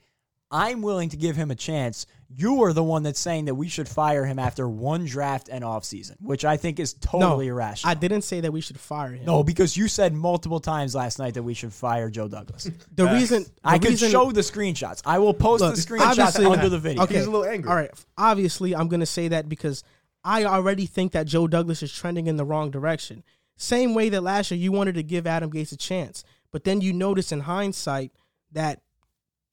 I'm 0.51 0.83
willing 0.83 1.09
to 1.09 1.17
give 1.17 1.37
him 1.37 1.51
a 1.51 1.55
chance. 1.55 2.05
You 2.29 2.65
are 2.65 2.75
the 2.75 2.85
one 2.85 3.03
that's 3.03 3.19
saying 3.19 3.47
that 3.47 3.55
we 3.55 3.69
should 3.69 3.89
fire 3.89 4.27
him 4.27 4.39
after 4.39 4.69
one 4.69 5.07
draft 5.07 5.49
and 5.51 5.65
offseason, 5.65 6.17
which 6.21 6.45
I 6.45 6.59
think 6.59 6.79
is 6.79 6.93
totally 6.93 7.47
no, 7.47 7.53
irrational. 7.55 7.91
I 7.91 7.95
didn't 7.95 8.21
say 8.21 8.41
that 8.41 8.53
we 8.53 8.61
should 8.61 8.79
fire 8.79 9.13
him. 9.13 9.25
no, 9.25 9.43
because 9.43 9.75
you 9.75 9.89
said 9.89 10.13
multiple 10.13 10.61
times 10.61 10.95
last 10.95 11.19
night 11.19 11.33
that 11.35 11.43
we 11.43 11.55
should 11.55 11.73
fire 11.73 12.11
Joe 12.11 12.29
Douglas. 12.29 12.65
the 12.95 13.07
Facts. 13.07 13.15
reason 13.15 13.43
the 13.45 13.51
I 13.65 13.79
could 13.79 13.93
reason, 13.93 14.11
show 14.11 14.31
the 14.31 14.43
screenshots. 14.43 15.01
I 15.07 15.19
will 15.19 15.33
post 15.33 15.63
Look, 15.63 15.75
the 15.75 15.81
screenshots 15.81 16.19
obviously- 16.19 16.45
under 16.45 16.69
the 16.69 16.79
video. 16.79 17.05
Okay, 17.05 17.15
He's 17.15 17.27
a 17.27 17.31
little 17.31 17.47
angry. 17.47 17.71
All 17.71 17.77
right, 17.77 17.91
obviously, 18.19 18.77
I'm 18.77 18.89
going 18.89 19.01
to 19.01 19.07
say 19.07 19.29
that 19.29 19.49
because 19.49 19.83
I 20.25 20.45
already 20.45 20.87
think 20.87 21.13
that 21.13 21.27
Joe 21.27 21.47
Douglas 21.49 21.83
is 21.83 21.93
trending 21.93 22.27
in 22.27 22.37
the 22.37 22.45
wrong 22.45 22.71
direction. 22.71 23.25
Same 23.57 23.95
way 23.95 24.09
that 24.09 24.23
last 24.23 24.51
year 24.51 24.59
you 24.61 24.73
wanted 24.73 24.95
to 24.95 25.03
give 25.03 25.27
Adam 25.27 25.51
Gase 25.51 25.73
a 25.73 25.77
chance, 25.77 26.25
But 26.51 26.65
then 26.65 26.81
you 26.81 26.93
notice 26.93 27.33
in 27.33 27.41
hindsight 27.41 28.13
that, 28.53 28.83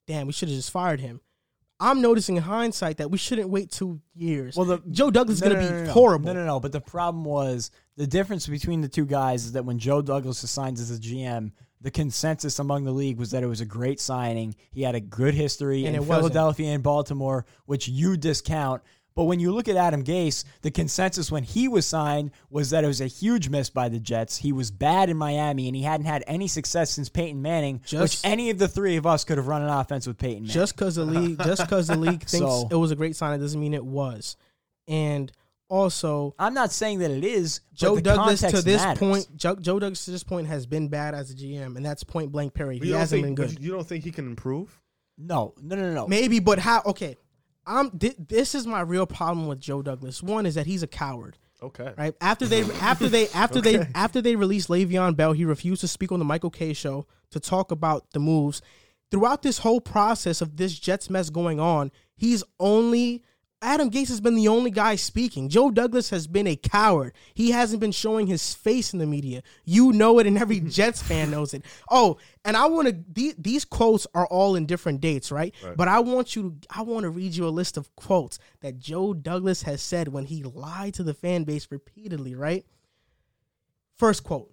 damn, 0.06 0.26
we 0.26 0.32
should 0.32 0.48
have 0.48 0.56
just 0.56 0.70
fired 0.70 1.00
him. 1.00 1.20
I'm 1.82 2.02
noticing 2.02 2.36
in 2.36 2.42
hindsight 2.42 2.98
that 2.98 3.10
we 3.10 3.16
shouldn't 3.16 3.48
wait 3.48 3.70
two 3.70 4.00
years. 4.14 4.54
Well, 4.54 4.66
the 4.66 4.82
Joe 4.90 5.10
Douglas 5.10 5.36
is 5.38 5.42
No, 5.42 5.48
going 5.48 5.60
to 5.60 5.64
no, 5.64 5.70
be 5.70 5.80
no, 5.80 5.84
no. 5.86 5.92
horrible. 5.92 6.26
No, 6.26 6.32
no, 6.34 6.44
no. 6.46 6.60
But 6.60 6.72
the 6.72 6.80
problem 6.80 7.24
was 7.24 7.70
the 7.96 8.06
difference 8.06 8.46
between 8.46 8.82
the 8.82 8.88
two 8.88 9.06
guys 9.06 9.46
is 9.46 9.52
that 9.52 9.64
when 9.64 9.78
Joe 9.78 10.02
Douglas 10.02 10.42
was 10.42 10.50
signed 10.50 10.78
as 10.78 10.90
a 10.90 11.00
GM, 11.00 11.52
the 11.80 11.90
consensus 11.90 12.58
among 12.58 12.84
the 12.84 12.92
league 12.92 13.16
was 13.16 13.30
that 13.30 13.42
it 13.42 13.46
was 13.46 13.62
a 13.62 13.64
great 13.66 13.98
signing. 13.98 14.54
He 14.70 14.82
had 14.82 14.94
a 14.94 15.00
good 15.00 15.32
history 15.32 15.86
And 15.86 15.96
in 15.96 16.02
it 16.02 16.06
wasn't. 16.06 16.18
Philadelphia 16.34 16.68
and 16.74 16.82
Baltimore, 16.82 17.46
which 17.64 17.88
you 17.88 18.18
discount. 18.18 18.82
But 19.20 19.26
when 19.26 19.38
you 19.38 19.52
look 19.52 19.68
at 19.68 19.76
Adam 19.76 20.02
Gase, 20.02 20.44
the 20.62 20.70
consensus 20.70 21.30
when 21.30 21.42
he 21.44 21.68
was 21.68 21.84
signed 21.84 22.30
was 22.48 22.70
that 22.70 22.84
it 22.84 22.86
was 22.86 23.02
a 23.02 23.06
huge 23.06 23.50
miss 23.50 23.68
by 23.68 23.90
the 23.90 24.00
Jets. 24.00 24.38
He 24.38 24.50
was 24.50 24.70
bad 24.70 25.10
in 25.10 25.18
Miami, 25.18 25.66
and 25.68 25.76
he 25.76 25.82
hadn't 25.82 26.06
had 26.06 26.24
any 26.26 26.48
success 26.48 26.90
since 26.90 27.10
Peyton 27.10 27.42
Manning, 27.42 27.82
Just- 27.84 28.00
which 28.02 28.20
any 28.32 28.48
of 28.48 28.56
the 28.56 28.66
three 28.66 28.96
of 28.96 29.04
us 29.04 29.24
could 29.24 29.36
have 29.36 29.46
run 29.46 29.60
an 29.60 29.68
offense 29.68 30.06
with 30.06 30.16
Peyton 30.16 30.44
Manning. 30.44 30.54
Just 30.54 30.74
because 30.74 30.94
the 30.94 31.04
league, 31.04 31.36
just 31.44 31.60
because 31.62 31.88
the 31.88 31.98
league 31.98 32.22
thinks 32.26 32.46
So- 32.46 32.68
it 32.70 32.76
was 32.76 32.92
a 32.92 32.96
great 32.96 33.14
sign, 33.14 33.38
it 33.38 33.42
doesn't 33.42 33.60
mean 33.60 33.74
it 33.74 33.84
was. 33.84 34.38
And 34.88 35.30
also, 35.68 36.34
I'm 36.38 36.54
not 36.54 36.72
saying 36.72 37.00
that 37.00 37.10
it 37.10 37.22
is. 37.22 37.60
but 37.72 37.76
Joe 37.76 37.94
the 37.96 38.00
Douglas 38.00 38.40
to 38.40 38.62
this 38.62 38.80
matters. 38.82 38.98
point, 38.98 39.36
Joe, 39.36 39.54
Joe 39.56 39.78
Douglas 39.78 40.02
to 40.06 40.12
this 40.12 40.24
point 40.24 40.46
has 40.46 40.64
been 40.64 40.88
bad 40.88 41.14
as 41.14 41.30
a 41.30 41.34
GM, 41.34 41.76
and 41.76 41.84
that's 41.84 42.04
point 42.04 42.32
blank. 42.32 42.54
Period. 42.54 42.78
But 42.78 42.86
He 42.88 42.94
hasn't 42.94 43.22
think, 43.22 43.36
been 43.36 43.46
good. 43.48 43.62
You 43.62 43.72
don't 43.72 43.86
think 43.86 44.02
he 44.02 44.12
can 44.12 44.24
improve? 44.26 44.80
No, 45.18 45.52
no, 45.60 45.76
no, 45.76 45.92
no. 45.92 46.08
Maybe, 46.08 46.38
but 46.40 46.58
how? 46.58 46.80
Okay, 46.86 47.18
I'm. 47.66 47.90
Thi- 47.90 48.16
this 48.18 48.54
is 48.54 48.66
my 48.66 48.80
real 48.80 49.06
problem 49.06 49.46
with 49.46 49.60
Joe 49.60 49.82
Douglas. 49.82 50.22
One 50.22 50.46
is 50.46 50.54
that 50.54 50.66
he's 50.66 50.82
a 50.82 50.86
coward. 50.86 51.38
Okay. 51.62 51.92
Right 51.96 52.14
after 52.20 52.46
they 52.46 52.62
after 52.80 53.08
they 53.08 53.28
after 53.28 53.60
they 53.60 53.86
after 53.94 54.20
they 54.20 54.36
released 54.36 54.68
Le'Veon 54.68 55.16
Bell, 55.16 55.32
he 55.32 55.44
refused 55.44 55.80
to 55.82 55.88
speak 55.88 56.12
on 56.12 56.18
the 56.18 56.24
Michael 56.24 56.50
Kay 56.50 56.72
show 56.72 57.06
to 57.30 57.40
talk 57.40 57.70
about 57.70 58.10
the 58.12 58.20
moves. 58.20 58.62
Throughout 59.10 59.42
this 59.42 59.58
whole 59.58 59.80
process 59.80 60.40
of 60.40 60.56
this 60.56 60.78
Jets 60.78 61.10
mess 61.10 61.30
going 61.30 61.58
on, 61.58 61.90
he's 62.14 62.44
only 62.60 63.24
Adam 63.62 63.90
Gase 63.90 64.08
has 64.08 64.22
been 64.22 64.36
the 64.36 64.48
only 64.48 64.70
guy 64.70 64.96
speaking. 64.96 65.50
Joe 65.50 65.70
Douglas 65.70 66.08
has 66.10 66.26
been 66.26 66.46
a 66.46 66.56
coward. 66.56 67.12
He 67.34 67.50
hasn't 67.50 67.80
been 67.80 67.92
showing 67.92 68.26
his 68.26 68.54
face 68.54 68.94
in 68.94 68.98
the 68.98 69.06
media. 69.06 69.42
You 69.64 69.92
know 69.92 70.18
it, 70.18 70.26
and 70.26 70.38
every 70.38 70.60
Jets 70.60 71.02
fan 71.02 71.30
knows 71.30 71.52
it. 71.52 71.64
Oh, 71.90 72.16
and 72.44 72.56
I 72.56 72.66
want 72.66 72.88
to. 72.88 72.96
The, 73.12 73.34
these 73.36 73.66
quotes 73.66 74.06
are 74.14 74.26
all 74.26 74.56
in 74.56 74.64
different 74.64 75.02
dates, 75.02 75.30
right? 75.30 75.54
But 75.76 75.88
I 75.88 76.00
want 76.00 76.34
you 76.34 76.56
to. 76.60 76.68
I 76.70 76.82
want 76.82 77.02
to 77.02 77.10
read 77.10 77.36
you 77.36 77.46
a 77.46 77.50
list 77.50 77.76
of 77.76 77.94
quotes 77.96 78.38
that 78.60 78.78
Joe 78.78 79.12
Douglas 79.12 79.62
has 79.62 79.82
said 79.82 80.08
when 80.08 80.24
he 80.24 80.42
lied 80.42 80.94
to 80.94 81.02
the 81.02 81.14
fan 81.14 81.44
base 81.44 81.68
repeatedly. 81.70 82.34
Right. 82.34 82.64
First 83.98 84.24
quote: 84.24 84.50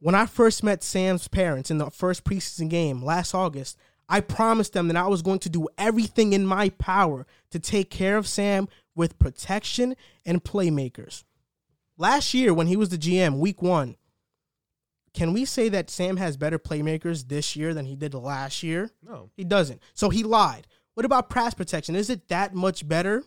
When 0.00 0.16
I 0.16 0.26
first 0.26 0.64
met 0.64 0.82
Sam's 0.82 1.28
parents 1.28 1.70
in 1.70 1.78
the 1.78 1.90
first 1.90 2.24
preseason 2.24 2.68
game 2.68 3.04
last 3.04 3.34
August, 3.34 3.78
I 4.08 4.20
promised 4.20 4.72
them 4.72 4.88
that 4.88 4.96
I 4.96 5.06
was 5.06 5.22
going 5.22 5.38
to 5.40 5.50
do 5.50 5.68
everything 5.76 6.32
in 6.32 6.46
my 6.46 6.70
power 6.70 7.26
to 7.50 7.58
take 7.58 7.90
care 7.90 8.16
of 8.16 8.26
Sam 8.26 8.68
with 8.94 9.18
protection 9.18 9.94
and 10.24 10.42
playmakers. 10.42 11.24
Last 11.98 12.32
year, 12.32 12.54
when 12.54 12.66
he 12.68 12.76
was 12.76 12.88
the 12.88 12.98
GM, 12.98 13.38
week 13.38 13.60
one, 13.60 13.96
can 15.14 15.32
we 15.32 15.44
say 15.44 15.68
that 15.70 15.90
Sam 15.90 16.16
has 16.16 16.36
better 16.36 16.58
playmakers 16.58 17.28
this 17.28 17.56
year 17.56 17.74
than 17.74 17.86
he 17.86 17.96
did 17.96 18.14
last 18.14 18.62
year? 18.62 18.90
No. 19.02 19.30
He 19.36 19.44
doesn't. 19.44 19.82
So 19.94 20.08
he 20.10 20.22
lied. 20.22 20.66
What 20.94 21.04
about 21.06 21.28
pass 21.30 21.54
protection? 21.54 21.94
Is 21.96 22.08
it 22.10 22.28
that 22.28 22.54
much 22.54 22.86
better? 22.86 23.24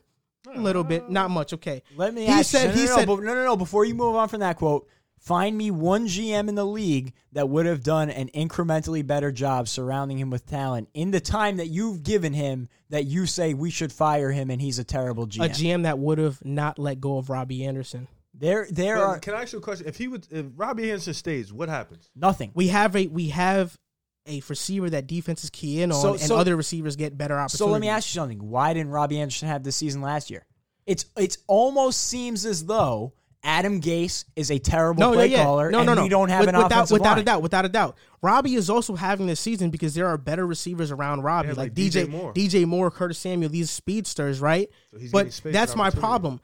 A 0.55 0.59
little 0.59 0.83
bit, 0.83 1.09
not 1.09 1.29
much. 1.29 1.53
Okay. 1.53 1.83
Let 1.95 2.13
me 2.15 2.23
He 2.23 2.27
ask 2.27 2.49
said- 2.49 2.63
you. 2.63 2.67
No, 2.69 2.73
he 2.81 2.85
no, 2.87 2.95
said- 2.95 3.07
no, 3.07 3.15
but 3.17 3.23
no, 3.23 3.33
no, 3.35 3.45
no. 3.45 3.55
Before 3.57 3.85
you 3.85 3.93
move 3.93 4.15
on 4.15 4.27
from 4.27 4.39
that 4.39 4.57
quote, 4.57 4.87
find 5.21 5.57
me 5.57 5.71
one 5.71 6.07
GM 6.07 6.49
in 6.49 6.55
the 6.55 6.65
league 6.65 7.13
that 7.31 7.47
would 7.47 7.65
have 7.65 7.83
done 7.83 8.09
an 8.09 8.27
incrementally 8.35 9.05
better 9.05 9.31
job 9.31 9.67
surrounding 9.67 10.17
him 10.17 10.29
with 10.29 10.45
talent 10.45 10.89
in 10.93 11.11
the 11.11 11.19
time 11.21 11.57
that 11.57 11.67
you've 11.67 12.03
given 12.03 12.33
him 12.33 12.67
that 12.89 13.05
you 13.05 13.25
say 13.25 13.53
we 13.53 13.69
should 13.69 13.93
fire 13.93 14.31
him 14.31 14.49
and 14.49 14.61
he's 14.61 14.79
a 14.79 14.83
terrible 14.83 15.27
GM. 15.27 15.45
A 15.45 15.49
GM 15.49 15.83
that 15.83 15.97
would 15.99 16.17
have 16.17 16.43
not 16.43 16.77
let 16.79 16.99
go 16.99 17.17
of 17.17 17.29
Robbie 17.29 17.63
Anderson. 17.65 18.07
there, 18.33 18.67
there 18.71 18.95
But 18.95 19.03
are 19.03 19.19
can 19.19 19.33
I 19.35 19.43
ask 19.43 19.53
you 19.53 19.59
a 19.59 19.61
question? 19.61 19.87
If 19.87 19.97
he 19.97 20.07
would, 20.07 20.27
if 20.31 20.47
Robbie 20.55 20.89
Anderson 20.89 21.13
stays, 21.13 21.53
what 21.53 21.69
happens? 21.69 22.09
nothing. 22.15 22.51
We 22.55 22.69
have 22.69 22.95
a 22.95 23.07
we 23.07 23.29
have 23.29 23.77
a 24.27 24.41
receiver 24.49 24.89
that 24.89 25.07
defenses 25.07 25.49
key 25.49 25.81
in 25.81 25.91
on, 25.91 26.01
So- 26.01 26.11
and 26.13 26.19
so- 26.21 26.37
other 26.37 26.55
receivers 26.55 26.95
get 26.95 27.17
better 27.17 27.35
opportunities. 27.35 27.57
So 27.59 27.67
let 27.67 27.81
me 27.81 27.89
ask 27.89 28.07
you 28.13 28.19
something. 28.19 28.49
Why 28.49 28.73
didn't 28.73 28.91
Robbie 28.91 29.19
Anderson 29.19 29.47
have 29.47 29.63
this 29.63 29.75
season 29.75 30.01
last 30.01 30.29
year? 30.29 30.45
It's 30.87 31.05
it's 31.15 31.37
almost 31.47 32.01
seems 32.01 32.45
as 32.45 32.65
though 32.65 33.13
Adam 33.43 33.81
Gase 33.81 34.25
is 34.35 34.51
a 34.51 34.59
terrible 34.59 34.99
no, 34.99 35.13
play 35.13 35.27
yeah, 35.27 35.37
yeah. 35.37 35.43
caller, 35.43 35.71
no, 35.71 35.79
and 35.79 35.87
no, 35.87 35.93
no. 35.95 36.03
we 36.03 36.09
don't 36.09 36.29
have 36.29 36.41
With- 36.41 36.49
an 36.49 36.55
without, 36.57 36.71
offensive 36.71 36.93
without 36.99 37.17
a 37.17 37.23
doubt, 37.23 37.41
without 37.41 37.65
a 37.65 37.69
doubt. 37.69 37.97
Robbie 38.21 38.53
is 38.53 38.69
also 38.69 38.95
having 38.95 39.25
this 39.25 39.39
season 39.39 39.71
because 39.71 39.95
there 39.95 40.07
are 40.07 40.17
better 40.17 40.45
receivers 40.45 40.91
around 40.91 41.21
Robbie, 41.23 41.47
Yeah, 41.49 41.53
like, 41.55 41.57
like 41.57 41.73
DJ 41.73 42.05
DJ 42.05 42.09
Moore. 42.09 42.33
DJ 42.33 42.65
Moore, 42.65 42.91
Curtis 42.91 43.17
Samuel, 43.17 43.49
these 43.49 43.71
speedsters, 43.71 44.39
right? 44.39 44.69
So 44.91 44.99
he's 44.99 45.11
but 45.11 45.41
that's 45.45 45.75
my 45.75 45.89
problem. 45.89 46.39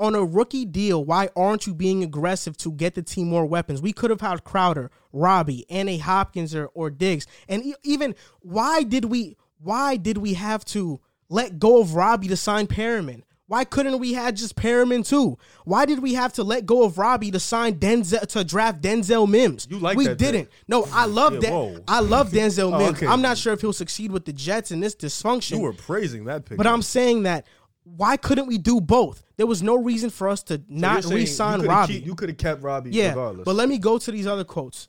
On 0.00 0.14
a 0.14 0.24
rookie 0.24 0.64
deal, 0.64 1.04
why 1.04 1.28
aren't 1.34 1.66
you 1.66 1.74
being 1.74 2.04
aggressive 2.04 2.56
to 2.58 2.70
get 2.70 2.94
the 2.94 3.02
team 3.02 3.28
more 3.28 3.44
weapons? 3.44 3.82
We 3.82 3.92
could 3.92 4.10
have 4.10 4.20
had 4.20 4.44
Crowder, 4.44 4.92
Robbie, 5.12 5.66
and 5.68 5.88
a 5.88 5.98
Hopkins 5.98 6.54
or, 6.54 6.66
or 6.66 6.88
Diggs, 6.88 7.26
and 7.48 7.64
e- 7.64 7.74
even 7.82 8.14
why 8.38 8.84
did 8.84 9.06
we 9.06 9.36
why 9.58 9.96
did 9.96 10.18
we 10.18 10.34
have 10.34 10.64
to 10.66 11.00
let 11.28 11.58
go 11.58 11.80
of 11.80 11.96
Robbie 11.96 12.28
to 12.28 12.36
sign 12.36 12.68
Perriman? 12.68 13.22
Why 13.48 13.64
couldn't 13.64 13.98
we 13.98 14.12
have 14.12 14.34
just 14.34 14.56
Perriman 14.56 15.06
too? 15.08 15.38
Why 15.64 15.86
did 15.86 16.00
we 16.00 16.12
have 16.14 16.34
to 16.34 16.44
let 16.44 16.66
go 16.66 16.84
of 16.84 16.98
Robbie 16.98 17.30
to 17.30 17.40
sign 17.40 17.76
Denzel 17.76 18.26
to 18.28 18.44
draft 18.44 18.82
Denzel 18.82 19.26
Mims? 19.28 19.66
You 19.70 19.78
like 19.78 19.96
we 19.96 20.06
that 20.06 20.18
didn't. 20.18 20.50
No, 20.68 20.86
I 20.92 21.06
love 21.06 21.32
Yeah, 21.32 21.40
that. 21.40 21.52
whoa. 21.52 21.78
I 21.88 22.00
love 22.00 22.30
Denzel 22.32 22.74
Oh, 22.74 22.78
Mims. 22.78 22.98
okay. 22.98 23.06
I'm 23.06 23.22
not 23.22 23.38
sure 23.38 23.54
if 23.54 23.62
he'll 23.62 23.72
succeed 23.72 24.12
with 24.12 24.26
the 24.26 24.34
Jets 24.34 24.70
in 24.70 24.80
this 24.80 24.94
dysfunction. 24.94 25.52
You 25.56 25.60
were 25.60 25.72
praising 25.72 26.26
that 26.26 26.44
pick. 26.44 26.58
But 26.58 26.66
I'm 26.66 26.82
saying 26.82 27.22
that 27.22 27.46
why 27.84 28.18
couldn't 28.18 28.48
we 28.48 28.58
do 28.58 28.82
both? 28.82 29.24
There 29.38 29.46
was 29.46 29.62
no 29.62 29.76
reason 29.76 30.10
for 30.10 30.28
us 30.28 30.42
to 30.44 30.56
So 30.56 30.62
not 30.68 31.04
re-sign 31.06 31.62
you 31.62 31.68
Robbie. 31.68 31.94
keep- 31.94 32.06
you 32.06 32.14
could 32.14 32.28
have 32.28 32.36
kept 32.38 32.62
Robbie 32.62 32.90
yeah, 32.90 33.08
regardless. 33.10 33.46
but 33.46 33.54
let 33.54 33.70
me 33.70 33.78
go 33.78 33.96
to 33.96 34.12
these 34.12 34.26
other 34.26 34.44
quotes. 34.44 34.88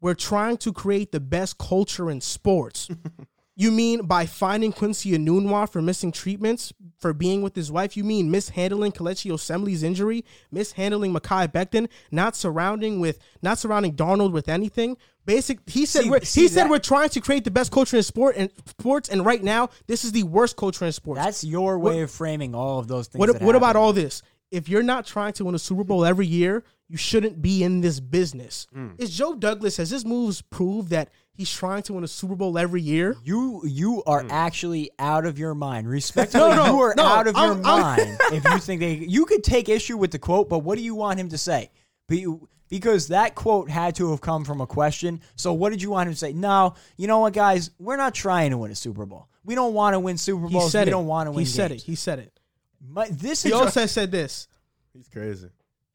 We're 0.00 0.14
trying 0.14 0.56
to 0.58 0.72
create 0.72 1.10
the 1.10 1.18
best 1.20 1.58
culture 1.58 2.10
in 2.10 2.20
sports. 2.20 2.88
you 3.62 3.70
mean 3.70 4.06
by 4.06 4.26
finding 4.26 4.72
Quincy 4.72 5.12
Enunwa 5.12 5.68
for 5.68 5.80
missing 5.80 6.12
treatments 6.12 6.72
for 6.98 7.12
being 7.12 7.42
with 7.42 7.54
his 7.54 7.70
wife? 7.70 7.96
You 7.96 8.04
mean 8.04 8.30
mishandling 8.30 8.92
Kelechi 8.92 9.30
Osemele's 9.30 9.82
injury, 9.82 10.24
mishandling 10.50 11.12
Mekhi 11.14 11.50
Becton, 11.52 11.88
not 12.10 12.36
surrounding 12.36 13.00
with 13.00 13.18
not 13.42 13.58
surrounding 13.58 13.94
Darnold 13.94 14.32
with 14.32 14.48
anything? 14.48 14.96
Basic. 15.24 15.58
He 15.68 15.86
said 15.86 16.02
See- 16.02 16.10
we're, 16.10 16.20
see 16.20 16.42
he 16.42 16.48
said 16.48 16.64
that- 16.64 16.70
we're 16.70 16.78
trying 16.78 17.08
to 17.10 17.20
create 17.20 17.44
the 17.44 17.50
best 17.50 17.70
culture 17.70 17.96
in 17.96 18.02
sport 18.02 18.36
and 18.36 18.50
sports, 18.66 19.08
and 19.08 19.24
right 19.24 19.42
now 19.42 19.70
this 19.86 20.04
is 20.04 20.12
the 20.12 20.24
worst 20.24 20.56
culture 20.56 20.84
in 20.84 20.92
sports. 20.92 21.20
That's 21.20 21.44
your 21.44 21.78
way 21.78 22.00
of 22.00 22.10
framing 22.10 22.54
all 22.54 22.78
of 22.78 22.88
those 22.88 23.06
things. 23.08 23.20
What, 23.20 23.40
what 23.40 23.54
about 23.54 23.76
all 23.76 23.92
this? 23.92 24.22
If 24.50 24.68
you're 24.68 24.82
not 24.82 25.06
trying 25.06 25.32
to 25.34 25.46
win 25.46 25.54
a 25.54 25.58
Super 25.58 25.82
Bowl 25.82 26.04
every 26.04 26.26
year, 26.26 26.62
you 26.88 26.98
shouldn't 26.98 27.40
be 27.40 27.62
in 27.62 27.80
this 27.80 28.00
business. 28.00 28.66
Mm. 28.76 29.00
Is 29.00 29.16
Joe 29.16 29.34
Douglas 29.34 29.78
has 29.78 29.88
his 29.88 30.04
moves 30.04 30.42
proved 30.42 30.90
that 30.90 31.08
he's 31.34 31.50
trying 31.52 31.82
to 31.84 31.94
win 31.94 32.04
a 32.04 32.08
Super 32.08 32.34
Bowl 32.36 32.58
every 32.58 32.82
year? 32.82 33.16
You 33.24 33.62
you 33.66 34.02
are 34.04 34.22
hmm. 34.22 34.30
actually 34.30 34.90
out 34.98 35.26
of 35.26 35.38
your 35.38 35.54
mind. 35.54 35.88
Respectfully, 35.90 36.50
No, 36.50 36.54
no, 36.56 36.66
you 36.66 36.80
are 36.80 36.94
no, 36.96 37.04
out 37.04 37.26
of 37.26 37.36
your 37.36 37.44
I'm- 37.44 37.66
I'm- 37.66 37.98
mind 37.98 38.18
if 38.32 38.44
you 38.44 38.58
think 38.58 38.80
they. 38.80 38.94
You 38.94 39.24
could 39.26 39.44
take 39.44 39.68
issue 39.68 39.96
with 39.96 40.10
the 40.10 40.18
quote, 40.18 40.48
but 40.48 40.60
what 40.60 40.76
do 40.78 40.84
you 40.84 40.94
want 40.94 41.18
him 41.20 41.28
to 41.30 41.38
say? 41.38 41.70
But 42.08 42.18
you, 42.18 42.48
because 42.68 43.08
that 43.08 43.34
quote 43.34 43.68
had 43.68 43.94
to 43.96 44.10
have 44.10 44.20
come 44.20 44.44
from 44.44 44.60
a 44.60 44.66
question. 44.66 45.20
So 45.36 45.52
what 45.52 45.70
did 45.70 45.82
you 45.82 45.90
want 45.90 46.08
him 46.08 46.14
to 46.14 46.18
say? 46.18 46.32
No, 46.32 46.74
you 46.96 47.06
know 47.06 47.18
what, 47.20 47.32
guys, 47.34 47.70
we're 47.78 47.96
not 47.96 48.14
trying 48.14 48.50
to 48.50 48.58
win 48.58 48.70
a 48.70 48.74
Super 48.74 49.04
Bowl. 49.04 49.28
We 49.44 49.54
don't 49.54 49.74
want 49.74 49.94
to 49.94 50.00
win 50.00 50.16
Super 50.16 50.40
Bowls. 50.42 50.52
He 50.52 50.58
Bowls. 50.58 50.72
said 50.72 50.86
we 50.86 50.88
it. 50.88 50.92
don't 50.92 51.06
want 51.06 51.26
to 51.26 51.32
win. 51.32 51.40
He 51.40 51.44
said 51.44 51.70
it. 51.72 51.82
He 51.82 51.94
said 51.94 52.18
it. 52.18 52.38
My, 52.80 53.08
this 53.10 53.42
He 53.42 53.50
is 53.50 53.54
also 53.54 53.86
said 53.86 54.10
this. 54.10 54.48
he's 54.92 55.08
crazy. 55.08 55.48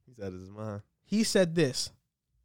He's 0.06 0.20
out 0.24 0.34
of 0.34 0.40
his 0.40 0.50
mind. 0.50 0.82
He 1.06 1.24
said 1.24 1.56
this. 1.56 1.92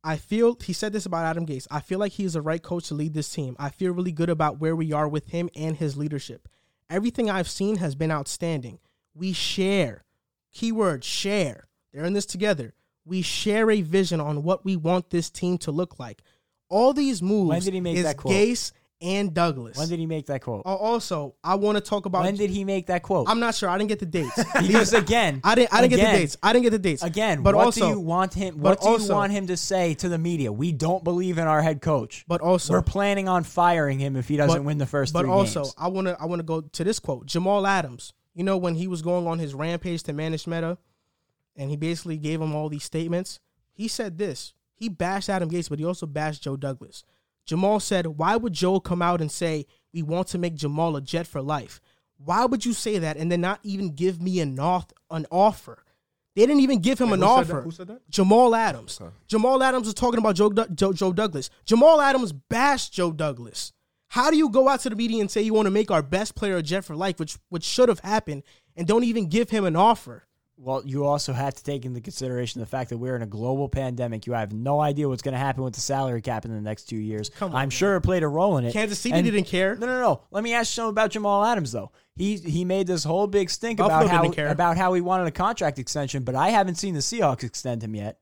I 0.05 0.16
feel 0.16 0.57
he 0.61 0.72
said 0.72 0.92
this 0.92 1.07
about 1.07 1.24
Adam 1.24 1.46
Gase. 1.46 1.66
I 1.70 1.80
feel 1.80 1.98
like 1.98 2.12
he's 2.12 2.32
the 2.32 2.42
right 2.42 2.62
coach 2.62 2.88
to 2.88 2.94
lead 2.94 3.14
this 3.14 3.32
team. 3.32 3.55
I 3.59 3.70
feel 3.70 3.92
really 3.92 4.12
good 4.12 4.30
about 4.30 4.61
where 4.61 4.74
we 4.74 4.92
are 4.92 5.09
with 5.09 5.28
him 5.28 5.48
and 5.55 5.76
his 5.76 5.96
leadership. 5.96 6.48
Everything 6.90 7.30
I've 7.30 7.48
seen 7.48 7.76
has 7.76 7.94
been 7.94 8.11
outstanding. 8.11 8.78
We 9.14 9.32
share. 9.32 10.05
Keyword 10.53 11.05
share. 11.05 11.68
They're 11.92 12.05
in 12.05 12.14
this 12.14 12.26
together. 12.26 12.74
We 13.05 13.22
share 13.22 13.70
a 13.70 13.80
vision 13.82 14.20
on 14.20 14.42
what 14.42 14.64
we 14.64 14.76
want 14.76 15.11
this 15.11 15.30
team 15.30 15.59
to 15.59 15.70
look 15.70 15.98
like. 15.98 16.22
All 16.68 16.92
these 16.92 17.22
moves 17.22 17.48
When 17.48 17.62
did 17.62 17.74
he 17.74 17.80
make 17.80 17.96
is 17.96 18.05
that 18.05 18.16
quote? 18.16 18.34
Gase 18.34 18.72
and 19.03 19.34
Douglas. 19.34 19.76
when 19.76 19.88
did 19.88 19.98
he 19.98 20.07
make 20.07 20.26
that 20.26 20.40
quote? 20.42 20.62
Al- 20.64 20.76
also, 20.76 21.34
I 21.42 21.57
want 21.57 21.76
to 21.76 21.80
talk 21.82 22.07
about 22.07 22.22
when 22.22 22.36
did 22.36 22.50
he 22.50 22.64
make 22.64 22.86
that 22.86 23.03
quote? 23.03 23.28
I'm 23.28 23.40
not 23.40 23.55
sure. 23.55 23.68
I 23.68 23.76
didn't 23.78 23.88
get 23.88 23.98
the 23.98 24.07
dates. 24.07 24.36
because 24.61 24.92
again, 24.92 25.40
I 25.44 25.55
didn't 25.55 25.74
I 25.74 25.80
didn't 25.82 25.96
get 25.98 26.11
the 26.12 26.18
dates. 26.18 26.36
I 26.42 26.53
didn't 26.53 26.62
get 26.64 26.70
the 26.70 26.78
dates. 26.78 27.03
Again, 27.03 27.42
but 27.42 27.55
what 27.55 27.66
also 27.66 27.80
do 27.80 27.88
you 27.88 28.00
want 28.00 28.34
him? 28.34 28.55
but 28.57 28.62
What 28.62 28.80
do 28.80 28.86
also- 28.88 29.07
you 29.09 29.14
want 29.14 29.32
him 29.32 29.46
to 29.48 29.57
say 29.57 29.94
to 29.94 30.09
the 30.09 30.18
media? 30.18 30.53
We 30.53 30.72
don't 30.72 31.03
believe 31.05 31.38
in 31.38 31.46
our 31.46 31.61
head 31.62 31.80
coach. 31.82 32.24
but 32.28 32.40
also 32.40 32.72
We're 32.74 32.82
planning 32.82 33.28
on 33.28 33.44
firing 33.44 33.98
him 33.98 34.16
if 34.16 34.28
he 34.28 34.36
doesn't 34.36 34.64
win 34.64 34.78
the 34.78 34.86
first 34.86 35.12
But 35.12 35.26
also, 35.26 35.62
games. 35.64 35.74
I 35.76 35.88
want 35.88 36.07
to 36.09 36.16
I 36.20 36.26
want 36.26 36.40
to 36.40 36.44
go 36.44 36.61
to 36.61 36.84
this 36.84 36.98
quote. 36.98 37.26
Jamal 37.26 37.66
Adams. 37.66 38.12
You 38.34 38.44
know 38.44 38.57
when 38.57 38.74
he 38.76 38.86
was 38.88 39.03
going 39.03 39.26
on 39.26 39.38
his 39.38 39.53
rampage 39.55 40.05
to 40.05 40.12
Manish 40.14 40.46
Mehta, 40.46 40.78
and 41.55 41.68
he 41.68 41.76
basically 41.76 42.16
gave 42.16 42.40
him 42.40 42.55
all 42.55 42.68
these 42.70 42.84
statements. 42.84 43.40
He 43.74 43.88
said 43.88 44.16
this. 44.16 44.55
He 44.74 44.88
bashed 44.88 45.28
Adam 45.28 45.50
Gase, 45.50 45.68
but 45.68 45.78
he 45.78 45.84
also 45.84 46.07
bashed 46.07 46.42
Joe 46.42 46.57
Douglas. 46.57 47.05
Jamal 47.47 47.80
said, 47.80 48.07
Why 48.07 48.36
would 48.36 48.53
Joe 48.53 48.80
come 48.80 49.03
out 49.03 49.20
and 49.20 49.30
say, 49.30 49.66
We 49.93 50.03
want 50.03 50.28
to 50.28 50.38
make 50.38 50.55
Jamal 50.55 50.97
a 50.97 51.01
Jet 51.01 51.26
for 51.26 51.43
life? 51.43 51.80
Why 52.18 52.45
would 52.45 52.64
you 52.64 52.72
say 52.72 52.99
that 52.99 53.16
and 53.16 53.32
then 53.32 53.40
not 53.40 53.61
even 53.62 53.95
give 53.95 54.20
me 54.20 54.40
an, 54.40 54.59
off- 54.59 54.93
an 55.11 55.26
offer? 55.30 55.84
They 56.34 56.47
didn't 56.47 56.61
even 56.61 56.80
give 56.80 56.99
him 56.99 57.11
Wait, 57.11 57.18
an 57.18 57.24
offer. 57.24 57.61
Who 57.61 57.70
said 57.70 57.88
that? 57.88 58.09
Jamal 58.09 58.55
Adams. 58.55 58.99
Okay. 59.01 59.12
Jamal 59.26 59.62
Adams 59.62 59.86
was 59.86 59.95
talking 59.95 60.18
about 60.18 60.36
Joe, 60.36 60.49
Du- 60.49 60.68
Joe, 60.74 60.93
Joe 60.93 61.12
Douglas. 61.12 61.51
Jamal 61.66 62.01
Adams 62.01 62.32
bashed 62.32 62.93
Joe 62.93 63.12
Douglas. 63.12 63.72
How 64.09 64.30
do 64.30 64.36
you 64.36 64.49
go 64.49 64.68
out 64.68 64.80
to 64.80 64.90
the 64.90 64.97
media 64.97 65.20
and 65.20 65.30
say 65.30 65.43
you 65.43 65.55
want 65.55 65.66
to 65.66 65.70
make 65.70 65.90
our 65.90 66.03
best 66.03 66.34
player 66.34 66.57
a 66.57 66.62
Jet 66.62 66.84
for 66.84 66.95
life, 66.97 67.18
which 67.18 67.38
which 67.49 67.64
should 67.64 67.88
have 67.88 68.01
happened, 68.01 68.43
and 68.76 68.86
don't 68.86 69.05
even 69.05 69.28
give 69.28 69.51
him 69.51 69.64
an 69.64 69.76
offer? 69.76 70.24
Well, 70.64 70.82
you 70.86 71.04
also 71.06 71.32
have 71.32 71.54
to 71.54 71.64
take 71.64 71.84
into 71.84 72.00
consideration 72.00 72.60
the 72.60 72.66
fact 72.66 72.90
that 72.90 72.98
we're 72.98 73.16
in 73.16 73.22
a 73.22 73.26
global 73.26 73.68
pandemic. 73.68 74.28
You 74.28 74.34
have 74.34 74.52
no 74.52 74.80
idea 74.80 75.08
what's 75.08 75.20
going 75.22 75.32
to 75.32 75.38
happen 75.38 75.64
with 75.64 75.74
the 75.74 75.80
salary 75.80 76.22
cap 76.22 76.44
in 76.44 76.54
the 76.54 76.60
next 76.60 76.84
two 76.84 76.96
years. 76.96 77.30
Come 77.30 77.50
on, 77.50 77.56
I'm 77.56 77.62
man. 77.62 77.70
sure 77.70 77.96
it 77.96 78.02
played 78.02 78.22
a 78.22 78.28
role 78.28 78.58
in 78.58 78.64
it. 78.64 78.72
Kansas 78.72 79.00
City 79.00 79.12
And- 79.16 79.24
didn't 79.24 79.44
care. 79.46 79.74
No, 79.74 79.86
no, 79.86 80.00
no. 80.00 80.22
Let 80.30 80.44
me 80.44 80.54
ask 80.54 80.70
you 80.70 80.74
something 80.82 80.90
about 80.90 81.10
Jamal 81.10 81.44
Adams, 81.44 81.72
though. 81.72 81.90
He 82.14 82.36
he 82.36 82.64
made 82.64 82.86
this 82.86 83.02
whole 83.02 83.26
big 83.26 83.50
stink 83.50 83.78
Buffalo 83.78 84.04
about 84.04 84.10
how 84.24 84.30
care. 84.30 84.48
about 84.48 84.76
how 84.76 84.94
he 84.94 85.00
wanted 85.00 85.26
a 85.26 85.32
contract 85.32 85.80
extension, 85.80 86.22
but 86.22 86.36
I 86.36 86.50
haven't 86.50 86.76
seen 86.76 86.94
the 86.94 87.00
Seahawks 87.00 87.42
extend 87.42 87.82
him 87.82 87.96
yet. 87.96 88.18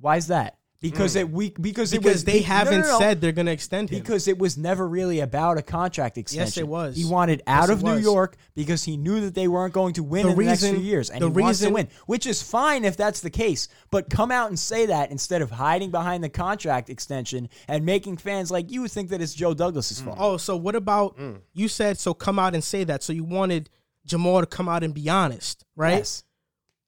Why 0.00 0.16
is 0.16 0.26
that? 0.26 0.58
Mm. 0.80 0.90
Because 0.90 1.14
it 1.14 1.30
we 1.30 1.50
because, 1.50 1.92
it 1.92 2.02
was 2.02 2.24
they 2.24 2.34
no, 2.34 2.38
no, 2.40 2.44
haven't 2.46 2.80
no, 2.80 2.86
no. 2.86 2.98
said 2.98 3.20
they're 3.20 3.32
going 3.32 3.46
to 3.46 3.52
extend 3.52 3.90
him. 3.90 3.98
because 3.98 4.26
it 4.26 4.38
was 4.38 4.56
never 4.56 4.88
really 4.88 5.20
about 5.20 5.58
a 5.58 5.62
contract 5.62 6.16
extension. 6.16 6.46
Yes, 6.46 6.56
it 6.56 6.66
was. 6.66 6.96
He 6.96 7.04
wanted 7.04 7.42
out 7.46 7.68
Yes, 7.68 7.70
of 7.70 7.82
New 7.82 7.96
was. 7.96 8.02
York 8.02 8.36
because 8.54 8.84
he 8.84 8.96
knew 8.96 9.20
that 9.20 9.34
they 9.34 9.46
weren't 9.46 9.74
going 9.74 9.92
to 9.94 10.02
win 10.02 10.24
The 10.24 10.32
in 10.32 10.38
the 10.38 10.44
next 10.44 10.66
few 10.66 10.78
years, 10.78 11.10
and 11.10 11.20
the 11.20 11.28
he 11.28 11.42
wants 11.42 11.60
to 11.60 11.68
win, 11.68 11.88
which 12.06 12.26
is 12.26 12.42
fine 12.42 12.86
if 12.86 12.96
that's 12.96 13.20
the 13.20 13.28
case. 13.28 13.68
But 13.90 14.08
come 14.08 14.30
out 14.30 14.48
and 14.48 14.58
say 14.58 14.86
that 14.86 15.10
instead 15.10 15.42
of 15.42 15.50
hiding 15.50 15.90
behind 15.90 16.24
the 16.24 16.30
contract 16.30 16.88
extension 16.88 17.50
and 17.68 17.84
making 17.84 18.16
fans 18.16 18.50
like 18.50 18.70
you 18.70 18.88
think 18.88 19.10
that 19.10 19.20
it's 19.20 19.34
Joe 19.34 19.52
Douglas's 19.52 20.00
mm. 20.00 20.06
fault. 20.06 20.16
Oh, 20.18 20.36
so 20.38 20.56
what 20.56 20.76
about 20.76 21.18
mm. 21.18 21.40
you 21.52 21.68
said 21.68 21.98
so 21.98 22.14
come 22.14 22.38
out 22.38 22.54
and 22.54 22.64
say 22.64 22.84
that. 22.84 23.02
So 23.02 23.12
you 23.12 23.24
wanted 23.24 23.68
Jamal 24.06 24.40
to 24.40 24.46
come 24.46 24.68
out 24.68 24.82
and 24.82 24.94
be 24.94 25.10
honest, 25.10 25.66
right? 25.76 25.98
Yes. 25.98 26.24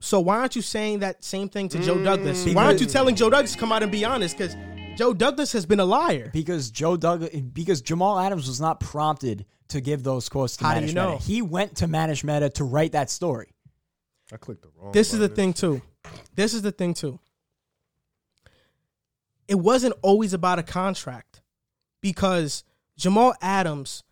So 0.03 0.19
why 0.19 0.39
aren't 0.39 0.57
you 0.57 0.63
saying 0.63 0.99
that 0.99 1.23
same 1.23 1.49
thing 1.49 1.69
to 1.69 1.79
Joe 1.79 2.03
Douglas? 2.03 2.45
Mm. 2.45 2.55
Why 2.55 2.65
aren't 2.65 2.81
you 2.81 2.87
telling 2.87 3.15
Joe 3.15 3.31
Douglas 3.31 3.53
to 3.53 3.59
come 3.59 3.71
out 3.71 3.85
and 3.85 3.93
be 3.93 4.05
honest? 4.05 4.37
Because 4.37 4.57
Joe 4.97 5.15
Douglas 5.15 5.53
has 5.53 5.65
been 5.65 5.79
a 5.79 5.85
liar. 5.85 6.29
Because 6.33 6.73
Joe 6.73 6.97
Douglas, 6.97 7.31
because 7.41 7.81
Jamal 7.81 8.19
Adams 8.19 8.49
was 8.49 8.61
not 8.61 8.81
prompted 8.81 9.47
to 9.69 9.81
give 9.81 10.03
those 10.03 10.29
quotes 10.29 10.57
to 10.57 10.65
How 10.65 10.75
do 10.75 10.81
Manish 10.81 10.89
you 10.89 10.95
know? 10.95 11.13
Mehta. 11.13 11.25
He 11.25 11.41
went 11.41 11.77
to 11.77 11.87
Manish 11.87 12.25
Mehta 12.25 12.51
to 12.51 12.65
write 12.65 12.93
that 12.93 13.11
story. 13.11 13.53
I 14.33 14.39
clicked 14.39 14.63
the 14.63 14.71
wrong. 14.77 14.91
This 14.91 15.13
is 15.13 15.21
the 15.21 15.29
thing 15.29 15.53
too. 15.53 15.81
This 16.35 16.53
is 16.53 16.63
the 16.63 16.73
thing 16.73 16.95
too. 16.95 17.21
It 19.47 19.55
wasn't 19.55 19.95
always 20.03 20.35
about 20.35 20.59
a 20.59 20.65
contract 20.65 21.43
because 22.01 22.65
Jamal 22.97 23.35
Adams, 23.41 24.03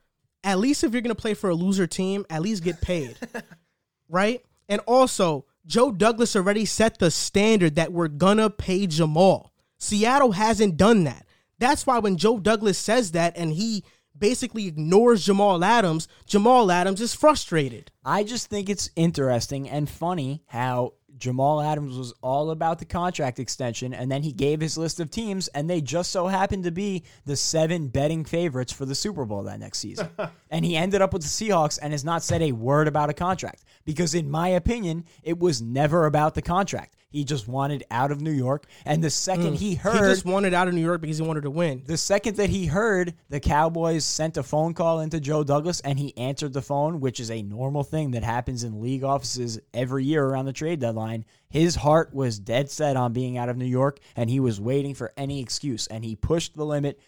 at 0.45 0.61
least 0.61 0.84
if 0.84 0.93
you're 0.93 1.03
going 1.03 1.14
to 1.14 1.20
play 1.20 1.34
for 1.34 1.51
a 1.51 1.55
loser 1.55 1.88
team, 1.88 2.26
at 2.30 2.43
least 2.43 2.62
get 2.62 2.80
paid. 2.80 3.16
right? 4.09 4.41
And 4.68 4.80
also, 4.86 5.47
Joe 5.67 5.93
Douglas 5.93 6.37
already 6.37 6.65
set 6.65 6.99
the 6.99 7.11
standard 7.11 7.77
that 7.77 7.93
we're 7.93 8.09
to 8.09 8.51
pay 8.51 8.87
Jamal. 8.87 9.53
Seattle 9.79 10.33
hasn't 10.33 10.77
done 10.77 11.05
that. 11.05 11.27
That's 11.59 11.87
why 11.87 11.99
when 11.99 12.17
Joe 12.17 12.39
Douglas 12.39 12.79
says 12.79 13.13
that 13.13 13.37
and 13.37 13.53
he 13.53 13.85
basically 14.17 14.67
ignores 14.67 15.25
Jamal 15.25 15.63
Adams, 15.65 16.09
Jamal 16.27 16.71
Adams 16.71 17.01
is 17.01 17.15
frustrated. 17.15 17.91
I 18.05 18.25
just 18.25 18.49
think 18.49 18.69
it's 18.69 18.91
interesting 18.97 19.69
and 19.69 19.89
funny 19.89 20.43
how 20.47 20.95
Jamal 21.19 21.61
Adams 21.61 21.97
was 21.97 22.15
all 22.23 22.51
about 22.51 22.79
the 22.79 22.87
contract 22.87 23.39
extension, 23.39 23.93
and 23.93 24.11
then 24.11 24.23
he 24.23 24.33
gave 24.33 24.61
his 24.61 24.79
list 24.79 25.01
of 25.01 25.11
teams, 25.11 25.49
and 25.49 25.69
they 25.69 25.83
just 25.83 26.11
so 26.11 26.27
happened 26.27 26.65
to 26.65 26.71
be 26.71 27.05
the 27.27 27.37
seven 27.37 27.89
betting 27.89 28.25
favorites 28.25 28.73
for 28.73 28.87
the 28.87 28.95
Super 28.95 29.27
Bowl 29.27 29.43
that 29.43 29.61
next 29.61 29.79
season. 29.79 30.09
and 30.51 30.65
he 30.65 30.77
ended 30.77 31.03
up 31.03 31.13
with 31.13 31.23
the 31.23 31.29
Seahawks 31.29 31.79
and 31.81 31.93
has 31.93 32.05
not 32.05 32.23
said 32.23 32.41
a 32.41 32.53
word 32.53 32.89
about 32.89 33.11
a 33.11 33.15
contract 33.15 33.65
because, 33.85 34.14
in 34.14 34.31
my 34.31 34.49
opinion, 34.49 35.05
it 35.22 35.39
was 35.39 35.62
never 35.62 36.07
about 36.07 36.35
the 36.35 36.43
contract. 36.43 36.97
He 37.11 37.24
just 37.24 37.49
wanted 37.49 37.83
out 37.91 38.12
of 38.12 38.20
New 38.20 38.31
York, 38.31 38.66
and 38.85 39.03
the 39.03 39.11
second 39.11 39.55
mm. 39.55 39.59
he 39.59 39.74
heard, 39.74 39.95
He 39.95 40.01
just 40.01 40.24
wanted 40.24 40.55
out 40.55 40.68
of 40.68 40.74
New 40.74 40.81
York 40.81 41.01
because 41.01 41.18
he 41.18 41.24
wanted 41.24 41.43
to 41.43 41.51
win. 41.51 41.83
the 41.85 41.97
second 41.97 42.37
that 42.37 42.51
he 42.51 42.66
heard 42.66 43.14
the 43.28 43.41
Cowboys 43.41 44.05
sent 44.05 44.37
a 44.37 44.45
phone 44.45 44.74
call 44.74 45.01
into 45.01 45.18
Joe 45.18 45.43
Douglas 45.43 45.81
and 45.81 45.99
he 45.99 46.16
answered 46.16 46.53
the 46.53 46.62
phone, 46.62 47.01
which 47.01 47.18
is 47.18 47.31
a 47.31 47.43
normal 47.43 47.83
thing 47.83 48.12
that 48.12 48.22
happens 48.22 48.62
in 48.62 48.81
league 48.81 49.03
offices 49.03 49.59
every 49.74 50.05
year 50.05 50.24
around 50.24 50.45
the 50.45 50.53
trade 50.53 50.78
deadline, 50.78 51.24
his 51.49 51.74
heart 51.74 52.14
was 52.14 52.39
dead 52.39 52.70
set 52.70 52.97
on 52.97 53.12
being 53.12 53.37
out 53.37 53.49
of 53.49 53.57
New 53.57 53.64
York 53.64 53.99
and 54.14 54.31
he 54.31 54.39
was 54.39 54.61
waiting 54.61 54.95
for 54.95 55.12
any 55.16 55.41
excuse 55.41 55.89
and 55.89 56.05
he 56.05 56.14
pushed 56.14 56.55
the 56.55 56.64
limit 56.64 57.01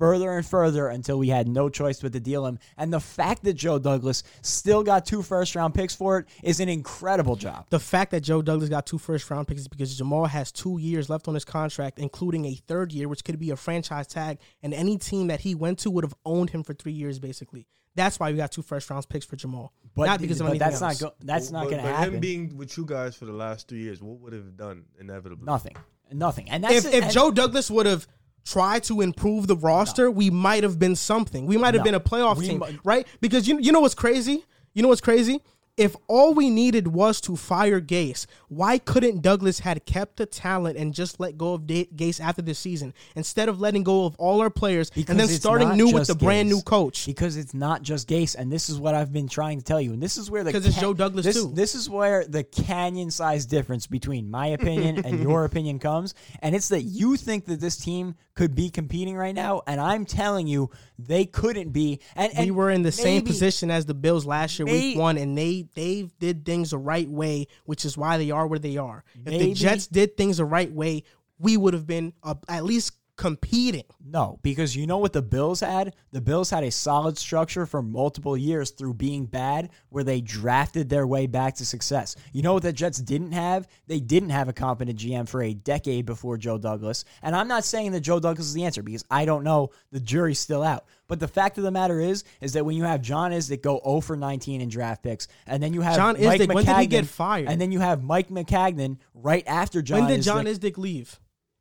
further 0.00 0.32
and 0.32 0.46
further 0.46 0.88
until 0.88 1.18
we 1.18 1.28
had 1.28 1.46
no 1.46 1.68
choice 1.68 2.00
but 2.00 2.12
to 2.14 2.20
deal 2.20 2.46
him. 2.46 2.58
And 2.78 2.90
the 2.90 2.98
fact 3.00 3.44
that 3.44 3.52
Joe 3.52 3.78
Douglas 3.78 4.22
still 4.40 4.82
got 4.82 5.04
two 5.04 5.20
first 5.22 5.54
round 5.54 5.74
picks 5.74 5.94
for 5.94 6.18
it 6.20 6.26
is 6.42 6.58
an 6.58 6.70
incredible 6.70 7.36
job. 7.36 7.66
The 7.68 7.78
fact 7.78 8.10
that 8.12 8.22
Joe 8.22 8.40
Douglas 8.40 8.70
got 8.70 8.86
two 8.86 8.96
first 8.96 9.30
round 9.30 9.46
picks 9.46 9.60
is 9.60 9.68
because 9.68 9.94
Jamal 9.96 10.24
has 10.24 10.50
two 10.50 10.78
years 10.78 11.10
left 11.10 11.28
on 11.28 11.34
his 11.34 11.44
contract, 11.44 11.98
including 11.98 12.46
a 12.46 12.54
third 12.66 12.92
year, 12.92 13.08
which 13.08 13.22
could 13.24 13.38
be 13.38 13.50
a 13.50 13.56
franchise 13.56 14.06
tag, 14.06 14.38
and 14.62 14.72
any 14.72 14.96
team 14.96 15.26
that 15.26 15.40
he 15.40 15.54
went 15.54 15.78
to 15.80 15.90
would 15.90 16.02
have 16.04 16.14
owned 16.24 16.48
him 16.48 16.62
for 16.62 16.72
three 16.72 16.92
years, 16.92 17.18
basically. 17.18 17.66
That's 17.94 18.18
why 18.18 18.30
we 18.30 18.38
got 18.38 18.52
two 18.52 18.62
first 18.62 18.88
round 18.88 19.06
picks 19.06 19.26
for 19.26 19.36
Jamal. 19.36 19.74
But, 19.94 20.06
not 20.06 20.20
because 20.22 20.40
of 20.40 20.46
but 20.46 20.52
anything 20.52 20.70
that's 20.70 20.80
else. 20.80 21.00
not 21.02 21.10
go- 21.10 21.16
that's 21.22 21.50
not 21.50 21.64
going 21.64 21.76
to 21.78 21.82
but 21.82 21.94
happen. 21.94 22.14
Him 22.14 22.20
being 22.20 22.56
with 22.56 22.74
you 22.78 22.86
guys 22.86 23.16
for 23.16 23.26
the 23.26 23.32
last 23.32 23.68
three 23.68 23.80
years, 23.82 24.00
what 24.00 24.18
would 24.20 24.32
have 24.32 24.56
done 24.56 24.84
inevitably? 24.98 25.44
Nothing. 25.44 25.76
Nothing. 26.12 26.48
And 26.50 26.64
that's 26.64 26.74
if 26.76 26.86
it. 26.86 26.94
if 26.94 27.04
And- 27.04 27.12
Joe 27.12 27.30
Douglas 27.30 27.70
would 27.70 27.86
have 27.86 28.06
tried 28.44 28.82
to 28.84 29.00
improve 29.00 29.46
the 29.46 29.56
roster, 29.56 30.10
we 30.10 30.30
might 30.30 30.62
have 30.62 30.78
been 30.78 30.96
something. 30.96 31.46
We 31.46 31.56
might 31.56 31.74
have 31.74 31.80
No. 31.80 31.84
been 31.84 31.94
a 31.94 32.00
playoff 32.00 32.36
We 32.38 32.48
team, 32.48 32.62
right? 32.84 33.06
Because 33.20 33.46
you 33.48 33.58
you 33.60 33.72
know 33.72 33.80
what's 33.80 33.94
crazy? 33.94 34.44
You 34.74 34.82
know 34.82 34.88
what's 34.88 35.00
crazy? 35.00 35.40
If 35.80 35.96
all 36.08 36.34
we 36.34 36.50
needed 36.50 36.88
was 36.88 37.22
to 37.22 37.36
fire 37.36 37.80
Gase, 37.80 38.26
why 38.48 38.76
couldn't 38.76 39.22
Douglas 39.22 39.60
had 39.60 39.86
kept 39.86 40.18
the 40.18 40.26
talent 40.26 40.76
and 40.76 40.92
just 40.92 41.18
let 41.18 41.38
go 41.38 41.54
of 41.54 41.62
Gase 41.62 42.20
after 42.20 42.42
this 42.42 42.58
season 42.58 42.92
instead 43.16 43.48
of 43.48 43.60
letting 43.62 43.82
go 43.82 44.04
of 44.04 44.14
all 44.16 44.42
our 44.42 44.50
players 44.50 44.90
Because 44.90 45.08
and 45.10 45.18
then 45.20 45.28
starting 45.28 45.72
new 45.76 45.90
with 45.90 46.06
the 46.06 46.14
brand 46.14 46.50
new 46.50 46.60
coach? 46.60 47.06
Because 47.06 47.38
it's 47.38 47.54
not 47.54 47.80
just 47.82 48.06
Gase, 48.08 48.34
and 48.36 48.52
this 48.52 48.68
is 48.68 48.78
what 48.78 48.94
I've 48.94 49.10
been 49.10 49.26
trying 49.26 49.56
to 49.56 49.64
tell 49.64 49.80
you, 49.80 49.94
and 49.94 50.02
this 50.02 50.18
is 50.18 50.30
where 50.30 50.44
the 50.44 50.52
'Cause 50.52 50.66
it's 50.66 50.78
Joe 50.78 50.92
Douglas, 50.92 51.24
this, 51.24 51.36
too. 51.36 51.50
This 51.54 51.74
is 51.74 51.88
where 51.88 52.26
the 52.26 52.44
canyon 52.44 53.10
size 53.10 53.46
difference 53.46 53.86
between 53.86 54.30
my 54.30 54.48
opinion 54.48 55.02
and 55.06 55.20
your 55.22 55.46
opinion 55.46 55.78
comes, 55.78 56.14
and 56.42 56.54
it's 56.54 56.68
that 56.68 56.82
you 56.82 57.16
think 57.16 57.46
that 57.46 57.60
this 57.60 57.78
team 57.78 58.16
could 58.34 58.54
be 58.54 58.68
competing 58.70 59.16
right 59.16 59.34
now, 59.34 59.62
and 59.66 59.80
I'm 59.80 60.04
telling 60.04 60.46
you 60.46 60.70
they 60.98 61.24
couldn't 61.26 61.70
be. 61.70 62.00
And, 62.16 62.32
and 62.36 62.44
we 62.46 62.50
were 62.50 62.70
in 62.70 62.82
the 62.82 62.92
same 62.92 63.22
position 63.22 63.70
as 63.70 63.86
the 63.86 63.94
Bills 63.94 64.24
last 64.26 64.58
year, 64.58 64.66
May- 64.66 64.72
week 64.72 64.98
one, 64.98 65.16
and 65.18 65.36
they 65.36 65.66
they 65.74 66.08
did 66.18 66.44
things 66.44 66.70
the 66.70 66.78
right 66.78 67.08
way, 67.08 67.46
which 67.64 67.84
is 67.84 67.96
why 67.96 68.18
they 68.18 68.30
are 68.30 68.46
where 68.46 68.58
they 68.58 68.76
are. 68.76 69.04
If 69.24 69.38
the 69.38 69.54
Jets 69.54 69.86
did 69.86 70.16
things 70.16 70.38
the 70.38 70.44
right 70.44 70.72
way, 70.72 71.04
we 71.38 71.56
would 71.56 71.74
have 71.74 71.86
been 71.86 72.12
uh, 72.22 72.34
at 72.48 72.64
least 72.64 72.92
competing. 73.20 73.84
No, 74.02 74.38
because 74.42 74.74
you 74.74 74.86
know 74.86 74.96
what 74.96 75.12
the 75.12 75.20
Bills 75.20 75.60
had? 75.60 75.94
The 76.10 76.22
Bills 76.22 76.48
had 76.48 76.64
a 76.64 76.70
solid 76.70 77.18
structure 77.18 77.66
for 77.66 77.82
multiple 77.82 78.34
years 78.34 78.70
through 78.70 78.94
being 78.94 79.26
bad, 79.26 79.68
where 79.90 80.02
they 80.02 80.22
drafted 80.22 80.88
their 80.88 81.06
way 81.06 81.26
back 81.26 81.54
to 81.56 81.66
success. 81.66 82.16
You 82.32 82.40
know 82.40 82.54
what 82.54 82.62
the 82.62 82.72
Jets 82.72 82.98
didn't 82.98 83.32
have? 83.32 83.68
They 83.86 84.00
didn't 84.00 84.30
have 84.30 84.48
a 84.48 84.54
competent 84.54 84.98
GM 84.98 85.28
for 85.28 85.42
a 85.42 85.52
decade 85.52 86.06
before 86.06 86.38
Joe 86.38 86.56
Douglas. 86.56 87.04
And 87.20 87.36
I'm 87.36 87.46
not 87.46 87.64
saying 87.64 87.92
that 87.92 88.00
Joe 88.00 88.20
Douglas 88.20 88.46
is 88.46 88.54
the 88.54 88.64
answer 88.64 88.82
because 88.82 89.04
I 89.10 89.26
don't 89.26 89.44
know. 89.44 89.68
The 89.92 90.00
jury's 90.00 90.38
still 90.38 90.62
out. 90.62 90.86
But 91.06 91.20
the 91.20 91.28
fact 91.28 91.58
of 91.58 91.64
the 91.64 91.70
matter 91.70 92.00
is, 92.00 92.24
is 92.40 92.54
that 92.54 92.64
when 92.64 92.74
you 92.74 92.84
have 92.84 93.02
John 93.02 93.32
Idzik 93.32 93.60
go 93.60 93.82
0 93.84 94.00
for 94.00 94.16
19 94.16 94.62
in 94.62 94.70
draft 94.70 95.02
picks, 95.02 95.28
and 95.46 95.62
then 95.62 95.74
you 95.74 95.82
have 95.82 95.96
John 95.96 96.14
Mike 96.18 96.40
Idzik, 96.40 96.54
when 96.54 96.64
did 96.64 96.76
he 96.78 96.86
get 96.86 97.04
fired? 97.04 97.50
And 97.50 97.60
then 97.60 97.70
you 97.70 97.80
have 97.80 98.02
Mike 98.02 98.30
Maccagnan 98.30 98.96
right 99.12 99.46
after 99.46 99.82
John 99.82 100.00
when 100.00 100.08
did 100.08 100.20
Idzik, 100.20 100.24
John 100.24 100.46
Idzik 100.46 100.78
leave? 100.78 101.20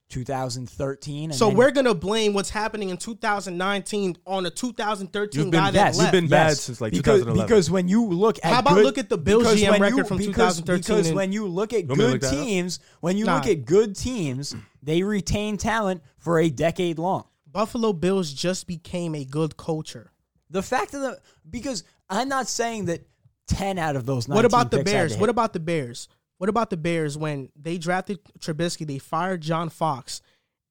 2013. 0.10 1.30
And 1.32 1.36
So 1.38 1.48
then- 1.48 1.58
we're 1.58 1.72
gonna 1.72 1.94
blame 1.94 2.34
what's 2.34 2.50
happening 2.50 2.90
in 2.90 2.98
2019 2.98 4.18
on 4.26 4.46
a 4.46 4.50
2013 4.50 5.42
You've 5.44 5.52
been- 5.52 5.60
guy 5.60 5.72
that 5.72 5.86
yes, 5.88 5.98
left. 5.98 6.14
You've 6.14 6.22
been 6.24 6.30
bad 6.30 6.58
since 6.58 6.82
like 6.82 6.92
because, 6.92 7.20
2011. 7.22 7.48
Because 7.48 7.72
when 7.72 7.88
you 7.88 8.06
look 8.06 8.38
at 8.44 8.52
How 8.54 8.60
about 8.60 8.76
good- 8.76 8.84
look 8.86 8.98
at 8.98 9.10
the 9.10 9.18
Bills 9.18 9.48
GM 9.56 9.80
record 9.80 9.98
you- 9.98 10.04
from 10.06 10.18
because, 10.18 10.58
2013 10.58 10.82
Because 10.96 11.08
and- 11.08 11.16
when 11.16 11.32
you 11.32 11.48
look 11.48 11.74
at 11.74 11.88
want 11.88 11.90
me 12.00 12.06
to 12.06 12.12
good 12.20 12.22
look 12.24 12.32
teams, 12.32 12.80
when 13.02 13.18
you 13.18 13.26
Nah. 13.26 13.36
look 13.36 13.48
at 13.48 13.66
good 13.66 13.96
teams, 13.96 14.56
they 14.84 15.04
retain 15.04 15.58
talent 15.58 16.02
for 16.18 16.40
a 16.40 16.50
decade 16.50 17.00
long. 17.00 17.24
Buffalo 17.52 17.94
Bills 17.94 18.32
just 18.34 18.68
became 18.68 19.16
a 19.16 19.26
good 19.26 19.58
culture. 19.58 20.12
The 20.50 20.62
fact 20.64 20.94
of 20.94 21.02
the 21.02 21.20
because 21.50 21.84
I'm 22.10 22.28
not 22.30 22.48
saying 22.48 22.86
that 22.86 23.08
ten 23.48 23.78
out 23.80 23.96
of 23.96 24.06
those. 24.06 24.28
19 24.28 24.36
What 24.36 24.46
about 24.46 24.72
the 24.72 24.78
picks 24.78 24.92
had 24.92 24.98
Bears? 25.10 25.18
What 25.18 25.30
about 25.30 25.54
the 25.54 25.60
Bears? 25.60 26.08
What 26.40 26.50
about 26.50 26.70
the 26.72 26.78
Bears 26.78 27.18
when 27.18 27.50
they 27.56 27.78
drafted 27.78 28.20
Trubisky? 28.40 28.88
They 28.88 28.98
fired 28.98 29.42
John 29.42 29.70
Fox, 29.70 30.22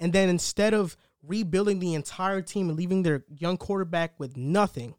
and 0.00 0.12
then 0.12 0.28
instead 0.28 0.74
of 0.74 0.96
rebuilding 1.22 1.78
the 1.78 1.94
entire 1.94 2.40
team 2.42 2.68
and 2.68 2.76
leaving 2.78 3.02
their 3.02 3.24
young 3.28 3.56
quarterback 3.58 4.18
with 4.18 4.36
nothing, 4.36 4.94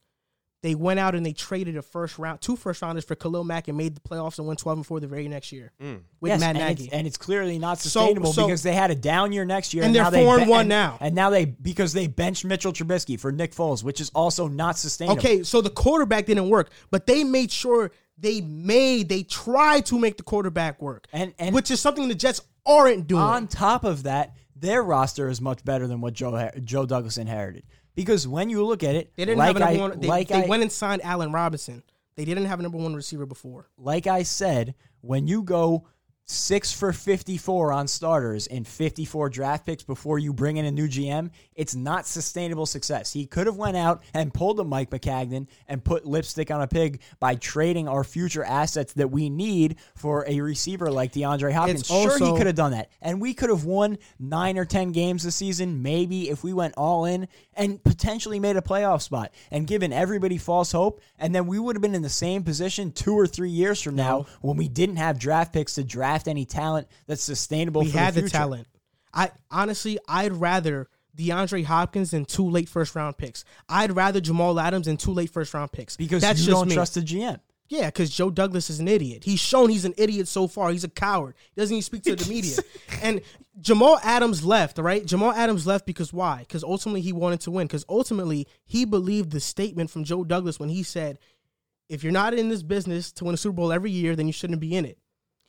they 0.61 0.75
went 0.75 0.99
out 0.99 1.15
and 1.15 1.25
they 1.25 1.31
traded 1.33 1.75
a 1.77 1.81
first 1.81 2.19
round, 2.19 2.41
two 2.41 2.55
first 2.57 2.81
rounders 2.83 3.05
for 3.05 3.15
Khalil 3.15 3.45
Mack 3.45 3.67
and 3.69 3.77
made 3.77 3.95
the 3.95 4.01
playoffs 4.01 4.37
and 4.37 4.45
won 4.45 4.57
12 4.57 4.79
and 4.79 4.85
4 4.85 4.99
the 4.99 5.07
very 5.07 5.27
next 5.29 5.51
year 5.53 5.71
Mm. 5.81 6.01
with 6.19 6.31
Yes, 6.31 6.39
Matt 6.41 6.57
and 6.57 6.65
Nagy. 6.65 6.83
it's, 6.83 6.93
and 6.93 7.07
it's 7.07 7.17
clearly 7.17 7.57
not 7.57 7.79
sustainable 7.79 8.33
so- 8.33 8.45
because 8.45 8.61
they 8.61 8.73
had 8.73 8.91
a 8.91 8.95
down 8.95 9.31
year 9.31 9.45
next 9.45 9.73
year, 9.73 9.85
And 9.85 9.95
they're 9.95 10.03
now 10.03 10.09
they 10.09 10.23
four 10.23 10.35
and 10.37 10.45
be- 10.45 10.51
one 10.51 10.67
now. 10.67 10.97
And 10.99 11.15
now 11.15 11.29
they 11.31 11.45
because 11.45 11.93
they 11.93 12.05
benched 12.07 12.43
Mitchell 12.45 12.73
Trubisky 12.73 13.17
for 13.19 13.31
Nick 13.31 13.55
Foles, 13.55 13.83
which 13.83 14.01
is 14.01 14.11
also 14.13 14.47
not 14.49 14.77
sustainable. 14.77 15.17
Okay, 15.17 15.41
so 15.43 15.61
the 15.61 15.69
quarterback 15.71 16.25
didn't 16.27 16.49
work, 16.49 16.69
but 16.91 17.07
they 17.07 17.23
made 17.23 17.51
sure 17.51 17.89
they 18.19 18.41
made, 18.41 19.09
they 19.09 19.23
tried 19.23 19.85
to 19.87 19.97
make 19.97 20.17
the 20.17 20.23
quarterback 20.23 20.81
work, 20.81 21.07
And- 21.13 21.33
and- 21.39 21.55
which 21.55 21.71
is 21.71 21.79
something 21.79 22.07
the 22.07 22.15
Jets 22.15 22.41
aren't 22.65 23.07
doing. 23.07 23.21
On 23.21 23.47
top 23.47 23.83
of 23.83 24.03
that, 24.03 24.35
their 24.55 24.83
roster 24.83 25.29
is 25.29 25.39
much 25.39 25.63
better 25.63 25.87
than 25.87 26.01
what 26.01 26.13
Joe 26.13 26.49
Joe 26.63 26.85
Douglas 26.85 27.17
inherited. 27.17 27.63
Because 27.95 28.27
when 28.27 28.49
you 28.49 28.65
look 28.65 28.83
at 28.83 28.95
it, 28.95 29.11
they 29.15 29.25
didn't 29.25 29.39
like 29.39 29.47
have 29.47 29.55
a 29.55 29.59
number 29.59 29.73
I, 29.73 29.87
one. 29.89 29.99
They, 29.99 30.07
like 30.07 30.27
they 30.27 30.43
I, 30.43 30.47
went 30.47 30.61
and 30.63 30.71
signed 30.71 31.01
Allen 31.03 31.31
Robinson. 31.31 31.83
They 32.15 32.25
didn't 32.25 32.45
have 32.45 32.59
a 32.59 32.63
number 32.63 32.77
one 32.77 32.93
receiver 32.93 33.25
before. 33.25 33.69
like 33.77 34.05
I 34.07 34.23
said, 34.23 34.75
when 35.01 35.27
you 35.27 35.41
go 35.43 35.87
six 36.31 36.71
for 36.71 36.93
54 36.93 37.73
on 37.73 37.87
starters 37.87 38.45
and 38.47 38.67
54 38.67 39.29
draft 39.29 39.65
picks 39.65 39.81
before 39.81 40.19
you 40.19 40.31
bring 40.31 40.57
in 40.57 40.65
a 40.65 40.71
new 40.71 40.87
GM, 40.87 41.31
it's 41.55 41.73
not 41.73 42.05
sustainable 42.05 42.67
success. 42.67 43.11
He 43.11 43.25
could 43.25 43.47
have 43.47 43.55
went 43.55 43.75
out 43.75 44.03
and 44.13 44.31
pulled 44.31 44.59
a 44.59 44.63
Mike 44.63 44.91
Maccagnan 44.91 45.47
and 45.67 45.83
put 45.83 46.05
lipstick 46.05 46.51
on 46.51 46.61
a 46.61 46.67
pig 46.67 47.01
by 47.19 47.33
trading 47.35 47.87
our 47.87 48.03
future 48.03 48.43
assets 48.43 48.93
that 48.93 49.09
we 49.09 49.29
need 49.29 49.77
for 49.95 50.23
a 50.27 50.39
receiver 50.41 50.91
like 50.91 51.13
DeAndre 51.13 51.51
Hopkins. 51.51 51.81
It's 51.81 51.89
sure, 51.89 52.17
he 52.19 52.37
could 52.37 52.45
have 52.45 52.55
done 52.55 52.71
that. 52.71 52.91
And 53.01 53.19
we 53.19 53.33
could 53.33 53.49
have 53.49 53.65
won 53.65 53.97
nine 54.19 54.59
or 54.59 54.65
10 54.65 54.91
games 54.91 55.23
this 55.23 55.35
season, 55.35 55.81
maybe 55.81 56.29
if 56.29 56.43
we 56.43 56.53
went 56.53 56.75
all 56.77 57.05
in 57.05 57.27
and 57.55 57.83
potentially 57.83 58.39
made 58.39 58.55
a 58.55 58.61
playoff 58.61 59.01
spot 59.01 59.33
and 59.49 59.65
given 59.65 59.91
everybody 59.91 60.37
false 60.37 60.71
hope. 60.71 61.01
And 61.17 61.33
then 61.33 61.47
we 61.47 61.57
would 61.57 61.75
have 61.75 61.81
been 61.81 61.95
in 61.95 62.03
the 62.03 62.09
same 62.09 62.43
position 62.43 62.91
two 62.91 63.15
or 63.15 63.25
three 63.25 63.49
years 63.49 63.81
from 63.81 63.95
now 63.95 64.27
when 64.41 64.57
we 64.57 64.67
didn't 64.67 64.97
have 64.97 65.17
draft 65.17 65.53
picks 65.53 65.73
to 65.75 65.83
draft 65.83 66.18
any 66.27 66.45
talent 66.45 66.87
that's 67.07 67.23
sustainable 67.23 67.81
We 67.81 67.91
for 67.91 67.97
had 67.97 68.13
the 68.13 68.21
the, 68.21 68.29
talent. 68.29 68.67
I 69.13 69.31
honestly, 69.49 69.97
I'd 70.07 70.33
rather 70.33 70.87
DeAndre 71.17 71.65
Hopkins 71.65 72.11
than 72.11 72.25
two 72.25 72.49
late 72.49 72.69
first 72.69 72.95
round 72.95 73.17
picks. 73.17 73.43
I'd 73.67 73.95
rather 73.95 74.21
Jamal 74.21 74.59
Adams 74.59 74.85
than 74.85 74.97
two 74.97 75.11
late 75.11 75.31
first 75.31 75.53
round 75.53 75.71
picks 75.71 75.97
because 75.97 76.21
that's 76.21 76.39
you 76.39 76.45
just 76.47 76.55
don't 76.55 76.69
me. 76.69 76.75
trust 76.75 76.95
the 76.95 77.01
GM. 77.01 77.39
Yeah, 77.69 77.85
because 77.85 78.09
Joe 78.09 78.31
Douglas 78.31 78.71
is 78.71 78.79
an 78.79 78.87
idiot. 78.87 79.23
He's 79.23 79.39
shown 79.39 79.69
he's 79.69 79.85
an 79.85 79.93
idiot 79.95 80.27
so 80.27 80.47
far. 80.47 80.71
He's 80.71 80.83
a 80.83 80.89
coward. 80.89 81.35
He 81.53 81.61
doesn't 81.61 81.75
even 81.75 81.83
speak 81.83 82.03
to 82.03 82.15
the 82.15 82.27
media. 82.29 82.57
And 83.01 83.21
Jamal 83.61 83.99
Adams 84.03 84.43
left, 84.43 84.77
right? 84.79 85.05
Jamal 85.05 85.31
Adams 85.31 85.67
left 85.67 85.85
because 85.85 86.11
why? 86.11 86.39
Because 86.39 86.63
ultimately 86.63 87.01
he 87.01 87.13
wanted 87.13 87.41
to 87.41 87.51
win. 87.51 87.67
Because 87.67 87.85
ultimately 87.87 88.47
he 88.65 88.85
believed 88.85 89.31
the 89.31 89.39
statement 89.39 89.89
from 89.91 90.03
Joe 90.03 90.23
Douglas 90.23 90.59
when 90.59 90.69
he 90.69 90.81
said, 90.81 91.19
if 91.87 92.03
you're 92.03 92.11
not 92.11 92.33
in 92.33 92.49
this 92.49 92.63
business 92.63 93.11
to 93.13 93.25
win 93.25 93.35
a 93.35 93.37
Super 93.37 93.55
Bowl 93.55 93.71
every 93.71 93.91
year, 93.91 94.15
then 94.15 94.27
you 94.27 94.33
shouldn't 94.33 94.59
be 94.59 94.75
in 94.75 94.85
it. 94.85 94.97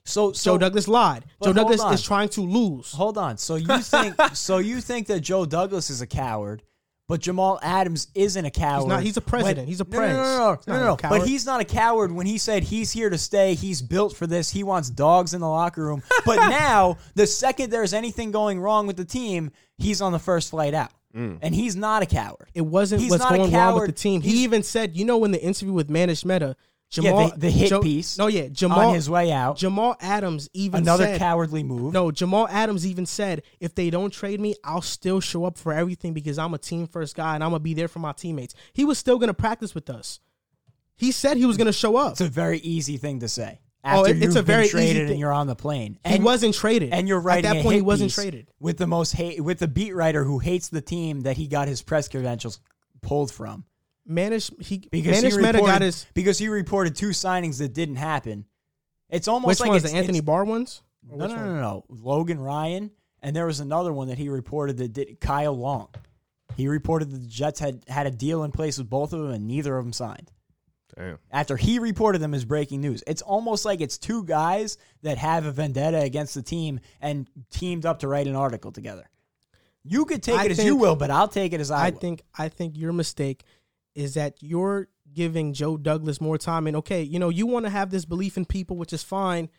So, 0.05 0.31
so 0.31 0.53
Joe 0.53 0.57
Douglas 0.57 0.87
lied. 0.87 1.25
Joe 1.43 1.53
Douglas 1.53 1.81
on. 1.81 1.93
is 1.93 2.01
trying 2.01 2.29
to 2.29 2.41
lose. 2.41 2.91
Hold 2.91 3.17
on. 3.17 3.37
So 3.37 3.55
you 3.55 3.77
think 3.81 4.15
so 4.33 4.57
you 4.57 4.81
think 4.81 5.07
that 5.07 5.19
Joe 5.21 5.45
Douglas 5.45 5.89
is 5.89 6.01
a 6.01 6.07
coward, 6.07 6.63
but 7.07 7.19
Jamal 7.21 7.59
Adams 7.61 8.07
isn't 8.15 8.43
a 8.45 8.49
coward. 8.51 8.87
not. 8.89 9.03
He's 9.03 9.17
a 9.17 9.21
president. 9.21 9.59
when- 9.59 9.67
He's 9.67 9.79
a 9.81 9.83
No, 9.83 9.89
no, 9.91 9.97
prince. 9.97 10.15
No, 10.17 10.23
no, 10.25 10.57
no, 10.67 10.73
no, 10.73 10.79
no, 10.79 10.97
no. 11.03 11.09
But 11.19 11.27
he's 11.27 11.45
not 11.45 11.61
a 11.61 11.65
coward 11.65 12.11
when 12.11 12.25
he 12.25 12.37
said 12.39 12.63
he's 12.63 12.91
here 12.91 13.09
to 13.09 13.17
stay. 13.17 13.53
He's 13.53 13.81
built 13.81 14.15
for 14.15 14.25
this. 14.27 14.49
He 14.49 14.63
wants 14.63 14.89
dogs 14.89 15.33
in 15.33 15.41
the 15.41 15.47
locker 15.49 15.83
room. 15.83 16.01
But 16.25 16.37
now, 16.49 16.97
the 17.15 17.27
second 17.27 17.69
there's 17.71 17.93
anything 17.93 18.31
going 18.31 18.59
wrong 18.59 18.87
with 18.87 18.97
the 18.97 19.05
team, 19.05 19.51
he's 19.77 20.01
on 20.01 20.11
the 20.13 20.19
first 20.19 20.49
flight 20.49 20.73
out. 20.73 20.91
Mm. 21.15 21.39
And 21.41 21.53
he's 21.53 21.75
not 21.75 22.01
a 22.01 22.05
coward. 22.05 22.47
It 22.53 22.61
wasn't 22.61 23.01
He's 23.01 23.11
what's 23.11 23.21
not 23.21 23.33
a 23.33 23.37
going 23.37 23.51
wrong 23.51 23.73
with 23.73 23.81
coward. 23.81 23.89
the 23.89 23.93
team. 23.93 24.21
He 24.21 24.43
even 24.45 24.63
said, 24.63 24.95
you 24.95 25.03
know, 25.03 25.23
in 25.25 25.31
the 25.31 25.41
interview 25.43 25.73
with 25.73 25.89
Manish 25.89 26.23
Mehta, 26.23 26.55
Jamal, 26.91 27.29
the- 27.29 27.37
the 27.39 27.49
hit 27.49 27.69
Jo- 27.69 27.81
piece 27.81 28.17
No, 28.17 28.27
yeah, 28.27 28.49
Jamal 28.49 28.89
on 28.89 28.95
his 28.95 29.09
way 29.09 29.31
out. 29.31 29.55
Jamal 29.57 29.95
Adams 30.01 30.49
even 30.53 30.81
Another 30.81 31.05
said, 31.05 31.19
cowardly 31.19 31.63
move. 31.63 31.93
No, 31.93 32.11
Jamal 32.11 32.47
Adams 32.49 32.85
even 32.85 33.05
said, 33.05 33.43
if 33.59 33.73
they 33.73 33.89
don't 33.89 34.11
trade 34.11 34.39
me, 34.41 34.55
I'll 34.63 34.81
still 34.81 35.19
show 35.21 35.45
up 35.45 35.57
for 35.57 35.71
everything 35.73 36.13
because 36.13 36.37
I'm 36.37 36.53
a 36.53 36.57
team 36.57 36.87
first 36.87 37.15
guy 37.15 37.33
and 37.35 37.43
I'm 37.43 37.51
gonna 37.51 37.61
be 37.61 37.73
there 37.73 37.87
for 37.87 37.99
my 37.99 38.11
teammates. 38.11 38.53
He 38.73 38.83
was 38.85 38.97
still 38.99 39.17
gonna 39.17 39.33
practice 39.33 39.73
with 39.73 39.89
us. 39.89 40.19
He 40.97 41.11
said 41.11 41.37
he 41.37 41.45
was 41.45 41.57
gonna 41.57 41.71
show 41.73 41.95
up. 41.95 42.11
It's 42.11 42.21
a 42.21 42.27
very 42.27 42.59
easy 42.59 42.97
thing 42.97 43.21
to 43.21 43.27
say. 43.29 43.61
Oh, 43.83 44.03
it- 44.03 44.21
it's 44.21 44.35
a 44.35 44.43
very 44.43 44.67
traded 44.67 45.03
thing. 45.07 45.11
and 45.11 45.19
you're 45.19 45.31
on 45.31 45.47
the 45.47 45.55
plane. 45.55 45.97
And, 46.03 46.13
he 46.17 46.21
wasn't 46.21 46.53
traded, 46.53 46.93
and 46.93 47.07
you're 47.07 47.19
writing 47.19 47.49
at 47.49 47.53
that 47.55 47.63
point. 47.63 47.75
He 47.77 47.81
wasn't 47.81 48.11
traded. 48.11 48.51
with 48.59 48.77
the 48.77 48.85
most 48.85 49.13
hate 49.13 49.41
with 49.41 49.57
the 49.57 49.67
beat 49.67 49.95
writer 49.95 50.23
who 50.23 50.37
hates 50.39 50.67
the 50.69 50.81
team 50.81 51.21
that 51.21 51.37
he 51.37 51.47
got 51.47 51.67
his 51.67 51.81
press 51.81 52.07
credentials 52.07 52.59
pulled 53.01 53.31
from 53.31 53.63
Manish, 54.09 54.51
he 54.63 54.79
because 54.91 55.17
Manish 55.23 55.31
he 55.35 55.37
Mehta 55.41 55.57
reported, 55.59 55.71
got 55.73 55.81
his. 55.81 56.05
because 56.13 56.37
he 56.37 56.47
reported 56.47 56.95
two 56.95 57.09
signings 57.09 57.59
that 57.59 57.73
didn't 57.73 57.95
happen. 57.97 58.45
It's 59.09 59.27
almost 59.27 59.47
Which 59.47 59.59
like 59.61 59.69
ones? 59.69 59.83
it's, 59.83 59.91
The 59.93 59.97
Anthony 59.97 60.17
it's- 60.19 60.25
Barr 60.25 60.45
ones? 60.45 60.81
No, 61.03 61.15
no, 61.27 61.35
no, 61.35 61.45
no, 61.45 61.61
no. 61.61 61.85
Logan 61.89 62.39
Ryan, 62.39 62.91
and 63.21 63.35
there 63.35 63.45
was 63.47 63.59
another 63.59 63.91
one 63.91 64.07
that 64.09 64.17
he 64.19 64.29
reported 64.29 64.77
that 64.77 64.93
did 64.93 65.19
Kyle 65.19 65.53
Long. 65.57 65.89
He 66.55 66.67
reported 66.67 67.09
that 67.11 67.17
the 67.17 67.27
Jets 67.27 67.59
had 67.59 67.83
had 67.87 68.05
a 68.07 68.11
deal 68.11 68.43
in 68.43 68.51
place 68.51 68.77
with 68.77 68.89
both 68.89 69.11
of 69.13 69.19
them, 69.21 69.31
and 69.31 69.47
neither 69.47 69.77
of 69.77 69.83
them 69.85 69.93
signed. 69.93 70.31
Damn. 70.97 71.19
after 71.31 71.55
he 71.55 71.79
reported 71.79 72.19
them 72.19 72.33
as 72.33 72.43
breaking 72.43 72.81
news. 72.81 73.01
It's 73.07 73.21
almost 73.21 73.63
like 73.63 73.79
it's 73.79 73.97
two 73.97 74.25
guys 74.25 74.77
that 75.03 75.17
have 75.17 75.45
a 75.45 75.51
vendetta 75.51 76.01
against 76.01 76.35
the 76.35 76.41
team 76.41 76.81
and 76.99 77.29
teamed 77.49 77.85
up 77.85 77.99
to 77.99 78.09
write 78.09 78.27
an 78.27 78.35
article 78.35 78.73
together. 78.73 79.09
You 79.85 80.03
could 80.03 80.21
take 80.21 80.35
I 80.37 80.45
it 80.45 80.51
as 80.51 80.65
you 80.65 80.75
will, 80.75 80.97
but 80.97 81.09
I'll 81.09 81.29
take 81.29 81.53
it 81.53 81.61
as 81.61 81.71
I, 81.71 81.87
I 81.87 81.89
will. 81.91 81.99
think 81.99 82.21
I 82.37 82.49
think 82.49 82.77
your 82.77 82.91
mistake 82.91 83.45
is 83.95 84.13
that 84.13 84.35
you're 84.41 84.87
giving 85.13 85.53
Joe 85.53 85.77
Douglas 85.77 86.21
more 86.21 86.37
time. 86.37 86.67
And 86.67 86.75
okay, 86.77 87.01
you 87.03 87.19
know, 87.19 87.29
you 87.29 87.45
want 87.45 87.65
to 87.65 87.69
have 87.69 87.89
this 87.91 88.05
belief 88.05 88.37
in 88.37 88.45
people, 88.45 88.77
which 88.77 88.93
is 88.93 89.03
fine. 89.03 89.49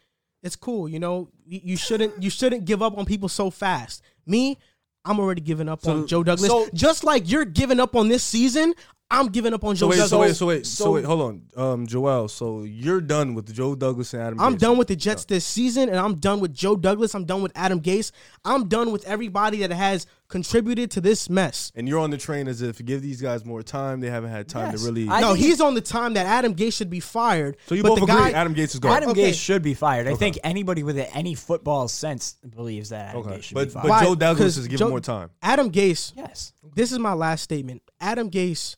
It's 0.42 0.56
cool, 0.56 0.88
you 0.88 0.98
know. 0.98 1.28
You 1.46 1.76
shouldn't 1.76 2.22
you 2.22 2.30
shouldn't 2.30 2.64
give 2.64 2.82
up 2.82 2.96
on 2.98 3.04
people 3.04 3.28
so 3.28 3.50
fast. 3.50 4.02
Me, 4.26 4.58
I'm 5.04 5.20
already 5.20 5.40
giving 5.40 5.68
up 5.68 5.82
So- 5.82 5.92
on 5.92 6.06
Joe 6.06 6.22
Douglas. 6.22 6.48
so- 6.50 6.68
Just 6.74 7.04
like 7.04 7.30
you're 7.30 7.44
giving 7.44 7.78
up 7.80 7.94
on 7.94 8.08
this 8.08 8.22
season, 8.24 8.74
I'm 9.12 9.28
giving 9.28 9.52
up 9.54 9.62
on 9.64 9.76
So 9.76 9.86
Joe 9.86 9.90
wait, 9.90 9.96
Douglas. 9.96 10.10
so 10.10 10.18
wait, 10.18 10.34
so 10.36 10.46
wait, 10.46 10.66
so, 10.66 10.84
so- 10.84 10.92
wait, 10.92 11.04
hold 11.04 11.20
on, 11.20 11.42
um, 11.56 11.86
Joel. 11.86 12.28
So 12.28 12.62
you're 12.62 13.00
done 13.00 13.34
with 13.34 13.52
Joe 13.54 13.74
Douglas 13.74 14.14
and 14.14 14.22
Adam. 14.22 14.40
I'm 14.40 14.56
Gase. 14.56 14.58
done 14.60 14.78
with 14.78 14.88
the 14.88 14.96
Jets 14.96 15.24
this 15.26 15.44
season, 15.44 15.88
and 15.88 15.98
I'm 15.98 16.14
done 16.14 16.40
with 16.40 16.52
Joe 16.54 16.76
Douglas. 16.76 17.14
I'm 17.14 17.24
done 17.24 17.42
with 17.42 17.52
Adam 17.54 17.80
Gase. 17.80 18.10
I'm 18.44 18.68
done 18.68 18.90
with 18.90 19.04
everybody 19.04 19.58
that 19.58 19.70
has 19.70 20.06
contributed 20.28 20.90
to 20.92 21.00
this 21.02 21.28
mess. 21.28 21.70
and 21.74 21.86
you're 21.86 21.98
on 21.98 22.08
the 22.08 22.16
train 22.16 22.48
as 22.48 22.62
if 22.62 22.82
give 22.82 23.02
these 23.02 23.20
guys 23.20 23.44
more 23.44 23.62
time. 23.62 24.00
They 24.00 24.08
haven't 24.08 24.30
had 24.30 24.48
time 24.48 24.70
Yes. 24.70 24.80
to 24.80 24.86
really. 24.86 25.06
I 25.08 25.20
no, 25.20 25.34
he's 25.34 25.60
on 25.60 25.74
the 25.74 25.82
time 25.82 26.14
that 26.14 26.24
Adam 26.24 26.54
Gase 26.54 26.72
should 26.72 26.88
be 26.88 27.00
fired. 27.00 27.58
so 27.66 27.74
you 27.74 27.82
but 27.82 27.90
both 27.90 27.98
the 27.98 28.04
agree 28.04 28.14
guy, 28.14 28.30
Adam 28.30 28.54
Gase 28.54 28.72
is 28.74 28.78
gone. 28.80 28.92
Adam 28.96 29.10
Okay. 29.10 29.30
Gase 29.30 29.34
should 29.34 29.60
be 29.62 29.74
fired. 29.74 30.08
I 30.08 30.14
think 30.14 30.38
anybody 30.42 30.82
with 30.84 30.96
any 31.12 31.34
football 31.34 31.86
sense 31.86 32.36
believes 32.48 32.88
that 32.88 33.10
Adam 33.10 33.20
okay, 33.26 33.36
Gase 33.38 33.42
should 33.42 33.54
but 33.56 33.68
be 33.68 33.74
fired. 33.74 33.88
Why? 33.90 34.04
Joe 34.04 34.14
Douglas 34.14 34.44
'Cause 34.54 34.58
is 34.58 34.66
given 34.68 34.78
Joe- 34.78 34.88
more 34.88 35.00
time. 35.00 35.28
Adam 35.42 35.70
Gase. 35.70 36.12
yes. 36.16 36.54
This 36.74 36.92
is 36.92 36.98
my 36.98 37.12
last 37.12 37.42
statement. 37.42 37.82
Adam 38.00 38.30
Gase 38.30 38.76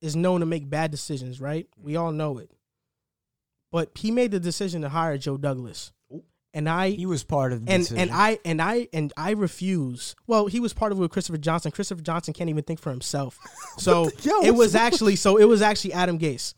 is 0.00 0.14
known 0.16 0.40
to 0.40 0.46
make 0.46 0.68
bad 0.68 0.90
decisions, 0.90 1.40
right? 1.40 1.66
We 1.82 1.96
all 1.96 2.12
know 2.12 2.38
it. 2.38 2.50
But 3.72 3.90
he 3.94 4.10
made 4.10 4.30
the 4.30 4.40
decision 4.40 4.82
to 4.82 4.88
hire 4.88 5.18
Joe 5.18 5.36
Douglas. 5.36 5.92
And 6.54 6.68
I 6.70 6.90
He 6.90 7.04
was 7.04 7.22
part 7.22 7.52
of 7.52 7.66
the 7.66 7.72
and 7.72 7.82
decision. 7.82 7.98
and 8.04 8.10
I 8.12 8.38
and 8.44 8.62
I 8.62 8.88
and 8.94 9.12
I 9.16 9.32
refuse. 9.32 10.16
Well, 10.26 10.46
he 10.46 10.58
was 10.58 10.72
part 10.72 10.90
of 10.90 10.96
it 10.98 11.02
with 11.02 11.10
Christopher 11.10 11.36
Johnson. 11.36 11.70
Christopher 11.70 12.00
Johnson 12.00 12.32
can't 12.32 12.48
even 12.48 12.64
think 12.64 12.80
for 12.80 12.90
himself. 12.90 13.38
So 13.78 14.08
Yo, 14.22 14.40
it 14.42 14.54
was 14.54 14.74
actually 14.74 15.16
so 15.16 15.36
it 15.36 15.44
was 15.44 15.60
actually 15.60 15.92
Adam 15.92 16.18
Gase. 16.18 16.54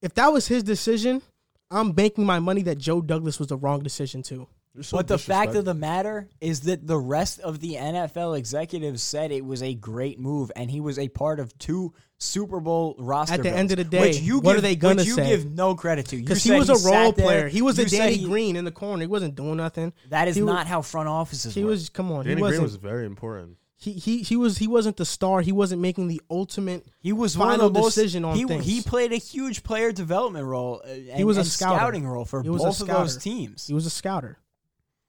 If 0.00 0.14
that 0.14 0.32
was 0.32 0.46
his 0.46 0.62
decision, 0.62 1.20
I'm 1.68 1.90
banking 1.90 2.24
my 2.24 2.38
money 2.38 2.62
that 2.62 2.78
Joe 2.78 3.00
Douglas 3.00 3.40
was 3.40 3.48
the 3.48 3.56
wrong 3.56 3.82
decision 3.82 4.22
too. 4.22 4.46
You're 4.74 4.82
so 4.82 4.96
but 4.96 5.06
the 5.06 5.18
fact 5.18 5.54
of 5.54 5.64
the 5.64 5.74
matter 5.74 6.28
is 6.40 6.62
that 6.62 6.84
the 6.86 6.98
rest 6.98 7.38
of 7.40 7.60
the 7.60 7.74
NFL 7.76 8.36
executives 8.36 9.02
said 9.02 9.30
it 9.30 9.44
was 9.44 9.62
a 9.62 9.74
great 9.74 10.18
move, 10.18 10.50
and 10.56 10.68
he 10.70 10.80
was 10.80 10.98
a 10.98 11.08
part 11.08 11.38
of 11.38 11.56
two 11.58 11.94
Super 12.18 12.58
Bowl 12.58 12.96
roster. 12.98 13.34
At 13.34 13.36
the 13.38 13.42
builds, 13.44 13.58
end 13.58 13.70
of 13.72 13.76
the 13.78 13.84
day, 13.84 14.00
which 14.00 14.18
you 14.20 14.36
what 14.40 14.52
give, 14.54 14.58
are 14.58 14.60
they 14.62 14.74
gonna 14.76 14.96
which 14.96 15.06
you 15.06 15.14
say? 15.14 15.28
give 15.28 15.50
no 15.52 15.74
credit 15.76 16.06
to. 16.06 16.16
You 16.16 16.22
Because 16.22 16.42
he 16.42 16.50
was 16.52 16.70
a 16.70 16.76
sat 16.76 16.90
role 16.90 17.12
there- 17.12 17.24
player. 17.24 17.48
He 17.48 17.62
was 17.62 17.78
a 17.78 17.82
you 17.82 17.88
said 17.88 17.98
Danny 17.98 18.16
he- 18.16 18.24
Green 18.26 18.56
in 18.56 18.64
the 18.64 18.72
corner. 18.72 19.02
He 19.02 19.06
wasn't 19.06 19.36
doing 19.36 19.56
nothing. 19.58 19.92
That 20.08 20.26
is 20.28 20.34
He 20.36 20.42
wa- 20.42 20.54
not 20.54 20.66
how 20.66 20.82
front 20.82 21.08
offices 21.08 21.54
He 21.54 21.62
work. 21.62 21.70
was 21.70 21.88
come 21.90 22.10
on. 22.10 22.24
Danny 22.24 22.30
he 22.36 22.40
Green 22.40 22.42
wasn't. 22.42 22.62
was 22.64 22.74
very 22.76 23.06
important. 23.06 23.58
he, 23.76 23.92
he 23.92 24.22
he 24.22 24.34
was 24.36 24.56
he 24.58 24.66
wasn't 24.66 24.96
the 24.96 25.04
star. 25.04 25.40
He 25.42 25.52
wasn't 25.52 25.82
making 25.82 26.08
the 26.08 26.20
ultimate. 26.30 26.86
He 27.00 27.12
was 27.12 27.36
one 27.38 27.48
final 27.50 27.66
of 27.66 27.74
the 27.74 27.80
most, 27.80 27.94
decision 27.94 28.24
on 28.24 28.34
he, 28.36 28.44
things. 28.46 28.64
he 28.64 28.80
played 28.80 29.12
a 29.12 29.16
huge 29.18 29.62
player 29.62 29.92
development 29.92 30.46
role. 30.46 30.80
uh, 30.84 30.88
And, 31.12 31.24
was 31.26 31.36
a 31.36 31.40
and 31.40 31.48
scouting 31.48 32.06
role 32.08 32.24
for 32.24 32.42
He 32.42 32.48
was 32.48 32.62
a 32.62 32.66
both 32.66 32.80
of 32.80 32.86
those 32.88 33.16
teams. 33.18 33.66
He 33.68 33.74
was 33.74 33.84
a 33.86 33.90
scouter. 33.90 34.38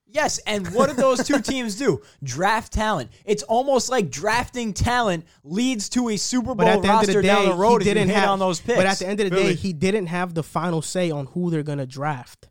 Yes, 0.07 0.39
and 0.47 0.67
what 0.69 0.87
did 0.87 0.97
those 0.97 1.25
two 1.27 1.41
teams 1.41 1.75
do? 1.75 2.01
Draft 2.23 2.71
talent. 2.71 3.11
It's 3.25 3.43
almost 3.43 3.89
like 3.89 4.09
drafting 4.09 4.73
talent 4.73 5.25
leads 5.43 5.89
to 5.89 6.09
a 6.09 6.17
Super 6.17 6.55
Bowl 6.55 6.57
But 6.57 6.67
at 6.67 6.81
the 6.81 6.87
end 6.87 6.87
of 6.87 6.89
roster 6.89 7.13
the 7.13 7.21
day, 7.21 7.27
down 7.27 7.45
the 7.49 7.55
road 7.55 7.81
he 7.81 7.89
didn't 7.89 8.09
hit 8.09 8.17
have 8.17 8.29
on 8.29 8.39
those 8.39 8.61
picks. 8.61 8.77
But 8.77 8.85
at 8.85 8.99
the 8.99 9.07
end 9.07 9.19
of 9.19 9.29
the 9.29 9.35
day, 9.35 9.53
he 9.55 9.73
didn't 9.73 10.07
have 10.07 10.33
the 10.33 10.43
final 10.43 10.81
say 10.81 11.11
on 11.11 11.25
who 11.27 11.49
they're 11.49 11.63
gonna 11.63 11.85
draft. 11.85 12.49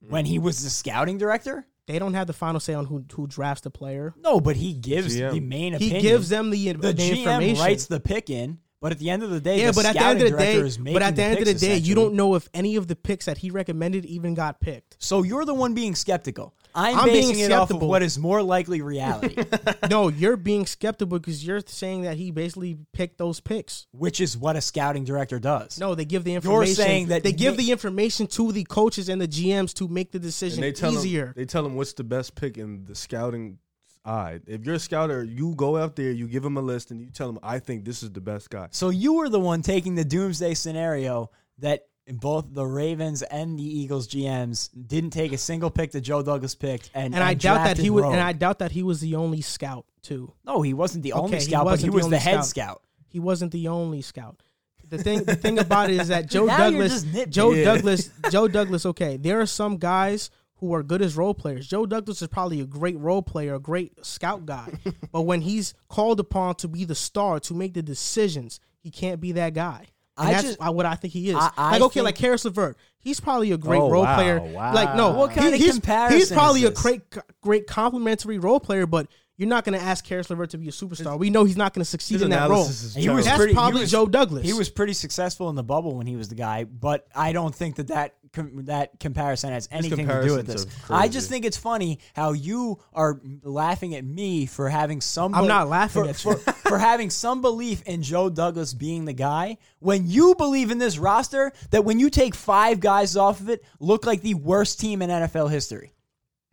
when 0.00 0.24
he 0.24 0.38
was 0.38 0.62
the 0.62 0.70
scouting 0.70 1.18
director? 1.18 1.66
They 1.86 2.00
don't 2.00 2.14
have 2.14 2.26
the 2.26 2.32
final 2.32 2.58
say 2.58 2.74
on 2.74 2.86
who 2.86 3.04
who 3.12 3.28
drafts 3.28 3.60
the 3.62 3.70
player. 3.70 4.12
No, 4.16 4.40
but 4.40 4.56
he 4.56 4.72
gives 4.72 5.16
GM. 5.16 5.32
the 5.32 5.40
main 5.40 5.74
Opinion. 5.74 5.96
He 5.96 6.02
gives 6.02 6.28
them 6.28 6.50
the, 6.50 6.72
the 6.72 6.92
the 6.92 6.94
GM 6.94 7.18
information. 7.18 7.62
writes 7.62 7.86
the 7.86 8.00
pick 8.00 8.28
in, 8.28 8.58
But 8.80 8.90
at 8.90 8.98
the 8.98 9.10
end 9.10 9.22
of 9.22 9.30
the 9.30 9.40
day, 9.40 9.60
yeah, 9.60 9.70
the 9.70 9.74
but 9.74 9.86
at 9.86 9.92
the 9.92 10.00
end 10.00 10.18
scouting 10.18 10.22
of 10.22 10.32
the 10.32 10.38
day, 10.38 10.52
director 10.52 10.66
is 10.66 10.78
making 10.80 10.94
but 10.94 11.02
at 11.02 11.14
the, 11.14 11.22
end 11.22 11.38
of 11.38 11.44
the 11.44 11.54
day, 11.54 11.76
you 11.76 11.94
don't 11.94 12.14
know 12.14 12.34
if 12.34 12.48
any 12.52 12.74
of 12.74 12.88
the 12.88 12.96
picks 12.96 13.26
that 13.26 13.38
he 13.38 13.52
recommended 13.52 14.04
even 14.06 14.34
got 14.34 14.60
picked. 14.60 14.96
So 14.98 15.22
you're 15.22 15.44
the 15.44 15.54
one 15.54 15.74
being 15.74 15.94
skeptical. 15.94 16.56
I'm, 16.76 16.98
I'm 16.98 17.04
being 17.06 17.28
basing 17.30 17.40
it 17.44 17.52
off 17.52 17.62
of 17.62 17.68
skeptical. 17.70 17.88
what 17.88 18.02
is 18.02 18.18
more 18.18 18.42
likely 18.42 18.82
reality, 18.82 19.34
no, 19.90 20.08
you're 20.08 20.36
being 20.36 20.66
skeptical 20.66 21.18
because 21.18 21.44
you're 21.46 21.62
saying 21.66 22.02
that 22.02 22.16
he 22.18 22.30
basically 22.30 22.76
picked 22.92 23.18
those 23.18 23.40
picks. 23.40 23.86
which 23.92 24.20
is 24.20 24.36
what 24.36 24.56
a 24.56 24.60
scouting 24.60 25.04
director 25.04 25.38
does. 25.38 25.78
No, 25.80 25.94
they 25.94 26.04
give 26.04 26.24
the 26.24 26.34
information. 26.34 26.74
saying 26.74 27.06
that 27.08 27.22
they 27.22 27.32
give 27.32 27.54
ma- 27.54 27.62
the 27.62 27.70
information 27.72 28.26
to 28.28 28.52
the 28.52 28.64
coaches 28.64 29.08
and 29.08 29.20
the 29.20 29.28
GMs 29.28 29.72
to 29.74 29.88
make 29.88 30.12
the 30.12 30.18
And 30.18 30.24
decision 30.24 30.60
they 30.60 30.72
tell 30.72 30.92
easier. 30.92 31.26
them 31.26 31.34
they 31.36 31.44
tell 31.46 31.62
them 31.62 31.74
what's 31.76 31.94
the 31.94 32.04
best 32.04 32.34
pick 32.34 32.58
in 32.58 32.84
the 32.84 32.94
scouting 32.94 33.58
eye. 34.04 34.40
If 34.46 34.64
you're 34.64 34.74
a 34.76 34.78
scouter, 34.78 35.24
you 35.24 35.54
go 35.56 35.76
out 35.76 35.96
there, 35.96 36.12
you 36.12 36.28
give 36.28 36.42
them 36.42 36.56
a 36.56 36.60
list, 36.62 36.90
and 36.90 37.00
you 37.00 37.10
tell 37.10 37.26
them, 37.26 37.38
"I 37.42 37.58
think 37.58 37.84
this 37.84 38.02
is 38.02 38.10
the 38.12 38.20
best 38.20 38.50
guy." 38.50 38.68
So 38.70 38.90
you 38.90 39.14
were 39.14 39.28
the 39.28 39.40
one 39.40 39.62
taking 39.62 39.94
the 39.94 40.04
doomsday 40.04 40.54
scenario 40.54 41.30
that 41.58 41.86
both 42.12 42.46
the 42.54 42.64
Ravens 42.64 43.22
and 43.22 43.58
the 43.58 43.64
Eagles 43.64 44.06
GMs 44.06 44.70
didn't 44.86 45.10
take 45.10 45.32
a 45.32 45.38
single 45.38 45.70
pick 45.70 45.90
that 45.92 46.02
Joe 46.02 46.22
Douglas 46.22 46.54
picked, 46.54 46.90
and 46.94 47.14
and 47.14 47.22
I 47.24 47.34
doubt 47.34 47.64
that 47.64 47.78
he 47.78 47.90
was. 47.90 48.02
Rowe. 48.02 48.12
And 48.12 48.20
I 48.20 48.32
doubt 48.32 48.60
that 48.60 48.72
he 48.72 48.82
was 48.82 49.00
the 49.00 49.16
only 49.16 49.40
scout 49.40 49.86
too. 50.02 50.32
no, 50.46 50.62
he 50.62 50.72
wasn't 50.74 51.02
the 51.02 51.12
Okay, 51.14 51.20
only 51.22 51.40
scout, 51.40 51.64
but 51.64 51.80
he 51.80 51.86
the 51.86 51.92
was 51.92 52.08
the 52.08 52.18
head 52.18 52.44
scout. 52.44 52.46
scout. 52.46 52.82
He 53.08 53.18
wasn't 53.18 53.50
the 53.52 53.68
only 53.68 54.02
scout. 54.02 54.42
The 54.88 54.98
thing, 54.98 55.24
the 55.24 55.34
thing 55.34 55.58
about 55.58 55.90
it 55.90 55.98
is 56.00 56.08
that 56.08 56.26
Joe 56.30 56.44
Now 56.46 56.58
Douglas. 56.58 57.02
Joe. 57.28 57.52
Douglas, 57.64 58.10
Joe 58.30 58.46
Douglas. 58.46 58.86
Okay, 58.86 59.16
there 59.16 59.40
are 59.40 59.46
some 59.46 59.78
guys 59.78 60.30
who 60.58 60.72
are 60.74 60.82
good 60.84 61.02
as 61.02 61.16
role 61.16 61.34
players. 61.34 61.66
Joe 61.66 61.86
Douglas 61.86 62.22
is 62.22 62.28
probably 62.28 62.60
a 62.60 62.64
great 62.66 62.96
role 62.98 63.20
player, 63.22 63.54
a 63.56 63.58
great 63.60 64.04
scout 64.06 64.46
guy. 64.46 64.68
but 65.12 65.22
when 65.22 65.40
he's 65.40 65.74
called 65.88 66.20
upon 66.20 66.54
to 66.56 66.68
be 66.68 66.84
the 66.84 66.94
star, 66.94 67.40
to 67.40 67.52
make 67.52 67.74
the 67.74 67.82
decisions, 67.82 68.60
he 68.78 68.90
can't 68.92 69.20
be 69.20 69.32
that 69.32 69.54
guy. 69.54 69.86
And 70.18 70.28
I 70.28 70.32
that's 70.32 70.56
just- 70.56 70.60
what 70.74 70.86
I 70.86 70.94
think 70.94 71.12
he 71.12 71.28
is. 71.30 71.36
I- 71.36 71.50
I 71.56 71.70
like 71.72 71.82
okay, 71.82 71.94
think- 71.94 72.04
like 72.04 72.16
Caris 72.16 72.44
LeVert, 72.44 72.76
he's 72.98 73.20
probably 73.20 73.52
a 73.52 73.58
great 73.58 73.80
Oh, 73.80 73.90
role 73.90 74.02
wow, 74.04 74.14
player. 74.16 74.40
wow. 74.40 74.72
Like 74.74 74.96
no, 74.96 75.10
What 75.12 75.32
he- 75.32 75.46
of 75.48 75.54
he's, 75.54 75.72
comparison 75.74 76.18
he's 76.18 76.32
probably 76.32 76.62
is 76.64 76.70
a 76.70 76.72
great, 76.72 77.02
great 77.42 77.66
complimentary 77.66 78.38
role 78.38 78.60
player, 78.60 78.86
but. 78.86 79.08
You're 79.38 79.48
not 79.50 79.64
going 79.64 79.78
to 79.78 79.84
ask 79.84 80.02
Caris 80.04 80.30
LeVert 80.30 80.50
to 80.50 80.58
be 80.58 80.68
a 80.68 80.72
superstar. 80.72 81.18
We 81.18 81.28
know 81.28 81.44
he's 81.44 81.58
not 81.58 81.74
going 81.74 81.82
to 81.82 81.88
succeed 81.90 82.22
in 82.22 82.30
that 82.30 82.48
role. 82.48 82.64
He 82.64 82.70
was 82.70 82.94
That's 82.94 83.02
terrible. 83.26 83.36
pretty- 83.36 83.52
he 83.52 83.54
probably 83.54 83.80
was- 83.82 83.90
Joe 83.90 84.06
Douglas. 84.06 84.44
He 84.46 84.52
was 84.54 84.70
pretty 84.70 84.94
successful 84.94 85.50
in 85.50 85.56
the 85.56 85.62
bubble 85.62 85.94
when 85.94 86.06
he 86.06 86.16
was 86.16 86.28
the 86.30 86.34
guy, 86.34 86.64
but 86.64 87.06
I 87.14 87.32
don't 87.32 87.54
think 87.54 87.76
that 87.76 87.88
that 87.88 88.14
com- 88.32 88.64
that 88.64 88.98
comparison 88.98 89.50
has 89.52 89.68
anything 89.70 90.06
to 90.06 90.22
do 90.22 90.36
with 90.36 90.46
this. 90.46 90.66
I 90.88 91.08
just 91.08 91.28
think 91.28 91.44
it's 91.44 91.58
funny 91.58 91.98
how 92.14 92.32
you 92.32 92.78
are 92.94 93.20
laughing 93.42 93.94
at 93.94 94.04
me 94.06 94.46
for 94.46 94.70
having 94.70 95.02
some. 95.02 95.34
I'm 95.34 95.46
not 95.46 95.68
laughing 95.68 96.04
for, 96.04 96.08
at 96.08 96.24
you. 96.24 96.34
for, 96.36 96.52
for 96.70 96.78
having 96.78 97.10
some 97.10 97.42
belief 97.42 97.82
in 97.82 98.02
Joe 98.02 98.30
Douglas 98.30 98.72
being 98.72 99.04
the 99.04 99.12
guy 99.12 99.58
when 99.80 100.08
you 100.08 100.34
believe 100.36 100.70
in 100.70 100.78
this 100.78 100.96
roster 100.96 101.52
that 101.72 101.84
when 101.84 102.00
you 102.00 102.08
take 102.08 102.34
five 102.34 102.80
guys 102.80 103.16
off 103.16 103.40
of 103.40 103.50
it, 103.50 103.62
look 103.80 104.06
like 104.06 104.22
the 104.22 104.32
worst 104.34 104.80
team 104.80 105.02
in 105.02 105.10
NFL 105.10 105.50
history. 105.50 105.92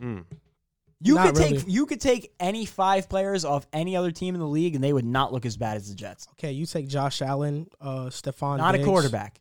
Mm. 0.02 0.26
You 1.06 1.16
Not 1.16 1.28
could 1.28 1.36
take 1.36 1.64
you 1.68 1.86
could 1.86 2.00
take 2.02 2.32
any 2.40 2.66
five 2.66 3.10
players 3.10 3.44
off 3.46 3.68
any 3.74 3.96
other 3.96 4.12
team 4.12 4.36
in 4.36 4.40
the 4.40 4.48
league, 4.48 4.76
and 4.76 4.84
they 4.84 4.94
would 4.94 5.06
not 5.06 5.34
look 5.34 5.46
as 5.46 5.58
bad 5.58 5.76
as 5.78 5.90
the 5.90 5.96
Jets. 5.96 6.28
Okay, 6.34 6.52
you 6.54 6.66
take 6.66 6.88
Josh 6.88 7.22
Allen, 7.22 7.68
uh, 7.82 8.06
Stephon. 8.06 8.58
Not 8.58 8.72
Diggs. 8.74 8.84
a 8.86 8.88
quarterback 8.88 9.40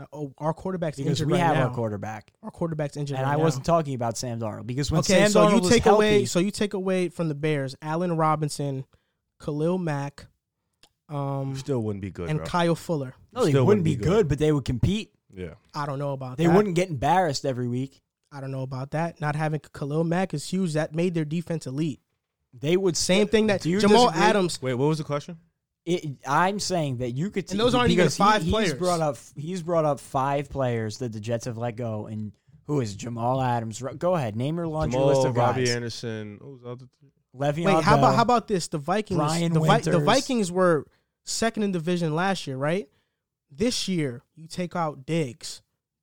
Uh, 0.00 0.04
Oh, 0.12 0.32
our 0.38 0.54
quarterback's 0.54 0.96
because 0.96 1.10
injured 1.20 1.26
we 1.28 1.32
right 1.34 1.40
have 1.42 1.56
now. 1.56 1.68
our 1.68 1.74
quarterback. 1.74 2.32
Our 2.42 2.50
quarterback's 2.50 2.96
injured. 2.96 3.18
And 3.18 3.26
right 3.26 3.34
I 3.34 3.36
now. 3.36 3.42
wasn't 3.42 3.64
talking 3.66 3.94
about 3.94 4.16
Sam 4.16 4.38
Darnold 4.40 4.66
because 4.66 4.90
when 4.90 5.00
Okay, 5.00 5.14
Sam 5.20 5.30
so 5.30 5.40
Darnold 5.46 5.54
you 5.56 5.60
was 5.62 5.70
take 5.70 5.82
healthy, 5.82 5.96
away. 6.06 6.24
So 6.24 6.38
you 6.38 6.50
take 6.50 6.72
away 6.74 7.08
from 7.08 7.28
the 7.28 7.34
Bears, 7.34 7.74
Allen 7.82 8.16
Robinson, 8.16 8.84
Khalil 9.40 9.78
Mack, 9.78 10.26
um, 11.08 11.56
Still 11.56 11.80
wouldn't 11.82 12.00
be 12.02 12.10
good, 12.10 12.30
and 12.30 12.38
bro. 12.38 12.46
Kyle 12.46 12.74
Fuller. 12.74 13.14
no, 13.32 13.44
they 13.44 13.50
still 13.50 13.66
wouldn't 13.66 13.66
wouldn't 13.66 13.84
be 13.84 13.96
be 13.96 14.02
good. 14.04 14.08
good. 14.10 14.28
but 14.28 14.38
they 14.38 14.50
would 14.52 14.64
compete. 14.64 15.12
yeah. 15.34 15.54
I 15.74 15.84
don't 15.84 15.98
know 15.98 16.12
about 16.12 16.30
that. 16.30 16.36
They 16.38 16.46
that. 16.46 16.56
wouldn't 16.56 16.74
get 16.74 16.88
embarrassed 16.88 17.44
every 17.44 17.68
week. 17.68 18.00
I 18.32 18.40
don't 18.40 18.50
know 18.50 18.62
about 18.62 18.92
that. 18.92 19.20
Not 19.20 19.36
having 19.36 19.60
Khalil 19.60 20.04
Mack 20.04 20.32
is 20.34 20.48
huge. 20.48 20.72
That 20.72 20.94
made 20.94 21.14
their 21.14 21.24
defense 21.24 21.66
elite. 21.66 22.00
They 22.54 22.76
would 22.76 22.96
Same 22.96 23.28
thing 23.28 23.46
that 23.48 23.62
Do 23.62 23.80
Jamal 23.80 24.08
disagree? 24.08 24.26
Adams. 24.28 24.62
Wait, 24.62 24.74
what 24.74 24.86
was 24.86 24.98
the 24.98 25.04
question? 25.04 25.38
It, 25.84 26.12
I'm 26.26 26.60
saying 26.60 26.98
that 26.98 27.10
you 27.10 27.30
could. 27.30 27.50
And 27.50 27.58
those 27.58 27.74
aren't 27.74 27.90
even 27.90 28.04
because 28.04 28.16
he- 28.16 28.22
five 28.22 28.42
he's 28.42 28.52
players. 28.52 28.74
Brought 28.74 29.00
up. 29.00 29.16
He's 29.36 29.62
brought 29.62 29.84
up 29.84 30.00
five 30.00 30.48
players 30.48 30.98
that 30.98 31.12
the 31.12 31.20
Jets 31.20 31.46
have 31.46 31.58
let 31.58 31.76
go, 31.76 32.06
and 32.06 32.32
who 32.66 32.80
is? 32.80 32.94
Jamal 32.94 33.40
Adams? 33.42 33.82
Go 33.98 34.14
ahead, 34.14 34.36
name 34.36 34.56
your 34.56 34.68
laundry 34.68 35.00
list 35.00 35.22
Jamal, 35.22 35.26
of 35.30 35.36
Robbie 35.36 35.64
guys. 35.64 35.74
Anderson. 35.74 36.38
What 36.40 36.50
was 36.52 36.60
the 36.62 36.68
other 36.70 36.84
three? 37.00 37.08
Le'Veon 37.34 37.64
Wait, 37.76 37.84
how 37.84 37.98
about 37.98 38.14
how 38.14 38.22
about 38.22 38.46
this? 38.46 38.68
The 38.68 38.78
Vikings. 38.78 39.18
Brian 39.18 39.52
the, 39.54 39.60
Vi- 39.60 39.78
the 39.80 39.98
Vikings 39.98 40.52
were 40.52 40.86
second 41.24 41.62
in 41.64 41.72
division 41.72 42.14
last 42.14 42.46
year, 42.46 42.56
right? 42.56 42.88
This 43.50 43.88
year, 43.88 44.22
you 44.36 44.46
take 44.46 44.76
out 44.76 45.04
Diggs. 45.06 45.61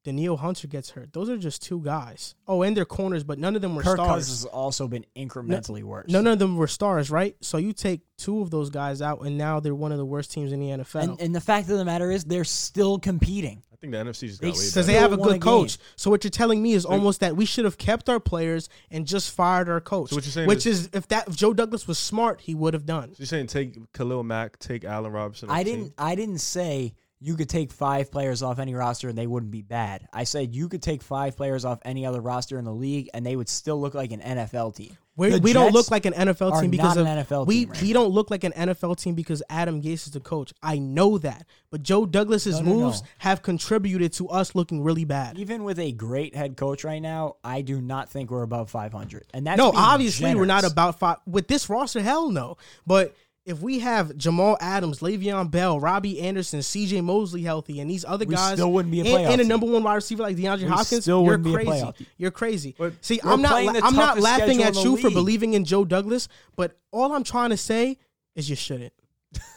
Danielle 0.09 0.37
Hunter 0.37 0.67
gets 0.67 0.89
hurt. 0.89 1.13
Those 1.13 1.29
are 1.29 1.37
just 1.37 1.61
two 1.61 1.81
guys. 1.81 2.33
Oh, 2.47 2.63
and 2.63 2.75
they're 2.75 2.83
corners, 2.85 3.23
but 3.23 3.37
none 3.37 3.55
of 3.55 3.61
them 3.61 3.75
were 3.75 3.83
Kirk 3.83 3.97
stars. 3.97 4.09
Cousins 4.09 4.39
has 4.41 4.45
also 4.45 4.87
been 4.87 5.05
incrementally 5.15 5.83
worse. 5.83 6.09
None 6.09 6.25
of 6.25 6.39
them 6.39 6.57
were 6.57 6.67
stars, 6.67 7.11
right? 7.11 7.35
So 7.41 7.57
you 7.57 7.73
take 7.73 8.01
two 8.17 8.41
of 8.41 8.49
those 8.49 8.69
guys 8.71 9.01
out, 9.01 9.21
and 9.21 9.37
now 9.37 9.59
they're 9.59 9.75
one 9.75 9.91
of 9.91 9.97
the 9.99 10.05
worst 10.05 10.31
teams 10.31 10.51
in 10.51 10.59
the 10.59 10.67
NFL. 10.67 11.03
and, 11.03 11.21
and 11.21 11.35
the 11.35 11.41
fact 11.41 11.69
of 11.69 11.77
the 11.77 11.85
matter 11.85 12.09
is, 12.11 12.23
they're 12.25 12.43
still 12.43 12.97
competing. 12.97 13.61
I 13.71 13.75
think 13.75 13.93
the 13.93 13.99
NFC 13.99 14.27
just 14.27 14.41
They 14.41 14.47
got 14.49 14.57
because 14.57 14.87
they 14.87 14.93
better. 14.93 14.99
have 15.01 15.13
a 15.13 15.17
won 15.17 15.29
a 15.29 15.31
good 15.33 15.41
coach. 15.41 15.77
game. 15.77 15.85
So 15.95 16.09
what 16.09 16.23
you're 16.23 16.31
telling 16.31 16.61
me 16.61 16.73
is 16.73 16.83
almost 16.85 17.19
that 17.21 17.35
we 17.37 17.45
should 17.45 17.63
have 17.65 17.77
kept 17.77 18.09
our 18.09 18.19
players 18.19 18.67
and 18.91 19.05
just 19.07 19.31
fired 19.31 19.69
our 19.69 19.79
coach. 19.79 20.09
So 20.09 20.15
what 20.17 20.25
you're 20.25 20.31
saying 20.33 20.47
which 20.47 20.65
is- 20.65 20.81
is, 20.85 20.89
if 20.91 21.07
that 21.09 21.27
if 21.29 21.35
Joe 21.37 21.53
Douglas 21.53 21.87
was 21.87 21.97
smart, 21.99 22.41
he 22.41 22.55
would 22.55 22.73
have 22.73 22.85
done. 22.85 23.09
So 23.13 23.19
you're 23.19 23.27
saying 23.27 23.47
take 23.47 23.77
Khalil 23.93 24.23
Mack, 24.23 24.59
take 24.59 24.83
Allen 24.83 25.11
Robinson. 25.13 25.49
I 25.49 25.63
didn't. 25.63 25.85
team? 25.85 25.93
I 25.97 26.15
didn't 26.15 26.39
say 26.39 26.93
you 27.21 27.35
could 27.35 27.49
take 27.49 27.71
five 27.71 28.11
players 28.11 28.41
off 28.41 28.59
any 28.59 28.73
roster 28.73 29.09
and 29.09 29.17
they 29.17 29.27
wouldn't 29.27 29.51
be 29.51 29.61
bad. 29.61 30.07
I 30.13 30.23
said 30.23 30.55
you 30.55 30.69
could 30.69 30.81
take 30.81 31.01
five 31.01 31.35
players 31.35 31.65
off 31.65 31.79
any 31.83 32.05
other 32.05 32.21
roster 32.21 32.57
in 32.57 32.63
the 32.63 32.73
league 32.73 33.09
and 33.13 33.25
they 33.25 33.35
would 33.35 33.49
still 33.49 33.79
look 33.79 33.93
like 33.93 34.11
an 34.11 34.21
NFL 34.21 34.75
team. 34.75 34.97
We, 35.17 35.31
The 35.31 35.39
we 35.39 35.51
don't 35.51 35.73
look 35.73 35.91
like 35.91 36.05
an 36.05 36.13
NFL 36.13 36.61
team 36.61 36.71
because 36.71 36.95
of 36.95 37.05
an 37.05 37.25
NFL 37.25 37.45
we 37.45 37.65
team 37.65 37.69
right 37.71 37.81
we 37.81 37.91
don't 37.91 38.11
look 38.11 38.31
like 38.31 38.45
an 38.45 38.53
NFL 38.53 39.01
team 39.01 39.15
because 39.15 39.43
Adam 39.49 39.81
Gase 39.81 40.07
is 40.07 40.11
the 40.11 40.21
coach. 40.21 40.53
I 40.63 40.77
know 40.77 41.17
that, 41.17 41.45
but 41.71 41.83
Joe 41.83 42.05
Douglas's 42.05 42.61
No, 42.61 42.65
no, 42.65 42.79
moves 42.79 43.01
no. 43.01 43.07
have 43.17 43.41
contributed 43.41 44.13
to 44.13 44.29
us 44.29 44.55
looking 44.55 44.81
really 44.81 45.03
bad. 45.03 45.37
Even 45.37 45.65
with 45.65 45.77
a 45.77 45.91
great 45.91 46.35
head 46.35 46.55
coach 46.55 46.85
right 46.85 47.01
now, 47.01 47.35
I 47.43 47.63
do 47.63 47.81
not 47.81 48.09
think 48.09 48.31
we're 48.31 48.43
above 48.43 48.69
500. 48.69 49.25
And 49.33 49.45
that's 49.45 49.57
no, 49.57 49.73
being 49.73 49.83
obviously 49.83 50.35
we're 50.35 50.45
not 50.45 50.61
generous. 50.61 50.71
about 50.71 50.99
five 50.99 51.17
with 51.27 51.49
this 51.49 51.69
roster. 51.69 52.01
Hell 52.01 52.31
no, 52.31 52.55
but. 52.87 53.13
If 53.45 53.61
we 53.61 53.79
have 53.79 54.15
Jamal 54.15 54.57
Adams, 54.61 54.99
Le'Veon 54.99 55.49
Bell, 55.49 55.79
Robbie 55.79 56.21
Anderson, 56.21 56.61
C.J. 56.61 57.01
Mosley 57.01 57.41
healthy, 57.41 57.79
and 57.79 57.89
these 57.89 58.05
other 58.05 58.25
We 58.25 58.35
guys, 58.35 58.53
still 58.53 58.71
wouldn't 58.71 58.91
be 58.91 58.99
a 59.01 59.05
and, 59.05 59.13
playoff 59.13 59.31
and 59.31 59.41
a 59.41 59.43
number 59.45 59.65
one 59.65 59.81
wide 59.81 59.95
receiver 59.95 60.23
like 60.23 60.35
DeAndre 60.35 60.63
We 60.63 60.67
Hopkins, 60.67 61.03
still 61.03 61.23
you're 61.23 61.37
wouldn't 61.37 61.43
be 61.45 61.49
a 61.51 61.53
crazy. 61.53 61.69
playoff 61.71 61.97
team. 61.97 62.07
You're 62.17 62.31
crazy. 62.31 62.75
But 62.77 62.93
See, 63.01 63.19
we're 63.23 63.31
I'm 63.31 63.41
not, 63.41 63.51
playing 63.51 63.83
I'm 63.83 63.95
not 63.95 64.19
laughing 64.19 64.61
at 64.61 64.69
in 64.69 64.73
the 64.75 64.81
you 64.83 64.97
for 64.97 65.09
believing 65.09 65.53
in 65.53 65.65
Joe 65.65 65.83
Douglas, 65.85 66.27
but 66.55 66.77
all 66.91 67.13
I'm 67.13 67.23
trying 67.23 67.49
to 67.49 67.57
say 67.57 67.97
is 68.35 68.49
you 68.49 68.55
shouldn't. 68.55 68.93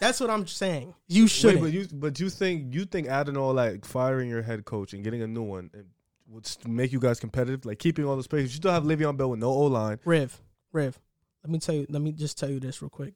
That's 0.00 0.20
what 0.20 0.30
I'm 0.30 0.46
saying. 0.46 0.94
You 1.08 1.26
shouldn't. 1.26 1.62
but 1.62 1.72
you 1.72 1.86
but 1.92 2.20
you 2.20 2.30
think 2.30 2.74
you 2.74 2.84
think 2.84 3.08
adding 3.08 3.36
all 3.36 3.54
like 3.54 3.84
firing 3.84 4.28
your 4.28 4.42
head 4.42 4.64
coach 4.64 4.92
and 4.92 5.02
getting 5.02 5.22
a 5.22 5.26
new 5.26 5.42
one 5.42 5.70
and 5.74 5.86
would 6.28 6.48
make 6.66 6.92
you 6.92 7.00
guys 7.00 7.20
competitive? 7.20 7.64
Like 7.64 7.78
keeping 7.78 8.04
all 8.06 8.16
those 8.16 8.26
players. 8.26 8.52
You 8.52 8.56
still 8.56 8.72
have 8.72 8.84
Le'Veon 8.84 9.16
Bell 9.16 9.30
with 9.30 9.40
no 9.40 9.48
O 9.48 9.64
line. 9.66 9.98
Riv, 10.04 10.40
Riv, 10.72 10.98
let 11.42 11.50
me 11.50 11.58
tell 11.58 11.74
you. 11.74 11.86
Let 11.88 12.02
me 12.02 12.12
just 12.12 12.38
tell 12.38 12.50
you 12.50 12.60
this 12.60 12.80
real 12.82 12.90
quick. 12.90 13.14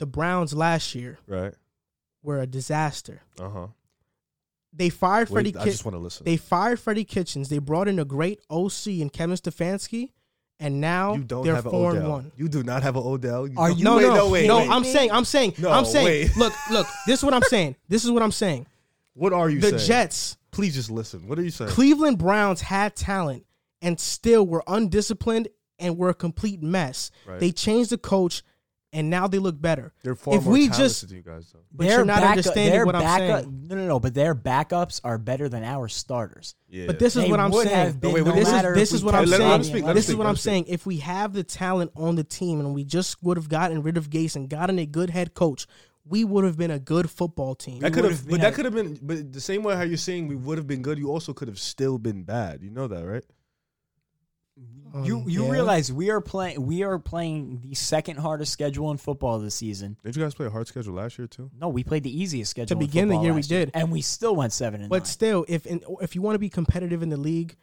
The 0.00 0.06
Browns 0.06 0.52
last 0.54 0.94
year 0.94 1.18
Right. 1.28 1.54
were 2.22 2.40
a 2.40 2.46
disaster. 2.46 3.22
Uh 3.38 3.48
huh. 3.48 3.66
They 4.72 4.88
fired 4.88 5.28
Freddie. 5.28 5.54
I 5.56 5.64
just 5.64 5.84
want 5.84 5.94
to 5.94 5.98
listen. 5.98 6.24
they 6.24 6.36
fired 6.36 6.78
Freddie 6.80 7.04
Kitchens. 7.04 7.48
They 7.48 7.58
brought 7.58 7.86
in 7.88 7.98
a 7.98 8.04
great 8.04 8.40
OC 8.50 9.00
in 9.00 9.10
Kevin 9.10 9.36
Stefanski, 9.36 10.10
and 10.60 10.80
now 10.80 11.14
you 11.14 11.24
don't 11.24 11.44
they're 11.44 11.54
have 11.56 11.66
an 11.66 11.70
four 11.72 11.90
and 11.90 11.98
Odell. 12.00 12.10
one. 12.10 12.32
You 12.36 12.48
do 12.48 12.62
not 12.62 12.82
have 12.82 12.96
an 12.96 13.02
Odell. 13.04 13.46
You 13.48 13.58
Are 13.58 13.68
don't- 13.68 13.78
you- 13.78 13.84
No, 13.84 13.96
wait, 13.96 14.02
no, 14.02 14.14
no, 14.14 14.28
wait, 14.28 14.46
no. 14.46 14.58
wait. 14.58 14.70
I'm 14.70 14.84
saying, 14.84 15.10
I'm 15.10 15.24
saying, 15.24 15.54
No, 15.58 15.70
I'm 15.70 15.84
saying. 15.84 16.04
wait. 16.06 16.36
Look, 16.36 16.52
look. 16.70 16.86
This 17.06 17.18
is 17.20 17.24
what 17.24 17.34
I'm 17.34 17.42
saying. 17.42 17.76
This 17.88 18.04
is 18.04 18.10
what 18.10 18.22
I'm 18.22 18.32
saying. 18.32 18.66
What 19.14 19.32
are 19.32 19.50
you 19.50 19.60
The 19.60 19.70
saying? 19.78 19.86
Jets, 19.86 20.36
Please 20.52 20.74
just 20.74 20.90
listen. 20.90 21.28
What 21.28 21.38
are 21.38 21.42
you 21.42 21.50
saying? 21.50 21.70
Cleveland 21.70 22.18
Browns 22.18 22.60
had 22.62 22.96
talent 22.96 23.44
and 23.82 23.98
still 24.00 24.46
were 24.46 24.62
undisciplined 24.66 25.48
and 25.78 25.96
were 25.96 26.08
a 26.10 26.14
complete 26.14 26.62
mess. 26.62 27.10
Right. 27.26 27.38
They 27.40 27.52
changed 27.52 27.90
the 27.90 27.98
coach, 27.98 28.42
and 28.92 29.08
now 29.10 29.26
they 29.28 29.38
look 29.38 29.60
better. 29.60 29.92
They're 30.02 30.14
far 30.14 30.34
if 30.36 30.44
more 30.44 30.52
we 30.54 30.68
talented 30.68 30.78
just 30.84 31.08
than 31.08 31.16
you 31.16 31.22
guys 31.22 31.50
though. 31.52 31.60
But 31.72 31.86
you're 31.86 32.04
not 32.04 32.16
backup- 32.16 32.30
understanding 32.30 32.72
their 32.72 32.86
what 32.86 32.94
I'm 32.96 33.02
backup- 33.02 33.40
saying. 33.44 33.66
No, 33.68 33.76
no, 33.76 33.86
no. 33.86 34.00
But 34.00 34.14
their 34.14 34.34
backups 34.34 35.00
are 35.04 35.18
better 35.18 35.48
than 35.48 35.62
our 35.64 35.88
starters. 35.88 36.54
Yeah. 36.68 36.86
But 36.86 36.98
this 36.98 37.16
is 37.16 37.22
They 37.24 37.30
what 37.30 37.40
I'm 37.40 37.50
would 37.50 37.66
saying. 37.68 37.76
have 37.86 38.00
been 38.00 38.12
wait, 38.12 38.24
no 38.24 38.30
wait, 38.32 38.38
this 38.40 38.48
is 38.48 38.52
matter 38.54 38.74
this 38.74 38.90
if 38.90 38.94
is 38.96 39.02
we 39.02 39.06
what 39.06 39.14
I'm 39.14 39.20
kept 39.26 39.30
Let- 39.30 39.40
let 39.40 39.46
him 39.56 39.62
saying. 39.62 39.72
speak, 39.72 39.84
let 39.84 39.90
him 39.90 39.94
This 39.96 40.04
is 40.04 40.08
speak, 40.08 40.18
what 40.18 40.24
let 40.24 40.30
I'm 40.30 40.36
speak. 40.36 40.42
saying. 40.50 40.64
If 40.68 40.86
we 40.86 40.96
have 40.98 41.32
the 41.32 41.44
talent 41.44 41.92
on 41.96 42.16
the 42.16 42.24
team 42.24 42.60
and 42.60 42.74
we 42.74 42.84
just 42.84 43.22
would 43.22 43.36
have 43.36 43.48
gotten 43.48 43.82
rid 43.82 43.96
of 43.96 44.10
Gase 44.10 44.36
and 44.36 44.48
gotten 44.48 44.78
a 44.78 44.86
good 44.86 45.10
head 45.10 45.34
coach, 45.34 45.66
we 46.04 46.24
would 46.24 46.44
have 46.44 46.56
been 46.56 46.70
a 46.72 46.78
good 46.78 47.08
football 47.10 47.54
team. 47.54 47.80
that 47.80 47.92
could 47.92 48.02
would've 48.04 48.26
been 48.26 48.30
but 48.36 48.40
that 48.40 48.54
could 48.54 48.64
have 48.64 48.74
been. 48.74 48.98
But 49.00 49.32
the 49.32 49.40
same 49.40 49.62
way 49.62 49.76
how 49.76 49.82
you're 49.82 49.96
saying 49.98 50.26
we 50.28 50.34
would 50.34 50.58
have 50.58 50.66
been 50.66 50.82
good, 50.82 50.98
you 50.98 51.10
also 51.10 51.32
could 51.32 51.46
have 51.46 51.58
still 51.60 51.98
been 51.98 52.22
bad. 52.24 52.62
You 52.62 52.70
know 52.70 52.88
that, 52.88 53.04
right? 53.06 53.22
You 55.04 55.18
Um, 55.20 55.28
you 55.28 55.44
yeah. 55.44 55.50
realize 55.50 55.92
we 55.92 56.10
are 56.10 56.20
playing 56.20 56.66
we 56.66 56.82
are 56.82 56.98
playing 56.98 57.60
the 57.62 57.74
second 57.74 58.16
hardest 58.18 58.52
schedule 58.52 58.90
in 58.90 58.96
football 58.96 59.38
this 59.38 59.54
season. 59.54 59.96
Did 60.04 60.16
you 60.16 60.22
guys 60.22 60.34
play 60.34 60.46
a 60.46 60.50
hard 60.50 60.66
schedule 60.66 60.94
last 60.94 61.16
year 61.18 61.28
too? 61.28 61.50
No, 61.58 61.68
we 61.68 61.84
played 61.84 62.02
the 62.02 62.16
easiest 62.22 62.50
schedule. 62.50 62.74
in 62.76 62.86
begin 62.86 63.08
the 63.08 63.16
year, 63.18 63.32
we 63.32 63.36
last 63.38 63.48
did. 63.48 63.70
and 63.72 63.90
we 63.92 64.00
still 64.02 64.34
went 64.34 64.52
seven 64.52 64.80
and 64.80 64.90
But 64.90 64.98
nine. 65.02 65.04
still, 65.06 65.44
if 65.48 65.64
in, 65.66 65.80
if 66.00 66.14
you 66.16 66.22
want 66.22 66.34
to 66.34 66.38
be 66.40 66.48
competitive 66.48 67.02
in 67.02 67.08
the 67.08 67.16
league, 67.16 67.56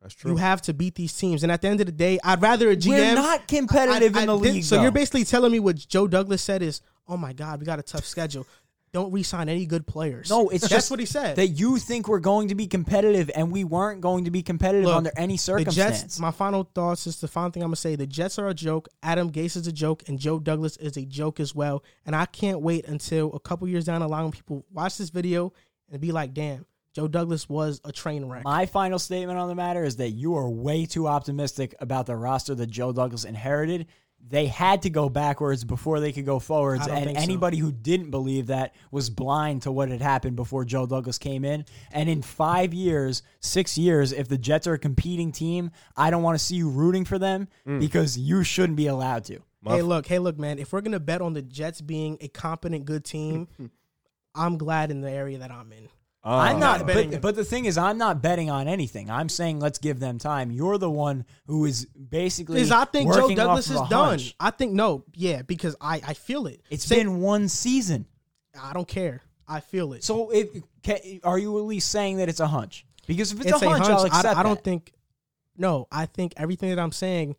That's 0.00 0.14
true. 0.14 0.30
you 0.32 0.36
have 0.36 0.62
to 0.62 0.72
beat 0.72 0.94
these 0.94 1.12
teams. 1.16 1.42
And 1.42 1.50
at 1.50 1.62
the 1.62 1.68
end 1.68 1.80
of 1.80 1.86
the 1.86 1.92
day, 1.92 2.18
I'd 2.22 2.40
rather 2.40 2.70
a 2.70 2.76
GM. 2.76 2.88
We're 2.90 3.14
not 3.16 3.48
competitive 3.48 4.14
I- 4.16 4.20
I 4.20 4.22
in 4.22 4.28
the 4.28 4.36
did- 4.38 4.54
league. 4.54 4.64
So 4.64 4.76
though. 4.76 4.82
you're 4.82 4.90
basically 4.92 5.24
telling 5.24 5.50
me 5.52 5.58
what 5.58 5.76
Joe 5.76 6.06
Douglas 6.06 6.42
said 6.42 6.62
is, 6.62 6.80
"Oh 7.08 7.16
my 7.16 7.32
God, 7.32 7.58
we 7.58 7.66
got 7.66 7.80
a 7.80 7.82
tough 7.82 8.04
schedule. 8.06 8.46
Don't 8.92 9.10
re-sign 9.12 9.48
any 9.48 9.64
good 9.66 9.86
players." 9.86 10.28
No, 10.28 10.48
it's 10.48 10.62
that's 10.62 10.72
just 10.72 10.90
what 10.90 11.00
he 11.00 11.06
said. 11.06 11.36
that 11.36 11.48
you 11.48 11.78
think 11.78 12.08
we're 12.08 12.20
going 12.20 12.48
to 12.48 12.54
be 12.54 12.66
competitive, 12.66 13.30
and 13.34 13.50
we 13.50 13.64
weren't 13.64 14.00
going 14.00 14.24
to 14.26 14.30
be 14.30 14.42
competitive 14.42 14.86
Look, 14.86 14.96
under 14.96 15.12
any 15.16 15.34
the 15.34 15.38
circumstance. 15.38 16.02
Jets. 16.02 16.20
My 16.20 16.30
final 16.30 16.68
thoughts 16.74 17.06
is 17.06 17.20
the 17.20 17.28
final 17.28 17.50
thing 17.50 17.62
I'm 17.62 17.68
gonna 17.68 17.76
say. 17.76 17.96
The 17.96 18.06
Jets 18.06 18.38
are 18.38 18.48
a 18.48 18.54
joke. 18.54 18.88
Adam 19.02 19.30
Gase 19.32 19.56
is 19.56 19.66
a 19.66 19.72
joke, 19.72 20.02
and 20.08 20.18
Joe 20.18 20.38
Douglas 20.38 20.76
is 20.76 20.96
a 20.96 21.04
joke 21.04 21.40
as 21.40 21.54
well. 21.54 21.82
And 22.04 22.14
I 22.14 22.26
can't 22.26 22.60
wait 22.60 22.86
until 22.86 23.32
a 23.32 23.40
couple 23.40 23.66
years 23.68 23.84
down 23.84 24.00
the 24.00 24.08
line 24.08 24.24
when 24.24 24.32
people 24.32 24.64
watch 24.70 24.98
this 24.98 25.10
video 25.10 25.52
and 25.90 26.00
be 26.00 26.12
like, 26.12 26.34
"Damn, 26.34 26.66
Joe 26.94 27.08
Douglas 27.08 27.48
was 27.48 27.80
a 27.84 27.92
train 27.92 28.26
wreck." 28.26 28.44
My 28.44 28.66
final 28.66 28.98
statement 28.98 29.38
on 29.38 29.48
the 29.48 29.54
matter 29.54 29.84
is 29.84 29.96
that 29.96 30.10
you 30.10 30.34
are 30.34 30.50
way 30.50 30.84
too 30.84 31.08
optimistic 31.08 31.74
about 31.80 32.06
the 32.06 32.16
roster 32.16 32.54
that 32.54 32.66
Joe 32.68 32.92
Douglas 32.92 33.24
inherited. 33.24 33.86
They 34.28 34.46
had 34.46 34.82
to 34.82 34.90
go 34.90 35.08
backwards 35.10 35.62
before 35.64 36.00
they 36.00 36.10
could 36.12 36.24
go 36.24 36.38
forwards, 36.38 36.86
and 36.86 37.04
think 37.04 37.18
so. 37.18 37.22
anybody 37.22 37.58
who 37.58 37.70
didn't 37.70 38.10
believe 38.10 38.46
that 38.46 38.74
was 38.90 39.10
blind 39.10 39.62
to 39.62 39.72
what 39.72 39.90
had 39.90 40.00
happened 40.00 40.36
before 40.36 40.64
Joe 40.64 40.86
Douglas 40.86 41.18
came 41.18 41.44
in. 41.44 41.66
And 41.90 42.08
in 42.08 42.22
five 42.22 42.72
years, 42.72 43.22
six 43.40 43.76
years, 43.76 44.12
if 44.12 44.28
the 44.28 44.38
Jets 44.38 44.66
are 44.66 44.74
a 44.74 44.78
competing 44.78 45.32
team, 45.32 45.70
I 45.96 46.10
don't 46.10 46.22
want 46.22 46.38
to 46.38 46.44
see 46.44 46.56
you 46.56 46.70
rooting 46.70 47.04
for 47.04 47.18
them 47.18 47.48
Mm. 47.66 47.80
because 47.80 48.16
you 48.16 48.42
shouldn't 48.44 48.76
be 48.76 48.86
allowed 48.86 49.24
to. 49.24 49.40
My 49.60 49.76
hey, 49.76 49.82
look, 49.82 50.06
hey, 50.06 50.18
look, 50.18 50.38
man. 50.38 50.58
If 50.58 50.72
we're 50.72 50.80
gonna 50.80 50.98
bet 51.00 51.20
on 51.20 51.34
the 51.34 51.42
Jets 51.42 51.80
being 51.80 52.16
a 52.20 52.28
competent, 52.28 52.84
good 52.84 53.04
team, 53.04 53.48
I'm 54.34 54.56
glad 54.56 54.90
in 54.90 55.02
the 55.02 55.10
area 55.10 55.38
that 55.38 55.50
I'm 55.50 55.72
in. 55.72 55.88
Uh, 56.24 56.36
I'm 56.36 56.60
not, 56.60 56.86
not 56.86 56.86
but, 56.86 57.20
but 57.20 57.34
the 57.34 57.44
thing 57.44 57.64
is, 57.64 57.76
I'm 57.76 57.98
not 57.98 58.22
betting 58.22 58.48
on 58.48 58.68
anything. 58.68 59.10
I'm 59.10 59.28
saying 59.28 59.58
let's 59.58 59.78
give 59.78 59.98
them 59.98 60.18
time. 60.18 60.52
You're 60.52 60.78
the 60.78 60.90
one 60.90 61.24
who 61.46 61.64
is 61.64 61.86
basically. 61.86 62.56
Because 62.56 62.70
I 62.70 62.84
think 62.84 63.12
Joe 63.12 63.34
Douglas 63.34 63.68
is 63.68 63.80
done. 63.88 63.90
hunch. 63.90 64.34
I 64.38 64.50
think 64.50 64.72
no, 64.72 65.04
yeah, 65.14 65.42
because 65.42 65.74
I 65.80 66.00
I 66.06 66.14
feel 66.14 66.46
it. 66.46 66.62
It's 66.70 66.84
Say- 66.84 66.96
been 66.96 67.20
one 67.20 67.48
season. 67.48 68.06
I 68.60 68.72
don't 68.72 68.86
care. 68.86 69.22
I 69.48 69.60
feel 69.60 69.92
it. 69.94 70.04
So, 70.04 70.30
it, 70.30 70.62
ca- 70.84 71.20
are 71.24 71.38
you 71.38 71.58
at 71.58 71.64
least 71.64 71.90
saying 71.90 72.18
that 72.18 72.28
it's 72.28 72.40
a 72.40 72.46
hunch? 72.46 72.86
Because 73.06 73.32
if 73.32 73.40
it's, 73.40 73.50
it's 73.50 73.62
a 73.62 73.68
hunch, 73.68 73.84
I'll 73.84 74.04
accept 74.04 74.36
I, 74.36 74.40
I 74.40 74.42
don't 74.42 74.54
that. 74.54 74.64
think. 74.64 74.92
No, 75.56 75.88
I 75.90 76.06
think 76.06 76.34
everything 76.36 76.70
that 76.70 76.78
I'm 76.78 76.92
saying, 76.92 77.36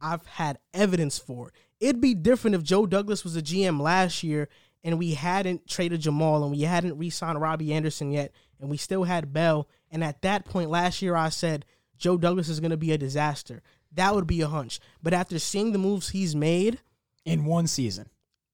I've 0.00 0.24
had 0.26 0.58
evidence 0.72 1.18
for. 1.18 1.52
It'd 1.80 2.00
be 2.00 2.14
different 2.14 2.54
if 2.54 2.62
Joe 2.62 2.86
Douglas 2.86 3.24
was 3.24 3.36
a 3.36 3.42
GM 3.42 3.80
last 3.80 4.22
year 4.22 4.48
and 4.84 4.98
we 4.98 5.14
hadn't 5.14 5.66
traded 5.66 6.02
Jamal 6.02 6.42
and 6.42 6.52
we 6.52 6.60
hadn't 6.60 6.98
re-signed 6.98 7.40
Robbie 7.40 7.72
Anderson 7.72 8.12
yet, 8.12 8.32
and 8.60 8.70
we 8.70 8.76
still 8.76 9.04
had 9.04 9.32
Bell. 9.32 9.68
And 9.90 10.04
at 10.04 10.22
that 10.22 10.44
point 10.44 10.70
last 10.70 11.02
year, 11.02 11.16
I 11.16 11.30
said 11.30 11.64
Joe 11.96 12.18
Douglas 12.18 12.48
is 12.48 12.60
going 12.60 12.70
to 12.70 12.76
be 12.76 12.92
a 12.92 12.98
disaster. 12.98 13.62
That 13.92 14.14
would 14.14 14.26
be 14.26 14.42
a 14.42 14.48
hunch. 14.48 14.78
But 15.02 15.14
after 15.14 15.38
seeing 15.38 15.72
the 15.72 15.78
moves 15.78 16.10
he's 16.10 16.36
made, 16.36 16.80
in 17.24 17.44
one 17.44 17.66
season. 17.66 18.08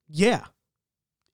yeah, 0.09 0.45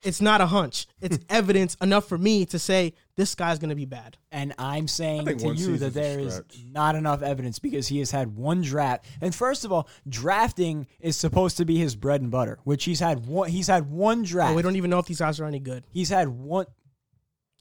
it's 0.07 0.21
not 0.21 0.41
a 0.41 0.47
hunch. 0.47 0.87
It's 1.01 1.19
evidence 1.29 1.77
enough 1.83 2.09
for 2.09 2.17
me 2.17 2.47
to 2.47 2.59
say 2.59 2.95
this 3.17 3.35
guy's 3.35 3.59
going 3.59 3.71
to 3.71 3.75
be 3.77 3.85
bad. 3.85 4.17
And 4.31 4.55
I'm 4.59 4.87
saying 4.89 5.25
to 5.27 5.55
you 5.55 5.77
that 5.79 5.95
there 5.95 6.21
is 6.21 6.41
not 6.71 6.95
enough 6.95 7.23
evidence 7.23 7.59
because 7.59 7.89
he 7.89 7.99
has 7.99 8.11
had 8.11 8.37
one 8.37 8.63
draft. 8.63 9.05
And 9.21 9.35
first 9.35 9.65
of 9.65 9.73
all, 9.73 9.89
drafting 10.09 10.87
is 11.01 11.17
supposed 11.17 11.57
to 11.57 11.65
be 11.65 11.79
his 11.79 11.97
bread 11.97 12.21
and 12.21 12.31
butter, 12.31 12.59
which 12.65 12.85
he's 12.85 13.01
had 13.01 13.27
one. 13.27 13.49
He's 13.51 13.67
had 13.67 13.91
one 13.91 14.23
draft. 14.23 14.51
But 14.51 14.57
we 14.57 14.63
don't 14.63 14.77
even 14.77 14.91
know 14.91 14.99
if 14.99 15.07
these 15.07 15.19
guys 15.19 15.41
are 15.41 15.45
any 15.47 15.61
good, 15.61 15.85
he's 15.91 16.09
had 16.11 16.29
one, 16.29 16.67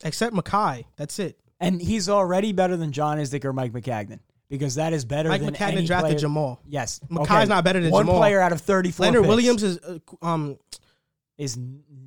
except 0.03 0.35
Mekhi. 0.35 0.85
That's 0.97 1.17
it. 1.19 1.39
and 1.59 1.81
he's 1.81 2.09
already 2.09 2.51
better 2.51 2.77
than 2.77 2.91
John 2.91 3.17
Idzik 3.17 3.45
or 3.45 3.53
Mike 3.53 3.71
Maccagnan 3.71 4.19
because 4.49 4.75
that 4.75 4.93
is 4.93 5.05
better 5.05 5.29
Mike 5.29 5.41
than 5.41 5.53
Maccagnan 5.53 5.77
any 5.77 5.85
drafted 5.87 6.09
player. 6.11 6.19
Jamal. 6.19 6.61
Yes, 6.67 6.99
Mekhi's 7.09 7.49
not 7.49 7.63
better 7.63 7.79
than 7.79 7.91
one 7.91 8.05
Jamal. 8.05 8.19
player 8.19 8.39
out 8.41 8.51
of 8.51 8.61
thirty-four. 8.61 9.05
Leonard 9.05 9.23
picks 9.23 9.29
Williams 9.29 9.63
is 9.63 9.79
uh, 9.79 9.97
um 10.21 10.57
is 11.37 11.57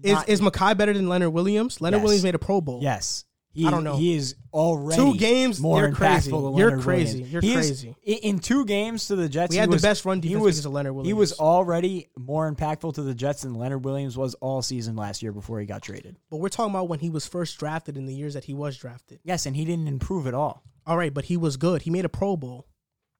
is 0.03 0.13
not, 0.13 0.29
is 0.29 0.41
Mekhi 0.41 0.77
better 0.77 0.93
than 0.93 1.09
Leonard 1.09 1.33
Williams? 1.33 1.81
Leonard 1.81 1.99
Yes. 1.99 2.05
Williams 2.05 2.25
made 2.25 2.35
a 2.35 2.39
Pro 2.39 2.61
Bowl. 2.61 2.81
Yes. 2.83 3.25
He, 3.51 3.67
I 3.67 3.71
don't 3.73 3.83
know. 3.83 3.97
He 3.97 4.15
is 4.15 4.37
already 4.53 5.03
Two 5.03 5.17
games, 5.17 5.59
more 5.59 5.81
you're 5.81 5.91
impactful 5.91 5.97
crazy. 5.97 6.31
than 6.31 6.57
You're 6.57 6.81
crazy. 6.81 7.13
Williams. 7.23 7.33
You're 7.33 7.43
He 7.43 7.53
is- 7.55 7.57
crazy. 7.67 7.97
in, 8.05 8.19
in 8.19 8.39
two 8.39 8.65
games 8.65 9.09
to 9.09 9.17
the 9.17 9.29
Jets, 9.29 9.51
We 9.51 9.57
he 9.57 9.61
had 9.61 9.69
was, 9.71 9.83
the 9.83 9.89
best 9.89 10.05
run 10.05 10.19
he 10.19 10.29
defense 10.29 10.43
was, 10.45 10.55
because 10.57 10.67
of 10.67 10.73
Leonard 10.73 10.93
Williams. 10.95 11.09
He 11.09 11.13
was 11.15 11.33
already 11.41 12.09
more 12.17 12.53
impactful 12.53 12.95
to 12.95 13.03
the 13.03 13.15
Jets 13.15 13.43
than 13.43 13.55
Leonard 13.55 13.85
Williams 13.85 14.17
was 14.17 14.35
all 14.35 14.63
season 14.63 14.95
last 14.95 15.23
year 15.23 15.33
before 15.33 15.59
he 15.59 15.67
got 15.67 15.83
traded. 15.83 16.17
but 16.31 16.37
we're 16.37 16.51
talking 16.51 16.73
about 16.73 16.89
when 16.89 17.01
he 17.01 17.11
was 17.11 17.27
first 17.27 17.59
drafted 17.59 17.97
in 17.97 18.07
the 18.07 18.15
years 18.15 18.35
that 18.35 18.45
he 18.45 18.55
was 18.55 18.77
drafted. 18.77 19.19
Yes, 19.25 19.45
and 19.47 19.57
he 19.57 19.65
didn't 19.65 19.89
improve 19.89 20.29
at 20.29 20.35
all. 20.35 20.63
All 20.87 20.97
right, 20.97 21.13
but 21.13 21.25
he 21.25 21.37
was 21.37 21.57
good. 21.57 21.83
He 21.83 21.91
made 21.91 22.05
a 22.05 22.09
Pro 22.11 22.37
Bowl. 22.37 22.69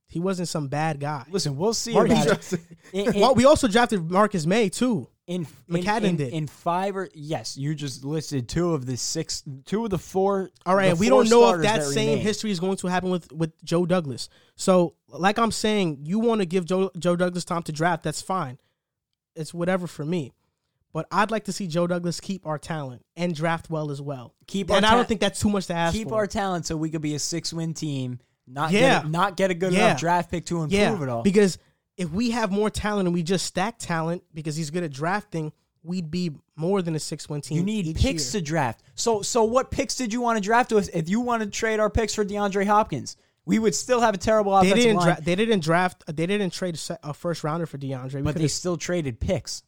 He 0.07 0.21
wasn't 0.21 0.49
some 0.49 0.69
bad 0.69 1.01
guy. 1.01 1.25
Listen, 1.31 1.57
we'll 1.57 1.75
see 1.75 1.95
Marcus 1.95 2.23
about 2.53 2.53
it. 2.53 2.61
In, 2.93 3.07
in, 3.15 3.21
well, 3.21 3.35
we 3.35 3.45
also 3.45 3.67
drafted 3.67 4.09
Marcus 4.11 4.47
Maye 4.47 4.69
too. 4.69 5.09
In, 5.29 5.47
McCadden 5.71 6.03
in, 6.05 6.17
did. 6.17 6.33
in 6.33 6.47
five 6.49 6.97
or 6.97 7.09
yes, 7.15 7.57
you 7.57 7.75
just 7.75 8.03
listed 8.03 8.49
two 8.49 8.73
of 8.75 8.87
the 8.87 8.97
six, 8.97 9.45
two 9.67 9.85
of 9.85 9.91
the 9.91 9.99
four. 9.99 10.51
All 10.67 10.75
right, 10.75 10.97
we 10.97 11.09
don't 11.09 11.29
know 11.29 11.43
if 11.43 11.49
starters 11.49 11.65
that 11.67 11.83
same 11.85 12.09
remain. 12.09 12.25
history 12.25 12.51
is 12.51 12.59
going 12.59 12.79
to 12.79 12.87
happen 12.89 13.11
with 13.11 13.31
with 13.31 13.53
Joe 13.63 13.85
Douglas. 13.87 14.29
So, 14.57 14.95
like 15.09 15.39
I'm 15.39 15.53
saying, 15.53 15.99
you 16.03 16.19
want 16.19 16.41
to 16.41 16.47
give 16.47 16.65
Joe 16.65 16.91
Joe 16.99 17.15
Douglas 17.15 17.45
time 17.45 17.63
to 17.65 17.73
draft, 17.73 18.03
that's 18.03 18.23
fine. 18.23 18.59
It's 19.37 19.53
whatever 19.55 19.87
for 19.87 20.05
me. 20.05 20.33
But 20.95 21.07
I'd 21.13 21.31
like 21.31 21.45
to 21.45 21.53
see 21.53 21.67
Joe 21.67 21.87
Douglas 21.87 22.19
keep 22.19 22.47
our 22.47 22.59
talent 22.59 23.05
and 23.15 23.35
draft 23.35 23.69
well 23.69 23.91
as 23.91 24.01
well. 24.01 24.35
Keep 24.47 24.71
and 24.71 24.85
our 24.87 24.93
I 24.93 24.95
don't 24.97 25.07
think 25.07 25.21
that's 25.21 25.39
too 25.39 25.51
much 25.51 25.67
to 25.67 25.75
ask 25.75 25.95
keep 25.95 26.09
for. 26.09 26.15
our 26.15 26.27
talent 26.27 26.65
so 26.65 26.77
we 26.79 26.89
could 26.89 27.03
be 27.03 27.15
a 27.15 27.19
six-win 27.19 27.75
team. 27.75 28.19
Not 28.47 28.73
Yeah. 28.73 29.01
get 29.01 29.05
a, 29.05 29.09
not 29.11 29.37
get 29.37 29.51
a 29.51 29.55
good 29.55 29.75
Yeah. 29.75 29.89
enough 29.89 30.01
draft 30.01 30.31
pick 30.31 30.47
to 30.47 30.63
improve 30.63 30.73
yeah, 30.73 31.03
it 31.03 31.09
all. 31.11 31.23
because 31.23 31.59
if 31.99 32.11
we 32.11 32.31
have 32.31 32.51
more 32.51 32.71
talent 32.71 33.07
and 33.09 33.15
we 33.15 33.23
just 33.23 33.45
stack 33.45 33.77
talent 33.79 34.23
because 34.33 34.57
he's 34.57 34.71
good 34.71 34.85
at 34.85 34.93
drafting, 34.93 35.53
we'd 35.83 36.11
be 36.11 36.31
more 36.57 36.81
than 36.81 36.95
a 36.95 37.01
six 37.01 37.29
win 37.29 37.41
team. 37.41 37.59
You 37.59 37.65
need 37.65 37.97
picks 37.97 38.33
year. 38.33 38.41
to 38.41 38.47
draft. 38.47 38.83
So 38.95 39.21
so 39.21 39.45
what 39.45 39.71
picks 39.71 39.97
did 39.97 40.13
you 40.13 40.21
want 40.21 40.39
to 40.39 40.41
draft 40.43 40.73
with? 40.73 40.89
If 40.95 41.09
you 41.09 41.21
want 41.21 41.43
to 41.43 41.51
trade 41.51 41.81
our 41.81 41.91
picks 41.91 42.15
for 42.15 42.25
DeAndre 42.25 42.67
Hopkins, 42.67 43.17
we 43.45 43.59
would 43.59 43.75
still 43.75 44.01
have 44.01 44.15
a 44.15 44.19
terrible 44.19 44.59
They 44.61 44.73
didn't. 44.73 44.97
line, 44.97 45.07
Dra- 45.07 45.23
they 45.23 45.35
didn't 45.35 45.61
draft. 45.61 46.05
They 46.07 46.27
didn't 46.27 46.53
trade 46.53 46.81
a, 47.03 47.13
first 47.13 47.43
rounder 47.43 47.67
for 47.67 47.79
DeAndre. 47.79 48.15
We 48.15 48.23
but 48.23 48.37
they 48.37 48.49
still 48.49 48.77
traded 48.77 49.19
picks. 49.19 49.63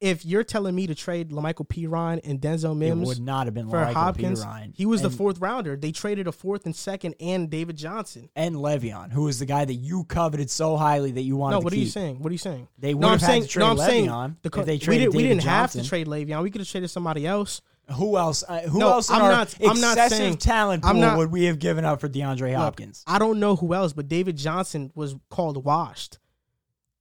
If 0.00 0.24
you're 0.24 0.44
telling 0.44 0.74
me 0.74 0.86
to 0.86 0.94
trade 0.94 1.30
La'Mical 1.30 1.68
Perine 1.68 2.20
and 2.24 2.40
Denzel 2.40 2.74
Mims, 2.74 3.02
It 3.02 3.06
would 3.06 3.20
not 3.20 3.46
have 3.46 3.52
been 3.54 3.68
for 3.68 3.76
La'Mical 3.76 3.92
Hopkins, 3.92 4.42
Perine. 4.44 4.74
he 4.74 4.86
was 4.86 5.02
the 5.02 5.10
fourth 5.10 5.38
rounder. 5.40 5.76
They 5.76 5.92
traded 5.92 6.26
a 6.26 6.32
fourth 6.32 6.64
and 6.64 6.74
second 6.74 7.16
and 7.20 7.50
David 7.50 7.76
Johnson. 7.76 8.30
and 8.34 8.56
Le'Veon, 8.56 9.12
who 9.12 9.24
was 9.24 9.38
the 9.38 9.44
guy 9.46 9.64
that 9.66 9.74
you 9.74 10.04
coveted 10.04 10.48
so 10.50 10.76
highly 10.78 11.10
that 11.12 11.22
you 11.22 11.36
wanted 11.36 11.56
to 11.56 11.60
trade. 11.60 11.60
No, 11.60 11.64
what 11.64 11.72
are 11.72 11.76
keep. 11.76 11.84
you 11.84 11.90
saying? 11.90 12.18
What 12.20 12.30
are 12.30 12.32
you 12.32 12.38
saying? 12.38 12.68
They 12.78 12.92
no, 12.94 12.98
would 12.98 13.04
I'm 13.04 13.10
have 13.12 13.20
had 13.20 13.26
saying. 13.28 13.42
to 13.42 13.48
trade 13.48 13.62
no, 13.62 13.70
I'm 13.72 13.76
saying 13.78 14.36
the 14.42 14.50
co- 14.50 14.64
they 14.64 14.72
we 14.74 14.78
didn't. 14.98 15.14
We 15.14 15.22
didn't 15.22 15.42
have 15.44 15.72
to 15.72 15.86
trade 15.86 16.06
Le'Veon. 16.06 16.42
We 16.42 16.50
could 16.50 16.62
have 16.62 16.68
traded 16.68 16.90
somebody 16.90 17.26
else. 17.26 17.60
Who 17.96 18.16
else? 18.16 18.44
Uh, 18.48 18.60
who 18.60 18.78
No, 18.78 18.92
else 18.92 19.10
I'm 19.10 19.18
not- 19.18 19.54
I'm 19.66 19.80
not 19.80 19.98
saying- 20.10 20.36
talent 20.36 20.84
I'm 20.84 20.92
pool 20.94 21.00
not- 21.02 21.18
would 21.18 21.32
we 21.32 21.46
have 21.46 21.58
given 21.58 21.84
up 21.84 22.00
for 22.00 22.08
DeAndre 22.08 22.50
Look, 22.52 22.56
Hopkins? 22.56 23.02
I 23.04 23.18
don't 23.18 23.40
know 23.40 23.56
who 23.56 23.74
else, 23.74 23.92
but 23.92 24.06
David 24.06 24.36
Johnson 24.36 24.92
was 24.94 25.16
called 25.28 25.64
washed. 25.64 26.19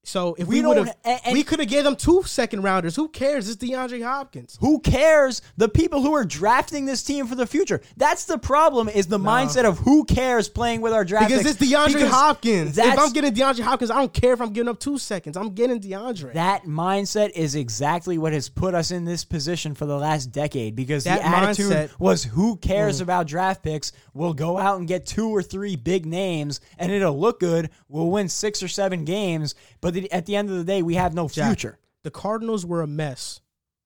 So 0.04 0.34
if 0.40 0.48
We 0.48 0.62
we, 0.62 0.68
would 0.68 0.76
don't- 0.76 0.88
have, 1.04 1.22
and- 1.26 1.34
we 1.34 1.44
could 1.44 1.60
have 1.60 1.68
gave 1.68 1.84
them 1.84 1.96
two 1.96 2.24
second 2.24 2.64
rounders. 2.64 2.96
Who 2.96 3.10
cares? 3.10 3.48
It's 3.50 3.62
DeAndre 3.64 4.02
Hopkins. 4.02 4.58
Who 4.62 4.80
cares? 4.80 5.42
The 5.58 5.68
people 5.70 6.02
who 6.02 6.14
are 6.14 6.24
drafting 6.26 6.86
this 6.86 7.04
team 7.04 7.28
for 7.28 7.36
the 7.36 7.46
future. 7.46 7.82
That's 7.98 8.24
the 8.26 8.38
problem. 8.40 8.90
Is 8.90 9.08
the 9.08 9.20
mindset 9.20 9.66
of 9.66 9.78
who 9.80 10.06
cares 10.06 10.48
playing 10.50 10.82
with 10.82 10.94
our 10.94 11.04
draft 11.06 11.28
Because 11.28 11.44
picks. 11.44 11.62
it's 11.62 11.72
DeAndre 11.72 11.94
Because 11.94 12.10
Hopkins. 12.12 12.78
If 12.78 12.98
I'm 12.98 13.12
getting 13.12 13.34
DeAndre 13.36 13.60
Hopkins, 13.62 13.92
I 13.92 13.96
don't 13.98 14.14
care 14.14 14.34
if 14.34 14.42
I'm 14.42 14.52
giving 14.54 14.70
up 14.70 14.80
two 14.80 14.98
seconds. 14.98 15.36
I'm 15.38 15.50
getting 15.54 15.80
DeAndre. 15.80 16.34
That 16.34 16.64
mindset 16.64 17.32
is 17.36 17.54
exactly 17.56 18.18
what 18.18 18.34
has 18.34 18.50
put 18.50 18.74
us 18.74 18.90
in 18.92 19.06
this 19.06 19.26
position 19.26 19.76
for 19.76 19.86
the 19.86 19.98
last 19.98 20.28
decade 20.32 20.76
because 20.76 21.04
That 21.04 21.20
the 21.20 21.28
attitude 21.28 21.72
mindset- 21.72 21.90
Mm. 21.90 22.00
was 22.00 22.24
who 22.24 22.56
cares 22.56 23.02
about 23.02 23.28
draft 23.28 23.62
picks? 23.62 23.92
We'll 24.14 24.34
go 24.34 24.58
out 24.58 24.80
and 24.80 24.88
get 24.88 25.06
two 25.06 25.30
or 25.30 25.44
three 25.44 25.76
big 25.76 26.06
names 26.06 26.62
and 26.80 26.92
it'll 26.92 27.20
look 27.20 27.40
good. 27.42 27.70
We'll 27.90 28.10
win 28.10 28.28
six 28.30 28.64
or 28.64 28.68
seven 28.68 29.04
games, 29.06 29.56
but 29.82 29.89
the- 29.92 30.12
at 30.12 30.26
the 30.26 30.36
end 30.36 30.50
of 30.50 30.56
the 30.58 30.64
day, 30.64 30.82
we 30.82 30.96
have 30.96 31.14
no 31.14 31.28
Jack, 31.28 31.48
future. 31.48 31.78
The 32.04 32.12
Cardinals 32.12 32.66
were 32.66 32.82
a 32.82 32.88
mess 32.88 33.42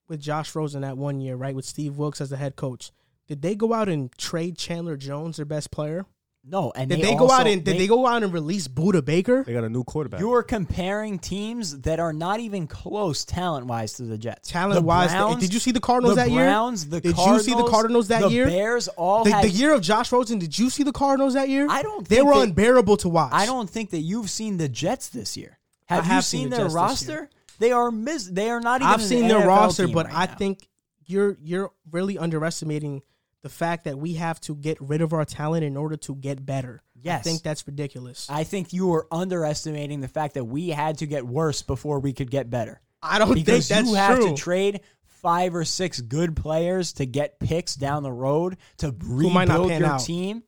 with 0.08 0.20
Josh 0.22 0.54
Rosen 0.56 0.82
that 0.82 0.98
one 0.98 1.20
year, 1.22 1.36
right? 1.36 1.56
With 1.56 1.66
Steve 1.66 1.98
Wilks 1.98 2.22
as 2.22 2.30
the 2.30 2.38
head 2.38 2.56
coach. 2.56 2.92
Did 3.28 3.42
they 3.42 3.56
go 3.56 3.74
out 3.74 3.88
and 3.90 4.12
trade 4.18 4.58
Chandler 4.58 4.98
Jones, 4.98 5.38
their 5.38 5.46
best 5.46 5.72
player? 5.72 6.06
No, 6.46 6.74
and 6.76 6.90
Did 6.90 7.00
they, 7.00 7.04
they, 7.04 7.16
go 7.16 7.24
also- 7.24 7.36
out 7.36 7.48
and 7.48 7.64
did 7.64 7.78
they, 7.80 7.88
go 7.88 8.06
out 8.06 8.22
and 8.22 8.34
release 8.34 8.68
Budda 8.68 9.06
Baker? 9.06 9.46
They 9.46 9.54
got 9.54 9.64
a 9.64 9.70
new 9.70 9.86
quarterback. 9.86 10.20
You're 10.20 10.44
comparing 10.44 11.18
teams 11.18 11.80
that 11.84 12.02
are 12.02 12.12
not 12.12 12.42
even 12.42 12.68
close 12.68 13.24
talent 13.24 13.66
wise 13.66 13.94
to 13.94 14.04
the 14.04 14.18
Jets. 14.18 14.50
Talent 14.50 14.84
wise, 14.84 15.12
The 15.12 15.16
Browns- 15.16 15.40
did 15.42 15.54
you 15.54 15.60
see 15.62 15.72
the 15.72 15.80
Cardinals 15.80 16.16
the 16.18 16.24
that 16.24 16.30
year? 16.32 16.44
Browns, 16.44 16.86
the 16.90 17.00
Did 17.00 17.16
Cardinals, 17.16 17.48
you 17.48 17.54
see 17.54 17.58
the 17.58 17.70
Cardinals 17.70 18.08
that 18.10 18.24
the 18.24 18.30
year? 18.30 18.48
Bears 18.48 18.90
all 18.90 19.24
The, 19.24 19.32
had. 19.32 19.46
the 19.46 19.50
year 19.52 19.74
of 19.74 19.80
Josh 19.82 20.12
Rosen, 20.12 20.38
did 20.38 20.60
you 20.60 20.70
see 20.70 20.84
the 20.84 20.92
Cardinals 20.92 21.34
that 21.36 21.48
year? 21.48 21.66
I 21.70 21.82
don't 21.82 22.06
They 22.10 22.18
think 22.18 22.28
were 22.28 22.34
they- 22.36 22.42
unbearable 22.42 22.98
to 22.98 23.08
watch. 23.08 23.32
I 23.32 23.46
don't 23.46 23.70
think 23.70 23.92
that 23.92 24.00
you've 24.02 24.30
seen 24.30 24.58
the 24.58 24.68
Jets 24.68 25.08
this 25.08 25.38
year. 25.38 25.60
Have 25.86 26.10
I 26.10 26.16
you 26.18 26.22
seen, 26.22 26.42
seen 26.42 26.50
the 26.50 26.58
their 26.58 26.70
roster? 26.70 27.30
They 27.60 27.72
are 27.72 27.92
mis- 27.92 28.28
They 28.28 28.50
are 28.50 28.60
not 28.60 28.82
even. 28.82 28.94
I've 28.94 29.02
seen 29.02 29.28
their 29.28 29.42
NFL 29.42 29.48
roster, 29.48 29.88
but 29.88 30.08
right 30.08 30.16
I 30.16 30.26
now. 30.26 30.36
think 30.36 30.68
you're 31.06 31.38
you're 31.42 31.72
really 31.92 32.18
underestimating 32.18 33.02
the 33.42 33.50
fact 33.50 33.84
that 33.84 33.98
we 33.98 34.14
have 34.14 34.40
to 34.42 34.56
get 34.56 34.78
rid 34.80 35.02
of 35.02 35.14
our 35.14 35.26
talent 35.26 35.64
in 35.66 35.76
order 35.78 35.98
to 35.98 36.16
get 36.16 36.46
better. 36.46 36.82
I 37.06 37.18
think 37.18 37.44
that's 37.44 37.68
ridiculous. 37.68 38.28
I 38.30 38.46
think 38.46 38.72
you 38.72 38.94
are 38.94 39.06
underestimating 39.12 40.00
the 40.00 40.08
fact 40.08 40.36
that 40.36 40.46
we 40.46 40.70
had 40.70 41.00
to 41.00 41.06
get 41.06 41.28
worse 41.28 41.62
before 41.62 42.00
we 42.00 42.14
could 42.14 42.32
get 42.32 42.50
better. 42.50 42.80
I 43.02 43.20
don't 43.20 43.34
think 43.34 43.46
because 43.46 43.68
that's 43.68 43.90
you 43.90 43.96
have 43.96 44.20
true. 44.20 44.30
to 44.30 44.36
trade 44.42 44.80
five 45.04 45.54
or 45.56 45.66
six 45.66 46.00
good 46.00 46.38
players 46.38 46.94
to 46.94 47.06
get 47.06 47.40
picks 47.40 47.76
down 47.76 48.04
the 48.04 48.12
road 48.12 48.56
to 48.78 48.96
rebuild 49.04 49.72
your 49.72 49.86
out. 49.86 50.00
team. 50.00 50.44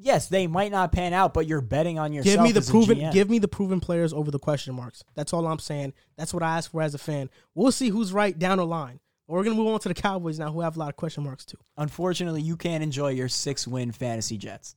Yes, 0.00 0.28
they 0.28 0.46
might 0.46 0.70
not 0.70 0.92
pan 0.92 1.12
out, 1.12 1.34
but 1.34 1.46
you're 1.46 1.60
betting 1.60 1.98
on 1.98 2.12
yourself. 2.12 2.36
give 2.36 2.42
me 2.42 2.52
the 2.52 2.62
proven 2.62 3.10
give 3.10 3.28
me 3.28 3.38
the 3.38 3.48
proven 3.48 3.80
players 3.80 4.12
over 4.12 4.30
the 4.30 4.38
question 4.38 4.74
marks. 4.74 5.02
That's 5.14 5.32
all 5.32 5.46
I'm 5.46 5.58
saying. 5.58 5.92
That's 6.16 6.32
what 6.32 6.42
I 6.42 6.56
ask 6.56 6.70
for 6.70 6.80
as 6.82 6.94
a 6.94 6.98
fan. 6.98 7.30
We'll 7.54 7.72
see 7.72 7.88
who's 7.88 8.12
right 8.12 8.38
down 8.38 8.58
the 8.58 8.66
line. 8.66 9.00
We're 9.26 9.42
gonna 9.44 9.56
move 9.56 9.68
on 9.68 9.80
to 9.80 9.88
the 9.88 9.94
Cowboys 9.94 10.38
now, 10.38 10.52
who 10.52 10.60
have 10.60 10.76
a 10.76 10.78
lot 10.78 10.88
of 10.88 10.96
question 10.96 11.24
marks 11.24 11.44
too. 11.44 11.58
Unfortunately, 11.76 12.40
you 12.40 12.56
can't 12.56 12.82
enjoy 12.82 13.08
your 13.08 13.28
six 13.28 13.66
win 13.66 13.92
fantasy 13.92 14.38
Jets. 14.38 14.76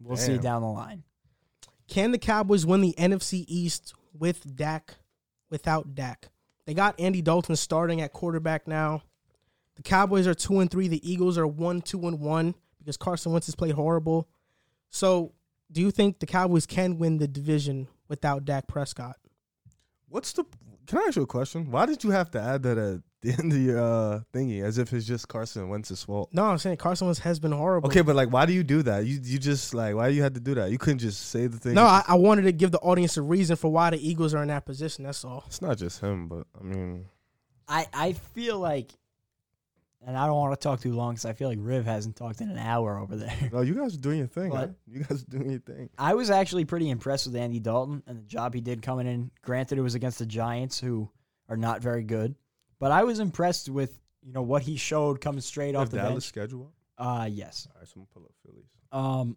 We'll 0.00 0.16
see 0.16 0.38
down 0.38 0.62
the 0.62 0.68
line. 0.68 1.04
Can 1.88 2.12
the 2.12 2.18
Cowboys 2.18 2.64
win 2.64 2.80
the 2.80 2.94
NFC 2.96 3.44
East 3.48 3.94
with 4.12 4.56
Dak, 4.56 4.96
without 5.50 5.94
Dak? 5.94 6.28
They 6.66 6.74
got 6.74 6.98
Andy 7.00 7.22
Dalton 7.22 7.56
starting 7.56 8.00
at 8.00 8.12
quarterback 8.12 8.68
now. 8.68 9.02
The 9.76 9.82
Cowboys 9.82 10.26
are 10.26 10.34
two 10.34 10.60
and 10.60 10.70
three. 10.70 10.88
The 10.88 11.10
Eagles 11.10 11.36
are 11.38 11.46
one, 11.46 11.80
two 11.82 12.06
and 12.06 12.20
one 12.20 12.54
because 12.78 12.96
Carson 12.96 13.32
Wentz 13.32 13.46
has 13.46 13.54
played 13.54 13.74
horrible. 13.74 14.28
So, 14.92 15.32
do 15.72 15.80
you 15.80 15.90
think 15.90 16.20
the 16.20 16.26
Cowboys 16.26 16.66
can 16.66 16.98
win 16.98 17.16
the 17.16 17.26
division 17.26 17.88
without 18.08 18.44
Dak 18.44 18.68
Prescott? 18.68 19.16
What's 20.08 20.32
the? 20.34 20.44
Can 20.86 20.98
I 20.98 21.04
ask 21.08 21.16
you 21.16 21.22
a 21.22 21.26
question? 21.26 21.70
Why 21.70 21.86
did 21.86 22.04
you 22.04 22.10
have 22.10 22.30
to 22.32 22.40
add 22.40 22.62
that 22.64 22.76
at 22.76 23.00
the 23.22 23.32
end 23.32 23.52
of 23.52 23.58
your 23.58 23.78
uh, 23.78 24.20
thingy, 24.34 24.62
as 24.62 24.76
if 24.76 24.92
it's 24.92 25.06
just 25.06 25.28
Carson 25.28 25.70
Wentz's 25.70 26.02
fault? 26.04 26.28
No, 26.32 26.44
I'm 26.44 26.58
saying 26.58 26.76
Carson 26.76 27.06
Wentz 27.06 27.20
has 27.20 27.40
been 27.40 27.52
horrible. 27.52 27.88
Okay, 27.88 28.02
but 28.02 28.14
like, 28.14 28.30
why 28.30 28.44
do 28.44 28.52
you 28.52 28.62
do 28.62 28.82
that? 28.82 29.06
You 29.06 29.18
you 29.22 29.38
just 29.38 29.72
like, 29.72 29.94
why 29.94 30.08
you 30.08 30.22
had 30.22 30.34
to 30.34 30.40
do 30.40 30.54
that? 30.56 30.70
You 30.70 30.76
couldn't 30.76 30.98
just 30.98 31.30
say 31.30 31.46
the 31.46 31.58
thing. 31.58 31.72
No, 31.72 31.84
I, 31.84 32.02
I 32.06 32.14
wanted 32.16 32.42
to 32.42 32.52
give 32.52 32.70
the 32.70 32.80
audience 32.80 33.16
a 33.16 33.22
reason 33.22 33.56
for 33.56 33.72
why 33.72 33.88
the 33.90 34.06
Eagles 34.06 34.34
are 34.34 34.42
in 34.42 34.48
that 34.48 34.66
position. 34.66 35.04
That's 35.04 35.24
all. 35.24 35.44
it's 35.46 35.62
not 35.62 35.78
just 35.78 36.02
him, 36.02 36.28
but 36.28 36.46
I 36.60 36.64
mean, 36.64 37.06
I, 37.66 37.86
I 37.94 38.12
feel 38.12 38.58
like, 38.58 38.90
and 40.06 40.16
I 40.16 40.26
don't 40.26 40.36
want 40.36 40.52
to 40.58 40.62
talk 40.62 40.80
too 40.80 40.92
long 40.92 41.12
because 41.12 41.24
I 41.24 41.32
feel 41.32 41.48
like 41.48 41.58
Riv 41.60 41.84
hasn't 41.84 42.16
talked 42.16 42.40
in 42.40 42.50
an 42.50 42.58
hour 42.58 42.98
over 42.98 43.16
there. 43.16 43.50
no, 43.52 43.60
you 43.60 43.74
guys 43.74 43.94
are 43.94 44.00
doing 44.00 44.18
your 44.18 44.26
thing. 44.26 44.50
But- 44.50 44.58
man. 44.68 44.76
You 44.86 45.04
guys 45.04 45.22
are 45.22 45.26
doing 45.38 45.50
your 45.50 45.60
thing. 45.60 45.90
I 45.98 46.14
was 46.14 46.30
actually 46.30 46.64
pretty 46.64 46.90
impressed 46.90 47.26
with 47.26 47.36
Andy 47.36 47.60
Dalton 47.60 48.02
and 48.06 48.18
the 48.18 48.22
job 48.24 48.54
he 48.54 48.60
did 48.60 48.82
coming 48.82 49.06
in. 49.06 49.30
Granted, 49.42 49.78
it 49.78 49.82
was 49.82 49.94
against 49.94 50.18
the 50.18 50.26
Giants, 50.26 50.78
who 50.80 51.10
are 51.48 51.56
not 51.56 51.80
very 51.82 52.02
good, 52.02 52.34
but 52.78 52.90
I 52.92 53.04
was 53.04 53.18
impressed 53.20 53.68
with 53.68 53.98
you 54.24 54.32
know 54.32 54.42
what 54.42 54.62
he 54.62 54.76
showed 54.76 55.20
coming 55.20 55.40
straight 55.40 55.74
off 55.74 55.90
the 55.90 55.96
Dallas 55.96 56.12
bench. 56.14 56.24
schedule. 56.24 56.72
Uh 56.96 57.28
yes. 57.30 57.66
All 57.74 57.80
right, 57.80 57.88
so 57.88 57.94
I'm 57.96 58.02
gonna 58.02 58.08
pull 58.14 58.24
up 58.24 58.32
Phillies. 58.44 58.68
Um, 58.92 59.36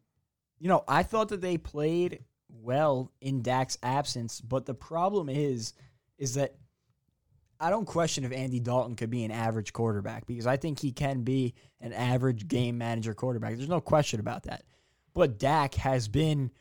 you 0.60 0.70
know, 0.70 0.84
I 0.88 1.04
thought 1.04 1.30
that 1.30 1.42
they 1.42 1.58
played 1.58 2.24
well 2.50 3.12
in 3.22 3.42
Dak's 3.42 3.78
absence, 3.84 4.40
but 4.42 4.66
the 4.66 4.74
problem 4.76 5.28
is, 5.30 5.74
is 6.18 6.36
that 6.36 6.56
I 7.60 7.70
don't 7.70 7.86
question 7.86 8.24
if 8.24 8.32
Andy 8.32 8.60
Dalton 8.60 8.96
could 8.96 9.10
be 9.10 9.24
an 9.24 9.32
average 9.32 9.74
quarterback 9.74 10.26
because 10.26 10.48
I 10.48 10.58
think 10.58 10.80
he 10.80 10.92
can 10.92 11.24
be 11.24 11.54
an 11.80 11.94
average 11.94 12.48
game 12.48 12.78
manager 12.78 13.14
quarterback. 13.14 13.56
There's 13.56 13.70
no 13.70 13.82
question 13.82 14.20
about 14.20 14.44
that. 14.44 14.64
But 15.14 15.40
Dak 15.40 15.76
has 15.76 16.08
been, 16.08 16.52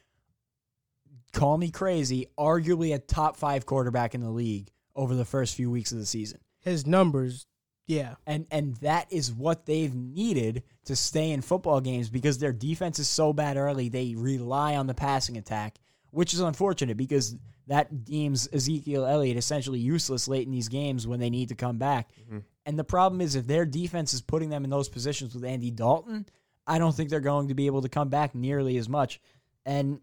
call 1.32 1.58
me 1.58 1.70
crazy, 1.70 2.28
arguably 2.38 2.94
a 2.94 2.98
top 2.98 3.36
five 3.36 3.66
quarterback 3.66 4.14
in 4.14 4.20
the 4.20 4.30
league 4.30 4.70
over 4.94 5.14
the 5.14 5.24
first 5.24 5.56
few 5.56 5.70
weeks 5.70 5.90
of 5.92 5.98
the 5.98 6.06
season 6.06 6.38
His 6.60 6.86
numbers, 6.86 7.46
yeah. 7.86 8.14
and 8.26 8.46
and 8.50 8.76
that 8.76 9.12
is 9.12 9.32
what 9.32 9.66
they've 9.66 9.94
needed 9.94 10.62
to 10.84 10.94
stay 10.94 11.32
in 11.32 11.42
football 11.42 11.80
games 11.80 12.10
because 12.10 12.38
their 12.38 12.52
defense 12.52 12.98
is 12.98 13.08
so 13.08 13.32
bad 13.32 13.56
early. 13.56 13.88
They 13.88 14.14
rely 14.16 14.76
on 14.76 14.86
the 14.86 14.94
passing 14.94 15.36
attack, 15.36 15.78
which 16.10 16.32
is 16.32 16.40
unfortunate 16.40 16.96
because 16.96 17.36
that 17.66 18.04
deems 18.04 18.48
Ezekiel 18.52 19.06
Elliott 19.06 19.36
essentially 19.36 19.78
useless 19.78 20.28
late 20.28 20.46
in 20.46 20.52
these 20.52 20.68
games 20.68 21.06
when 21.06 21.20
they 21.20 21.30
need 21.30 21.48
to 21.48 21.54
come 21.54 21.78
back. 21.78 22.10
Mm-hmm. 22.22 22.38
And 22.66 22.78
the 22.78 22.84
problem 22.84 23.20
is 23.20 23.34
if 23.34 23.46
their 23.46 23.64
defense 23.64 24.14
is 24.14 24.22
putting 24.22 24.50
them 24.50 24.64
in 24.64 24.70
those 24.70 24.88
positions 24.88 25.34
with 25.34 25.44
Andy 25.44 25.70
Dalton, 25.70 26.26
I 26.66 26.78
don't 26.78 26.94
think 26.94 27.10
they're 27.10 27.20
going 27.20 27.48
to 27.48 27.54
be 27.54 27.66
able 27.66 27.82
to 27.82 27.88
come 27.88 28.08
back 28.08 28.34
nearly 28.34 28.76
as 28.76 28.88
much. 28.88 29.20
And 29.66 30.00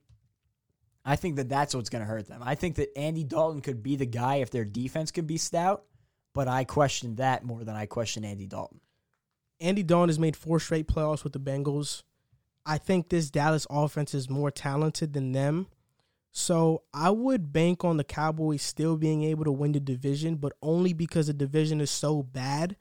I 1.04 1.16
think 1.16 1.36
that 1.38 1.50
that's 1.50 1.76
what's 1.76 1.90
going 1.90 2.04
to 2.04 2.08
hurt 2.08 2.28
them. 2.28 2.42
I 2.44 2.56
think 2.56 2.76
that 2.76 2.96
Andy 2.98 3.24
Dalton 3.24 3.62
could 3.62 3.82
be 3.82 3.96
the 3.96 4.06
guy 4.06 4.36
if 4.38 4.52
their 4.52 4.66
defense 4.66 5.12
could 5.12 5.28
be 5.28 5.38
stout, 5.38 5.84
but 6.34 6.48
I 6.48 6.64
question 6.64 7.16
that 7.16 7.44
more 7.44 7.64
than 7.64 7.76
I 7.76 7.86
question 7.88 8.24
Andy 8.24 8.48
Dalton. 8.48 8.80
Andy 9.60 9.84
Dalton 9.84 10.10
has 10.10 10.20
made 10.20 10.36
four 10.36 10.60
straight 10.60 10.88
playoffs 10.88 11.24
with 11.24 11.34
the 11.34 11.40
Bengals. 11.40 12.04
I 12.66 12.78
think 12.78 13.10
this 13.10 13.30
Dallas 13.32 13.66
offense 13.70 14.14
is 14.14 14.30
more 14.30 14.52
talented 14.52 15.14
than 15.14 15.32
them. 15.32 15.68
So 16.32 16.84
I 16.94 17.10
would 17.10 17.52
bank 17.52 17.84
on 17.84 17.98
the 17.98 18.04
Cowboys 18.04 18.62
still 18.62 18.96
being 18.96 19.24
able 19.24 19.44
to 19.44 19.52
win 19.52 19.74
the 19.74 19.80
division, 19.80 20.36
but 20.36 20.54
only 20.62 20.94
because 20.94 21.28
the 21.28 21.34
division 21.34 21.82
is 21.82 21.92
so 21.92 22.24
bad. 22.24 22.78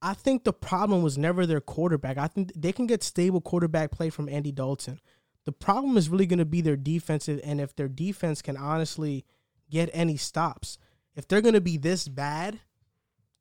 I 0.00 0.14
think 0.14 0.44
the 0.44 0.52
problem 0.52 1.02
was 1.02 1.18
never 1.18 1.46
their 1.46 1.60
quarterback. 1.60 2.16
I 2.16 2.28
think 2.28 2.52
they 2.56 2.72
can 2.72 2.86
get 2.86 3.02
stable 3.02 3.40
quarterback 3.40 3.90
play 3.90 4.08
from 4.08 4.28
Andy 4.28 4.52
Dalton. 4.52 5.00
The 5.44 5.52
problem 5.52 5.96
is 5.96 6.08
really 6.08 6.26
going 6.26 6.38
to 6.38 6.44
be 6.44 6.60
their 6.60 6.76
defensive, 6.76 7.40
and 7.44 7.60
if 7.60 7.74
their 7.74 7.88
defense 7.88 8.40
can 8.40 8.56
honestly 8.56 9.24
get 9.70 9.90
any 9.92 10.16
stops. 10.16 10.78
If 11.16 11.26
they're 11.26 11.40
going 11.40 11.54
to 11.54 11.60
be 11.60 11.76
this 11.76 12.08
bad 12.08 12.60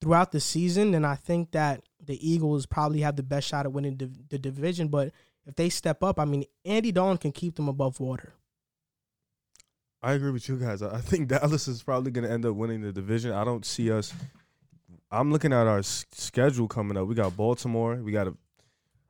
throughout 0.02 0.32
the 0.32 0.40
season, 0.40 0.92
then 0.92 1.06
I 1.06 1.16
think 1.16 1.52
that 1.52 1.84
the 2.04 2.28
Eagles 2.28 2.66
probably 2.66 3.02
have 3.02 3.16
the 3.16 3.24
best 3.24 3.48
shot 3.48 3.66
at 3.66 3.74
winning 3.74 3.96
div- 3.96 4.30
the 4.30 4.40
division. 4.40 4.88
But 4.88 5.12
if 5.46 5.56
they 5.56 5.70
step 5.70 6.04
up, 6.04 6.20
I 6.20 6.26
mean, 6.26 6.46
Andy 6.66 6.92
Dalton 6.92 7.18
can 7.18 7.32
keep 7.32 7.56
them 7.56 7.68
above 7.68 8.00
water. 8.00 8.34
I 10.02 10.14
agree 10.14 10.32
with 10.32 10.48
you 10.48 10.58
guys. 10.58 10.82
I 10.82 11.00
think 11.02 11.28
Dallas 11.30 11.68
is 11.68 11.84
probably 11.84 12.12
going 12.12 12.26
to 12.26 12.32
end 12.32 12.46
up 12.46 12.56
winning 12.56 12.82
the 12.82 12.92
division. 12.92 13.32
I 13.32 13.44
don't 13.44 13.66
see 13.66 13.92
us. 13.92 14.14
I'm 15.12 15.32
looking 15.32 15.52
at 15.54 15.68
our 15.68 15.80
s- 15.80 16.06
schedule 16.12 16.68
coming 16.68 16.96
up. 16.98 17.08
We 17.08 17.16
got 17.16 17.36
Baltimore. 17.36 17.96
We 17.96 18.12
got 18.12 18.28
a. 18.28 18.38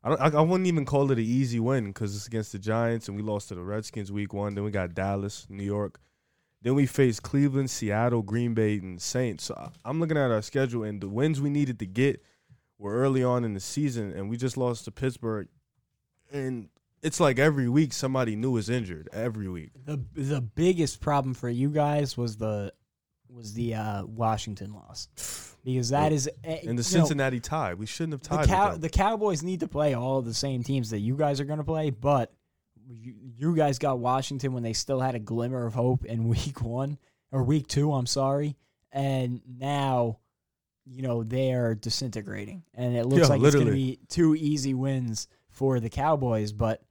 I 0.03 0.09
don't. 0.09 0.21
I, 0.21 0.27
I 0.39 0.41
wouldn't 0.41 0.67
even 0.67 0.85
call 0.85 1.11
it 1.11 1.17
an 1.19 1.23
easy 1.25 1.59
win 1.59 1.87
because 1.87 2.15
it's 2.15 2.25
against 2.27 2.53
the 2.53 2.59
Giants 2.59 3.07
and 3.07 3.17
we 3.17 3.21
lost 3.23 3.49
to 3.49 3.55
the 3.55 3.61
Redskins 3.63 4.11
week 4.11 4.33
one. 4.33 4.55
Then 4.55 4.63
we 4.63 4.71
got 4.71 4.93
Dallas, 4.95 5.45
New 5.49 5.63
York. 5.63 5.99
Then 6.61 6.73
we 6.75 6.85
face 6.85 7.19
Cleveland, 7.19 7.69
Seattle, 7.69 8.21
Green 8.21 8.53
Bay, 8.53 8.77
and 8.77 9.01
Saints. 9.01 9.45
So 9.45 9.55
I- 9.55 9.69
I'm 9.89 9.99
looking 9.99 10.17
at 10.17 10.31
our 10.31 10.41
schedule 10.41 10.83
and 10.83 10.99
the 11.01 11.07
wins 11.09 11.39
we 11.41 11.49
needed 11.49 11.79
to 11.79 11.85
get 11.85 12.23
were 12.77 12.93
early 12.95 13.23
on 13.23 13.43
in 13.43 13.53
the 13.53 13.59
season, 13.59 14.11
and 14.13 14.29
we 14.29 14.37
just 14.37 14.55
lost 14.57 14.85
to 14.85 14.91
Pittsburgh. 14.91 15.47
And 16.31 16.69
it's 17.01 17.19
like 17.19 17.39
every 17.39 17.69
week 17.69 17.93
somebody 17.93 18.35
new 18.35 18.57
is 18.57 18.69
injured. 18.69 19.09
Every 19.13 19.47
week. 19.47 19.71
The 19.85 19.99
the 20.13 20.41
biggest 20.41 20.99
problem 21.01 21.33
for 21.33 21.49
you 21.49 21.69
guys 21.69 22.17
was 22.17 22.37
the 22.37 22.73
was 23.29 23.53
the 23.53 23.75
uh, 23.75 24.05
Washington 24.05 24.73
loss 24.73 25.07
because 25.63 25.89
that 25.89 26.11
is 26.11 26.27
eh, 26.43 26.57
And 26.61 26.61
the 26.61 26.67
you 26.67 26.73
know, 26.73 26.81
Cincinnati 26.81 27.39
tie. 27.39 27.73
We 27.75 27.85
shouldn't 27.85 28.13
have 28.13 28.21
the, 28.23 28.45
tied. 28.45 28.47
cow- 28.47 28.77
the 28.77 28.89
Cowboys 28.89 29.43
need 29.43 29.59
to 29.59 29.67
play 29.67 29.93
all 29.93 30.21
the 30.21 30.33
same 30.33 30.63
teams 30.63 30.89
that 30.89 30.99
you 30.99 31.15
guys 31.15 31.39
are 31.39 31.45
going 31.45 31.59
to 31.59 31.63
play, 31.65 31.91
but 31.91 32.33
you, 32.87 33.13
you 33.21 33.55
guys 33.55 33.77
got 33.77 33.99
Washington 33.99 34.53
when 34.53 34.63
they 34.63 34.73
still 34.73 34.99
had 34.99 35.13
a 35.15 35.19
glimmer 35.19 35.65
of 35.65 35.73
hope 35.75 36.05
in 36.05 36.27
week 36.27 36.61
one 36.61 36.97
or 37.31 37.43
week 37.43 37.67
two. 37.67 37.93
I'm 37.93 38.07
sorry, 38.07 38.57
and 38.91 39.41
now 39.47 40.17
you 40.85 41.03
know 41.03 41.23
they 41.23 41.53
are 41.53 41.75
disintegrating, 41.75 42.63
and 42.73 42.95
it 42.97 43.05
looks 43.05 43.27
Yeah, 43.29 43.35
like 43.35 43.41
it's 43.43 43.53
going 43.55 43.67
to 43.67 43.71
be 43.73 43.99
two 44.09 44.33
easy 44.35 44.73
wins 44.73 45.27
for 45.59 45.79
the 45.79 45.89
Cowboys. 45.89 46.51
But 46.53 46.81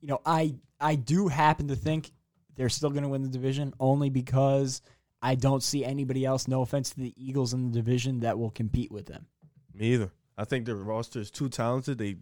you 0.00 0.08
know, 0.08 0.20
I 0.26 0.56
I 0.80 0.96
do 0.96 1.28
happen 1.28 1.68
to 1.68 1.76
think 1.76 2.10
they're 2.56 2.68
still 2.68 2.90
going 2.90 3.04
to 3.04 3.08
win 3.08 3.22
the 3.22 3.28
division 3.28 3.72
only 3.80 4.10
because. 4.10 4.82
I 5.20 5.34
don't 5.34 5.64
see 5.64 5.84
anybody 5.84 6.24
else. 6.24 6.46
No 6.46 6.62
offense 6.62 6.90
to 6.90 7.00
the 7.00 7.12
Eagles 7.16 7.52
in 7.52 7.72
the 7.72 7.76
division 7.76 8.20
that 8.20 8.38
will 8.38 8.52
compete 8.52 8.92
with 8.92 9.06
them. 9.06 9.26
Me 9.74 9.94
either. 9.94 10.12
I 10.36 10.44
think 10.44 10.64
their 10.64 10.76
roster 10.76 11.18
is 11.18 11.32
too 11.32 11.48
talented. 11.48 11.98
They 11.98 12.18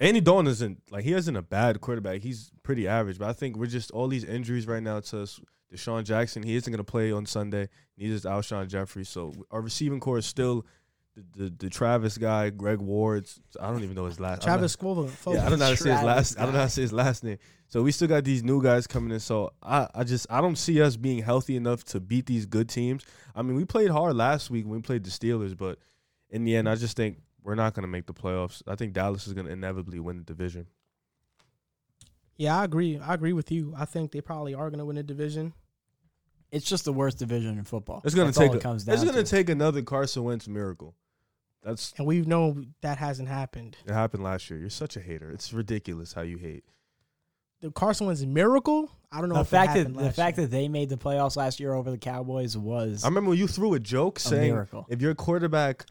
Andy 0.00 0.20
Dalton 0.20 0.46
isn't 0.46 0.82
like 0.90 1.04
he 1.04 1.12
isn't 1.12 1.36
a 1.36 1.42
bad 1.42 1.80
quarterback. 1.80 2.22
He's 2.22 2.50
pretty 2.62 2.88
average, 2.88 3.18
but 3.18 3.28
I 3.28 3.32
think 3.32 3.56
we're 3.56 3.66
just 3.66 3.90
all 3.90 4.08
these 4.08 4.24
injuries 4.24 4.66
right 4.66 4.82
now 4.82 5.00
to 5.00 5.22
us. 5.22 5.40
DeSean 5.72 6.04
Jackson, 6.04 6.42
he 6.42 6.56
isn't 6.56 6.70
going 6.70 6.84
to 6.84 6.90
play 6.90 7.12
on 7.12 7.24
Sunday. 7.26 7.68
Neither 7.96 8.14
is 8.14 8.24
Alshon 8.24 8.66
Jeffery. 8.66 9.04
So 9.04 9.32
our 9.50 9.60
receiving 9.60 10.00
corps 10.00 10.18
is 10.18 10.26
still 10.26 10.66
the, 11.36 11.44
the, 11.44 11.50
the 11.50 11.70
Travis 11.70 12.18
guy, 12.18 12.50
Greg 12.50 12.78
Ward's. 12.78 13.40
I 13.60 13.70
don't 13.70 13.82
even 13.82 13.94
know 13.94 14.06
his 14.06 14.20
last. 14.20 14.42
I'm 14.42 14.46
Travis 14.46 14.76
Squillen. 14.76 15.10
yeah, 15.34 15.46
I 15.46 15.50
don't 15.50 15.58
know 15.58 15.64
how 15.66 15.70
to 15.70 15.76
say 15.76 15.90
his 15.90 16.00
Travis 16.00 16.04
last. 16.04 16.38
I 16.38 16.42
don't 16.44 16.52
know 16.52 16.58
how 16.60 16.64
to 16.66 16.70
say 16.70 16.82
his 16.82 16.92
last 16.92 17.24
name. 17.24 17.38
So 17.68 17.82
we 17.82 17.92
still 17.92 18.08
got 18.08 18.24
these 18.24 18.42
new 18.42 18.62
guys 18.62 18.86
coming 18.86 19.12
in. 19.12 19.20
So 19.20 19.52
I, 19.62 19.88
I 19.94 20.04
just 20.04 20.26
I 20.30 20.40
don't 20.40 20.56
see 20.56 20.82
us 20.82 20.96
being 20.96 21.22
healthy 21.22 21.56
enough 21.56 21.84
to 21.84 22.00
beat 22.00 22.26
these 22.26 22.46
good 22.46 22.68
teams. 22.68 23.04
I 23.34 23.42
mean, 23.42 23.56
we 23.56 23.64
played 23.64 23.90
hard 23.90 24.16
last 24.16 24.50
week 24.50 24.64
when 24.66 24.76
we 24.76 24.82
played 24.82 25.04
the 25.04 25.10
Steelers, 25.10 25.56
but 25.56 25.78
in 26.30 26.44
the 26.44 26.56
end, 26.56 26.68
I 26.68 26.74
just 26.74 26.96
think 26.96 27.18
we're 27.42 27.54
not 27.54 27.74
going 27.74 27.84
to 27.84 27.88
make 27.88 28.06
the 28.06 28.14
playoffs. 28.14 28.62
I 28.66 28.74
think 28.74 28.92
Dallas 28.92 29.26
is 29.26 29.32
going 29.32 29.46
to 29.46 29.52
inevitably 29.52 30.00
win 30.00 30.18
the 30.18 30.24
division. 30.24 30.66
Yeah, 32.36 32.58
I 32.58 32.64
agree. 32.64 32.98
I 32.98 33.14
agree 33.14 33.34
with 33.34 33.52
you. 33.52 33.74
I 33.76 33.84
think 33.84 34.12
they 34.12 34.20
probably 34.20 34.54
are 34.54 34.70
going 34.70 34.78
to 34.78 34.84
win 34.84 34.96
the 34.96 35.02
division. 35.02 35.52
It's 36.50 36.64
just 36.64 36.84
the 36.84 36.92
worst 36.92 37.18
division 37.18 37.58
in 37.58 37.64
football. 37.64 38.00
It's 38.04 38.14
going 38.14 38.32
to 38.32 38.38
take. 38.38 38.48
all 38.48 38.54
A, 38.54 38.58
it 38.58 38.62
comes 38.62 38.84
down 38.84 38.94
it's 38.94 39.04
going 39.04 39.14
to 39.14 39.22
to. 39.22 39.30
take 39.30 39.48
another 39.48 39.82
Carson 39.82 40.24
Wentz 40.24 40.48
miracle. 40.48 40.94
That's 41.62 41.92
And 41.98 42.06
we've 42.06 42.26
known 42.26 42.74
that 42.80 42.98
hasn't 42.98 43.28
happened. 43.28 43.76
it 43.86 43.92
happened 43.92 44.22
last 44.22 44.48
year. 44.50 44.58
You're 44.58 44.70
such 44.70 44.96
a 44.96 45.00
hater. 45.00 45.30
It's 45.30 45.52
ridiculous 45.52 46.12
how 46.14 46.22
you 46.22 46.38
hate. 46.38 46.64
The 47.60 47.70
Carson 47.70 48.06
Wentz 48.06 48.22
miracle, 48.22 48.90
I 49.12 49.20
don't 49.20 49.28
know 49.28 49.34
the 49.34 49.40
if 49.42 49.48
fact 49.48 49.74
that 49.74 49.78
happened 49.80 49.96
the 49.96 50.04
last 50.04 50.16
fact 50.16 50.38
year. 50.38 50.46
that 50.46 50.50
they 50.50 50.68
made 50.68 50.88
the 50.88 50.96
playoffs 50.96 51.36
last 51.36 51.60
year 51.60 51.74
over 51.74 51.90
the 51.90 51.98
Cowboys 51.98 52.56
was 52.56 53.04
I 53.04 53.08
remember 53.08 53.30
when 53.30 53.38
you 53.38 53.46
threw 53.46 53.74
a 53.74 53.78
joke 53.80 54.16
a 54.18 54.22
saying 54.22 54.52
miracle. 54.52 54.86
if 54.88 55.02
your 55.02 55.14
quarterback 55.14 55.84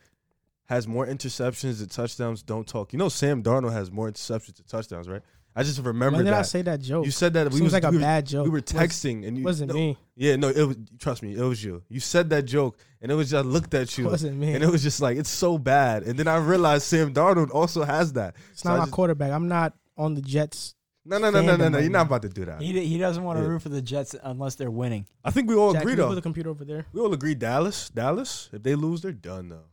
has 0.65 0.87
more 0.87 1.05
interceptions 1.05 1.77
than 1.79 1.89
touchdowns, 1.89 2.41
don't 2.41 2.67
talk. 2.67 2.91
You 2.91 2.97
know 2.97 3.09
Sam 3.09 3.43
Darnold 3.43 3.73
has 3.73 3.91
more 3.91 4.09
interceptions 4.09 4.55
than 4.55 4.65
touchdowns, 4.65 5.07
right? 5.07 5.21
I 5.59 5.63
just 5.63 5.77
remember 5.79 6.17
when 6.17 6.25
did 6.25 6.33
that. 6.33 6.39
I 6.39 6.41
say 6.43 6.61
that 6.63 6.79
joke? 6.81 7.05
you 7.05 7.11
said 7.11 7.33
that 7.33 7.47
we 7.47 7.57
Seems 7.57 7.63
was 7.65 7.73
like 7.73 7.83
a 7.83 7.89
we 7.91 7.97
were, 7.97 8.01
bad 8.01 8.25
joke. 8.25 8.43
we 8.45 8.49
were 8.49 8.55
Was- 8.55 8.63
texting 8.63 9.27
and 9.27 9.37
you 9.37 9.43
wasn't 9.43 9.69
no, 9.69 9.75
me. 9.75 9.97
Yeah, 10.15 10.35
no, 10.35 10.49
it 10.49 10.63
was 10.63 10.77
trust 10.99 11.21
me, 11.23 11.35
it 11.35 11.41
was 11.41 11.63
you. 11.63 11.83
You 11.89 11.99
said 11.99 12.29
that 12.31 12.43
joke 12.43 12.77
and 13.01 13.11
it 13.11 13.15
was 13.15 13.29
just 13.31 13.45
I 13.45 13.47
looked 13.47 13.73
at 13.73 13.97
you 13.97 14.05
wasn't 14.05 14.37
me. 14.37 14.53
and 14.53 14.63
it 14.63 14.69
was 14.69 14.81
just 14.83 15.01
like 15.01 15.17
it's 15.17 15.29
so 15.29 15.57
bad. 15.57 16.03
And 16.03 16.17
then 16.17 16.27
I 16.27 16.37
realized 16.37 16.83
Sam 16.85 17.13
Darnold 17.13 17.51
also 17.53 17.83
has 17.83 18.13
that. 18.13 18.35
It's 18.51 18.61
So 18.61 18.69
not 18.69 18.75
I 18.75 18.77
my 18.79 18.83
just- 18.85 18.93
quarterback. 18.93 19.31
I'm 19.31 19.47
not 19.47 19.73
on 19.97 20.15
the 20.15 20.21
Jets. 20.21 20.75
No, 21.05 21.17
no, 21.17 21.31
no, 21.31 21.41
no, 21.41 21.55
no, 21.55 21.69
no. 21.69 21.77
You're 21.79 21.89
not 21.89 22.05
about 22.05 22.21
to 22.21 22.29
do 22.29 22.45
that. 22.45 22.61
He 22.61 22.85
he 22.85 22.97
doesn't 22.99 23.23
want 23.23 23.39
to 23.39 23.43
Yeah. 23.43 23.49
root 23.49 23.61
for 23.63 23.69
the 23.69 23.81
Jets 23.81 24.15
unless 24.21 24.55
they're 24.55 24.69
winning. 24.69 25.07
I 25.25 25.31
think 25.31 25.49
we 25.49 25.55
all 25.55 25.73
Jack, 25.73 25.81
agree 25.81 25.93
can 25.93 26.01
though. 26.01 26.07
put 26.09 26.15
the 26.15 26.21
computer 26.21 26.49
over 26.51 26.63
there. 26.65 26.85
We 26.93 27.01
all 27.01 27.11
agree 27.13 27.33
Dallas. 27.35 27.89
Dallas. 27.89 28.49
If 28.53 28.61
they 28.63 28.75
lose, 28.75 29.01
they're 29.01 29.11
done 29.13 29.49
though. 29.49 29.65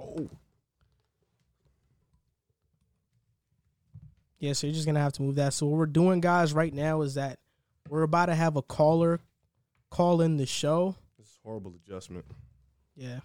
Oh. 0.00 0.28
Yeah, 4.38 4.52
so 4.52 4.66
you're 4.66 4.74
just 4.74 4.86
gonna 4.86 5.00
have 5.00 5.12
to 5.14 5.22
move 5.22 5.34
that. 5.36 5.52
So 5.52 5.66
what 5.66 5.78
we're 5.78 5.86
doing, 5.86 6.20
guys, 6.20 6.52
right 6.52 6.72
now 6.72 7.02
is 7.02 7.14
that 7.14 7.40
we're 7.88 8.02
about 8.02 8.26
to 8.26 8.34
have 8.34 8.56
a 8.56 8.62
caller 8.62 9.20
call 9.90 10.20
in 10.20 10.36
the 10.36 10.46
show. 10.46 10.94
This 11.18 11.26
is 11.26 11.38
horrible 11.42 11.74
adjustment. 11.84 12.24
Yeah. 12.94 13.20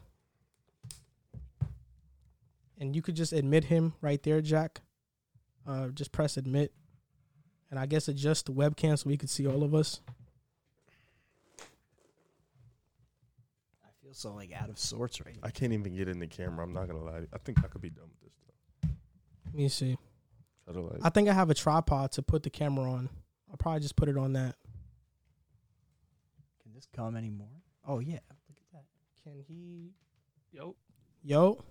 And 2.80 2.96
you 2.96 3.02
could 3.02 3.16
just 3.16 3.34
admit 3.34 3.66
him 3.66 3.94
right 4.02 4.22
there, 4.24 4.42
Jack. 4.42 4.82
Uh, 5.68 5.90
just 5.90 6.12
press 6.12 6.38
admit. 6.38 6.74
And 7.70 7.80
I 7.80 7.86
guess 7.86 8.08
adjust 8.08 8.48
the 8.48 8.52
webcam 8.52 8.98
so 8.98 9.10
we 9.10 9.18
could 9.18 9.30
see 9.30 9.48
all 9.48 9.64
of 9.64 9.74
us. 9.74 10.02
I 13.84 13.90
feel 14.04 14.14
so 14.14 14.34
like 14.34 14.52
out 14.54 14.70
of 14.70 14.78
sorts 14.78 15.22
right 15.22 15.36
now. 15.36 15.48
I 15.48 15.52
can't 15.52 15.74
even 15.74 15.96
get 15.96 16.08
in 16.08 16.20
the 16.20 16.28
camera. 16.28 16.64
I'm 16.64 16.74
not 16.74 16.88
gonna 16.88 17.04
lie. 17.04 17.22
I 17.34 17.38
think 17.38 17.60
I 17.64 17.68
could 17.68 17.82
be 17.82 17.90
done 17.90 18.10
with 18.10 18.22
this 18.22 18.34
though. 18.46 18.90
Let 19.46 19.56
me 19.56 19.70
see. 19.70 19.98
Try 20.66 20.74
to 20.74 20.82
like. 20.82 21.00
I 21.04 21.10
think 21.10 21.30
I 21.30 21.34
have 21.34 21.50
a 21.50 21.54
tripod 21.54 22.12
to 22.14 22.22
put 22.22 22.44
the 22.44 22.50
camera 22.50 22.92
on. 22.92 23.10
I'll 23.50 23.58
probably 23.58 23.82
just 23.82 23.96
put 23.96 24.10
it 24.10 24.18
on 24.18 24.34
that. 24.34 24.56
Can 26.64 26.74
this 26.74 26.88
come 26.96 27.16
anymore? 27.16 27.48
Oh 27.88 28.00
yeah, 28.00 28.20
look 28.50 28.58
at 28.58 28.72
that. 28.74 28.86
Can 29.24 29.44
he? 29.48 29.92
Yo, 30.52 30.76
Yo, 31.24 31.64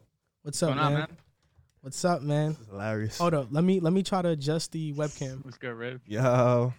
what's 0.42 0.62
up, 0.62 0.70
what's 0.70 0.76
man? 0.80 0.86
on, 0.86 0.92
man? 0.94 1.08
What's 1.80 2.04
up, 2.04 2.22
man? 2.22 2.48
this 2.50 2.60
is 2.60 2.66
hilarious. 2.68 3.18
Hold 3.18 3.34
up. 3.34 3.48
Let 3.50 3.64
me 3.64 3.80
let 3.80 3.92
me 3.92 4.02
try 4.02 4.22
to 4.22 4.28
adjust 4.28 4.72
the 4.72 4.92
webcam. 4.94 5.44
What's 5.44 5.58
good, 5.58 5.74
Riv? 5.74 6.00
Yo, 6.06 6.72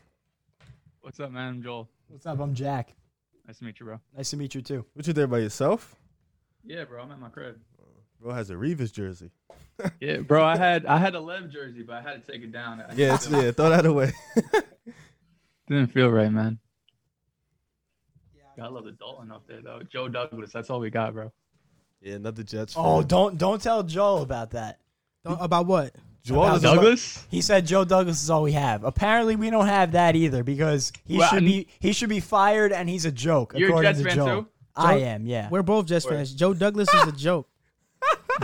What's 1.02 1.19
up, 1.19 1.31
man? 1.31 1.49
I'm 1.56 1.61
Joel. 1.64 1.90
What's 2.07 2.26
up? 2.26 2.40
I'm 2.40 2.53
Jack. 2.53 2.95
Nice 3.45 3.57
to 3.60 3.65
meet 3.65 3.80
you, 3.80 3.85
bro. 3.88 3.99
Nice 4.15 4.30
to 4.30 4.38
meet 4.38 4.56
you 4.56 4.61
too. 4.61 4.85
what 4.94 5.06
you 5.06 5.11
there 5.11 5.27
by 5.27 5.40
yourself? 5.40 5.95
Yeah, 6.64 6.85
bro. 6.85 7.02
I'm 7.03 7.11
at 7.11 7.19
my 7.19 7.27
crib. 7.27 7.60
Bro 8.23 8.33
has 8.33 8.49
a 8.49 8.53
Revis 8.55 8.91
jersey. 8.91 9.31
Yeah, 9.99 10.17
bro. 10.17 10.45
I 10.45 10.55
had 10.55 10.85
I 10.85 10.97
had 10.99 11.15
a 11.15 11.19
Lev 11.19 11.49
jersey, 11.49 11.81
but 11.81 11.95
I 11.95 12.01
had 12.01 12.23
to 12.25 12.31
take 12.31 12.41
it 12.43 12.51
down. 12.51 12.79
I 12.79 12.93
Yeah, 12.95 13.15
it's, 13.15 13.27
yeah. 13.27 13.51
Throw 13.51 13.69
that 13.69 13.85
away. 13.87 14.13
Didn't 15.67 15.87
feel 15.87 16.09
right, 16.09 16.31
man. 16.31 16.59
Yeah, 18.57 18.65
I 18.65 18.67
love 18.69 18.85
the 18.85 18.91
Dalton 18.91 19.31
up 19.31 19.47
there, 19.47 19.61
though. 19.61 19.81
Joe 19.91 20.07
Douglas. 20.07 20.51
That's 20.53 20.69
all 20.69 20.79
we 20.79 20.89
got, 20.91 21.13
bro. 21.13 21.31
yeah, 22.01 22.15
another 22.15 22.43
Jets. 22.43 22.75
Oh, 22.77 22.99
fan. 22.99 23.07
don't 23.07 23.37
don't 23.37 23.61
tell 23.61 23.81
Joel 23.83 24.21
about 24.21 24.51
that. 24.51 24.79
Don't- 25.25 25.41
about 25.41 25.65
what? 25.65 25.95
Joel 26.23 26.43
about 26.45 26.57
is 26.57 26.63
about- 26.63 26.75
Douglas? 26.75 27.27
He 27.31 27.41
said 27.41 27.65
Joe 27.65 27.83
Douglas 27.83 28.21
is 28.23 28.29
all 28.29 28.43
we 28.43 28.51
have. 28.53 28.83
Apparently, 28.83 29.35
we 29.35 29.49
don't 29.49 29.67
have 29.67 29.93
that 29.93 30.15
either 30.15 30.43
because 30.43 30.93
he 31.03 31.17
Well, 31.17 31.27
should 31.29 31.37
I'm- 31.37 31.45
be 31.45 31.67
he 31.79 31.93
should 31.93 32.09
be 32.09 32.19
fired 32.19 32.71
and 32.71 32.87
he's 32.87 33.05
a 33.05 33.11
joke. 33.11 33.53
You're 33.57 33.77
a 33.79 33.81
Jets 33.81 33.97
to 33.99 34.05
fan, 34.05 34.15
Joel. 34.15 34.41
too? 34.43 34.47
I 34.75 34.95
am. 34.99 35.25
Yeah. 35.25 35.49
We're 35.49 35.63
both 35.63 35.87
Jets 35.87 36.05
Word. 36.05 36.13
fans. 36.17 36.33
Joe 36.33 36.53
Douglas 36.53 36.93
is 36.93 37.07
a 37.07 37.11
joke. 37.11 37.49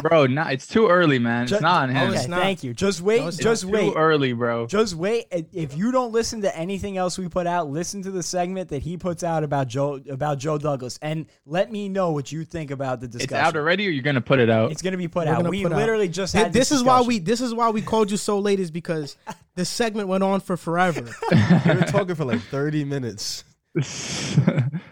Bro, 0.01 0.25
nah, 0.27 0.49
it's 0.49 0.67
too 0.67 0.87
early, 0.87 1.19
man. 1.19 1.43
It's 1.43 1.61
not 1.61 1.83
on 1.83 1.89
him. 1.89 2.09
Oh, 2.11 2.13
Okay, 2.15 2.27
not. 2.27 2.39
thank 2.41 2.63
you. 2.63 2.73
Just 2.73 3.01
wait. 3.01 3.21
No, 3.21 3.27
it's 3.27 3.37
just 3.37 3.63
Too 3.63 3.69
wait. 3.69 3.93
early, 3.95 4.33
bro. 4.33 4.67
Just 4.67 4.95
wait. 4.95 5.25
If 5.31 5.77
you 5.77 5.91
don't 5.91 6.11
listen 6.11 6.41
to 6.41 6.55
anything 6.57 6.97
else 6.97 7.17
we 7.17 7.27
put 7.27 7.47
out, 7.47 7.69
listen 7.69 8.01
to 8.03 8.11
the 8.11 8.23
segment 8.23 8.69
that 8.69 8.81
he 8.83 8.97
puts 8.97 9.23
out 9.23 9.43
about 9.43 9.67
Joe 9.67 9.99
about 10.09 10.37
Joe 10.37 10.57
Douglas, 10.57 10.97
and 11.01 11.25
let 11.45 11.71
me 11.71 11.89
know 11.89 12.11
what 12.11 12.31
you 12.31 12.45
think 12.45 12.71
about 12.71 12.99
the 13.01 13.07
discussion. 13.07 13.21
It's 13.23 13.31
discussion. 13.31 13.45
out 13.47 13.55
already, 13.59 13.87
or 13.87 13.91
you're 13.91 14.03
gonna 14.03 14.21
put 14.21 14.39
it 14.39 14.49
out? 14.49 14.71
It's 14.71 14.81
gonna 14.81 14.97
be 14.97 15.07
put 15.07 15.27
We're 15.27 15.33
out. 15.33 15.47
We 15.49 15.63
put 15.63 15.71
out- 15.73 15.77
literally 15.77 16.07
just 16.09 16.33
had 16.33 16.53
this 16.53 16.69
this 16.69 16.77
is 16.77 16.83
why 16.83 17.01
we 17.01 17.19
this 17.19 17.41
is 17.41 17.53
why 17.53 17.69
we 17.69 17.81
called 17.81 18.11
you 18.11 18.17
so 18.17 18.39
late 18.39 18.59
is 18.59 18.71
because 18.71 19.17
the 19.55 19.65
segment 19.65 20.07
went 20.07 20.23
on 20.23 20.39
for 20.41 20.55
forever. 20.57 21.01
We 21.31 21.73
were 21.75 21.81
talking 21.87 22.15
for 22.15 22.25
like 22.25 22.41
30 22.41 22.83
minutes. 22.85 23.43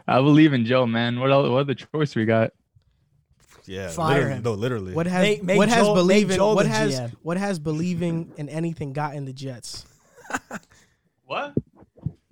I 0.07 0.22
believe 0.22 0.53
in 0.53 0.65
Joe, 0.65 0.86
man. 0.86 1.19
What 1.19 1.32
else, 1.32 1.49
what 1.49 1.60
other 1.61 1.74
choice 1.74 2.15
we 2.15 2.26
got? 2.26 2.52
Yeah, 3.68 3.89
Fire 3.89 4.14
literally, 4.15 4.35
him. 4.38 4.44
No, 4.44 4.53
literally. 4.53 4.94
What 4.94 5.07
has 5.07 5.22
Make- 5.22 5.44
make 5.44 5.57
what 5.57 5.69
has 5.69 5.77
Joel- 5.85 5.95
make 5.95 6.02
believing 6.02 6.35
Joel 6.38 6.56
what 6.56 6.64
the 6.64 6.69
has 6.69 6.99
GM. 6.99 7.11
what 7.22 7.38
has 7.38 7.60
believing 7.60 8.31
in 8.38 8.49
anything 8.49 8.94
gotten 8.94 9.26
the 9.26 9.34
Jets? 9.34 9.85
What, 11.26 11.53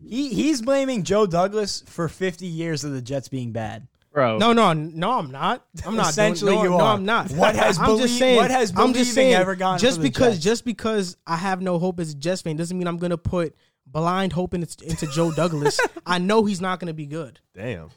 He 0.02 0.34
he's 0.34 0.62
blaming 0.62 1.04
Joe 1.04 1.26
Douglas 1.26 1.84
for 1.88 2.08
50 2.08 2.46
years 2.46 2.84
of 2.84 2.92
the 2.94 3.02
Jets 3.02 3.28
being 3.28 3.52
bad. 3.52 3.88
bro? 4.14 4.38
No, 4.38 4.54
no, 4.54 4.72
no. 4.72 5.12
I'm 5.12 5.32
not. 5.32 5.66
I'm 5.86 5.96
not. 5.98 6.10
Essentially, 6.12 6.56
no, 6.56 6.64
you 6.64 6.70
no, 6.70 6.80
are. 6.80 6.94
I'm 6.94 7.04
not. 7.06 7.30
What 7.32 7.56
has 7.56 7.78
I'm 7.80 7.86
belie- 7.88 8.02
just 8.04 8.18
saying. 8.18 8.38
what 8.38 8.52
has 8.52 8.70
I'm 8.72 8.94
just 8.94 8.94
believing 8.94 9.14
saying. 9.14 9.34
ever 9.34 9.56
gone 9.56 9.80
just 9.80 9.98
for 9.98 10.04
the 10.04 10.10
because 10.10 10.34
Jets? 10.36 10.44
just 10.46 10.66
because 10.66 11.18
I 11.28 11.36
have 11.36 11.62
no 11.62 11.78
hope 11.80 12.00
as 12.00 12.12
a 12.12 12.16
Jets 12.16 12.42
fan 12.42 12.56
doesn't 12.56 12.78
mean 12.78 12.88
I'm 12.88 12.98
gonna 12.98 13.18
put 13.18 13.54
blind 13.86 14.32
hope 14.34 14.54
in, 14.54 14.62
into 14.62 15.08
Joe 15.08 15.32
Douglas. 15.32 15.78
I 16.06 16.20
know 16.20 16.46
he's 16.46 16.62
not 16.62 16.80
gonna 16.80 16.94
be 16.94 17.06
good. 17.08 17.40
Damn. 17.54 17.90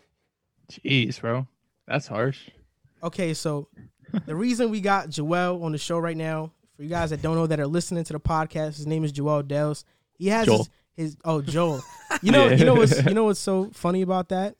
Jeez, 0.72 1.20
bro. 1.20 1.46
That's 1.86 2.08
harsh. 2.08 2.48
Okay, 3.02 3.34
so 3.34 3.68
the 4.26 4.34
reason 4.34 4.70
we 4.70 4.80
got 4.80 5.08
Joel 5.10 5.62
on 5.64 5.72
the 5.72 5.78
show 5.78 5.98
right 5.98 6.16
now, 6.16 6.52
for 6.76 6.82
you 6.82 6.88
guys 6.88 7.10
that 7.10 7.22
don't 7.22 7.34
know 7.36 7.46
that 7.46 7.60
are 7.60 7.66
listening 7.66 8.04
to 8.04 8.12
the 8.12 8.20
podcast, 8.20 8.76
his 8.76 8.86
name 8.86 9.04
is 9.04 9.12
Joel 9.12 9.42
Dells. 9.42 9.84
He 10.14 10.28
has 10.28 10.46
Joel. 10.46 10.58
his, 10.58 10.68
his 10.96 11.16
oh 11.24 11.42
Joel. 11.42 11.80
You 12.22 12.32
know, 12.32 12.46
Yeah. 12.48 12.56
you 12.56 12.64
know 12.64 12.74
what's 12.74 13.04
you 13.04 13.14
know 13.14 13.24
what's 13.24 13.38
so 13.40 13.70
funny 13.72 14.02
about 14.02 14.30
that? 14.30 14.56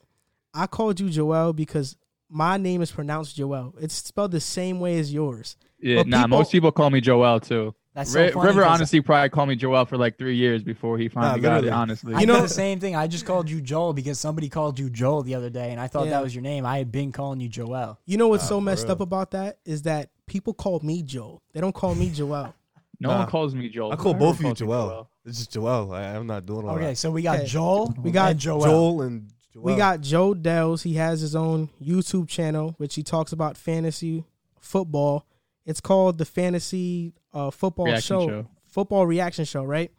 I 0.53 0.67
called 0.67 0.99
you 0.99 1.09
Joel 1.09 1.51
because 1.53 1.97
my 2.29 2.57
name 2.57 2.81
is 2.81 2.91
pronounced 2.91 3.35
Joel. 3.35 3.73
It's 3.81 3.95
spelled 3.95 4.31
the 4.31 4.39
same 4.39 4.79
way 4.79 4.99
as 4.99 5.11
yours. 5.13 5.57
Yeah, 5.79 5.97
But 5.97 6.07
nah. 6.07 6.17
people- 6.23 6.37
most 6.37 6.51
people 6.51 6.71
call 6.71 6.89
me 6.89 7.01
Joel 7.01 7.39
too. 7.39 7.73
That's 7.99 8.11
so 8.13 8.21
Ri- 8.21 8.31
funny 8.31 8.47
River 8.47 8.61
'cause 8.63 8.71
honestly 8.75 9.01
probably 9.01 9.29
called 9.29 9.49
me 9.49 9.55
Joel 9.55 9.85
for 9.85 9.97
like 9.97 10.17
three 10.17 10.35
years 10.35 10.63
before 10.63 10.97
he 10.97 11.09
finally 11.09 11.41
got 11.41 11.49
it. 11.51 11.55
literally. 11.65 11.69
Honestly, 11.71 12.13
I 12.15 12.21
You 12.21 12.25
know 12.25 12.33
know- 12.35 12.41
the 12.43 12.47
same 12.63 12.79
thing. 12.79 12.95
I 12.95 13.07
just 13.07 13.25
called 13.25 13.49
you 13.49 13.61
Joel 13.61 13.93
because 13.93 14.19
somebody 14.19 14.47
called 14.49 14.79
you 14.79 14.89
Joel 14.89 15.21
the 15.23 15.35
other 15.35 15.49
day, 15.49 15.71
and 15.71 15.79
I 15.81 15.87
thought 15.87 16.05
Yeah. 16.05 16.11
that 16.11 16.23
was 16.23 16.33
your 16.33 16.41
name. 16.41 16.65
I 16.65 16.77
had 16.77 16.91
been 16.91 17.11
calling 17.11 17.39
you 17.41 17.49
Joel. 17.49 17.99
You 18.05 18.17
know 18.17 18.27
what's 18.29 18.43
Nah, 18.45 18.49
so 18.49 18.61
messed 18.61 18.83
real. 18.85 18.93
up 18.93 19.01
about 19.01 19.31
that 19.31 19.59
is 19.65 19.81
that 19.83 20.09
people 20.27 20.53
call 20.53 20.79
me 20.81 21.03
Joel. 21.03 21.41
They 21.53 21.59
don't 21.61 21.75
call 21.75 21.93
me 21.95 22.09
Joel. 22.13 22.53
no 23.01 23.09
Nah. 23.09 23.19
one 23.19 23.27
calls 23.27 23.53
me 23.53 23.69
Joel. 23.69 23.91
I 23.91 23.95
call 23.95 24.13
Everyone 24.13 24.19
both 24.29 24.35
of 24.35 24.41
you 24.41 24.47
calls 24.47 24.61
me 24.61 24.67
Joel. 24.67 25.09
It's 25.25 25.37
just 25.39 25.51
Joel. 25.51 25.91
I, 25.93 26.03
I'm 26.15 26.25
not 26.27 26.45
doing 26.45 26.67
all 26.67 26.75
Okay, 26.75 26.85
that. 26.87 26.97
so 26.97 27.11
we 27.11 27.21
got 27.21 27.37
Okay. 27.39 27.45
Joel. 27.47 27.93
We 28.01 28.11
got 28.11 28.31
and 28.31 28.39
Joel. 28.39 28.61
Joel 28.61 29.01
and 29.01 29.27
Joel. 29.53 29.63
We 29.63 29.75
got 29.75 30.01
Joe 30.01 30.33
Dells. 30.33 30.83
He 30.83 30.93
has 30.95 31.21
his 31.21 31.35
own 31.35 31.69
YouTube 31.83 32.27
channel, 32.29 32.75
which 32.77 32.95
he 32.95 33.03
talks 33.03 33.31
about 33.33 33.57
fantasy 33.57 34.23
football. 34.59 35.25
It's 35.65 35.81
called 35.81 36.17
the 36.17 36.25
Fantasy 36.25 37.13
uh, 37.33 37.51
Football 37.51 37.85
Reaction 37.87 38.19
show. 38.19 38.27
Show. 38.27 38.47
Football 38.67 39.05
Reaction 39.07 39.45
Show, 39.45 39.63
right? 39.63 39.91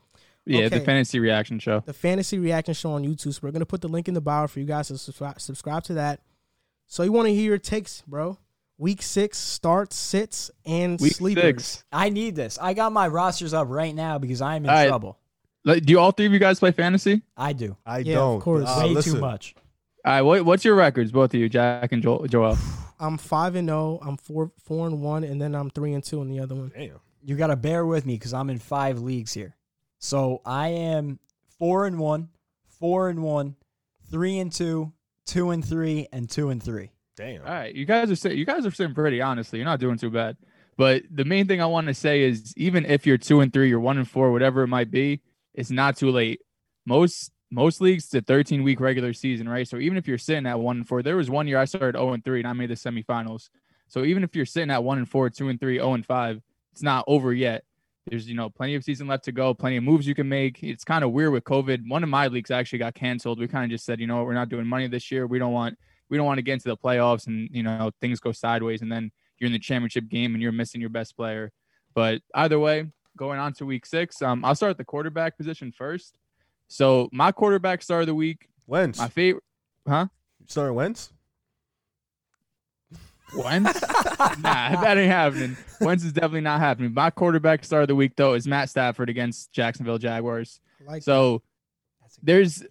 Yeah, 0.46 0.68
the 0.68 0.80
fantasy 0.80 1.20
reaction 1.20 1.58
show. 1.58 1.80
The 1.84 1.92
Fantasy 1.92 2.38
Reaction 2.38 2.74
Show 2.74 2.92
on 2.92 3.04
YouTube. 3.04 3.34
So 3.34 3.40
we're 3.42 3.50
gonna 3.52 3.66
put 3.66 3.82
the 3.82 3.88
link 3.88 4.08
in 4.08 4.14
the 4.14 4.20
bio 4.20 4.46
for 4.46 4.58
you 4.58 4.64
guys 4.66 4.88
to 4.88 4.98
subscribe, 4.98 5.40
subscribe 5.40 5.84
to 5.84 5.94
that. 5.94 6.22
So 6.86 7.02
you 7.02 7.12
want 7.12 7.28
to 7.28 7.34
hear 7.34 7.44
your 7.50 7.58
takes, 7.58 8.02
bro? 8.06 8.38
Week 8.78 9.02
six 9.02 9.38
starts, 9.38 9.94
sits, 9.96 10.50
and 10.64 10.98
Week 10.98 11.12
sleepers. 11.14 11.42
six. 11.66 11.84
I 11.92 12.08
need 12.08 12.34
this. 12.34 12.58
I 12.60 12.72
got 12.74 12.92
my 12.92 13.06
rosters 13.06 13.52
up 13.52 13.68
right 13.68 13.94
now 13.94 14.18
because 14.18 14.40
I'm 14.40 14.64
in 14.64 14.70
All 14.70 14.74
right. 14.76 14.88
trouble. 14.88 15.18
Like, 15.64 15.84
do 15.84 15.98
all 15.98 16.10
three 16.12 16.24
of 16.26 16.32
you 16.32 16.38
guys 16.38 16.58
play 16.58 16.72
fantasy? 16.72 17.20
I 17.36 17.52
do. 17.52 17.76
I 17.84 17.98
Yeah, 17.98 18.14
don't. 18.14 18.36
of 18.36 18.42
course. 18.42 18.64
Uh, 18.66 18.80
Way 18.86 18.94
listen, 18.94 19.14
too 19.14 19.20
much. 19.20 19.54
All 20.06 20.12
right, 20.14 20.22
what, 20.22 20.44
what's 20.46 20.64
your 20.64 20.74
records, 20.74 21.12
both 21.12 21.34
of 21.34 21.38
you, 21.38 21.50
Jack 21.50 21.92
and 21.92 22.02
Joel? 22.02 22.26
Joel? 22.26 22.56
I'm 22.98 23.18
five 23.18 23.54
and 23.54 23.68
zero. 23.68 23.98
I'm 24.02 24.16
four 24.16 24.50
four 24.64 24.86
and 24.86 25.02
one, 25.02 25.24
and 25.24 25.40
then 25.40 25.54
I'm 25.54 25.68
three 25.70 25.92
and 25.92 26.02
two 26.02 26.22
in 26.22 26.28
the 26.28 26.40
other 26.40 26.54
one. 26.54 26.72
Damn. 26.74 27.00
You 27.22 27.36
got 27.36 27.48
to 27.48 27.56
bear 27.56 27.84
with 27.84 28.06
me 28.06 28.14
because 28.14 28.32
I'm 28.32 28.50
in 28.50 28.58
five 28.58 28.98
leagues 28.98 29.32
here. 29.32 29.56
So 29.98 30.40
I 30.44 30.68
am 30.68 31.18
four 31.58 31.86
and 31.86 31.98
one, 31.98 32.28
four 32.78 33.08
and 33.08 33.22
one, 33.22 33.56
three 34.10 34.38
and 34.38 34.50
two, 34.50 34.92
two 35.26 35.50
and 35.50 35.64
three, 35.64 36.08
and 36.12 36.28
two 36.28 36.48
and 36.50 36.62
three. 36.62 36.90
Damn. 37.16 37.42
All 37.42 37.52
right, 37.52 37.74
you 37.74 37.84
guys 37.84 38.10
are 38.10 38.16
saying 38.16 38.38
you 38.38 38.46
guys 38.46 38.64
are 38.64 38.70
sitting 38.70 38.94
pretty. 38.94 39.20
Honestly, 39.20 39.58
you're 39.58 39.66
not 39.66 39.80
doing 39.80 39.98
too 39.98 40.10
bad. 40.10 40.36
But 40.78 41.02
the 41.10 41.26
main 41.26 41.46
thing 41.46 41.60
I 41.60 41.66
want 41.66 41.88
to 41.88 41.94
say 41.94 42.22
is, 42.22 42.54
even 42.56 42.86
if 42.86 43.06
you're 43.06 43.18
two 43.18 43.40
and 43.40 43.52
three, 43.52 43.68
you're 43.68 43.80
one 43.80 43.98
and 43.98 44.08
four, 44.08 44.32
whatever 44.32 44.62
it 44.62 44.68
might 44.68 44.90
be, 44.90 45.20
it's 45.52 45.70
not 45.70 45.98
too 45.98 46.10
late. 46.10 46.40
Most 46.86 47.30
most 47.50 47.80
leagues 47.80 48.04
it's 48.04 48.14
a 48.14 48.20
13 48.22 48.62
week 48.62 48.80
regular 48.80 49.12
season, 49.12 49.48
right? 49.48 49.68
So 49.68 49.76
even 49.76 49.98
if 49.98 50.08
you're 50.08 50.18
sitting 50.18 50.46
at 50.46 50.58
one 50.58 50.78
and 50.78 50.88
four, 50.88 51.02
there 51.02 51.16
was 51.16 51.28
one 51.28 51.46
year 51.46 51.58
I 51.58 51.64
started 51.64 51.98
0 51.98 52.14
and 52.14 52.24
three 52.24 52.40
and 52.40 52.48
I 52.48 52.52
made 52.52 52.70
the 52.70 52.74
semifinals. 52.74 53.50
So 53.88 54.04
even 54.04 54.22
if 54.22 54.36
you're 54.36 54.46
sitting 54.46 54.70
at 54.70 54.84
one 54.84 54.98
and 54.98 55.08
four, 55.08 55.28
two 55.30 55.48
and 55.48 55.60
three, 55.60 55.76
0 55.76 55.94
and 55.94 56.06
five, 56.06 56.40
it's 56.72 56.82
not 56.82 57.04
over 57.06 57.32
yet. 57.32 57.64
There's 58.06 58.28
you 58.28 58.34
know 58.34 58.48
plenty 58.50 58.74
of 58.74 58.84
season 58.84 59.06
left 59.06 59.24
to 59.24 59.32
go, 59.32 59.54
plenty 59.54 59.76
of 59.76 59.84
moves 59.84 60.06
you 60.06 60.14
can 60.14 60.28
make. 60.28 60.62
It's 60.62 60.84
kind 60.84 61.04
of 61.04 61.12
weird 61.12 61.32
with 61.32 61.44
COVID. 61.44 61.88
One 61.88 62.02
of 62.02 62.08
my 62.08 62.28
leagues 62.28 62.50
actually 62.50 62.78
got 62.78 62.94
canceled. 62.94 63.38
We 63.38 63.46
kind 63.46 63.64
of 63.64 63.70
just 63.70 63.84
said, 63.84 64.00
you 64.00 64.06
know 64.06 64.16
what, 64.16 64.26
we're 64.26 64.34
not 64.34 64.48
doing 64.48 64.66
money 64.66 64.88
this 64.88 65.10
year. 65.10 65.26
We 65.26 65.38
don't 65.38 65.52
want 65.52 65.78
we 66.08 66.16
don't 66.16 66.26
want 66.26 66.38
to 66.38 66.42
get 66.42 66.54
into 66.54 66.68
the 66.68 66.76
playoffs 66.76 67.26
and 67.26 67.48
you 67.52 67.62
know 67.62 67.90
things 68.00 68.20
go 68.20 68.32
sideways 68.32 68.82
and 68.82 68.90
then 68.90 69.10
you're 69.38 69.46
in 69.46 69.52
the 69.52 69.58
championship 69.58 70.08
game 70.08 70.34
and 70.34 70.42
you're 70.42 70.52
missing 70.52 70.80
your 70.80 70.90
best 70.90 71.16
player. 71.16 71.52
But 71.94 72.20
either 72.34 72.58
way, 72.58 72.86
going 73.16 73.38
on 73.38 73.52
to 73.54 73.66
week 73.66 73.86
six, 73.86 74.20
um, 74.22 74.44
I'll 74.44 74.54
start 74.54 74.70
at 74.70 74.78
the 74.78 74.84
quarterback 74.84 75.36
position 75.36 75.72
first. 75.72 76.16
So 76.68 77.08
my 77.12 77.32
quarterback 77.32 77.82
start 77.82 78.02
of 78.02 78.06
the 78.06 78.14
week, 78.14 78.48
Wentz. 78.66 78.98
my 78.98 79.08
favorite, 79.08 79.44
huh? 79.88 80.06
Starting 80.46 80.74
Wentz? 80.74 81.12
Wentz? 83.34 83.80
nah, 84.38 84.80
that 84.80 84.96
ain't 84.98 85.10
happening. 85.10 85.56
Wentz 85.80 86.04
is 86.04 86.12
definitely 86.12 86.40
not 86.42 86.60
happening. 86.60 86.92
My 86.94 87.10
quarterback 87.10 87.64
start 87.64 87.82
of 87.82 87.88
the 87.88 87.94
week 87.94 88.12
though 88.16 88.34
is 88.34 88.46
Matt 88.46 88.68
Stafford 88.70 89.08
against 89.08 89.52
Jacksonville 89.52 89.98
Jaguars. 89.98 90.60
Like 90.86 91.02
So 91.02 91.42
there's 92.22 92.62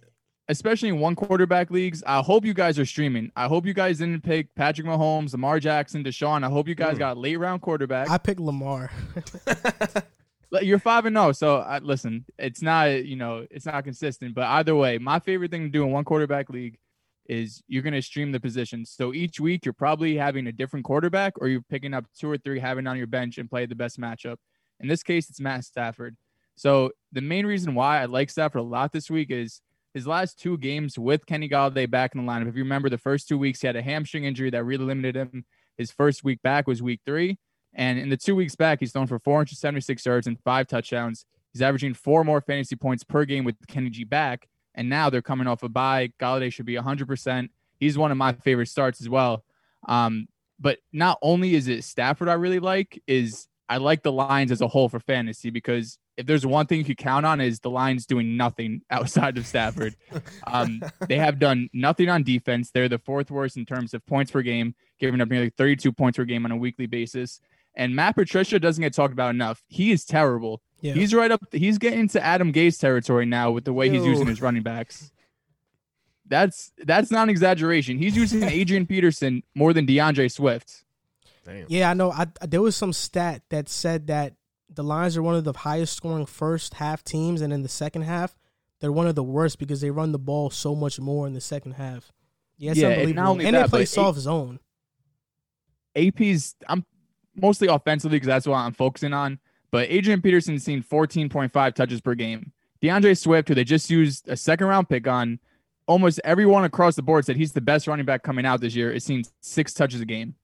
especially 0.48 0.88
in 0.88 0.98
one 0.98 1.14
quarterback 1.14 1.70
leagues. 1.70 2.02
I 2.06 2.20
hope 2.22 2.44
you 2.44 2.54
guys 2.54 2.76
are 2.78 2.84
streaming. 2.84 3.30
I 3.36 3.46
hope 3.46 3.64
you 3.66 3.72
guys 3.74 3.98
didn't 3.98 4.22
pick 4.22 4.52
Patrick 4.56 4.86
Mahomes, 4.86 5.32
Lamar 5.32 5.60
Jackson, 5.60 6.02
Deshaun. 6.02 6.44
I 6.44 6.48
hope 6.50 6.66
you 6.66 6.74
guys 6.74 6.96
Mm. 6.96 6.98
got 7.00 7.18
late 7.18 7.36
round 7.36 7.62
quarterback. 7.62 8.10
I 8.10 8.18
picked 8.18 8.40
Lamar. 8.40 8.90
You're 10.62 10.80
five 10.80 11.06
and 11.06 11.14
zero, 11.16 11.30
so 11.30 11.58
I, 11.58 11.78
listen, 11.78 12.24
it's 12.36 12.60
not 12.60 13.04
you 13.04 13.14
know 13.14 13.46
it's 13.52 13.66
not 13.66 13.84
consistent. 13.84 14.34
But 14.34 14.46
either 14.48 14.74
way, 14.74 14.98
my 14.98 15.20
favorite 15.20 15.52
thing 15.52 15.62
to 15.62 15.68
do 15.68 15.84
in 15.84 15.92
one 15.92 16.02
quarterback 16.04 16.50
league 16.50 16.76
is 17.26 17.62
you're 17.68 17.82
gonna 17.82 18.02
stream 18.02 18.32
the 18.32 18.40
positions. 18.40 18.90
So 18.90 19.12
each 19.12 19.40
week 19.40 19.64
you're 19.64 19.72
probably 19.72 20.16
having 20.16 20.46
a 20.46 20.52
different 20.52 20.84
quarterback, 20.84 21.34
or 21.40 21.48
you're 21.48 21.62
picking 21.62 21.94
up 21.94 22.06
two 22.18 22.30
or 22.30 22.38
three, 22.38 22.58
having 22.58 22.86
on 22.86 22.96
your 22.96 23.06
bench 23.06 23.38
and 23.38 23.48
play 23.48 23.66
the 23.66 23.74
best 23.74 24.00
matchup. 24.00 24.36
In 24.80 24.88
this 24.88 25.02
case, 25.02 25.28
it's 25.30 25.40
Matt 25.40 25.64
Stafford. 25.64 26.16
So 26.56 26.90
the 27.12 27.20
main 27.20 27.46
reason 27.46 27.74
why 27.74 28.02
I 28.02 28.06
like 28.06 28.30
Stafford 28.30 28.60
a 28.60 28.64
lot 28.64 28.92
this 28.92 29.10
week 29.10 29.30
is 29.30 29.60
his 29.94 30.06
last 30.06 30.38
two 30.38 30.58
games 30.58 30.98
with 30.98 31.26
Kenny 31.26 31.48
Golladay 31.48 31.90
back 31.90 32.14
in 32.14 32.24
the 32.24 32.30
lineup. 32.30 32.48
If 32.48 32.56
you 32.56 32.62
remember, 32.62 32.88
the 32.88 32.98
first 32.98 33.28
two 33.28 33.38
weeks 33.38 33.60
he 33.60 33.66
had 33.66 33.76
a 33.76 33.82
hamstring 33.82 34.24
injury 34.24 34.50
that 34.50 34.64
really 34.64 34.84
limited 34.84 35.16
him. 35.16 35.44
His 35.78 35.90
first 35.90 36.22
week 36.22 36.42
back 36.42 36.66
was 36.66 36.82
week 36.82 37.00
three. 37.06 37.38
And 37.72 37.98
in 37.98 38.08
the 38.08 38.16
two 38.16 38.34
weeks 38.34 38.56
back, 38.56 38.80
he's 38.80 38.92
thrown 38.92 39.06
for 39.06 39.18
476 39.18 40.04
yards 40.04 40.26
and 40.26 40.38
five 40.40 40.66
touchdowns. 40.66 41.24
He's 41.52 41.62
averaging 41.62 41.94
four 41.94 42.24
more 42.24 42.40
fantasy 42.40 42.76
points 42.76 43.04
per 43.04 43.24
game 43.24 43.44
with 43.44 43.56
Kenny 43.66 43.90
G 43.90 44.04
back. 44.04 44.48
And 44.74 44.88
now 44.88 45.10
they're 45.10 45.22
coming 45.22 45.46
off 45.46 45.62
a 45.62 45.68
bye. 45.68 46.12
Golladay 46.20 46.52
should 46.52 46.66
be 46.66 46.74
100%. 46.74 47.48
He's 47.78 47.98
one 47.98 48.10
of 48.10 48.16
my 48.16 48.32
favorite 48.32 48.68
starts 48.68 49.00
as 49.00 49.08
well. 49.08 49.44
Um, 49.88 50.28
but 50.58 50.78
not 50.92 51.18
only 51.22 51.54
is 51.54 51.68
it 51.68 51.84
Stafford 51.84 52.28
I 52.28 52.34
really 52.34 52.60
like, 52.60 53.02
is 53.06 53.48
I 53.68 53.78
like 53.78 54.02
the 54.02 54.12
Lions 54.12 54.52
as 54.52 54.60
a 54.60 54.68
whole 54.68 54.88
for 54.88 55.00
fantasy 55.00 55.50
because 55.50 55.98
if 56.16 56.26
there's 56.26 56.44
one 56.44 56.66
thing 56.66 56.78
you 56.78 56.84
could 56.84 56.98
count 56.98 57.24
on 57.24 57.40
is 57.40 57.60
the 57.60 57.70
Lions 57.70 58.04
doing 58.04 58.36
nothing 58.36 58.82
outside 58.90 59.38
of 59.38 59.46
Stafford. 59.46 59.96
Um, 60.46 60.82
they 61.08 61.16
have 61.16 61.38
done 61.38 61.70
nothing 61.72 62.10
on 62.10 62.22
defense. 62.22 62.70
They're 62.70 62.88
the 62.90 62.98
fourth 62.98 63.30
worst 63.30 63.56
in 63.56 63.64
terms 63.64 63.94
of 63.94 64.04
points 64.04 64.30
per 64.30 64.42
game, 64.42 64.74
giving 64.98 65.20
up 65.20 65.30
nearly 65.30 65.50
32 65.50 65.92
points 65.92 66.18
per 66.18 66.24
game 66.24 66.44
on 66.44 66.50
a 66.50 66.56
weekly 66.56 66.86
basis. 66.86 67.40
And 67.74 67.94
Matt 67.94 68.16
Patricia 68.16 68.58
doesn't 68.58 68.82
get 68.82 68.92
talked 68.94 69.12
about 69.12 69.30
enough. 69.30 69.62
He 69.68 69.92
is 69.92 70.04
terrible. 70.04 70.60
Yeah. 70.80 70.94
He's 70.94 71.14
right 71.14 71.30
up. 71.30 71.40
He's 71.52 71.78
getting 71.78 72.00
into 72.00 72.22
Adam 72.24 72.52
Gase 72.52 72.78
territory 72.78 73.26
now 73.26 73.50
with 73.50 73.64
the 73.64 73.72
way 73.72 73.88
he's 73.90 74.04
using 74.04 74.26
his 74.26 74.40
running 74.42 74.62
backs. 74.62 75.12
That's 76.26 76.72
that's 76.78 77.10
not 77.10 77.24
an 77.24 77.30
exaggeration. 77.30 77.98
He's 77.98 78.16
using 78.16 78.42
Adrian 78.44 78.86
Peterson 78.86 79.42
more 79.54 79.72
than 79.72 79.86
DeAndre 79.86 80.30
Swift. 80.30 80.84
Damn. 81.44 81.66
Yeah, 81.68 81.90
I 81.90 81.94
know. 81.94 82.12
I 82.12 82.26
there 82.46 82.62
was 82.62 82.76
some 82.76 82.92
stat 82.92 83.42
that 83.50 83.68
said 83.68 84.06
that 84.08 84.34
the 84.72 84.84
Lions 84.84 85.16
are 85.16 85.22
one 85.22 85.34
of 85.34 85.44
the 85.44 85.52
highest 85.52 85.96
scoring 85.96 86.26
first 86.26 86.74
half 86.74 87.02
teams, 87.02 87.40
and 87.40 87.52
in 87.52 87.62
the 87.62 87.68
second 87.68 88.02
half, 88.02 88.36
they're 88.80 88.92
one 88.92 89.06
of 89.08 89.16
the 89.16 89.24
worst 89.24 89.58
because 89.58 89.80
they 89.80 89.90
run 89.90 90.12
the 90.12 90.18
ball 90.18 90.50
so 90.50 90.74
much 90.76 91.00
more 91.00 91.26
in 91.26 91.32
the 91.34 91.40
second 91.40 91.72
half. 91.72 92.12
Yeah, 92.56 92.70
it's 92.72 92.80
Yeah, 92.80 92.88
and 92.90 92.96
not 92.96 93.00
unbelievable. 93.00 93.30
only 93.30 93.44
and 93.46 93.56
that, 93.56 93.62
they 93.64 93.68
play 93.70 93.82
but 93.82 93.88
soft 93.88 94.18
zone. 94.20 94.60
AP's 95.96 96.54
I'm 96.68 96.84
mostly 97.34 97.68
offensively 97.68 98.16
because 98.16 98.26
that's 98.26 98.46
what 98.46 98.56
I'm 98.56 98.72
focusing 98.72 99.12
on. 99.12 99.38
But 99.70 99.90
Adrian 99.90 100.20
Peterson's 100.20 100.64
seen 100.64 100.82
14.5 100.82 101.74
touches 101.74 102.00
per 102.00 102.14
game. 102.14 102.52
DeAndre 102.82 103.16
Swift, 103.16 103.48
who 103.48 103.54
they 103.54 103.64
just 103.64 103.90
used 103.90 104.28
a 104.28 104.36
second 104.36 104.66
round 104.66 104.88
pick 104.88 105.06
on, 105.06 105.38
almost 105.86 106.20
everyone 106.24 106.64
across 106.64 106.96
the 106.96 107.02
board 107.02 107.24
said 107.24 107.36
he's 107.36 107.52
the 107.52 107.60
best 107.60 107.86
running 107.86 108.06
back 108.06 108.22
coming 108.22 108.46
out 108.46 108.60
this 108.60 108.74
year. 108.74 108.90
Is 108.90 109.04
seen 109.04 109.24
six 109.40 109.74
touches 109.74 110.00
a 110.00 110.04
game. 110.04 110.34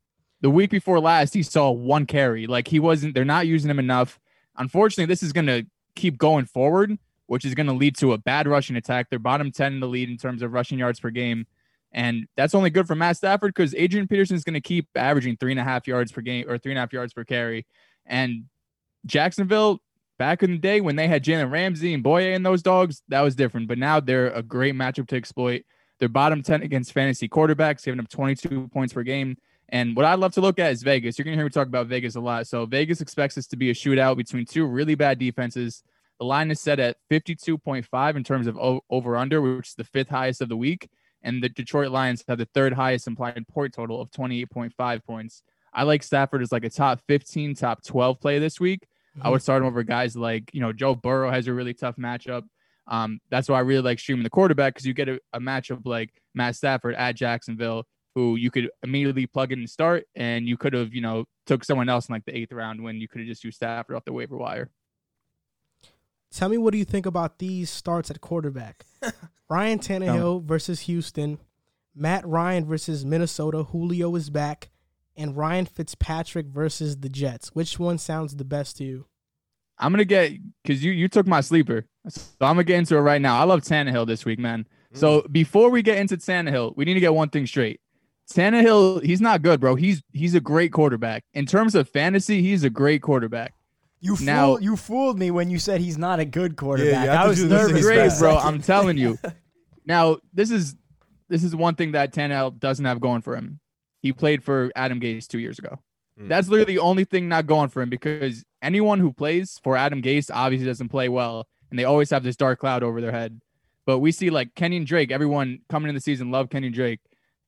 The 0.42 0.50
week 0.50 0.70
before 0.70 1.00
last, 1.00 1.34
he 1.34 1.42
saw 1.42 1.70
one 1.70 2.04
carry. 2.06 2.46
Like 2.46 2.68
he 2.68 2.78
wasn't. 2.78 3.14
They're 3.14 3.24
not 3.24 3.46
using 3.46 3.70
him 3.70 3.78
enough. 3.78 4.20
Unfortunately, 4.56 5.06
this 5.06 5.22
is 5.22 5.32
going 5.32 5.46
to 5.46 5.66
keep 5.94 6.18
going 6.18 6.44
forward, 6.44 6.98
which 7.26 7.44
is 7.44 7.54
going 7.54 7.66
to 7.66 7.72
lead 7.72 7.96
to 7.96 8.12
a 8.12 8.18
bad 8.18 8.46
rushing 8.46 8.76
attack. 8.76 9.08
They're 9.08 9.18
bottom 9.18 9.50
10 9.50 9.74
in 9.74 9.80
the 9.80 9.88
lead 9.88 10.10
in 10.10 10.18
terms 10.18 10.42
of 10.42 10.52
rushing 10.52 10.78
yards 10.78 11.00
per 11.00 11.10
game. 11.10 11.46
And 11.96 12.26
that's 12.36 12.54
only 12.54 12.68
good 12.68 12.86
for 12.86 12.94
Matt 12.94 13.16
Stafford 13.16 13.54
because 13.54 13.74
Adrian 13.74 14.06
Peterson 14.06 14.36
is 14.36 14.44
going 14.44 14.54
to 14.54 14.60
keep 14.60 14.86
averaging 14.94 15.38
three 15.38 15.52
and 15.52 15.58
a 15.58 15.64
half 15.64 15.88
yards 15.88 16.12
per 16.12 16.20
game 16.20 16.44
or 16.46 16.58
three 16.58 16.72
and 16.72 16.78
a 16.78 16.82
half 16.82 16.92
yards 16.92 17.14
per 17.14 17.24
carry. 17.24 17.66
And 18.04 18.44
Jacksonville, 19.06 19.80
back 20.18 20.42
in 20.42 20.52
the 20.52 20.58
day 20.58 20.82
when 20.82 20.96
they 20.96 21.08
had 21.08 21.24
Jalen 21.24 21.50
Ramsey 21.50 21.94
and 21.94 22.04
Bouye 22.04 22.36
and 22.36 22.44
those 22.44 22.62
dogs, 22.62 23.02
that 23.08 23.22
was 23.22 23.34
different. 23.34 23.66
But 23.66 23.78
now 23.78 23.98
they're 23.98 24.28
a 24.28 24.42
great 24.42 24.74
matchup 24.74 25.08
to 25.08 25.16
exploit. 25.16 25.64
They're 25.98 26.10
bottom 26.10 26.42
10 26.42 26.62
against 26.62 26.92
fantasy 26.92 27.30
quarterbacks, 27.30 27.82
giving 27.82 27.98
up 27.98 28.10
22 28.10 28.68
points 28.68 28.92
per 28.92 29.02
game. 29.02 29.38
And 29.70 29.96
what 29.96 30.04
I 30.04 30.16
love 30.16 30.34
to 30.34 30.42
look 30.42 30.58
at 30.58 30.72
is 30.72 30.82
Vegas. 30.82 31.18
You're 31.18 31.24
going 31.24 31.32
to 31.32 31.38
hear 31.38 31.46
me 31.46 31.50
talk 31.50 31.66
about 31.66 31.86
Vegas 31.86 32.14
a 32.16 32.20
lot. 32.20 32.46
So 32.46 32.66
Vegas 32.66 33.00
expects 33.00 33.36
this 33.36 33.46
to 33.48 33.56
be 33.56 33.70
a 33.70 33.74
shootout 33.74 34.18
between 34.18 34.44
two 34.44 34.66
really 34.66 34.94
bad 34.96 35.18
defenses. 35.18 35.82
The 36.18 36.26
line 36.26 36.50
is 36.50 36.60
set 36.60 36.78
at 36.78 36.98
52.5 37.10 38.16
in 38.16 38.22
terms 38.22 38.46
of 38.46 38.58
over 38.90 39.16
under, 39.16 39.40
which 39.40 39.68
is 39.68 39.74
the 39.74 39.84
fifth 39.84 40.10
highest 40.10 40.42
of 40.42 40.50
the 40.50 40.56
week. 40.56 40.88
And 41.26 41.42
the 41.42 41.48
Detroit 41.48 41.90
Lions 41.90 42.24
have 42.28 42.38
the 42.38 42.48
third 42.54 42.72
highest 42.72 43.06
implied 43.06 43.46
point 43.48 43.74
total 43.74 44.00
of 44.00 44.10
28.5 44.12 45.04
points. 45.04 45.42
I 45.74 45.82
like 45.82 46.02
Stafford 46.02 46.40
as 46.40 46.52
like 46.52 46.64
a 46.64 46.70
top 46.70 47.00
15, 47.08 47.54
top 47.56 47.84
12 47.84 48.20
play 48.20 48.38
this 48.38 48.58
week. 48.58 48.86
I 49.20 49.30
would 49.30 49.42
start 49.42 49.62
him 49.62 49.66
over 49.66 49.82
guys 49.82 50.14
like, 50.14 50.50
you 50.52 50.60
know, 50.60 50.72
Joe 50.72 50.94
Burrow 50.94 51.30
has 51.30 51.48
a 51.48 51.52
really 51.52 51.74
tough 51.74 51.96
matchup. 51.96 52.42
Um, 52.86 53.18
that's 53.30 53.48
why 53.48 53.56
I 53.56 53.62
really 53.62 53.82
like 53.82 53.98
streaming 53.98 54.22
the 54.22 54.30
quarterback 54.30 54.74
because 54.74 54.86
you 54.86 54.94
get 54.94 55.08
a, 55.08 55.18
a 55.32 55.40
matchup 55.40 55.82
like 55.84 56.10
Matt 56.34 56.54
Stafford 56.54 56.94
at 56.94 57.16
Jacksonville, 57.16 57.84
who 58.14 58.36
you 58.36 58.50
could 58.50 58.70
immediately 58.82 59.26
plug 59.26 59.52
in 59.52 59.58
and 59.60 59.70
start, 59.70 60.04
and 60.14 60.46
you 60.46 60.56
could 60.56 60.74
have, 60.74 60.94
you 60.94 61.00
know, 61.00 61.24
took 61.46 61.64
someone 61.64 61.88
else 61.88 62.08
in 62.08 62.12
like 62.12 62.24
the 62.24 62.36
eighth 62.36 62.52
round 62.52 62.82
when 62.82 62.96
you 62.96 63.08
could 63.08 63.20
have 63.20 63.28
just 63.28 63.42
used 63.42 63.56
Stafford 63.56 63.96
off 63.96 64.04
the 64.04 64.12
waiver 64.12 64.36
wire. 64.36 64.70
Tell 66.30 66.48
me 66.48 66.58
what 66.58 66.72
do 66.72 66.78
you 66.78 66.84
think 66.84 67.06
about 67.06 67.38
these 67.38 67.70
starts 67.70 68.10
at 68.10 68.20
quarterback? 68.20 68.84
Ryan 69.48 69.78
Tannehill 69.78 70.44
versus 70.44 70.80
Houston, 70.80 71.38
Matt 71.94 72.26
Ryan 72.26 72.66
versus 72.66 73.04
Minnesota. 73.04 73.62
Julio 73.64 74.14
is 74.16 74.28
back, 74.28 74.70
and 75.16 75.36
Ryan 75.36 75.66
Fitzpatrick 75.66 76.46
versus 76.46 76.98
the 76.98 77.08
Jets. 77.08 77.48
Which 77.54 77.78
one 77.78 77.98
sounds 77.98 78.36
the 78.36 78.44
best 78.44 78.76
to 78.78 78.84
you? 78.84 79.06
I'm 79.78 79.92
gonna 79.92 80.04
get 80.04 80.32
because 80.62 80.82
you 80.82 80.92
you 80.92 81.08
took 81.08 81.26
my 81.26 81.40
sleeper, 81.40 81.86
so 82.08 82.22
I'm 82.40 82.54
gonna 82.54 82.64
get 82.64 82.78
into 82.78 82.96
it 82.96 83.00
right 83.00 83.20
now. 83.20 83.38
I 83.38 83.44
love 83.44 83.60
Tannehill 83.60 84.06
this 84.06 84.24
week, 84.24 84.38
man. 84.38 84.66
Mm. 84.94 84.98
So 84.98 85.26
before 85.30 85.70
we 85.70 85.82
get 85.82 85.98
into 85.98 86.16
Tannehill, 86.16 86.76
we 86.76 86.84
need 86.84 86.94
to 86.94 87.00
get 87.00 87.14
one 87.14 87.28
thing 87.28 87.46
straight. 87.46 87.80
Tannehill, 88.32 89.04
he's 89.04 89.20
not 89.20 89.42
good, 89.42 89.60
bro. 89.60 89.74
He's 89.74 90.02
he's 90.12 90.34
a 90.34 90.40
great 90.40 90.72
quarterback. 90.72 91.24
In 91.34 91.46
terms 91.46 91.74
of 91.74 91.88
fantasy, 91.88 92.42
he's 92.42 92.64
a 92.64 92.70
great 92.70 93.02
quarterback. 93.02 93.54
You 94.06 94.16
fool, 94.16 94.26
Now- 94.26 94.56
you 94.58 94.76
fooled 94.76 95.18
me 95.18 95.30
when 95.30 95.50
you 95.50 95.58
said 95.58 95.80
he's 95.80 95.98
not 95.98 96.20
a 96.20 96.24
good 96.24 96.56
quarterback. 96.56 97.06
yeah, 97.06 97.20
I 97.20 97.24
I 97.24 97.28
was 97.28 97.38
you 97.40 97.48
were 97.48 97.56
nervous. 97.56 97.76
he's 97.76 97.84
great, 97.84 98.12
bro. 98.18 98.36
I'm 98.38 98.60
telling 98.62 98.96
you. 98.98 99.18
Now, 99.88 100.18
this 100.34 100.50
is 100.50 100.74
this 101.28 101.44
is 101.44 101.54
one 101.54 101.76
thing 101.76 101.92
that 101.92 102.12
Tannehill 102.12 102.58
doesn't 102.58 102.84
have 102.84 103.00
going 103.00 103.22
for 103.22 103.36
him. 103.36 103.60
He 104.00 104.12
played 104.12 104.42
for 104.42 104.72
Adam 104.74 104.98
Gase 105.00 105.28
two 105.28 105.38
years 105.38 105.58
ago. 105.60 105.78
Mm. 106.20 106.28
That's 106.28 106.48
literally 106.48 106.74
the 106.74 106.80
only 106.80 107.04
thing 107.04 107.28
not 107.28 107.46
going 107.46 107.68
for 107.68 107.82
him 107.82 107.88
because 107.90 108.44
anyone 108.62 108.98
who 108.98 109.12
plays 109.12 109.60
for 109.62 109.76
Adam 109.76 110.02
Gase 110.02 110.28
obviously 110.32 110.66
doesn't 110.66 110.88
play 110.88 111.08
well, 111.08 111.46
and 111.70 111.78
they 111.78 111.84
always 111.84 112.10
have 112.10 112.24
this 112.24 112.34
dark 112.36 112.58
cloud 112.58 112.82
over 112.82 113.00
their 113.00 113.12
head. 113.12 113.40
But 113.86 114.00
we 114.00 114.10
see 114.10 114.30
like 114.30 114.54
Kenyan 114.54 114.84
Drake. 114.86 115.12
Everyone 115.12 115.60
coming 115.68 115.88
in 115.88 115.94
the 115.94 116.00
season 116.00 116.32
loved 116.32 116.50
Kenyan 116.50 116.72
Drake. 116.72 116.98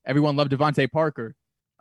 Everyone 0.05 0.37
loved 0.37 0.51
DeVante 0.53 0.89
Parker. 0.89 1.35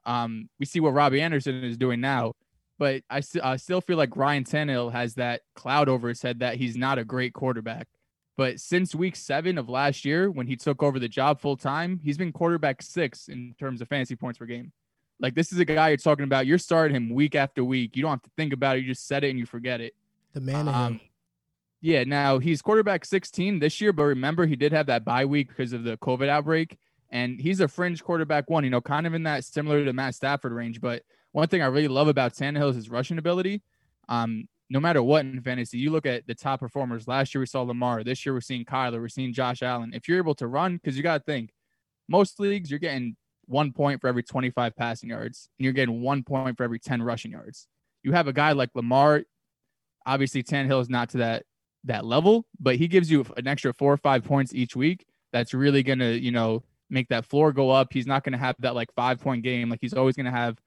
Um, 0.06 0.48
we 0.58 0.66
see 0.66 0.80
what 0.80 0.92
Robbie 0.92 1.20
Anderson 1.20 1.62
is 1.62 1.76
doing 1.76 2.00
now, 2.00 2.32
but 2.78 3.02
I, 3.10 3.20
st- 3.20 3.44
I 3.44 3.56
still 3.56 3.80
feel 3.80 3.96
like 3.96 4.16
Ryan 4.16 4.44
Tannehill 4.44 4.92
has 4.92 5.14
that 5.14 5.42
cloud 5.54 5.88
over 5.88 6.08
his 6.08 6.22
head 6.22 6.40
that 6.40 6.56
he's 6.56 6.76
not 6.76 6.98
a 6.98 7.04
great 7.04 7.32
quarterback. 7.32 7.88
But 8.36 8.60
since 8.60 8.94
week 8.94 9.16
seven 9.16 9.58
of 9.58 9.68
last 9.68 10.04
year, 10.04 10.30
when 10.30 10.46
he 10.46 10.54
took 10.54 10.80
over 10.80 11.00
the 11.00 11.08
job 11.08 11.40
full 11.40 11.56
time, 11.56 12.00
he's 12.04 12.16
been 12.16 12.32
quarterback 12.32 12.82
six 12.82 13.26
in 13.26 13.56
terms 13.58 13.80
of 13.80 13.88
fantasy 13.88 14.14
points 14.14 14.38
per 14.38 14.46
game. 14.46 14.72
Like 15.18 15.34
this 15.34 15.52
is 15.52 15.58
a 15.58 15.64
guy 15.64 15.88
you're 15.88 15.96
talking 15.96 16.22
about. 16.22 16.46
You're 16.46 16.58
starting 16.58 16.94
him 16.94 17.10
week 17.10 17.34
after 17.34 17.64
week. 17.64 17.96
You 17.96 18.02
don't 18.02 18.12
have 18.12 18.22
to 18.22 18.30
think 18.36 18.52
about 18.52 18.76
it. 18.76 18.82
You 18.82 18.86
just 18.86 19.08
set 19.08 19.24
it 19.24 19.30
and 19.30 19.38
you 19.40 19.44
forget 19.46 19.80
it. 19.80 19.94
The 20.34 20.40
man. 20.40 20.68
Um, 20.68 21.00
yeah. 21.80 22.04
Now 22.04 22.38
he's 22.38 22.62
quarterback 22.62 23.04
16 23.04 23.58
this 23.58 23.80
year, 23.80 23.92
but 23.92 24.04
remember 24.04 24.46
he 24.46 24.54
did 24.54 24.72
have 24.72 24.86
that 24.86 25.04
bye 25.04 25.24
week 25.24 25.48
because 25.48 25.72
of 25.72 25.82
the 25.82 25.96
COVID 25.96 26.28
outbreak, 26.28 26.78
and 27.10 27.40
he's 27.40 27.60
a 27.60 27.66
fringe 27.66 28.04
quarterback 28.04 28.48
one. 28.48 28.62
You 28.62 28.70
know, 28.70 28.80
kind 28.80 29.04
of 29.04 29.14
in 29.14 29.24
that 29.24 29.44
similar 29.44 29.84
to 29.84 29.92
Matt 29.92 30.14
Stafford 30.14 30.52
range. 30.52 30.80
But 30.80 31.02
one 31.38 31.46
thing 31.46 31.62
I 31.62 31.66
really 31.66 31.86
love 31.86 32.08
about 32.08 32.34
Tannehill 32.34 32.70
is 32.70 32.74
his 32.74 32.90
rushing 32.90 33.16
ability. 33.16 33.62
Um, 34.08 34.48
no 34.70 34.80
matter 34.80 35.04
what 35.04 35.24
in 35.24 35.40
fantasy, 35.40 35.78
you 35.78 35.92
look 35.92 36.04
at 36.04 36.26
the 36.26 36.34
top 36.34 36.58
performers. 36.58 37.06
Last 37.06 37.32
year 37.32 37.38
we 37.38 37.46
saw 37.46 37.62
Lamar. 37.62 38.02
This 38.02 38.26
year 38.26 38.32
we're 38.34 38.40
seeing 38.40 38.64
Kyler. 38.64 39.00
We're 39.00 39.08
seeing 39.08 39.32
Josh 39.32 39.62
Allen. 39.62 39.92
If 39.94 40.08
you're 40.08 40.18
able 40.18 40.34
to 40.34 40.48
run, 40.48 40.78
because 40.78 40.96
you 40.96 41.04
got 41.04 41.18
to 41.18 41.24
think, 41.24 41.50
most 42.08 42.40
leagues 42.40 42.70
you're 42.72 42.80
getting 42.80 43.16
one 43.46 43.72
point 43.72 44.00
for 44.00 44.08
every 44.08 44.24
25 44.24 44.74
passing 44.74 45.10
yards, 45.10 45.48
and 45.58 45.64
you're 45.64 45.72
getting 45.72 46.00
one 46.00 46.24
point 46.24 46.56
for 46.56 46.64
every 46.64 46.80
10 46.80 47.02
rushing 47.02 47.30
yards. 47.30 47.68
You 48.02 48.10
have 48.12 48.26
a 48.26 48.32
guy 48.32 48.50
like 48.50 48.70
Lamar. 48.74 49.22
Obviously, 50.06 50.42
Tannehill 50.42 50.82
is 50.82 50.90
not 50.90 51.10
to 51.10 51.18
that 51.18 51.44
that 51.84 52.04
level, 52.04 52.46
but 52.58 52.74
he 52.74 52.88
gives 52.88 53.12
you 53.12 53.24
an 53.36 53.46
extra 53.46 53.72
four 53.72 53.92
or 53.92 53.96
five 53.96 54.24
points 54.24 54.52
each 54.52 54.74
week. 54.74 55.06
That's 55.32 55.54
really 55.54 55.84
gonna, 55.84 56.10
you 56.10 56.32
know, 56.32 56.64
make 56.90 57.08
that 57.10 57.26
floor 57.26 57.52
go 57.52 57.70
up. 57.70 57.92
He's 57.92 58.08
not 58.08 58.24
gonna 58.24 58.38
have 58.38 58.56
that 58.58 58.74
like 58.74 58.92
five 58.96 59.20
point 59.20 59.44
game. 59.44 59.70
Like 59.70 59.78
he's 59.80 59.94
always 59.94 60.16
gonna 60.16 60.32
have 60.32 60.58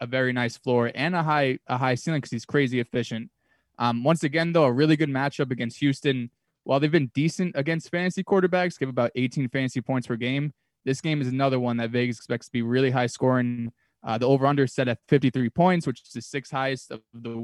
a 0.00 0.06
very 0.06 0.32
nice 0.32 0.56
floor 0.56 0.90
and 0.94 1.14
a 1.14 1.22
high 1.22 1.58
a 1.66 1.76
high 1.76 1.94
ceiling 1.94 2.18
because 2.18 2.30
he's 2.30 2.44
crazy 2.44 2.80
efficient. 2.80 3.30
Um, 3.78 4.02
once 4.02 4.24
again, 4.24 4.52
though, 4.52 4.64
a 4.64 4.72
really 4.72 4.96
good 4.96 5.08
matchup 5.08 5.50
against 5.50 5.78
Houston. 5.78 6.30
While 6.64 6.80
they've 6.80 6.90
been 6.90 7.10
decent 7.14 7.52
against 7.56 7.90
fantasy 7.90 8.22
quarterbacks, 8.22 8.78
give 8.78 8.88
about 8.88 9.12
18 9.14 9.48
fantasy 9.48 9.80
points 9.80 10.06
per 10.06 10.16
game. 10.16 10.52
This 10.84 11.00
game 11.00 11.20
is 11.20 11.28
another 11.28 11.60
one 11.60 11.76
that 11.78 11.90
Vegas 11.90 12.16
expects 12.16 12.46
to 12.46 12.52
be 12.52 12.62
really 12.62 12.90
high 12.90 13.06
scoring. 13.06 13.72
Uh, 14.04 14.16
the 14.16 14.26
over 14.26 14.46
under 14.46 14.66
set 14.66 14.88
at 14.88 14.98
53 15.08 15.50
points, 15.50 15.86
which 15.86 16.02
is 16.02 16.12
the 16.12 16.20
sixth 16.20 16.52
highest 16.52 16.90
of 16.90 17.00
the 17.12 17.36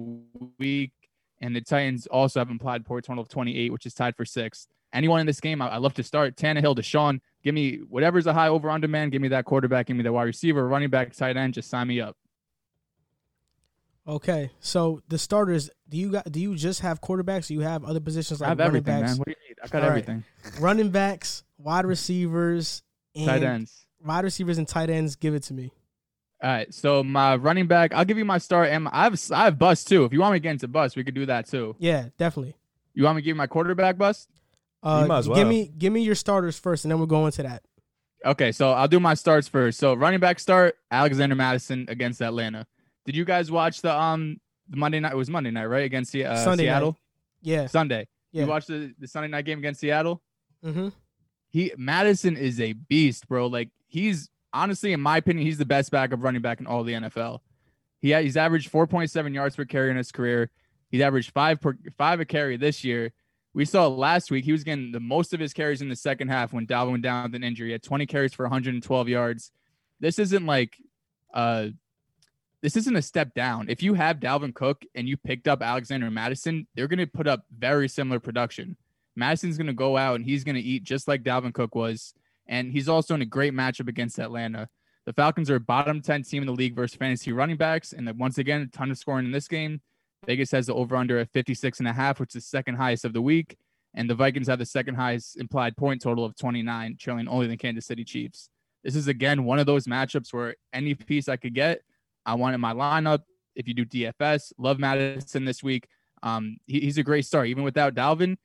week. 0.59 0.93
And 1.41 1.55
the 1.55 1.61
Titans 1.61 2.07
also 2.07 2.41
have 2.41 2.51
implied 2.51 2.85
point 2.85 3.05
total 3.05 3.23
of 3.23 3.29
28, 3.29 3.73
which 3.73 3.87
is 3.87 3.95
tied 3.95 4.17
for 4.17 4.25
sixth. 4.25 4.69
Anyone 4.93 5.21
in 5.21 5.27
this 5.27 5.41
game, 5.41 5.61
I, 5.61 5.71
I 5.71 5.77
love 5.79 5.95
to 5.95 6.03
start. 6.03 6.37
Tannehill, 6.37 6.77
Deshaun, 6.77 7.21
give 7.43 7.55
me 7.55 7.81
whatever's 7.89 8.27
a 8.27 8.33
high 8.33 8.49
over 8.49 8.71
under 8.71 8.87
man. 8.87 9.11
Give 9.11 9.21
me 9.21 9.29
that 9.29 9.45
quarterback. 9.45 9.87
Give 9.87 9.97
me 9.97 10.05
the 10.05 10.13
wide 10.13 10.23
receiver, 10.23 10.67
running 10.69 10.91
back, 10.91 11.13
tight 11.13 11.37
end. 11.37 11.55
Just 11.55 11.69
sign 11.69 11.89
me 11.89 12.01
up. 12.01 12.17
Okay, 14.07 14.51
so 14.61 15.01
the 15.09 15.17
starters, 15.17 15.71
do 15.89 15.97
you 15.97 16.11
got 16.11 16.31
do 16.31 16.39
you 16.39 16.55
just 16.57 16.81
have 16.81 17.01
quarterbacks? 17.01 17.47
Do 17.47 17.55
you 17.55 17.61
have 17.61 17.85
other 17.85 18.01
positions 18.01 18.41
like 18.41 18.49
I 18.49 18.51
have 18.51 18.59
running 18.59 18.69
everything, 18.77 19.01
backs, 19.01 19.11
man. 19.13 19.19
What 19.19 19.25
do 19.27 19.31
you 19.31 19.37
need? 19.49 19.57
I've 19.63 19.71
got 19.71 19.83
All 19.83 19.89
right. 19.89 19.99
everything. 19.99 20.25
running 20.61 20.91
backs, 20.91 21.43
wide 21.57 21.87
receivers, 21.87 22.83
and 23.17 23.27
Tight 23.27 23.43
ends. 23.43 23.87
wide 24.05 24.25
receivers 24.25 24.59
and 24.59 24.69
tight 24.69 24.91
ends? 24.91 25.17
Give 25.17 25.35
it 25.35 25.43
to 25.45 25.55
me. 25.55 25.73
All 26.43 26.51
right. 26.51 26.75
So 26.75 27.03
my 27.03 27.37
running 27.37 27.67
back, 27.67 27.95
I'll 27.95 28.05
give 28.05 28.19
you 28.19 28.27
my 28.27 28.37
start. 28.37 28.69
And 28.69 28.85
my- 28.85 28.91
I 28.93 29.05
have 29.05 29.19
I 29.33 29.45
have 29.45 29.59
bust 29.59 29.89
too. 29.89 30.05
If 30.05 30.13
you 30.13 30.21
want 30.21 30.35
me 30.35 30.39
to 30.39 30.43
get 30.43 30.51
into 30.51 30.69
bust, 30.69 30.97
we 30.97 31.05
could 31.05 31.15
do 31.15 31.25
that 31.27 31.47
too. 31.49 31.75
Yeah, 31.79 32.09
definitely. 32.19 32.57
You 32.93 33.05
want 33.05 33.17
me 33.17 33.23
to 33.23 33.25
give 33.25 33.31
you 33.31 33.35
my 33.39 33.47
quarterback 33.47 33.97
bust? 33.97 34.29
Uh, 34.83 35.07
might 35.07 35.19
as 35.21 35.29
Give 35.29 35.49
me 35.49 35.73
give 35.79 35.95
me 35.95 36.03
your 36.03 36.15
starters 36.15 36.59
first, 36.59 36.85
and 36.85 36.91
then 36.93 36.99
we'll 36.99 37.07
go 37.07 37.25
into 37.25 37.43
that. 37.43 37.63
Okay, 38.27 38.53
so 38.53 38.73
I'll 38.73 38.89
do 38.89 39.01
my 39.01 39.15
starts 39.15 39.49
first. 39.49 39.79
So 39.79 39.95
running 39.95 40.21
back 40.21 40.39
start, 40.39 40.77
Alexander 40.91 41.35
Mattison 41.35 41.87
against 41.89 42.21
Atlanta. 42.21 42.67
Did 43.05 43.17
you 43.17 43.25
guys 43.25 43.51
watch 43.51 43.83
the 43.83 43.95
um 43.95 44.41
the 44.69 44.77
Monday 44.77 45.01
night? 45.01 45.13
It 45.13 45.17
was 45.17 45.31
Monday 45.31 45.51
night, 45.51 45.67
right? 45.67 45.85
Against 45.85 46.13
the 46.13 46.27
uh, 46.27 46.37
Sunday 46.37 46.67
night. 46.67 46.95
Yeah, 47.43 47.67
Sunday. 47.67 48.07
yeah. 48.33 48.43
You 48.43 48.49
watched 48.49 48.69
the, 48.69 48.95
the 48.99 49.07
Sunday 49.07 49.29
night 49.29 49.45
game 49.45 49.59
against 49.59 49.81
Seattle? 49.81 50.23
mm-hmm. 50.65 50.89
He 51.51 51.73
Mattison 51.77 52.37
is 52.37 52.61
a 52.61 52.73
beast, 52.73 53.29
bro. 53.29 53.47
Like 53.47 53.71
he's 53.87 54.29
honestly, 54.53 54.93
in 54.93 55.01
my 55.01 55.19
opinion, 55.19 55.47
he's 55.47 55.59
the 55.59 55.65
best 55.65 55.91
backup 55.91 56.23
running 56.23 56.43
back 56.43 56.61
in 56.61 56.67
all 56.67 56.83
the 56.83 56.95
NFL. 56.95 57.41
He 58.01 58.13
he's 58.15 58.37
averaged 58.37 58.73
4.7 58.73 59.35
yards 59.35 59.57
per 59.57 59.65
carry 59.65 59.91
in 59.91 59.97
his 59.97 60.11
career. 60.11 60.51
He's 60.91 61.01
averaged 61.01 61.33
five 61.33 61.61
per 61.61 61.77
five 61.97 62.21
a 62.21 62.25
carry 62.25 62.57
this 62.57 62.85
year. 62.85 63.13
We 63.53 63.65
saw 63.65 63.87
last 63.87 64.31
week 64.31 64.45
he 64.45 64.53
was 64.53 64.65
getting 64.65 64.91
the 64.91 65.01
most 65.01 65.33
of 65.33 65.39
his 65.39 65.53
carries 65.53 65.81
in 65.81 65.89
the 65.89 65.97
second 65.97 66.29
half 66.29 66.53
when 66.53 66.67
Dalvin 66.67 66.91
went 66.91 67.03
down 67.03 67.25
with 67.25 67.35
an 67.37 67.45
injury. 67.45 67.69
He 67.69 67.73
had 67.73 67.83
20 67.85 68.07
carries 68.07 68.35
for 68.35 68.45
112 68.45 69.09
yards. 69.09 69.53
This 70.01 70.19
isn't 70.19 70.45
like 70.45 70.77
uh 71.33 71.69
this 72.65 72.79
isn't 72.79 72.97
a 72.97 73.03
step 73.03 73.35
down. 73.35 73.67
If 73.69 73.83
you 73.83 73.93
have 73.93 74.21
Dalvin 74.21 74.55
Cook 74.55 74.87
and 74.95 75.07
you 75.07 75.19
picked 75.19 75.49
up 75.49 75.61
Alexander 75.63 76.11
Mattison, 76.11 76.67
they're 76.75 76.89
going 76.89 76.99
to 76.99 77.07
put 77.07 77.27
up 77.27 77.45
very 77.55 77.91
similar 77.91 78.19
production. 78.19 78.79
Mattison's 79.17 79.59
going 79.59 79.67
to 79.67 79.75
go 79.75 79.99
out 79.99 80.15
and 80.15 80.25
he's 80.25 80.45
going 80.45 80.55
to 80.55 80.63
eat 80.63 80.83
just 80.83 81.07
like 81.07 81.23
Dalvin 81.23 81.53
Cook 81.53 81.75
was. 81.75 82.15
And 82.47 82.73
he's 82.73 82.89
also 82.89 83.15
in 83.15 83.21
a 83.21 83.27
great 83.27 83.53
matchup 83.53 83.87
against 83.87 84.19
Atlanta. 84.19 84.71
The 85.05 85.13
Falcons 85.13 85.51
are 85.51 85.57
a 85.57 85.61
bottom 85.61 86.01
10 86.01 86.23
team 86.23 86.43
in 86.43 86.47
the 86.47 86.55
league 86.55 86.75
versus 86.75 86.97
fantasy 86.97 87.33
running 87.33 87.59
backs. 87.59 87.93
And 87.93 88.11
once 88.19 88.39
again, 88.39 88.63
a 88.63 88.67
ton 88.67 88.91
of 88.91 88.97
scoring 88.97 89.27
in 89.27 89.33
this 89.33 89.47
game. 89.47 89.83
Vegas 90.25 90.51
has 90.53 90.67
the 90.67 90.75
over 90.75 90.97
under 90.97 91.19
at 91.19 91.29
56 91.35 91.81
and 91.81 91.89
a 91.89 91.93
half, 91.93 92.19
which 92.19 92.31
is 92.31 92.45
the 92.45 92.49
second 92.49 92.77
highest 92.77 93.05
of 93.05 93.13
the 93.13 93.21
week. 93.21 93.59
And 93.93 94.09
the 94.09 94.15
Vikings 94.15 94.47
have 94.47 94.59
the 94.59 94.65
second 94.65 94.95
highest 94.95 95.37
implied 95.37 95.77
point 95.77 96.01
total 96.01 96.25
of 96.25 96.35
29, 96.37 96.97
trailing 96.99 97.29
only 97.29 97.47
the 97.47 97.59
Kansas 97.59 97.85
City 97.85 98.05
Chiefs. 98.05 98.49
This 98.83 98.97
is 98.97 99.07
again 99.07 99.45
one 99.45 99.59
of 99.59 99.67
those 99.67 99.85
matchups 99.87 100.33
where 100.33 100.57
any 100.73 100.95
piece 100.95 101.29
I 101.29 101.37
could 101.37 101.53
get, 101.53 101.83
I 102.27 102.35
want 102.35 102.55
in 102.55 102.61
my 102.61 102.73
lineup. 102.73 103.21
If 103.55 103.69
you 103.69 103.75
do 103.75 103.85
DFS, 103.85 104.53
love 104.59 104.79
Mattison 104.79 105.45
this 105.45 105.63
week. 105.63 105.87
Um, 106.23 106.57
he- 106.67 106.81
he's 106.81 106.99
a 106.99 107.03
great 107.03 107.25
start, 107.27 107.49
even 107.49 107.65
without 107.65 107.95
Dalvin. 107.95 108.37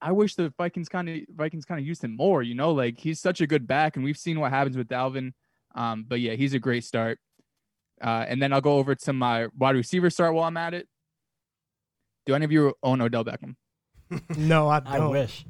I 0.00 0.12
wish 0.12 0.34
the 0.34 0.52
Vikings 0.58 0.88
kind 0.88 1.08
of 1.08 1.16
Vikings 1.34 1.64
kind 1.64 1.80
of 1.80 1.86
used 1.86 2.04
him 2.04 2.14
more. 2.16 2.42
You 2.42 2.54
know, 2.54 2.72
like 2.72 2.98
he's 2.98 3.20
such 3.20 3.40
a 3.40 3.46
good 3.46 3.66
back, 3.66 3.96
and 3.96 4.04
we've 4.04 4.18
seen 4.18 4.38
what 4.40 4.50
happens 4.50 4.76
with 4.76 4.88
Dalvin. 4.88 5.32
Um, 5.74 6.04
but 6.06 6.20
yeah, 6.20 6.34
he's 6.34 6.52
a 6.54 6.58
great 6.58 6.84
start. 6.84 7.18
Uh, 8.02 8.26
and 8.28 8.42
then 8.42 8.52
I'll 8.52 8.60
go 8.60 8.74
over 8.76 8.94
to 8.94 9.12
my 9.14 9.46
wide 9.56 9.74
receiver 9.76 10.10
start 10.10 10.34
while 10.34 10.44
I'm 10.44 10.56
at 10.58 10.74
it. 10.74 10.86
Do 12.26 12.34
any 12.34 12.44
of 12.44 12.52
you 12.52 12.74
own 12.82 13.00
Odell 13.00 13.24
Beckham? 13.24 13.56
No, 14.36 14.68
I 14.68 14.82
I 14.84 14.98
don't. 14.98 15.10
wish. 15.10 15.44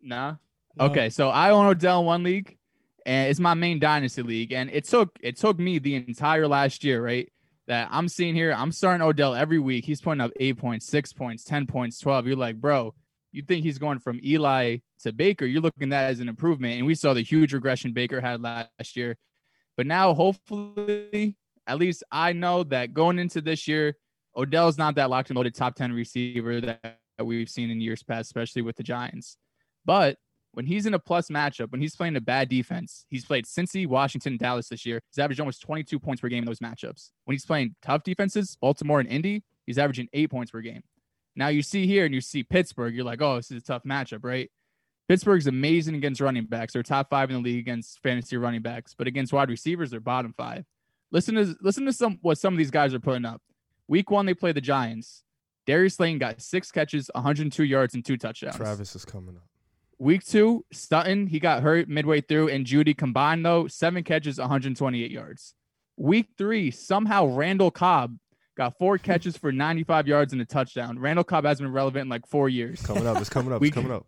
Nah. 0.00 0.36
No. 0.76 0.86
Okay, 0.86 1.10
so 1.10 1.28
I 1.28 1.50
own 1.50 1.66
Odell 1.66 2.00
in 2.00 2.06
one 2.06 2.22
league, 2.22 2.56
and 3.06 3.30
it's 3.30 3.40
my 3.40 3.54
main 3.54 3.78
dynasty 3.78 4.22
league, 4.22 4.52
and 4.52 4.70
it 4.70 4.84
took 4.84 5.10
it 5.20 5.36
took 5.36 5.58
me 5.58 5.78
the 5.78 5.94
entire 5.94 6.46
last 6.48 6.84
year, 6.84 7.02
right? 7.04 7.30
That 7.66 7.88
I'm 7.90 8.08
seeing 8.08 8.34
here, 8.34 8.52
I'm 8.52 8.72
starting 8.72 9.02
Odell 9.02 9.34
every 9.34 9.58
week. 9.58 9.84
He's 9.84 10.00
putting 10.00 10.20
up 10.20 10.32
eight 10.40 10.58
points, 10.58 10.86
six 10.86 11.12
points, 11.12 11.44
ten 11.44 11.66
points, 11.66 11.98
twelve. 11.98 12.26
You're 12.26 12.36
like, 12.36 12.60
bro, 12.60 12.94
you 13.32 13.42
think 13.42 13.64
he's 13.64 13.78
going 13.78 14.00
from 14.00 14.20
Eli 14.24 14.78
to 15.02 15.12
Baker? 15.12 15.46
You're 15.46 15.62
looking 15.62 15.84
at 15.84 15.90
that 15.90 16.10
as 16.10 16.20
an 16.20 16.28
improvement, 16.28 16.78
and 16.78 16.86
we 16.86 16.94
saw 16.94 17.14
the 17.14 17.22
huge 17.22 17.52
regression 17.52 17.92
Baker 17.92 18.20
had 18.20 18.40
last 18.40 18.96
year. 18.96 19.16
But 19.76 19.86
now, 19.86 20.14
hopefully, 20.14 21.36
at 21.66 21.78
least 21.78 22.02
I 22.10 22.32
know 22.32 22.64
that 22.64 22.92
going 22.92 23.18
into 23.18 23.40
this 23.40 23.68
year, 23.68 23.96
Odell's 24.36 24.78
not 24.78 24.96
that 24.96 25.10
locked 25.10 25.30
and 25.30 25.36
loaded 25.36 25.54
top 25.54 25.76
ten 25.76 25.92
receiver 25.92 26.60
that 26.60 26.98
we've 27.22 27.48
seen 27.48 27.70
in 27.70 27.80
years 27.80 28.02
past, 28.02 28.26
especially 28.26 28.62
with 28.62 28.76
the 28.76 28.82
Giants. 28.82 29.36
But 29.84 30.16
when 30.52 30.66
he's 30.66 30.86
in 30.86 30.94
a 30.94 30.98
plus 30.98 31.28
matchup, 31.28 31.70
when 31.70 31.80
he's 31.80 31.94
playing 31.94 32.16
a 32.16 32.20
bad 32.20 32.48
defense, 32.48 33.06
he's 33.08 33.24
played 33.24 33.44
Cincy, 33.44 33.86
Washington, 33.86 34.36
Dallas 34.36 34.68
this 34.68 34.84
year. 34.84 35.00
He's 35.10 35.22
averaged 35.22 35.40
almost 35.40 35.62
22 35.62 35.98
points 35.98 36.20
per 36.20 36.28
game 36.28 36.42
in 36.42 36.46
those 36.46 36.58
matchups. 36.58 37.10
When 37.24 37.34
he's 37.34 37.46
playing 37.46 37.76
tough 37.82 38.02
defenses, 38.02 38.56
Baltimore 38.60 39.00
and 39.00 39.08
Indy, 39.08 39.44
he's 39.66 39.78
averaging 39.78 40.08
eight 40.12 40.30
points 40.30 40.50
per 40.50 40.60
game. 40.60 40.82
Now 41.36 41.48
you 41.48 41.62
see 41.62 41.86
here 41.86 42.04
and 42.04 42.14
you 42.14 42.20
see 42.20 42.42
Pittsburgh, 42.42 42.94
you're 42.94 43.04
like, 43.04 43.22
oh, 43.22 43.36
this 43.36 43.50
is 43.50 43.62
a 43.62 43.64
tough 43.64 43.84
matchup, 43.84 44.24
right? 44.24 44.50
Pittsburgh's 45.08 45.46
amazing 45.46 45.94
against 45.94 46.20
running 46.20 46.44
backs. 46.44 46.72
They're 46.72 46.82
top 46.82 47.10
five 47.10 47.30
in 47.30 47.36
the 47.36 47.42
league 47.42 47.58
against 47.58 48.00
fantasy 48.02 48.36
running 48.36 48.62
backs, 48.62 48.94
but 48.96 49.06
against 49.06 49.32
wide 49.32 49.50
receivers, 49.50 49.90
they're 49.90 50.00
bottom 50.00 50.32
five. 50.36 50.64
Listen 51.12 51.34
to 51.34 51.56
listen 51.60 51.84
to 51.86 51.92
some 51.92 52.18
what 52.22 52.38
some 52.38 52.54
of 52.54 52.58
these 52.58 52.70
guys 52.70 52.94
are 52.94 53.00
putting 53.00 53.24
up. 53.24 53.42
Week 53.88 54.08
one, 54.08 54.24
they 54.24 54.34
play 54.34 54.52
the 54.52 54.60
Giants. 54.60 55.24
Darius 55.66 55.96
Slayton 55.96 56.18
got 56.18 56.40
six 56.40 56.70
catches, 56.70 57.10
102 57.14 57.64
yards, 57.64 57.94
and 57.94 58.04
two 58.04 58.16
touchdowns. 58.16 58.56
Travis 58.56 58.94
is 58.94 59.04
coming 59.04 59.36
up. 59.36 59.42
Week 60.00 60.24
two, 60.24 60.64
Sutton, 60.72 61.26
he 61.26 61.38
got 61.38 61.62
hurt 61.62 61.86
midway 61.88 62.22
through, 62.22 62.48
and 62.48 62.64
Jeudy 62.64 62.96
combined, 62.96 63.44
though, 63.44 63.68
seven 63.68 64.02
catches, 64.02 64.38
128 64.38 65.10
yards. 65.10 65.54
Week 65.98 66.26
three, 66.38 66.70
somehow 66.70 67.26
Randall 67.26 67.70
Cobb 67.70 68.16
got 68.56 68.78
four 68.78 68.96
catches 68.96 69.36
for 69.36 69.52
95 69.52 70.08
yards 70.08 70.32
and 70.32 70.40
a 70.40 70.46
touchdown. 70.46 70.98
Randall 70.98 71.22
Cobb 71.24 71.44
hasn't 71.44 71.66
been 71.66 71.72
relevant 71.74 72.04
in 72.04 72.08
like 72.08 72.26
four 72.26 72.48
years. 72.48 72.80
Coming 72.80 73.06
up. 73.06 73.18
It's 73.20 73.28
coming 73.28 73.52
up. 73.52 73.60
We- 73.60 73.68
It's 73.68 73.74
coming 73.74 73.92
up. 73.92 74.06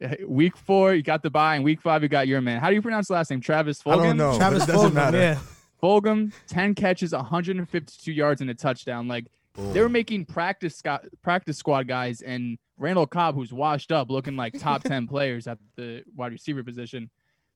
Week 0.28 0.56
four, 0.56 0.94
you 0.94 1.02
got 1.02 1.22
the 1.22 1.30
bye, 1.30 1.54
and 1.56 1.64
week 1.64 1.80
five, 1.80 2.02
you 2.02 2.08
got 2.08 2.26
your 2.28 2.40
man. 2.40 2.60
How 2.60 2.68
do 2.68 2.74
you 2.74 2.82
pronounce 2.82 3.08
the 3.08 3.14
last 3.14 3.30
name? 3.30 3.40
Travis 3.40 3.82
Fulgham? 3.82 4.00
I 4.00 4.06
don't 4.06 4.16
know. 4.16 4.36
Travis 4.36 4.66
but 4.66 4.68
it 4.68 4.72
doesn't 4.72 4.90
Fulgham, 4.90 4.94
matter. 4.94 5.18
yeah. 5.18 5.38
Fulgham, 5.82 6.32
10 6.48 6.74
catches, 6.74 7.12
152 7.12 8.12
yards, 8.12 8.40
and 8.40 8.50
a 8.50 8.54
touchdown. 8.54 9.06
Like, 9.08 9.26
they 9.56 9.80
were 9.80 9.88
making 9.88 10.26
practice 10.26 10.76
sco- 10.76 11.00
practice 11.22 11.58
squad 11.58 11.86
guys 11.86 12.20
and 12.22 12.58
Randall 12.76 13.06
Cobb, 13.06 13.36
who's 13.36 13.52
washed 13.52 13.92
up, 13.92 14.10
looking 14.10 14.36
like 14.36 14.58
top 14.58 14.82
ten 14.84 15.06
players 15.06 15.46
at 15.46 15.58
the 15.76 16.02
wide 16.16 16.32
receiver 16.32 16.64
position. 16.64 17.10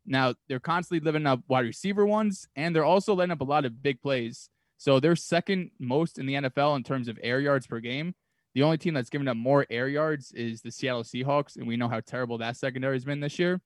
Now 0.06 0.34
they're 0.48 0.60
constantly 0.60 1.04
living 1.04 1.26
up 1.26 1.40
wide 1.48 1.64
receiver 1.66 2.06
ones, 2.06 2.48
and 2.56 2.74
they're 2.74 2.84
also 2.84 3.14
letting 3.14 3.32
up 3.32 3.40
a 3.40 3.44
lot 3.44 3.64
of 3.64 3.82
big 3.82 4.00
plays. 4.00 4.48
So 4.76 5.00
they're 5.00 5.16
second 5.16 5.72
most 5.80 6.18
in 6.18 6.26
the 6.26 6.34
NFL 6.34 6.76
in 6.76 6.84
terms 6.84 7.08
of 7.08 7.18
air 7.22 7.40
yards 7.40 7.66
per 7.66 7.80
game. 7.80 8.14
The 8.54 8.62
only 8.62 8.78
team 8.78 8.94
that's 8.94 9.10
given 9.10 9.28
up 9.28 9.36
more 9.36 9.66
air 9.68 9.88
yards 9.88 10.32
is 10.32 10.62
the 10.62 10.70
Seattle 10.70 11.02
Seahawks, 11.02 11.56
and 11.56 11.66
we 11.66 11.76
know 11.76 11.88
how 11.88 12.00
terrible 12.00 12.38
that 12.38 12.56
secondary 12.56 12.94
has 12.94 13.04
been 13.04 13.20
this 13.20 13.38
year. 13.38 13.60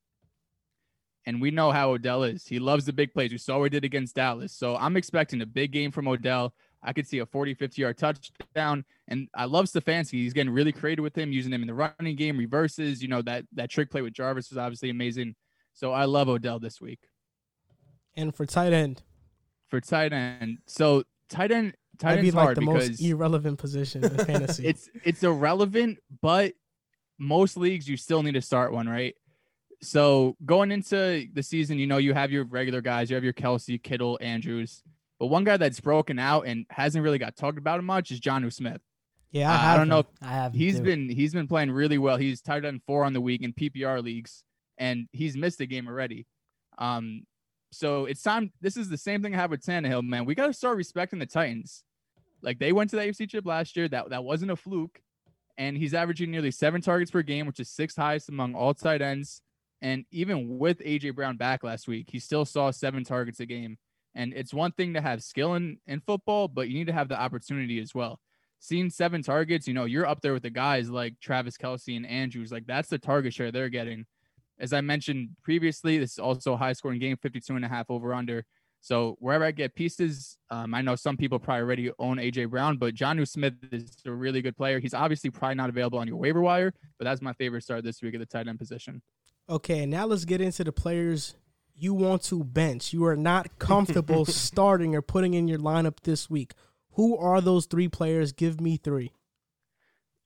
And 1.25 1.41
we 1.41 1.51
know 1.51 1.71
how 1.71 1.93
Odell 1.93 2.25
is. 2.25 2.47
He 2.47 2.59
loves 2.59 2.85
the 2.87 2.93
big 2.93 3.13
plays. 3.13 3.31
We 3.31 3.39
saw 3.39 3.59
what 3.59 3.65
he 3.65 3.71
did 3.71 3.85
against 3.85 4.17
Dallas. 4.17 4.53
So 4.53 4.75
I'm 4.77 4.97
expecting 4.97 5.41
a 5.41 5.47
big 5.47 5.71
game 5.71 5.93
from 5.93 6.09
Odell. 6.09 6.53
I 6.83 6.93
could 6.93 7.07
see 7.07 7.19
a 7.19 7.27
40, 7.27 7.55
50 7.55 7.83
yard 7.83 7.99
touchdown. 7.99 8.85
And 9.09 9.29
I 9.35 9.45
love 9.45 9.67
Stefanski. 9.67 10.13
He's 10.13 10.33
getting 10.33 10.53
really 10.53 10.73
creative 10.73 11.03
with 11.03 11.17
him, 11.17 11.33
using 11.33 11.53
him 11.53 11.63
in 11.63 11.69
the 11.69 11.75
running 11.75 12.17
game, 12.17 12.37
reverses. 12.37 13.03
You 13.03 13.09
know, 13.09 13.23
that 13.23 13.45
that 13.55 13.71
trick 13.71 13.91
play 13.91 14.03
with 14.03 14.13
Jarvis 14.13 14.51
was 14.51 14.59
obviously 14.59 14.91
amazing. 14.91 15.35
So 15.75 15.93
I 15.93 16.05
love 16.05 16.29
Odell 16.29 16.59
this 16.59 16.81
week. 16.81 17.01
And 18.17 18.35
for 18.35 18.45
tight 18.47 18.73
end, 18.73 19.03
For 19.69 19.81
tight 19.81 20.13
end. 20.13 20.59
So 20.67 21.05
tight 21.29 21.51
end 21.51 21.75
tight 21.99 22.17
might 22.17 22.23
be 22.23 22.31
like 22.31 22.45
hard 22.45 22.57
the 22.57 22.61
because 22.61 22.91
most 22.91 23.01
irrelevant 23.01 23.59
position 23.59 24.05
in 24.05 24.11
fantasy. 24.27 24.67
it's 24.67 24.91
it's 25.05 25.23
irrelevant, 25.23 25.99
but 26.21 26.53
most 27.19 27.57
leagues 27.57 27.89
you 27.89 27.97
still 27.97 28.23
need 28.23 28.35
to 28.35 28.43
start 28.43 28.73
one, 28.73 28.89
right? 28.89 29.15
So 29.81 30.37
going 30.45 30.71
into 30.71 31.27
the 31.33 31.43
season, 31.43 31.79
you 31.79 31.87
know, 31.87 31.99
you 31.99 32.15
have 32.15 32.31
your 32.31 32.45
regular 32.45 32.81
guys, 32.81 33.11
you 33.11 33.17
have 33.17 33.25
your 33.25 33.33
Kelce, 33.33 33.83
Kittle, 33.83 34.19
Andrews. 34.21 34.83
But 35.23 35.29
one 35.29 35.45
guy 35.45 35.57
that's 35.57 35.79
broken 35.79 36.19
out 36.19 36.49
and 36.49 36.67
hasn't 36.69 37.05
really 37.05 37.19
got 37.19 37.37
talked 37.37 37.57
about 37.57 37.85
much 37.85 38.11
is 38.11 38.19
Jonnu 38.19 38.53
Smith. 38.53 38.81
yeah, 39.31 39.53
I- 39.53 39.71
I, 39.71 39.75
I 39.75 39.77
don't 39.77 39.89
know 39.89 40.01
if 40.01 40.07
I 40.21 40.33
have. 40.33 40.53
He's 40.53 40.79
too. 40.79 40.83
been 40.83 41.09
he's 41.09 41.33
been 41.33 41.47
playing 41.47 41.71
really 41.71 41.97
well. 41.97 42.17
He's 42.17 42.43
tied 42.43 42.65
on 42.65 42.81
four 42.89 43.05
on 43.05 43.13
the 43.13 43.21
week 43.21 43.41
in 43.43 43.53
PPR 43.53 44.03
leagues, 44.03 44.43
and 44.79 45.07
he's 45.13 45.37
missed 45.37 45.61
a 45.61 45.67
game 45.67 45.87
already. 45.87 46.27
Um, 46.77 47.23
so 47.71 48.07
it's 48.07 48.21
time. 48.21 48.51
This 48.61 48.77
is 48.77 48.89
the 48.89 48.97
same 48.97 49.23
thing 49.23 49.33
I 49.33 49.39
have 49.39 49.53
with 49.53 49.63
Tannehill, 49.65 50.03
man. 50.03 50.25
We 50.25 50.35
got 50.35 50.49
to 50.49 50.53
start 50.53 50.77
respecting 50.77 51.21
the 51.21 51.27
Titans. 51.27 51.85
Like 52.43 52.59
they 52.59 52.73
went 52.73 52.91
to 52.91 52.97
the 52.97 53.03
AFC 53.03 53.31
Chip 53.31 53.47
last 53.47 53.77
year. 53.77 53.87
That 53.87 54.11
that 54.11 54.25
wasn't 54.25 54.51
a 54.51 54.57
fluke, 54.57 55.01
and 55.57 55.77
he's 55.77 55.95
averaging 55.95 56.33
nearly 56.33 56.51
seven 56.51 56.81
targets 56.81 57.13
per 57.13 57.23
game, 57.23 57.47
which 57.47 57.61
is 57.61 57.69
sixth 57.69 57.97
highest 57.97 58.29
among 58.29 58.57
all 58.57 58.75
tight 58.75 59.01
ends. 59.01 59.41
And 59.81 60.05
even 60.11 60.59
with 60.59 60.81
AJ 60.81 61.15
Brown 61.15 61.37
back 61.37 61.63
last 61.63 61.87
week, 61.87 62.09
he 62.11 62.19
still 62.19 62.45
saw 62.45 62.73
seven 62.73 63.05
targets 63.05 63.39
a 63.39 63.47
game. 63.47 63.79
And 64.15 64.33
it's 64.35 64.53
one 64.53 64.73
thing 64.73 64.95
to 64.95 65.01
have 65.01 65.23
skill 65.23 65.55
in, 65.55 65.79
in 65.87 66.01
football, 66.01 66.49
but 66.49 66.69
you 66.69 66.75
need 66.75 66.87
to 66.89 66.93
have 66.93 67.09
the 67.09 67.21
opportunity 67.21 67.81
as 67.81 67.95
well 67.95 68.21
seeing 68.63 68.89
seven 68.89 69.23
targets, 69.23 69.67
you 69.67 69.75
know, 69.75 69.87
you're 69.87 70.07
up 70.07 70.21
there 70.21 70.33
with 70.33 70.45
the 70.45 70.51
guys 70.51 70.89
like 70.89 71.19
Travis 71.21 71.57
Kelce 71.57 71.97
and 71.97 72.07
Andrews. 72.07 72.53
Like 72.53 72.65
that's 72.65 72.89
the 72.89 72.97
target 72.97 73.35
share 73.35 73.51
they're 73.51 73.69
getting. 73.69 74.07
As 74.61 74.73
I 74.73 74.81
mentioned 74.81 75.31
previously, 75.43 75.99
this 75.99 76.13
is 76.13 76.19
also 76.21 76.53
a 76.53 76.57
high 76.57 76.73
scoring 76.73 77.01
game, 77.01 77.17
52 77.17 77.57
and 77.57 77.65
a 77.65 77.69
half 77.69 77.91
over 77.91 78.15
under. 78.15 78.45
So 78.81 79.17
wherever 79.19 79.45
I 79.45 79.51
get 79.51 79.75
pieces, 79.75 80.39
um, 80.51 80.75
I 80.75 80.81
know 80.81 80.95
some 80.95 81.17
people 81.17 81.41
probably 81.41 81.63
already 81.63 81.91
own 81.99 82.19
AJ 82.19 82.51
Brown, 82.51 82.77
but 82.77 82.95
Jonnu 82.95 83.27
Smith 83.27 83.55
is 83.73 83.97
a 84.07 84.13
really 84.13 84.41
good 84.43 84.57
player. 84.57 84.79
He's 84.79 84.95
obviously 84.95 85.31
probably 85.31 85.57
not 85.57 85.69
available 85.69 85.99
on 85.99 86.07
your 86.07 86.17
waiver 86.17 86.41
wire, 86.41 86.73
but 86.99 87.05
that's 87.05 87.21
my 87.21 87.33
favorite 87.33 87.65
start 87.65 87.83
this 87.83 88.01
week 88.01 88.15
at 88.15 88.21
the 88.21 88.27
tight 88.27 88.47
end 88.47 88.61
position. 88.61 89.03
Okay, 89.49 89.87
now 89.87 90.07
let's 90.07 90.25
get 90.25 90.41
into 90.41 90.63
the 90.63 90.73
players 90.73 91.35
you 91.75 91.95
want 91.95 92.23
to 92.25 92.45
bench. 92.45 92.93
You 92.93 93.05
are 93.07 93.17
not 93.17 93.59
comfortable 93.59 94.25
starting 94.27 94.95
or 94.95 95.03
putting 95.03 95.35
in 95.35 95.49
your 95.49 95.59
lineup 95.59 96.01
this 96.03 96.31
week. 96.31 96.55
Who 96.93 97.17
are 97.17 97.41
those 97.41 97.67
three 97.67 97.89
players? 97.89 98.33
Give 98.33 98.61
me 98.61 98.77
three. 98.77 99.13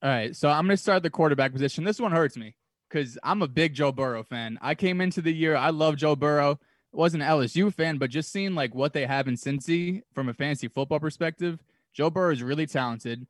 All 0.01 0.09
right, 0.09 0.35
so 0.35 0.49
I'm 0.49 0.65
going 0.65 0.77
to 0.77 0.81
start 0.81 1.01
the 1.01 1.09
quarterback 1.09 1.53
position. 1.53 1.83
This 1.83 1.99
one 1.99 2.11
hurts 2.11 2.37
me 2.37 2.55
because 2.89 3.17
I'm 3.23 3.41
a 3.41 3.47
big 3.47 3.73
Joe 3.73 3.91
Burrow 3.91 4.23
fan. 4.23 4.59
I 4.61 4.75
came 4.75 5.01
into 5.01 5.21
the 5.21 5.33
year, 5.33 5.55
I 5.55 5.71
love 5.71 5.95
Joe 5.95 6.15
Burrow. 6.15 6.59
Wasn't 6.91 7.21
an 7.21 7.29
LSU 7.29 7.73
fan, 7.73 7.97
but 7.97 8.09
just 8.09 8.31
seeing 8.31 8.55
like 8.55 8.73
what 8.73 8.93
they 8.93 9.05
have 9.05 9.27
in 9.27 9.35
Cincy 9.35 10.03
from 10.13 10.29
a 10.29 10.33
fantasy 10.33 10.67
football 10.67 10.99
perspective, 10.99 11.59
Joe 11.93 12.09
Burrow 12.09 12.31
is 12.31 12.43
really 12.43 12.65
talented. 12.65 13.27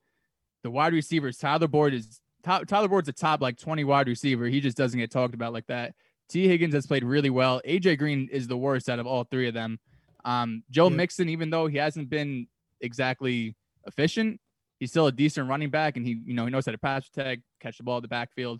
The 0.64 0.70
wide 0.70 0.94
receivers, 0.94 1.38
Tyler 1.38 1.68
Boyd 1.68 1.94
is 1.94 2.22
Tyler 2.44 2.88
Boyd's 2.88 3.10
a 3.10 3.14
top 3.14 3.42
like 3.42 3.58
20 3.58 3.84
wide 3.84 4.08
receiver. 4.08 4.46
He 4.46 4.62
just 4.62 4.78
doesn't 4.78 5.00
get 5.00 5.12
talked 5.12 5.34
about 5.34 5.54
like 5.54 5.68
that. 5.68 5.96
Tee 6.30 6.48
Higgins 6.48 6.74
has 6.74 6.86
played 6.86 7.04
really 7.04 7.30
well. 7.30 7.62
AJ 7.66 7.98
Green 8.00 8.28
is 8.32 8.48
the 8.48 8.58
worst 8.58 8.90
out 8.90 9.00
of 9.00 9.08
all 9.08 9.24
three 9.24 9.48
of 9.48 9.54
them. 9.54 9.80
Um, 10.26 10.64
Joe 10.70 10.90
Yeah. 10.90 10.96
Mixon, 10.98 11.30
even 11.30 11.50
though 11.50 11.68
he 11.68 11.78
hasn't 11.78 12.10
been 12.10 12.48
exactly 12.82 13.56
efficient, 13.86 14.40
he's 14.80 14.90
still 14.90 15.08
a 15.08 15.12
decent 15.12 15.48
running 15.50 15.70
back, 15.70 15.96
and 15.98 16.06
he 16.06 16.22
you 16.26 16.34
know 16.34 16.46
he 16.46 16.52
knows 16.52 16.66
how 16.66 16.72
to 16.74 16.78
pass 16.78 17.08
protect, 17.10 17.44
catch 17.60 17.78
the 17.78 17.84
ball 17.84 17.98
at 17.98 18.02
the 18.04 18.10
backfield. 18.10 18.60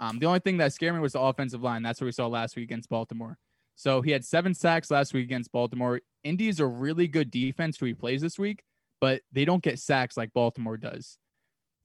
Um, 0.00 0.18
the 0.20 0.26
only 0.26 0.38
thing 0.38 0.58
that 0.58 0.72
scared 0.72 0.94
me 0.94 1.00
was 1.00 1.14
the 1.14 1.20
offensive 1.20 1.62
line. 1.62 1.82
That's 1.82 2.00
what 2.00 2.06
we 2.06 2.12
saw 2.12 2.28
last 2.28 2.54
week 2.54 2.64
against 2.64 2.88
Baltimore. 2.88 3.36
So 3.74 4.00
he 4.00 4.12
had 4.12 4.24
seven 4.24 4.54
sacks 4.54 4.90
last 4.90 5.12
week 5.12 5.24
against 5.24 5.50
Baltimore. 5.50 6.00
Indy 6.22 6.48
is 6.48 6.60
a 6.60 6.66
really 6.66 7.08
good 7.08 7.30
defense 7.30 7.78
who 7.78 7.86
he 7.86 7.94
plays 7.94 8.20
this 8.20 8.38
week, 8.38 8.62
but 9.00 9.22
they 9.32 9.44
don't 9.44 9.62
get 9.62 9.78
sacks 9.80 10.16
like 10.16 10.32
Baltimore 10.32 10.76
does. 10.76 11.18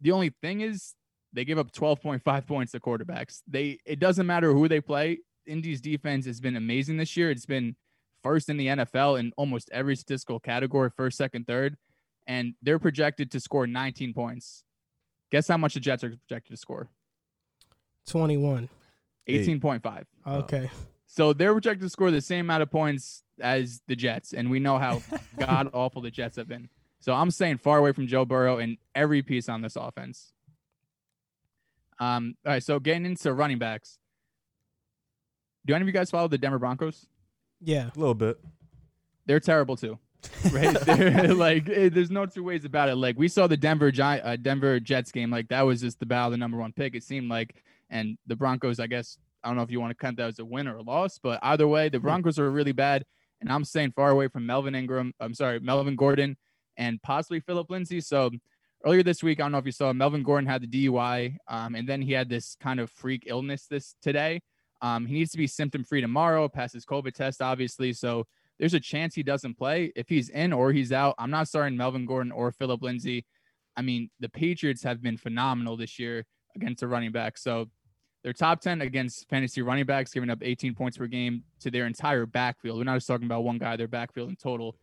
The 0.02 0.12
only 0.12 0.32
thing 0.42 0.62
is 0.62 0.94
they 1.34 1.46
give 1.46 1.58
up 1.58 1.72
12.5 1.72 2.48
points 2.48 2.72
to 2.72 2.80
quarterbacks. 2.80 3.42
They 3.48 3.80
it 3.86 4.00
doesn't 4.00 4.26
matter 4.26 4.54
who 4.54 4.68
they 4.68 4.82
play. 4.82 5.20
Indy's 5.46 5.82
defense 5.82 6.26
has 6.26 6.40
been 6.40 6.56
amazing 6.56 6.98
this 6.98 7.18
year. 7.18 7.30
It's 7.30 7.46
been 7.46 7.76
first 8.22 8.50
in 8.50 8.58
the 8.58 8.68
NFL 8.68 9.20
in 9.20 9.34
almost 9.36 9.70
every 9.74 9.96
statistical 9.96 10.40
category, 10.40 10.90
first, 10.96 11.18
second, 11.18 11.46
third, 11.46 11.76
and 12.28 12.54
they're 12.62 12.80
projected 12.80 13.32
to 13.32 13.40
score 13.40 13.68
19 13.68 14.14
points. 14.14 14.64
Guess 15.32 15.48
how 15.48 15.58
much 15.58 15.74
the 15.74 15.80
Jets 15.80 16.04
are 16.04 16.10
projected 16.10 16.52
to 16.52 16.58
score? 16.58 16.88
21. 18.08 18.70
Eight. 19.28 19.48
18.5. 19.48 20.04
Okay. 20.28 20.70
So 21.06 21.34
they're 21.34 21.54
projected 21.54 21.82
to 21.82 21.90
score 21.90 22.12
the 22.12 22.22
same 22.22 22.46
amount 22.46 22.64
of 22.64 22.72
points 22.72 23.24
as 23.40 23.82
the 23.88 23.96
Jets, 23.96 24.34
and 24.34 24.50
we 24.50 24.60
know 24.60 24.78
how 24.78 25.02
god 25.40 25.70
awful 25.74 26.02
the 26.02 26.12
Jets 26.12 26.38
have 26.38 26.48
been. 26.48 26.70
So 27.00 27.14
I'm 27.14 27.32
saying 27.32 27.58
far 27.58 27.80
away 27.80 27.92
from 27.92 28.08
Joe 28.08 28.26
Burrow 28.26 28.60
and 28.60 28.78
every 28.96 29.22
piece 29.22 29.50
on 29.50 29.62
this 29.62 29.76
offense. 29.76 30.32
Um, 32.00 32.36
all 32.46 32.54
right, 32.54 32.64
so 32.64 32.80
getting 32.80 33.06
into 33.06 33.34
running 33.34 33.60
backs. 33.60 33.98
Do 35.66 35.74
any 35.74 35.84
of 35.84 35.88
you 35.88 35.94
guys 35.94 36.10
follow 36.10 36.28
the 36.28 36.38
Denver 36.38 36.60
Broncos? 36.60 37.08
Yeah. 37.62 37.90
A 37.96 38.00
little 38.00 38.16
bit. 38.16 38.38
They're 39.26 39.40
terrible 39.40 39.78
too. 39.78 39.98
Right? 40.52 40.74
They're 40.86 41.34
like 41.34 41.70
eh, 41.70 41.90
there's 41.90 42.12
no 42.12 42.26
two 42.26 42.44
ways 42.44 42.66
about 42.66 42.90
it. 42.90 42.96
Like 42.96 43.18
we 43.18 43.28
saw 43.28 43.48
the 43.48 43.58
Denver 43.58 43.92
Giant 43.92 44.26
uh, 44.26 44.36
Denver 44.36 44.80
Jets 44.80 45.12
game, 45.12 45.30
like 45.30 45.48
that 45.50 45.62
was 45.62 45.82
just 45.82 46.00
the 46.00 46.06
battle 46.06 46.28
of 46.28 46.32
the 46.32 46.38
number 46.38 46.58
one 46.58 46.74
pick, 46.74 46.96
it 46.96 47.04
seemed 47.04 47.30
like. 47.30 47.64
And 47.90 48.18
the 48.28 48.36
Broncos, 48.36 48.80
I 48.80 48.88
guess, 48.88 49.18
I 49.44 49.48
don't 49.48 49.58
know 49.58 49.64
if 49.64 49.72
you 49.72 49.80
want 49.80 49.92
to 49.92 49.96
count 49.96 50.18
that 50.18 50.28
as 50.28 50.40
a 50.40 50.46
win 50.46 50.68
or 50.68 50.78
a 50.78 50.82
loss, 50.82 51.20
but 51.22 51.40
either 51.44 51.68
way, 51.68 51.90
the 51.90 52.00
Broncos 52.00 52.40
are 52.40 52.50
really 52.50 52.72
bad. 52.72 53.06
And 53.40 53.52
I'm 53.52 53.66
staying 53.66 53.92
far 53.92 54.10
away 54.10 54.30
from 54.30 54.46
Melvin 54.46 54.76
Ingram. 54.76 55.14
I'm 55.20 55.34
sorry, 55.34 55.60
Melvin 55.60 55.96
Gordon 55.96 56.38
and 56.78 57.02
possibly 57.02 57.40
Phillip 57.42 57.70
Lindsay. 57.70 58.02
So 58.02 58.32
earlier 58.86 59.04
this 59.04 59.24
week, 59.24 59.40
I 59.40 59.44
don't 59.44 59.52
know 59.52 59.58
if 59.58 59.66
you 59.66 59.72
saw 59.72 59.94
Melvin 59.94 60.24
Gordon 60.24 60.50
had 60.50 60.62
the 60.62 60.68
DUI, 60.88 61.38
um, 61.48 61.76
and 61.76 61.88
then 61.88 62.02
he 62.02 62.12
had 62.12 62.30
this 62.30 62.56
kind 62.60 62.80
of 62.80 62.90
freak 62.90 63.24
illness 63.28 63.66
this 63.68 63.96
today. 64.02 64.42
Um, 64.82 65.06
he 65.06 65.14
needs 65.16 65.32
to 65.32 65.38
be 65.38 65.48
symptom 65.48 65.84
free 65.84 66.02
tomorrow, 66.02 66.50
pass 66.50 66.74
his 66.74 66.86
COVID 66.86 67.14
test, 67.14 67.42
obviously. 67.42 67.94
So 67.94 68.26
there's 68.60 68.74
a 68.74 68.80
chance 68.80 69.16
he 69.16 69.24
doesn't 69.24 69.58
play. 69.58 69.94
If 69.96 70.10
he's 70.10 70.30
in 70.30 70.52
or 70.52 70.74
he's 70.74 70.92
out, 70.92 71.16
I'm 71.18 71.32
not 71.32 71.48
starting 71.48 71.78
Melvin 71.78 72.06
Gordon 72.06 72.32
or 72.32 72.52
Phillip 72.52 72.82
Lindsay. 72.82 73.26
I 73.78 73.82
mean, 73.82 74.10
the 74.20 74.30
Patriots 74.30 74.84
have 74.84 75.02
been 75.02 75.18
phenomenal 75.18 75.78
this 75.78 75.98
year 75.98 76.26
against 76.56 76.82
the 76.82 76.88
running 76.88 77.12
back. 77.12 77.38
So 77.38 77.70
they're 78.24 78.34
top 78.34 78.62
10 78.62 78.82
against 78.82 79.28
fantasy 79.30 79.62
running 79.62 79.86
backs, 79.86 80.14
giving 80.14 80.30
up 80.30 80.40
18 80.42 80.76
points 80.76 80.98
per 80.98 81.08
game 81.08 81.44
to 81.62 81.72
their 81.72 81.88
entire 81.88 82.26
backfield. 82.26 82.78
We're 82.78 82.84
not 82.84 82.96
just 82.96 83.08
talking 83.08 83.26
about 83.26 83.44
one 83.44 83.58
guy, 83.58 83.78
their 83.78 83.88
backfield 83.88 84.30
in 84.30 84.36
total. 84.36 84.76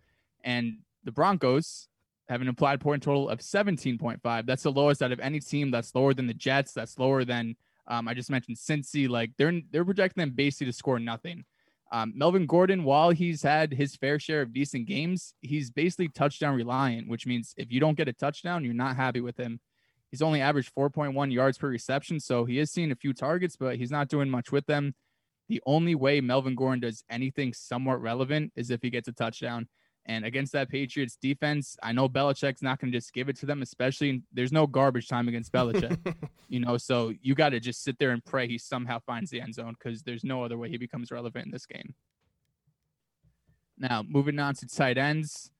And 0.42 0.78
the 1.04 1.12
Broncos 1.12 1.88
have 2.30 2.40
an 2.40 2.48
implied 2.48 2.80
point 2.80 3.02
total 3.02 3.28
of 3.28 3.40
17.5. 3.40 4.46
That's 4.46 4.62
the 4.62 4.70
lowest 4.70 5.02
out 5.02 5.12
of 5.12 5.18
any 5.20 5.40
team. 5.40 5.70
That's 5.70 5.94
lower 5.94 6.14
than 6.14 6.28
the 6.28 6.34
Jets. 6.34 6.72
That's 6.72 6.98
lower 6.98 7.24
than 7.24 7.56
um, 7.88 8.06
I 8.06 8.14
just 8.14 8.30
mentioned 8.30 8.56
Cincy. 8.56 9.08
Like 9.08 9.32
they're 9.36 9.60
they're 9.70 9.84
projecting 9.84 10.22
them 10.22 10.30
basically 10.30 10.66
to 10.66 10.72
score 10.72 11.00
nothing. 11.00 11.44
Um, 11.92 12.12
Melvin 12.14 12.46
Gordon, 12.46 12.84
while 12.84 13.10
he's 13.10 13.42
had 13.42 13.72
his 13.72 13.96
fair 13.96 14.20
share 14.20 14.42
of 14.42 14.52
decent 14.52 14.86
games, 14.86 15.34
he's 15.40 15.72
basically 15.72 16.08
touchdown 16.08 16.54
reliant, 16.54 17.08
which 17.08 17.26
means 17.26 17.52
if 17.56 17.72
you 17.72 17.80
don't 17.80 17.96
get 17.96 18.06
a 18.06 18.12
touchdown, 18.12 18.64
you're 18.64 18.74
not 18.74 18.94
happy 18.94 19.20
with 19.20 19.36
him. 19.36 19.58
He's 20.12 20.22
only 20.22 20.40
averaged 20.40 20.72
4.1 20.72 21.32
yards 21.32 21.58
per 21.58 21.68
reception, 21.68 22.20
so 22.20 22.44
he 22.44 22.60
is 22.60 22.70
seeing 22.70 22.92
a 22.92 22.96
few 22.96 23.12
targets, 23.12 23.56
but 23.56 23.76
he's 23.76 23.90
not 23.90 24.08
doing 24.08 24.30
much 24.30 24.52
with 24.52 24.66
them. 24.66 24.94
The 25.48 25.60
only 25.66 25.96
way 25.96 26.20
Melvin 26.20 26.54
Gordon 26.54 26.80
does 26.80 27.02
anything 27.10 27.52
somewhat 27.52 28.00
relevant 28.00 28.52
is 28.54 28.70
if 28.70 28.82
he 28.82 28.90
gets 28.90 29.08
a 29.08 29.12
touchdown. 29.12 29.68
And 30.10 30.24
against 30.24 30.50
that 30.54 30.68
Patriots 30.68 31.16
defense, 31.22 31.76
I 31.84 31.92
know 31.92 32.08
Belichick's 32.08 32.62
not 32.62 32.80
going 32.80 32.90
to 32.90 32.98
just 32.98 33.12
give 33.12 33.28
it 33.28 33.36
to 33.36 33.46
them, 33.46 33.62
especially 33.62 34.22
there's 34.32 34.50
no 34.50 34.66
garbage 34.66 35.06
time 35.06 35.28
against 35.28 35.52
Belichick, 35.52 36.16
you 36.48 36.58
know. 36.58 36.76
So 36.78 37.12
you 37.22 37.36
got 37.36 37.50
to 37.50 37.60
just 37.60 37.84
sit 37.84 37.96
there 38.00 38.10
and 38.10 38.24
pray 38.24 38.48
he 38.48 38.58
somehow 38.58 38.98
finds 39.06 39.30
the 39.30 39.40
end 39.40 39.54
zone 39.54 39.76
because 39.78 40.02
there's 40.02 40.24
no 40.24 40.42
other 40.42 40.58
way 40.58 40.68
he 40.68 40.78
becomes 40.78 41.12
relevant 41.12 41.44
in 41.46 41.52
this 41.52 41.64
game. 41.64 41.94
Now, 43.78 44.04
moving 44.06 44.36
on 44.40 44.54
to 44.56 44.66
tight 44.66 44.98
ends. 44.98 45.52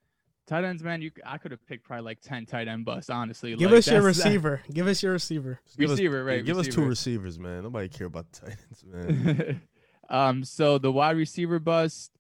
Tight 0.49 0.65
ends, 0.65 0.83
man, 0.83 1.01
you 1.01 1.13
I 1.25 1.39
could 1.39 1.53
have 1.53 1.65
picked 1.69 1.85
probably 1.85 2.05
like 2.07 2.21
10 2.21 2.47
tight 2.47 2.67
end 2.67 2.85
busts, 2.85 3.09
honestly. 3.09 3.55
Give 3.55 3.71
Like, 3.71 3.79
us 3.79 3.87
your 3.87 4.01
that's- 4.03 4.17
that- 4.19 4.25
receiver. 4.31 4.63
Give 4.73 4.87
us 4.89 5.01
your 5.01 5.13
receiver. 5.13 5.61
Just 5.65 5.79
give 5.79 5.91
us- 5.91 5.99
Receiver, 5.99 6.25
right, 6.25 6.39
yeah, 6.39 6.43
give 6.43 6.59
us 6.59 6.67
two 6.67 6.85
receivers, 6.85 7.39
man. 7.39 7.63
Nobody 7.63 7.89
care 7.89 8.09
about 8.09 8.27
the 8.33 8.47
ends, 8.51 8.85
man. 8.85 9.61
Um, 10.09 10.43
so 10.43 10.79
the 10.79 10.91
wide 10.91 11.17
receiver 11.17 11.61
bust. 11.61 12.11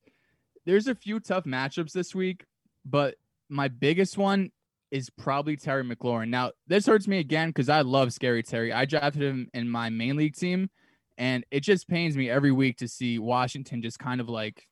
There's 0.67 0.87
a 0.87 0.95
few 0.95 1.21
tough 1.21 1.45
matchups 1.45 1.93
this 1.93 2.15
week, 2.15 2.45
but 2.85 3.17
my 3.49 3.69
biggest 3.69 4.19
one 4.19 4.51
is 4.91 5.11
probably 5.11 5.57
Terry 5.57 5.85
McLaurin. 5.85 6.29
Now, 6.29 6.53
this 6.67 6.87
hurts 6.87 7.07
me 7.07 7.19
again 7.19 7.49
because 7.51 7.69
I 7.69 7.83
love 7.83 8.13
Scary 8.13 8.43
Terry. 8.43 8.73
I 8.73 8.85
drafted 8.85 9.23
him 9.23 9.49
in 9.55 9.69
my 9.69 9.89
main 9.89 10.17
league 10.17 10.37
team, 10.37 10.69
and 11.17 11.45
it 11.51 11.61
just 11.61 11.89
pains 11.89 12.17
me 12.17 12.29
every 12.29 12.53
week 12.53 12.79
to 12.79 12.89
see 12.89 13.19
Washington 13.19 13.83
just 13.83 13.99
kind 13.99 14.21
of 14.21 14.29
like 14.29 14.67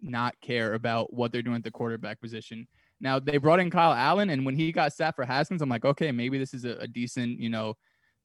not 0.00 0.34
care 0.40 0.74
about 0.74 1.12
what 1.12 1.32
they're 1.32 1.42
doing 1.42 1.56
at 1.56 1.64
the 1.64 1.70
quarterback 1.70 2.20
position. 2.20 2.68
Now 3.00 3.18
they 3.18 3.38
brought 3.38 3.60
in 3.60 3.70
Kyle 3.70 3.92
Allen, 3.92 4.30
and 4.30 4.46
when 4.46 4.54
he 4.54 4.72
got 4.72 4.92
sat 4.92 5.16
for 5.16 5.24
Haskins, 5.24 5.62
I'm 5.62 5.68
like, 5.68 5.84
okay, 5.84 6.12
maybe 6.12 6.38
this 6.38 6.54
is 6.54 6.64
a, 6.64 6.76
a 6.76 6.86
decent, 6.86 7.40
you 7.40 7.50
know, 7.50 7.74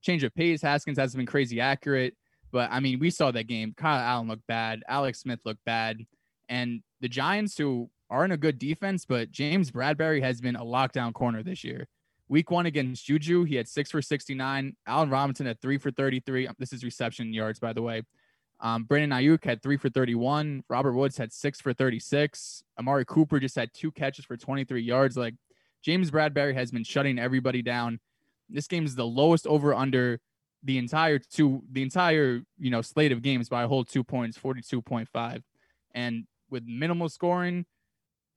change 0.01 0.23
of 0.23 0.33
pace. 0.35 0.61
Haskins 0.61 0.97
hasn't 0.97 1.17
been 1.17 1.25
crazy 1.25 1.59
accurate, 1.59 2.15
but 2.51 2.69
I 2.71 2.79
mean, 2.79 2.99
we 2.99 3.09
saw 3.09 3.31
that 3.31 3.47
game. 3.47 3.73
Kyle 3.75 3.99
Allen 3.99 4.27
looked 4.27 4.47
bad. 4.47 4.83
Alex 4.87 5.21
Smith 5.21 5.39
looked 5.43 5.63
bad, 5.65 6.05
and 6.49 6.81
the 6.99 7.07
Giants, 7.07 7.57
who 7.57 7.89
aren't 8.09 8.33
a 8.33 8.37
good 8.37 8.59
defense, 8.59 9.05
but 9.05 9.31
James 9.31 9.71
Bradberry 9.71 10.21
has 10.21 10.41
been 10.41 10.55
a 10.55 10.65
lockdown 10.65 11.13
corner 11.13 11.43
this 11.43 11.63
year. 11.63 11.87
Week 12.27 12.51
one 12.51 12.65
against 12.65 13.05
Juju, 13.05 13.43
he 13.43 13.55
had 13.55 13.67
six 13.67 13.89
for 13.91 14.01
69. 14.01 14.75
Allen 14.85 15.09
Robinson 15.09 15.45
had 15.45 15.61
three 15.61 15.77
for 15.77 15.91
33. 15.91 16.49
This 16.59 16.73
is 16.73 16.83
reception 16.83 17.33
yards, 17.33 17.59
by 17.59 17.73
the 17.73 17.81
way. 17.81 18.03
Um, 18.59 18.83
Brandon 18.83 19.17
Aiyuk 19.17 19.43
had 19.45 19.63
three 19.63 19.77
for 19.77 19.89
31. 19.89 20.63
Robert 20.69 20.93
Woods 20.93 21.17
had 21.17 21.31
six 21.31 21.61
for 21.61 21.73
36. 21.73 22.63
Amari 22.77 23.05
Cooper 23.05 23.39
just 23.39 23.55
had 23.55 23.73
two 23.73 23.91
catches 23.91 24.25
for 24.25 24.35
23 24.35 24.81
yards. 24.81 25.15
Like 25.15 25.35
James 25.81 26.11
Bradberry 26.11 26.53
has 26.53 26.71
been 26.71 26.83
shutting 26.83 27.17
everybody 27.17 27.61
down. 27.61 27.99
This 28.49 28.67
game 28.67 28.85
is 28.85 28.95
the 28.95 29.05
lowest 29.05 29.47
over 29.47 29.73
under 29.73 30.19
the 30.63 30.77
entire 30.77 31.19
two, 31.19 31.63
the 31.71 31.81
entire, 31.81 32.41
you 32.57 32.69
know, 32.69 32.81
slate 32.81 33.11
of 33.11 33.21
games 33.21 33.47
by 33.47 33.63
a 33.63 33.67
whole 33.67 33.85
two 33.85 34.03
points, 34.03 34.37
42.5. 34.37 35.41
And 35.95 36.25
with 36.49 36.63
minimal 36.65 37.09
scoring, 37.09 37.65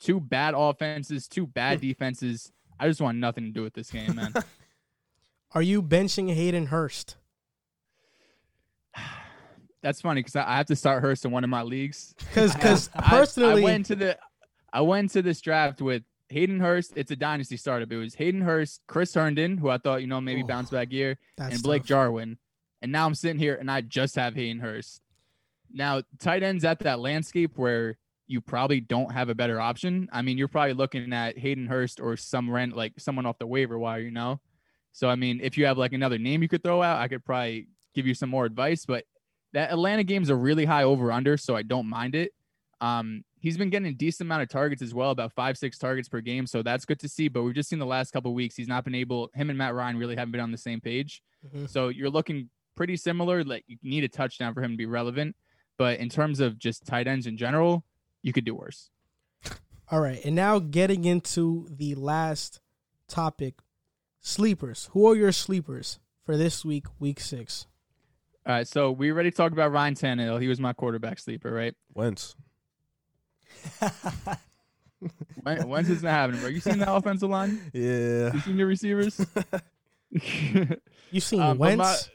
two 0.00 0.20
bad 0.20 0.54
offenses, 0.56 1.28
two 1.28 1.46
bad 1.46 1.80
defenses. 1.82 2.52
I 2.78 2.88
just 2.88 3.00
want 3.00 3.18
nothing 3.18 3.44
to 3.44 3.50
do 3.50 3.62
with 3.62 3.74
this 3.74 3.90
game, 3.90 4.14
man. 4.16 4.32
Are 5.54 5.62
you 5.62 5.82
benching 5.82 6.32
Hayden 6.32 6.66
Hurst? 6.66 7.16
That's 9.82 10.00
funny 10.00 10.20
because 10.20 10.36
I 10.36 10.48
I 10.48 10.56
have 10.56 10.66
to 10.66 10.76
start 10.76 11.02
Hurst 11.02 11.24
in 11.24 11.30
one 11.30 11.44
of 11.44 11.50
my 11.50 11.62
leagues. 11.62 12.14
Because 12.18 12.54
because 12.54 12.88
personally, 12.98 13.62
I, 13.62 13.64
went 13.64 13.86
to 13.86 13.96
the 13.96 14.18
I 14.72 14.80
went 14.80 15.10
to 15.10 15.22
this 15.22 15.40
draft 15.40 15.82
with 15.82 16.02
Hayden 16.28 16.60
Hurst. 16.60 16.92
It's 16.96 17.10
a 17.10 17.16
dynasty 17.16 17.56
startup. 17.56 17.90
It 17.92 17.96
was 17.96 18.14
Hayden 18.14 18.40
Hurst, 18.40 18.80
Chris 18.86 19.12
Herndon, 19.14 19.58
who 19.58 19.68
I 19.68 19.78
thought 19.78 20.00
you 20.00 20.06
know 20.06 20.20
maybe 20.20 20.42
bounce 20.42 20.70
back 20.70 20.92
year, 20.92 21.18
and 21.38 21.62
Blake 21.62 21.82
tough. 21.82 21.88
Jarwin. 21.88 22.38
And 22.80 22.90
now 22.90 23.06
I'm 23.06 23.14
sitting 23.14 23.38
here 23.38 23.54
and 23.54 23.70
I 23.70 23.80
just 23.80 24.16
have 24.16 24.34
Hayden 24.34 24.60
Hurst. 24.60 25.00
Now 25.72 26.02
tight 26.18 26.42
ends 26.42 26.64
at 26.64 26.80
that 26.80 26.98
landscape 26.98 27.52
where 27.56 27.98
you 28.32 28.40
probably 28.40 28.80
don't 28.80 29.12
have 29.12 29.28
a 29.28 29.34
better 29.34 29.60
option. 29.60 30.08
I 30.10 30.22
mean, 30.22 30.38
you're 30.38 30.48
probably 30.48 30.72
looking 30.72 31.12
at 31.12 31.38
Hayden 31.38 31.66
Hurst 31.66 32.00
or 32.00 32.16
some 32.16 32.50
rent 32.50 32.74
like 32.74 32.94
someone 32.98 33.26
off 33.26 33.38
the 33.38 33.46
waiver 33.46 33.78
wire, 33.78 34.00
you 34.00 34.10
know. 34.10 34.40
So 34.92 35.08
I 35.08 35.16
mean, 35.16 35.38
if 35.42 35.56
you 35.58 35.66
have 35.66 35.78
like 35.78 35.92
another 35.92 36.18
name 36.18 36.42
you 36.42 36.48
could 36.48 36.62
throw 36.62 36.82
out, 36.82 36.98
I 37.00 37.08
could 37.08 37.24
probably 37.24 37.68
give 37.94 38.06
you 38.06 38.14
some 38.14 38.30
more 38.30 38.46
advice. 38.46 38.86
But 38.86 39.04
that 39.52 39.70
Atlanta 39.70 40.02
game's 40.02 40.30
a 40.30 40.34
really 40.36 40.64
high 40.64 40.84
over 40.84 41.12
under, 41.12 41.36
so 41.36 41.54
I 41.54 41.62
don't 41.62 41.86
mind 41.88 42.14
it. 42.14 42.32
Um, 42.80 43.22
he's 43.38 43.56
been 43.56 43.70
getting 43.70 43.88
a 43.88 43.92
decent 43.94 44.26
amount 44.26 44.42
of 44.42 44.48
targets 44.48 44.82
as 44.82 44.92
well, 44.94 45.10
about 45.10 45.32
five, 45.32 45.56
six 45.56 45.78
targets 45.78 46.08
per 46.08 46.20
game. 46.20 46.46
So 46.46 46.62
that's 46.62 46.84
good 46.84 46.98
to 47.00 47.08
see. 47.08 47.28
But 47.28 47.42
we've 47.42 47.54
just 47.54 47.68
seen 47.68 47.78
the 47.78 47.86
last 47.86 48.12
couple 48.12 48.30
of 48.30 48.34
weeks, 48.34 48.56
he's 48.56 48.66
not 48.66 48.82
been 48.84 48.94
able, 48.94 49.30
him 49.34 49.50
and 49.50 49.58
Matt 49.58 49.74
Ryan 49.74 49.98
really 49.98 50.16
haven't 50.16 50.32
been 50.32 50.40
on 50.40 50.50
the 50.50 50.58
same 50.58 50.80
page. 50.80 51.22
Mhm. 51.46 51.68
So 51.68 51.88
you're 51.88 52.10
looking 52.10 52.48
pretty 52.74 52.96
similar. 52.96 53.44
Like 53.44 53.64
you 53.68 53.76
need 53.82 54.04
a 54.04 54.08
touchdown 54.08 54.52
for 54.54 54.62
him 54.62 54.72
to 54.72 54.76
be 54.76 54.86
relevant. 54.86 55.36
But 55.78 56.00
in 56.00 56.08
terms 56.08 56.40
of 56.40 56.58
just 56.58 56.84
tight 56.86 57.06
ends 57.06 57.26
in 57.26 57.36
general, 57.36 57.84
you 58.22 58.32
could 58.32 58.44
do 58.44 58.54
worse. 58.54 58.90
All 59.90 60.00
right, 60.00 60.20
and 60.24 60.34
now 60.34 60.58
getting 60.58 61.04
into 61.04 61.68
the 61.70 61.94
last 61.94 62.60
topic, 63.08 63.56
sleepers. 64.20 64.88
Who 64.92 65.10
are 65.10 65.14
your 65.16 65.32
sleepers 65.32 65.98
for 66.24 66.36
this 66.36 66.64
week, 66.64 66.86
week 66.98 67.20
six? 67.20 67.66
All 68.46 68.54
right. 68.54 68.66
So 68.66 68.90
we 68.90 69.10
already 69.12 69.30
talked 69.30 69.52
about 69.52 69.70
Ryan 69.70 69.94
Tannehill. 69.94 70.40
He 70.40 70.48
was 70.48 70.58
my 70.58 70.72
quarterback 70.72 71.18
sleeper, 71.18 71.52
right? 71.52 71.74
Wentz. 71.94 72.34
When, 75.42 75.68
when's 75.68 75.88
this 75.88 76.00
not 76.02 76.10
happening, 76.12 76.40
bro? 76.40 76.48
You 76.50 76.60
seen 76.60 76.78
the 76.78 76.92
offensive 76.94 77.28
line? 77.28 77.60
Yeah. 77.72 78.32
You 78.32 78.40
seen 78.40 78.56
your 78.58 78.68
receivers? 78.68 79.20
You 81.10 81.20
seen 81.20 81.40
Um, 81.42 81.58
Wentz? 81.58 82.10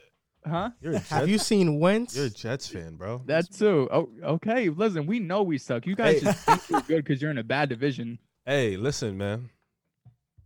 Huh? 0.47 0.69
You're 0.81 0.97
Have 1.09 1.29
you 1.29 1.37
seen 1.37 1.79
Wentz? 1.79 2.15
you're 2.15 2.25
a 2.25 2.29
Jets 2.29 2.67
fan, 2.67 2.95
bro. 2.95 3.21
That 3.25 3.51
too. 3.51 3.87
Oh, 3.91 4.09
okay. 4.23 4.69
Listen, 4.69 5.05
we 5.05 5.19
know 5.19 5.43
we 5.43 5.57
suck. 5.57 5.85
You 5.85 5.95
guys 5.95 6.15
Hey. 6.19 6.25
just 6.25 6.39
think 6.45 6.69
you're 6.69 6.81
good 6.81 7.05
because 7.05 7.21
you're 7.21 7.31
in 7.31 7.37
a 7.37 7.43
bad 7.43 7.69
division. 7.69 8.19
hey, 8.45 8.77
listen, 8.77 9.17
man. 9.17 9.49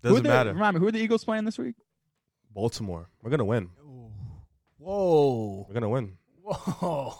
Who 0.03 0.09
Doesn't 0.09 0.23
the, 0.23 0.29
matter. 0.29 0.53
Remind 0.53 0.75
me, 0.75 0.79
who 0.79 0.87
are 0.87 0.91
the 0.91 0.99
Eagles 0.99 1.23
playing 1.23 1.45
this 1.45 1.57
week? 1.59 1.75
Baltimore. 2.53 3.07
We're 3.21 3.29
gonna 3.31 3.45
win. 3.45 3.69
Whoa. 4.77 5.65
We're 5.67 5.73
gonna 5.73 5.89
win. 5.89 6.17
Whoa. 6.43 7.13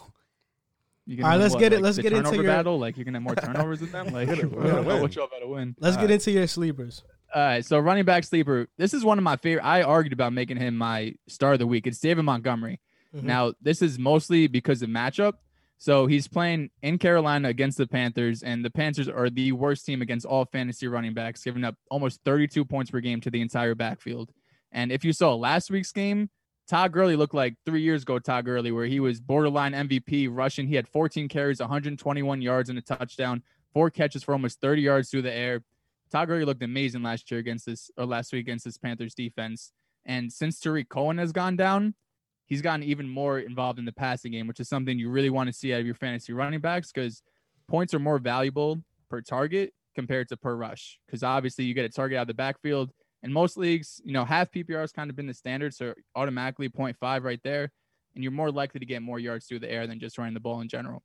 You 1.06 1.22
All 1.24 1.30
right, 1.30 1.36
let's 1.40 1.56
get 1.56 1.72
it- 1.72 1.80
let's 1.82 1.96
the 1.96 2.02
get 2.02 2.12
into 2.12 2.24
turnover 2.24 2.42
your- 2.44 2.52
battle. 2.52 2.78
Like 2.78 2.96
you're 2.96 3.04
gonna 3.04 3.16
have 3.18 3.22
more 3.24 3.34
turnovers 3.34 3.80
than 3.80 3.90
them. 3.90 4.06
Like 4.12 4.28
We're 4.28 4.36
gonna- 4.36 4.60
I 4.60 4.66
don't 4.72 4.82
know 4.86 4.94
win. 4.94 5.02
what 5.02 5.14
y'all 5.16 5.26
better 5.28 5.46
win. 5.48 5.74
Let's 5.80 5.96
get 5.96 6.02
Alright. 6.02 6.10
into 6.14 6.30
your 6.30 6.46
sleepers. 6.46 7.02
All 7.34 7.42
right, 7.42 7.64
so 7.64 7.78
running 7.78 8.04
back 8.04 8.24
sleeper. 8.24 8.68
This 8.76 8.92
is 8.92 9.04
one 9.04 9.16
of 9.16 9.24
my 9.24 9.36
favorite. 9.36 9.64
I 9.64 9.82
argued 9.82 10.12
about 10.12 10.34
making 10.34 10.58
him 10.58 10.76
my 10.76 11.14
star 11.28 11.54
of 11.54 11.58
the 11.58 11.66
week. 11.66 11.86
It's 11.86 11.98
David 11.98 12.24
Montgomery. 12.24 12.80
Mhm. 13.14 13.22
Now, 13.22 13.54
this 13.62 13.80
is 13.80 13.98
mostly 13.98 14.48
because 14.48 14.82
of 14.82 14.90
matchup. 14.90 15.34
So 15.78 16.06
he's 16.06 16.28
playing 16.28 16.70
in 16.82 16.98
Carolina 16.98 17.48
against 17.48 17.78
the 17.78 17.86
Panthers, 17.86 18.42
and 18.42 18.64
the 18.64 18.70
Panthers 18.70 19.08
are 19.08 19.30
the 19.30 19.52
worst 19.52 19.84
team 19.86 20.00
against 20.02 20.26
all 20.26 20.44
fantasy 20.44 20.86
running 20.86 21.14
backs, 21.14 21.42
giving 21.42 21.64
up 21.64 21.76
almost 21.90 22.20
32 22.24 22.64
points 22.64 22.90
per 22.90 23.00
game 23.00 23.20
to 23.22 23.30
the 23.30 23.40
entire 23.40 23.74
backfield. 23.74 24.30
And 24.70 24.92
if 24.92 25.04
you 25.04 25.12
saw 25.12 25.34
last 25.34 25.70
week's 25.70 25.90
game, 25.90 26.30
Todd 26.68 26.92
Gurley 26.92 27.16
looked 27.16 27.34
like 27.34 27.56
three 27.64 27.82
years 27.82 28.02
ago, 28.02 28.18
Todd 28.18 28.44
Gurley, 28.44 28.70
where 28.70 28.86
he 28.86 29.00
was 29.00 29.20
borderline 29.20 29.74
MVP 29.74 30.28
rushing. 30.28 30.68
He 30.68 30.76
had 30.76 30.86
14 30.86 31.28
carries, 31.28 31.60
121 31.60 32.40
yards, 32.42 32.70
and 32.70 32.78
a 32.78 32.82
touchdown, 32.82 33.42
four 33.72 33.90
catches 33.90 34.22
for 34.22 34.32
almost 34.32 34.60
30 34.60 34.82
yards 34.82 35.10
through 35.10 35.22
the 35.22 35.32
air. 35.32 35.64
Todd 36.12 36.28
Gurley 36.28 36.44
looked 36.44 36.62
amazing 36.62 37.02
last 37.02 37.30
year 37.30 37.40
against 37.40 37.64
this, 37.64 37.90
or 37.96 38.04
last 38.04 38.34
week 38.34 38.42
against 38.42 38.66
this 38.66 38.76
Panthers 38.76 39.14
defense. 39.14 39.72
And 40.04 40.30
since 40.30 40.60
Tarik 40.60 40.90
Cohen 40.90 41.16
has 41.16 41.32
gone 41.32 41.56
down, 41.56 41.94
he's 42.44 42.60
gotten 42.60 42.82
even 42.82 43.08
more 43.08 43.38
involved 43.38 43.78
in 43.78 43.86
the 43.86 43.92
passing 43.92 44.32
game, 44.32 44.46
which 44.46 44.60
is 44.60 44.68
something 44.68 44.98
you 44.98 45.08
really 45.08 45.30
want 45.30 45.46
to 45.46 45.54
see 45.54 45.72
out 45.72 45.80
of 45.80 45.86
your 45.86 45.94
fantasy 45.94 46.34
running 46.34 46.60
backs 46.60 46.92
because 46.92 47.22
points 47.66 47.94
are 47.94 47.98
more 47.98 48.18
valuable 48.18 48.82
per 49.08 49.22
target 49.22 49.72
compared 49.94 50.28
to 50.28 50.36
per 50.36 50.54
rush. 50.54 50.98
Because 51.06 51.22
obviously 51.22 51.64
you 51.64 51.72
get 51.72 51.86
a 51.86 51.88
target 51.88 52.18
out 52.18 52.22
of 52.22 52.28
the 52.28 52.34
backfield. 52.34 52.90
And 53.22 53.32
most 53.32 53.56
leagues, 53.56 54.02
you 54.04 54.12
know, 54.12 54.26
half 54.26 54.50
PPR 54.50 54.80
has 54.80 54.92
kind 54.92 55.08
of 55.08 55.16
been 55.16 55.28
the 55.28 55.34
standard, 55.34 55.72
so 55.72 55.94
automatically 56.14 56.68
0.5 56.68 57.22
right 57.22 57.40
there, 57.42 57.70
and 58.14 58.22
you're 58.22 58.32
more 58.32 58.50
likely 58.50 58.80
to 58.80 58.86
get 58.86 59.00
more 59.00 59.18
yards 59.18 59.46
through 59.46 59.60
the 59.60 59.70
air 59.70 59.86
than 59.86 59.98
just 59.98 60.18
running 60.18 60.34
the 60.34 60.40
ball 60.40 60.60
in 60.60 60.68
general. 60.68 61.02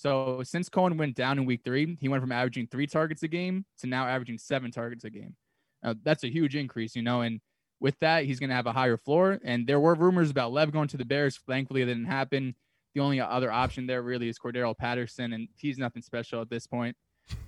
So 0.00 0.40
since 0.44 0.70
Cohen 0.70 0.96
went 0.96 1.14
down 1.14 1.38
in 1.38 1.44
week 1.44 1.60
three, 1.62 1.98
he 2.00 2.08
went 2.08 2.22
from 2.22 2.32
averaging 2.32 2.68
three 2.68 2.86
targets 2.86 3.22
a 3.22 3.28
game 3.28 3.66
to 3.80 3.86
now 3.86 4.06
averaging 4.06 4.38
seven 4.38 4.70
targets 4.70 5.04
a 5.04 5.10
game. 5.10 5.36
Now, 5.82 5.94
that's 6.02 6.24
a 6.24 6.32
huge 6.32 6.56
increase, 6.56 6.96
you 6.96 7.02
know, 7.02 7.20
and 7.20 7.38
with 7.80 7.98
that, 8.00 8.24
he's 8.24 8.40
going 8.40 8.48
to 8.48 8.56
have 8.56 8.66
a 8.66 8.72
higher 8.72 8.96
floor. 8.96 9.38
And 9.44 9.66
there 9.66 9.78
were 9.78 9.94
rumors 9.94 10.30
about 10.30 10.52
Lev 10.52 10.72
going 10.72 10.88
to 10.88 10.96
the 10.96 11.04
Bears. 11.04 11.38
Thankfully, 11.46 11.84
that 11.84 11.92
didn't 11.92 12.06
happen. 12.06 12.54
The 12.94 13.02
only 13.02 13.20
other 13.20 13.52
option 13.52 13.86
there 13.86 14.00
really 14.00 14.30
is 14.30 14.38
Cordarrelle 14.38 14.76
Patterson, 14.76 15.34
and 15.34 15.48
he's 15.54 15.76
nothing 15.76 16.00
special 16.00 16.40
at 16.40 16.48
this 16.48 16.66
point. 16.66 16.96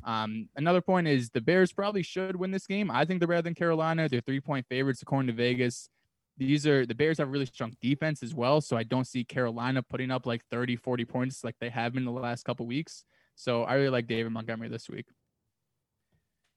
Um, 0.05 0.51
another 0.55 0.83
point 0.83 1.09
is 1.09 1.31
the 1.31 1.41
Bears 1.41 1.73
probably 1.73 2.03
should 2.03 2.37
win 2.37 2.51
this 2.51 2.67
game. 2.67 2.91
I 2.91 3.07
think 3.07 3.21
they're 3.21 3.29
better 3.29 3.41
than 3.41 3.55
Carolina. 3.55 4.11
They're 4.11 4.21
three 4.21 4.41
point 4.41 4.67
favorites 4.69 5.01
according 5.01 5.29
to 5.29 5.33
Vegas. 5.33 5.89
These 6.39 6.67
are 6.67 6.87
the 6.87 6.95
Bears 6.95 7.19
have 7.19 7.31
really 7.31 7.47
strong 7.47 7.77
defense 7.81 8.23
as 8.23 8.35
well. 8.35 8.61
So 8.61 8.77
I 8.77 8.83
don't 8.83 9.07
see 9.07 9.25
Carolina 9.25 9.83
putting 9.83 10.11
up 10.11 10.27
like 10.27 10.45
30, 10.51 10.77
40 10.77 11.05
points 11.05 11.45
like 11.45 11.57
they 11.61 11.69
have 11.69 11.93
been 11.93 12.05
the 12.05 12.11
last 12.11 12.45
couple 12.45 12.67
weeks. 12.67 13.05
So 13.35 13.65
I 13.65 13.75
really 13.75 13.91
like 13.91 14.07
David 14.07 14.33
Montgomery 14.33 14.69
this 14.69 14.89
week. 14.89 15.07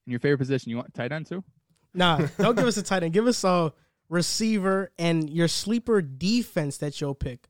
In 0.06 0.12
your 0.12 0.20
favorite 0.20 0.38
position, 0.38 0.70
you 0.70 0.76
want 0.76 0.94
tight 0.94 1.12
end 1.12 1.26
too? 1.26 1.44
Nah, 1.94 2.26
don't 2.38 2.56
give 2.56 2.66
us 2.66 2.76
a 2.76 2.82
tight 2.82 3.02
end. 3.02 3.12
Give 3.12 3.26
us 3.26 3.42
a 3.44 3.72
receiver 4.08 4.92
and 4.98 5.28
your 5.28 5.48
sleeper 5.48 6.00
defense 6.00 6.78
that 6.78 7.00
you'll 7.00 7.14
pick. 7.14 7.48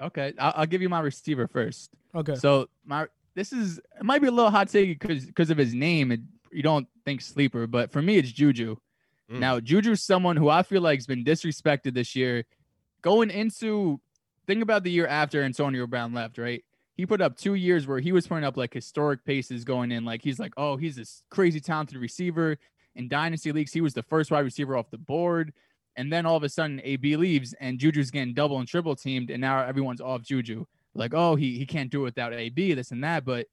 Okay, 0.00 0.32
I'll, 0.38 0.52
I'll 0.56 0.66
give 0.66 0.82
you 0.82 0.88
my 0.88 1.00
receiver 1.00 1.48
first. 1.48 1.90
Okay. 2.14 2.36
So 2.36 2.68
my 2.84 3.06
this 3.34 3.52
is 3.52 3.78
it 3.78 4.04
might 4.04 4.20
be 4.20 4.28
a 4.28 4.32
little 4.32 4.50
hot 4.50 4.68
take 4.68 4.98
because 4.98 5.24
because 5.24 5.50
of 5.50 5.58
his 5.58 5.74
name. 5.74 6.12
It, 6.12 6.20
you 6.50 6.62
don't 6.62 6.86
think 7.04 7.20
sleeper, 7.20 7.66
but 7.66 7.92
for 7.92 8.00
me 8.00 8.16
it's 8.16 8.30
Juju. 8.30 8.76
Mm. 9.30 9.38
Now 9.38 9.60
Juju's 9.60 10.02
someone 10.02 10.36
who 10.36 10.48
I 10.48 10.62
feel 10.62 10.82
like 10.82 10.98
has 10.98 11.06
been 11.06 11.24
disrespected 11.24 11.94
this 11.94 12.14
year. 12.16 12.44
Going 13.02 13.30
into 13.30 14.00
think 14.46 14.62
about 14.62 14.82
the 14.82 14.90
year 14.90 15.06
after 15.06 15.42
Antonio 15.42 15.86
Brown 15.86 16.12
left, 16.12 16.38
right? 16.38 16.64
He 16.94 17.06
put 17.06 17.20
up 17.20 17.36
two 17.36 17.54
years 17.54 17.86
where 17.86 18.00
he 18.00 18.10
was 18.10 18.26
putting 18.26 18.44
up 18.44 18.56
like 18.56 18.74
historic 18.74 19.24
paces 19.24 19.64
going 19.64 19.92
in. 19.92 20.04
Like 20.04 20.22
he's 20.22 20.40
like, 20.40 20.52
oh, 20.56 20.76
he's 20.76 20.96
this 20.96 21.22
crazy 21.30 21.60
talented 21.60 21.98
receiver. 21.98 22.56
In 22.96 23.08
dynasty 23.08 23.52
leagues, 23.52 23.72
he 23.72 23.80
was 23.80 23.94
the 23.94 24.02
first 24.02 24.32
wide 24.32 24.40
receiver 24.40 24.76
off 24.76 24.90
the 24.90 24.98
board. 24.98 25.52
And 25.94 26.12
then 26.12 26.26
all 26.26 26.36
of 26.36 26.42
a 26.42 26.48
sudden, 26.48 26.80
AB 26.82 27.16
leaves 27.16 27.54
and 27.60 27.78
Juju's 27.78 28.10
getting 28.10 28.34
double 28.34 28.58
and 28.58 28.66
triple 28.66 28.96
teamed, 28.96 29.30
and 29.30 29.40
now 29.40 29.64
everyone's 29.64 30.00
off 30.00 30.22
Juju. 30.22 30.64
like, 30.94 31.14
oh, 31.14 31.36
he 31.36 31.58
he 31.58 31.66
can't 31.66 31.90
do 31.90 32.00
it 32.00 32.04
without 32.04 32.32
AB, 32.32 32.74
this 32.74 32.90
and 32.90 33.04
that. 33.04 33.24
But 33.24 33.46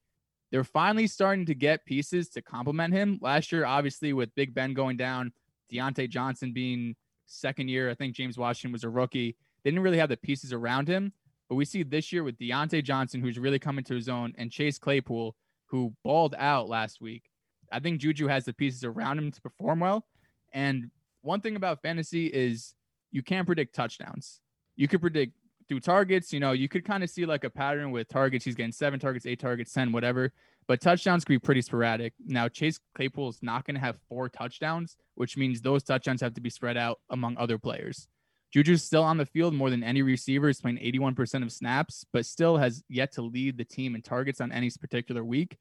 they're 0.52 0.64
finally 0.64 1.08
starting 1.08 1.46
to 1.48 1.56
get 1.56 1.86
pieces 1.86 2.30
to 2.30 2.42
complement 2.42 2.94
him. 2.94 3.20
Last 3.22 3.52
year, 3.52 3.66
obviously, 3.66 4.14
with 4.14 4.34
Big 4.36 4.54
Ben 4.54 4.74
going 4.74 4.98
down, 4.98 5.34
Diontae 5.72 6.10
Johnson 6.10 6.54
being 6.54 6.96
second 7.26 7.70
year, 7.70 7.90
I 7.90 7.94
think 7.94 8.16
James 8.16 8.38
Washington 8.38 8.72
was 8.72 8.84
a 8.84 8.90
rookie. 8.90 9.36
They 9.64 9.72
didn't 9.72 9.84
really 9.84 9.98
have 9.98 10.10
the 10.10 10.18
pieces 10.18 10.54
around 10.54 10.88
him. 10.88 11.12
But 11.50 11.56
we 11.56 11.66
see 11.66 11.84
this 11.84 12.12
year 12.12 12.24
with 12.24 12.40
Diontae 12.40 12.84
Johnson, 12.84 13.22
who's 13.22 13.38
really 13.38 13.60
coming 13.60 13.84
to 13.86 13.96
his 13.96 14.10
own, 14.10 14.34
and 14.38 14.52
Chase 14.52 14.80
Claypool, 14.80 15.36
who 15.68 15.94
balled 16.04 16.36
out 16.38 16.70
last 16.70 17.02
week. 17.02 17.30
I 17.72 17.80
think 17.80 18.00
Juju 18.00 18.28
has 18.28 18.46
the 18.46 18.54
pieces 18.54 18.84
around 18.84 19.20
him 19.20 19.32
to 19.32 19.42
perform 19.42 19.80
well. 19.80 20.06
And 20.54 20.90
one 21.22 21.42
thing 21.42 21.56
about 21.56 21.82
fantasy 21.82 22.28
is 22.28 22.74
you 23.12 23.22
can't 23.22 23.46
predict 23.46 23.76
touchdowns. 23.76 24.40
You 24.76 24.88
could 24.88 25.02
predict 25.02 25.34
through 25.68 25.80
targets, 25.80 26.32
you 26.32 26.40
know, 26.40 26.52
you 26.52 26.68
could 26.68 26.86
kind 26.86 27.04
of 27.04 27.10
see 27.10 27.26
like 27.26 27.44
a 27.44 27.50
pattern 27.50 27.92
with 27.92 28.08
targets. 28.08 28.46
He's 28.46 28.56
getting 28.56 28.72
seven 28.72 29.00
targets, 29.00 29.26
eight 29.26 29.40
targets, 29.40 29.74
10, 29.74 29.92
whatever. 29.92 30.32
But 30.68 30.82
touchdowns 30.82 31.24
could 31.24 31.34
be 31.34 31.40
pretty 31.40 31.62
sporadic. 31.62 32.14
Now, 32.26 32.48
Chase 32.48 32.80
Claypool 32.96 33.30
is 33.30 33.40
not 33.42 33.66
going 33.66 33.76
to 33.76 33.82
have 33.82 33.98
four 34.10 34.30
touchdowns, 34.30 34.96
which 35.16 35.38
means 35.38 35.62
those 35.62 35.84
touchdowns 35.84 36.22
have 36.22 36.34
to 36.36 36.42
be 36.42 36.50
spread 36.50 36.78
out 36.78 37.00
among 37.10 37.38
other 37.38 37.58
players. 37.58 38.08
Juju's 38.52 38.84
still 38.84 39.04
on 39.04 39.18
the 39.18 39.26
field 39.26 39.54
more 39.54 39.70
than 39.70 39.84
any 39.84 40.02
receiver, 40.02 40.50
is 40.50 40.62
playing 40.62 40.78
81% 40.78 41.44
of 41.44 41.52
snaps, 41.52 42.06
but 42.14 42.26
still 42.26 42.58
has 42.58 42.84
yet 42.90 43.12
to 43.14 43.22
lead 43.22 43.58
the 43.58 43.66
team 43.66 43.96
in 43.96 44.02
targets 44.02 44.40
on 44.40 44.52
any 44.52 44.72
particular 44.80 45.24
week. 45.24 45.58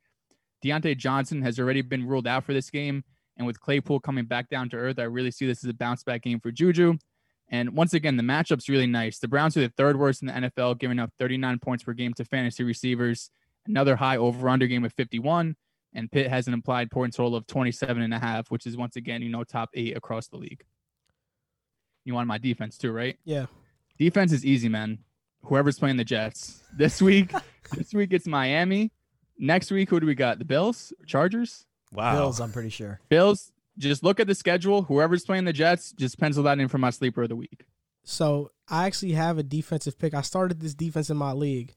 Diontae 0.65 0.97
Johnson 0.97 1.43
has 1.43 1.59
already 1.59 1.83
been 1.83 2.07
ruled 2.07 2.27
out 2.27 2.45
for 2.45 2.55
this 2.55 2.71
game. 2.71 3.05
And 3.37 3.47
with 3.47 3.61
Claypool 3.61 4.01
coming 4.01 4.27
back 4.27 4.49
down 4.49 4.71
to 4.71 4.77
earth, 4.77 4.99
I 4.99 5.05
really 5.05 5.33
see 5.33 5.47
this 5.47 5.65
as 5.65 5.71
a 5.71 5.75
bounce 5.75 6.05
back 6.05 6.23
game 6.23 6.41
for 6.41 6.53
Juju. 6.53 6.97
And 7.49 7.77
once 7.77 7.93
again, 7.95 8.17
the 8.17 8.23
matchup's 8.23 8.69
really 8.69 8.87
nice. 8.87 9.19
The 9.19 9.29
Browns 9.29 9.57
are 9.57 9.61
the 9.61 9.73
third 9.77 9.99
worst 9.99 10.23
in 10.23 10.29
the 10.29 10.33
NFL, 10.35 10.79
giving 10.79 10.99
up 10.99 11.11
39 11.19 11.59
points 11.59 11.85
per 11.85 11.93
game 11.93 12.15
to 12.15 12.25
fantasy 12.25 12.65
receivers. 12.65 13.31
Another 13.67 13.97
high 13.97 14.17
over 14.17 14.49
under 14.49 14.67
game 14.67 14.85
of 14.85 14.93
51. 14.95 15.57
And 15.95 16.11
Pitt 16.11 16.29
has 16.29 16.49
an 16.49 16.55
implied 16.55 16.91
point 16.91 17.15
total 17.15 17.37
of 17.37 17.47
27 17.47 18.03
and 18.03 18.13
a 18.13 18.19
half, 18.19 18.51
which 18.51 18.67
is 18.67 18.77
once 18.77 18.97
again, 18.97 19.23
you 19.23 19.29
know, 19.29 19.45
top 19.45 19.71
eight 19.75 19.97
across 19.97 20.27
the 20.29 20.37
league. 20.37 20.65
You 22.05 22.15
want 22.15 22.27
my 22.29 22.39
defense 22.39 22.77
too, 22.77 22.93
right? 22.93 23.17
Yeah. 23.25 23.47
Defense 23.99 24.33
is 24.33 24.45
easy, 24.45 24.69
man. 24.69 24.99
Whoever's 25.45 25.79
playing 25.79 25.97
the 25.97 26.05
Jets. 26.05 26.63
This 26.77 27.01
week, 27.01 27.33
this 27.77 27.95
week 27.95 28.13
it's 28.13 28.27
Miami. 28.27 28.91
Next 29.39 29.71
week, 29.71 29.89
who 29.91 30.01
do 30.01 30.07
we 30.07 30.15
got? 30.17 30.39
The 30.41 30.45
Bills, 30.45 30.93
Chargers, 31.07 31.67
Wow. 31.93 32.17
Bills, 32.17 32.41
I'm 32.41 32.51
pretty 32.51 32.71
sure. 32.71 33.01
Bills. 33.09 33.53
Just 33.79 34.05
look 34.05 34.21
at 34.21 34.27
the 34.27 34.35
schedule. 34.35 34.83
Whoever's 34.83 35.25
playing 35.25 35.45
the 35.45 35.53
Jets, 35.53 35.93
just 35.93 36.19
pencil 36.19 36.43
that 36.45 36.59
in 36.59 36.69
for 36.69 36.79
my 36.79 36.91
sleeper 36.91 37.23
of 37.23 37.29
the 37.29 37.37
week. 37.37 37.65
So 38.05 38.51
I 38.69 38.87
actually 38.87 39.13
have 39.13 39.39
a 39.39 39.43
defensive 39.43 39.99
pick. 39.99 40.15
I 40.15 40.21
started 40.21 40.61
this 40.61 40.75
defense 40.75 41.11
in 41.11 41.17
my 41.17 41.33
league. 41.33 41.75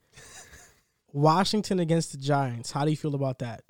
Washington 1.14 1.80
against 1.80 2.12
the 2.12 2.18
Giants. 2.18 2.72
How 2.72 2.86
do 2.86 2.92
you 2.92 2.98
feel 2.98 3.16
about 3.16 3.40
that? 3.40 3.64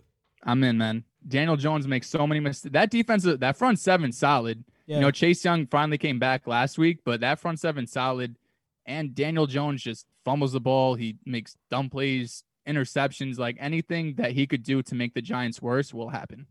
I'm 0.43 0.63
in, 0.63 0.77
man. 0.77 1.03
Daniel 1.27 1.57
Jones 1.57 1.87
makes 1.87 2.09
so 2.09 2.25
many 2.25 2.39
mistakes. 2.39 2.73
That 2.73 2.89
defense, 2.89 3.25
uh, 3.25 3.37
that 3.37 3.57
front 3.57 3.79
seven, 3.79 4.11
solid. 4.11 4.63
Yeah. 4.85 4.95
You 4.95 5.01
know, 5.01 5.11
Chase 5.11 5.43
Young 5.43 5.67
finally 5.67 5.97
came 5.97 6.19
back 6.19 6.47
last 6.47 6.77
week, 6.77 6.99
but 7.03 7.19
that 7.19 7.39
front 7.39 7.59
seven, 7.59 7.85
solid. 7.87 8.37
And 8.85 9.13
Daniel 9.13 9.47
Jones 9.47 9.83
just 9.83 10.05
fumbles 10.23 10.53
the 10.53 10.61
ball. 10.61 10.95
He 10.95 11.17
makes 11.25 11.57
dumb 11.69 11.89
plays, 11.89 12.43
interceptions. 12.65 13.37
Like 13.37 13.57
anything 13.59 14.15
that 14.15 14.31
he 14.31 14.47
could 14.47 14.63
do 14.63 14.81
to 14.83 14.95
make 14.95 15.13
the 15.13 15.21
Giants 15.21 15.61
worse 15.61 15.93
will 15.93 16.09
happen. 16.09 16.47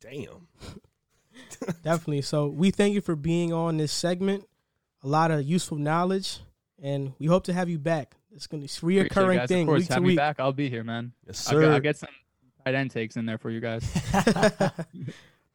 Damn. 0.00 0.48
Definitely. 1.82 2.22
So 2.22 2.46
we 2.48 2.70
thank 2.70 2.94
you 2.94 3.00
for 3.00 3.16
being 3.16 3.52
on 3.52 3.76
this 3.76 3.92
segment. 3.92 4.44
A 5.02 5.08
lot 5.08 5.30
of 5.30 5.42
useful 5.44 5.76
knowledge, 5.78 6.38
and 6.82 7.12
we 7.18 7.26
hope 7.26 7.44
to 7.44 7.52
have 7.52 7.68
you 7.68 7.78
back. 7.78 8.14
It's 8.34 8.46
gonna 8.46 8.62
be 8.62 8.64
a 8.66 8.66
Appreciate 8.66 9.06
it, 9.06 9.10
reoccurring 9.12 9.36
guys. 9.36 9.48
thing 9.48 9.62
Of 9.62 9.66
course, 9.68 9.78
week 9.80 9.88
to 9.88 9.94
have 9.94 10.02
me 10.02 10.06
week. 10.08 10.16
back. 10.16 10.40
I'll 10.40 10.52
be 10.52 10.68
here, 10.70 10.82
man. 10.84 11.12
Yes, 11.26 11.46
I'll, 11.46 11.52
sir. 11.54 11.60
get- 11.62 11.70
I'll 11.72 11.80
get 11.80 11.96
some 11.98 12.08
tight 12.64 12.74
end 12.74 12.90
takes 12.90 13.16
in 13.16 13.26
there 13.26 13.38
for 13.38 13.50
you 13.50 13.60
guys. 13.60 13.84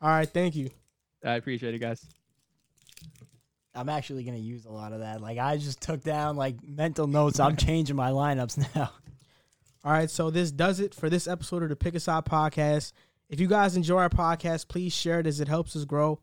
All 0.01 0.09
right, 0.09 0.29
thank 0.29 0.55
you. 0.55 0.69
I 1.25 1.33
appreciate 1.33 1.73
it, 1.75 1.79
guys. 1.79 2.05
I'm 3.73 3.89
actually 3.89 4.23
gonna 4.23 4.37
use 4.37 4.65
a 4.65 4.71
lot 4.71 4.93
of 4.93 4.99
that. 4.99 5.21
Like 5.21 5.37
I 5.37 5.57
just 5.57 5.81
took 5.81 6.01
down 6.03 6.35
like 6.35 6.55
mental 6.63 7.07
notes. 7.07 7.39
I'm 7.39 7.55
changing 7.57 7.95
my 7.95 8.09
lineups 8.11 8.75
now. 8.75 8.91
All 9.83 9.91
right, 9.91 10.09
so 10.09 10.29
this 10.29 10.51
does 10.51 10.79
it 10.79 10.93
for 10.93 11.09
this 11.09 11.27
episode 11.27 11.63
of 11.63 11.69
the 11.69 11.75
Pick 11.75 11.95
a 11.95 11.99
Side 11.99 12.25
podcast. 12.25 12.91
If 13.31 13.39
you 13.39 13.47
guys 13.47 13.77
enjoy 13.77 13.99
our 13.99 14.09
podcast, 14.09 14.67
please 14.67 14.93
share 14.93 15.21
it 15.21 15.25
as 15.25 15.39
it 15.39 15.47
helps 15.47 15.73
us 15.77 15.85
grow. 15.85 16.19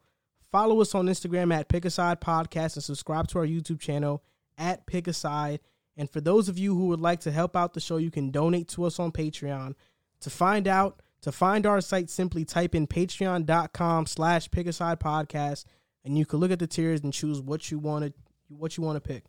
Follow 0.53 0.83
us 0.83 0.95
on 0.95 1.07
Instagram 1.07 1.55
at 1.55 1.69
Pick 1.69 1.87
a 1.87 1.91
Side 1.91 2.21
Podcast 2.21 2.75
and 2.75 2.85
subscribe 2.85 3.29
to 3.29 3.39
our 3.39 3.47
YouTube 3.47 3.81
channel 3.81 4.23
at 4.59 4.87
Pick 4.87 5.09
a 5.09 5.15
Side. 5.15 5.61
And 5.97 6.11
for 6.11 6.21
those 6.21 6.51
of 6.51 6.59
you 6.59 6.77
who 6.77 6.89
would 6.89 7.01
like 7.01 7.21
to 7.21 7.33
help 7.33 7.57
out 7.57 7.73
the 7.73 7.81
show, 7.81 7.97
you 7.97 8.11
can 8.11 8.31
donate 8.31 8.69
to 8.69 8.85
us 8.85 8.99
on 8.99 9.11
Patreon. 9.11 9.75
To 10.21 10.31
find 10.31 10.69
out, 10.69 11.01
to 11.23 11.33
find 11.33 11.65
our 11.65 11.81
site, 11.81 12.11
simply 12.11 12.45
type 12.45 12.75
in 12.75 12.87
patreon.com 12.87 14.05
slash 14.05 14.51
pick 14.51 14.67
a 14.67 14.73
side 14.75 15.01
podcast 15.01 15.65
and 16.05 16.19
you 16.19 16.27
can 16.27 16.41
look 16.41 16.51
at 16.51 16.59
the 16.59 16.67
tiers 16.67 17.01
and 17.03 17.13
choose 17.13 17.41
what 17.41 17.71
you 17.71 17.79
want 17.79 18.05
to 18.05 18.13
what 18.49 18.77
you 18.77 18.83
want 18.83 19.03
to 19.03 19.09
pick. 19.09 19.25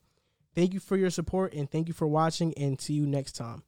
Thank 0.54 0.74
you 0.74 0.82
for 0.82 0.98
your 0.98 1.10
support 1.12 1.54
and 1.54 1.72
thank 1.72 1.88
you 1.88 1.94
for 1.94 2.08
watching 2.08 2.54
and 2.56 2.80
see 2.80 2.94
you 2.94 3.06
next 3.06 3.34
time. 3.38 3.64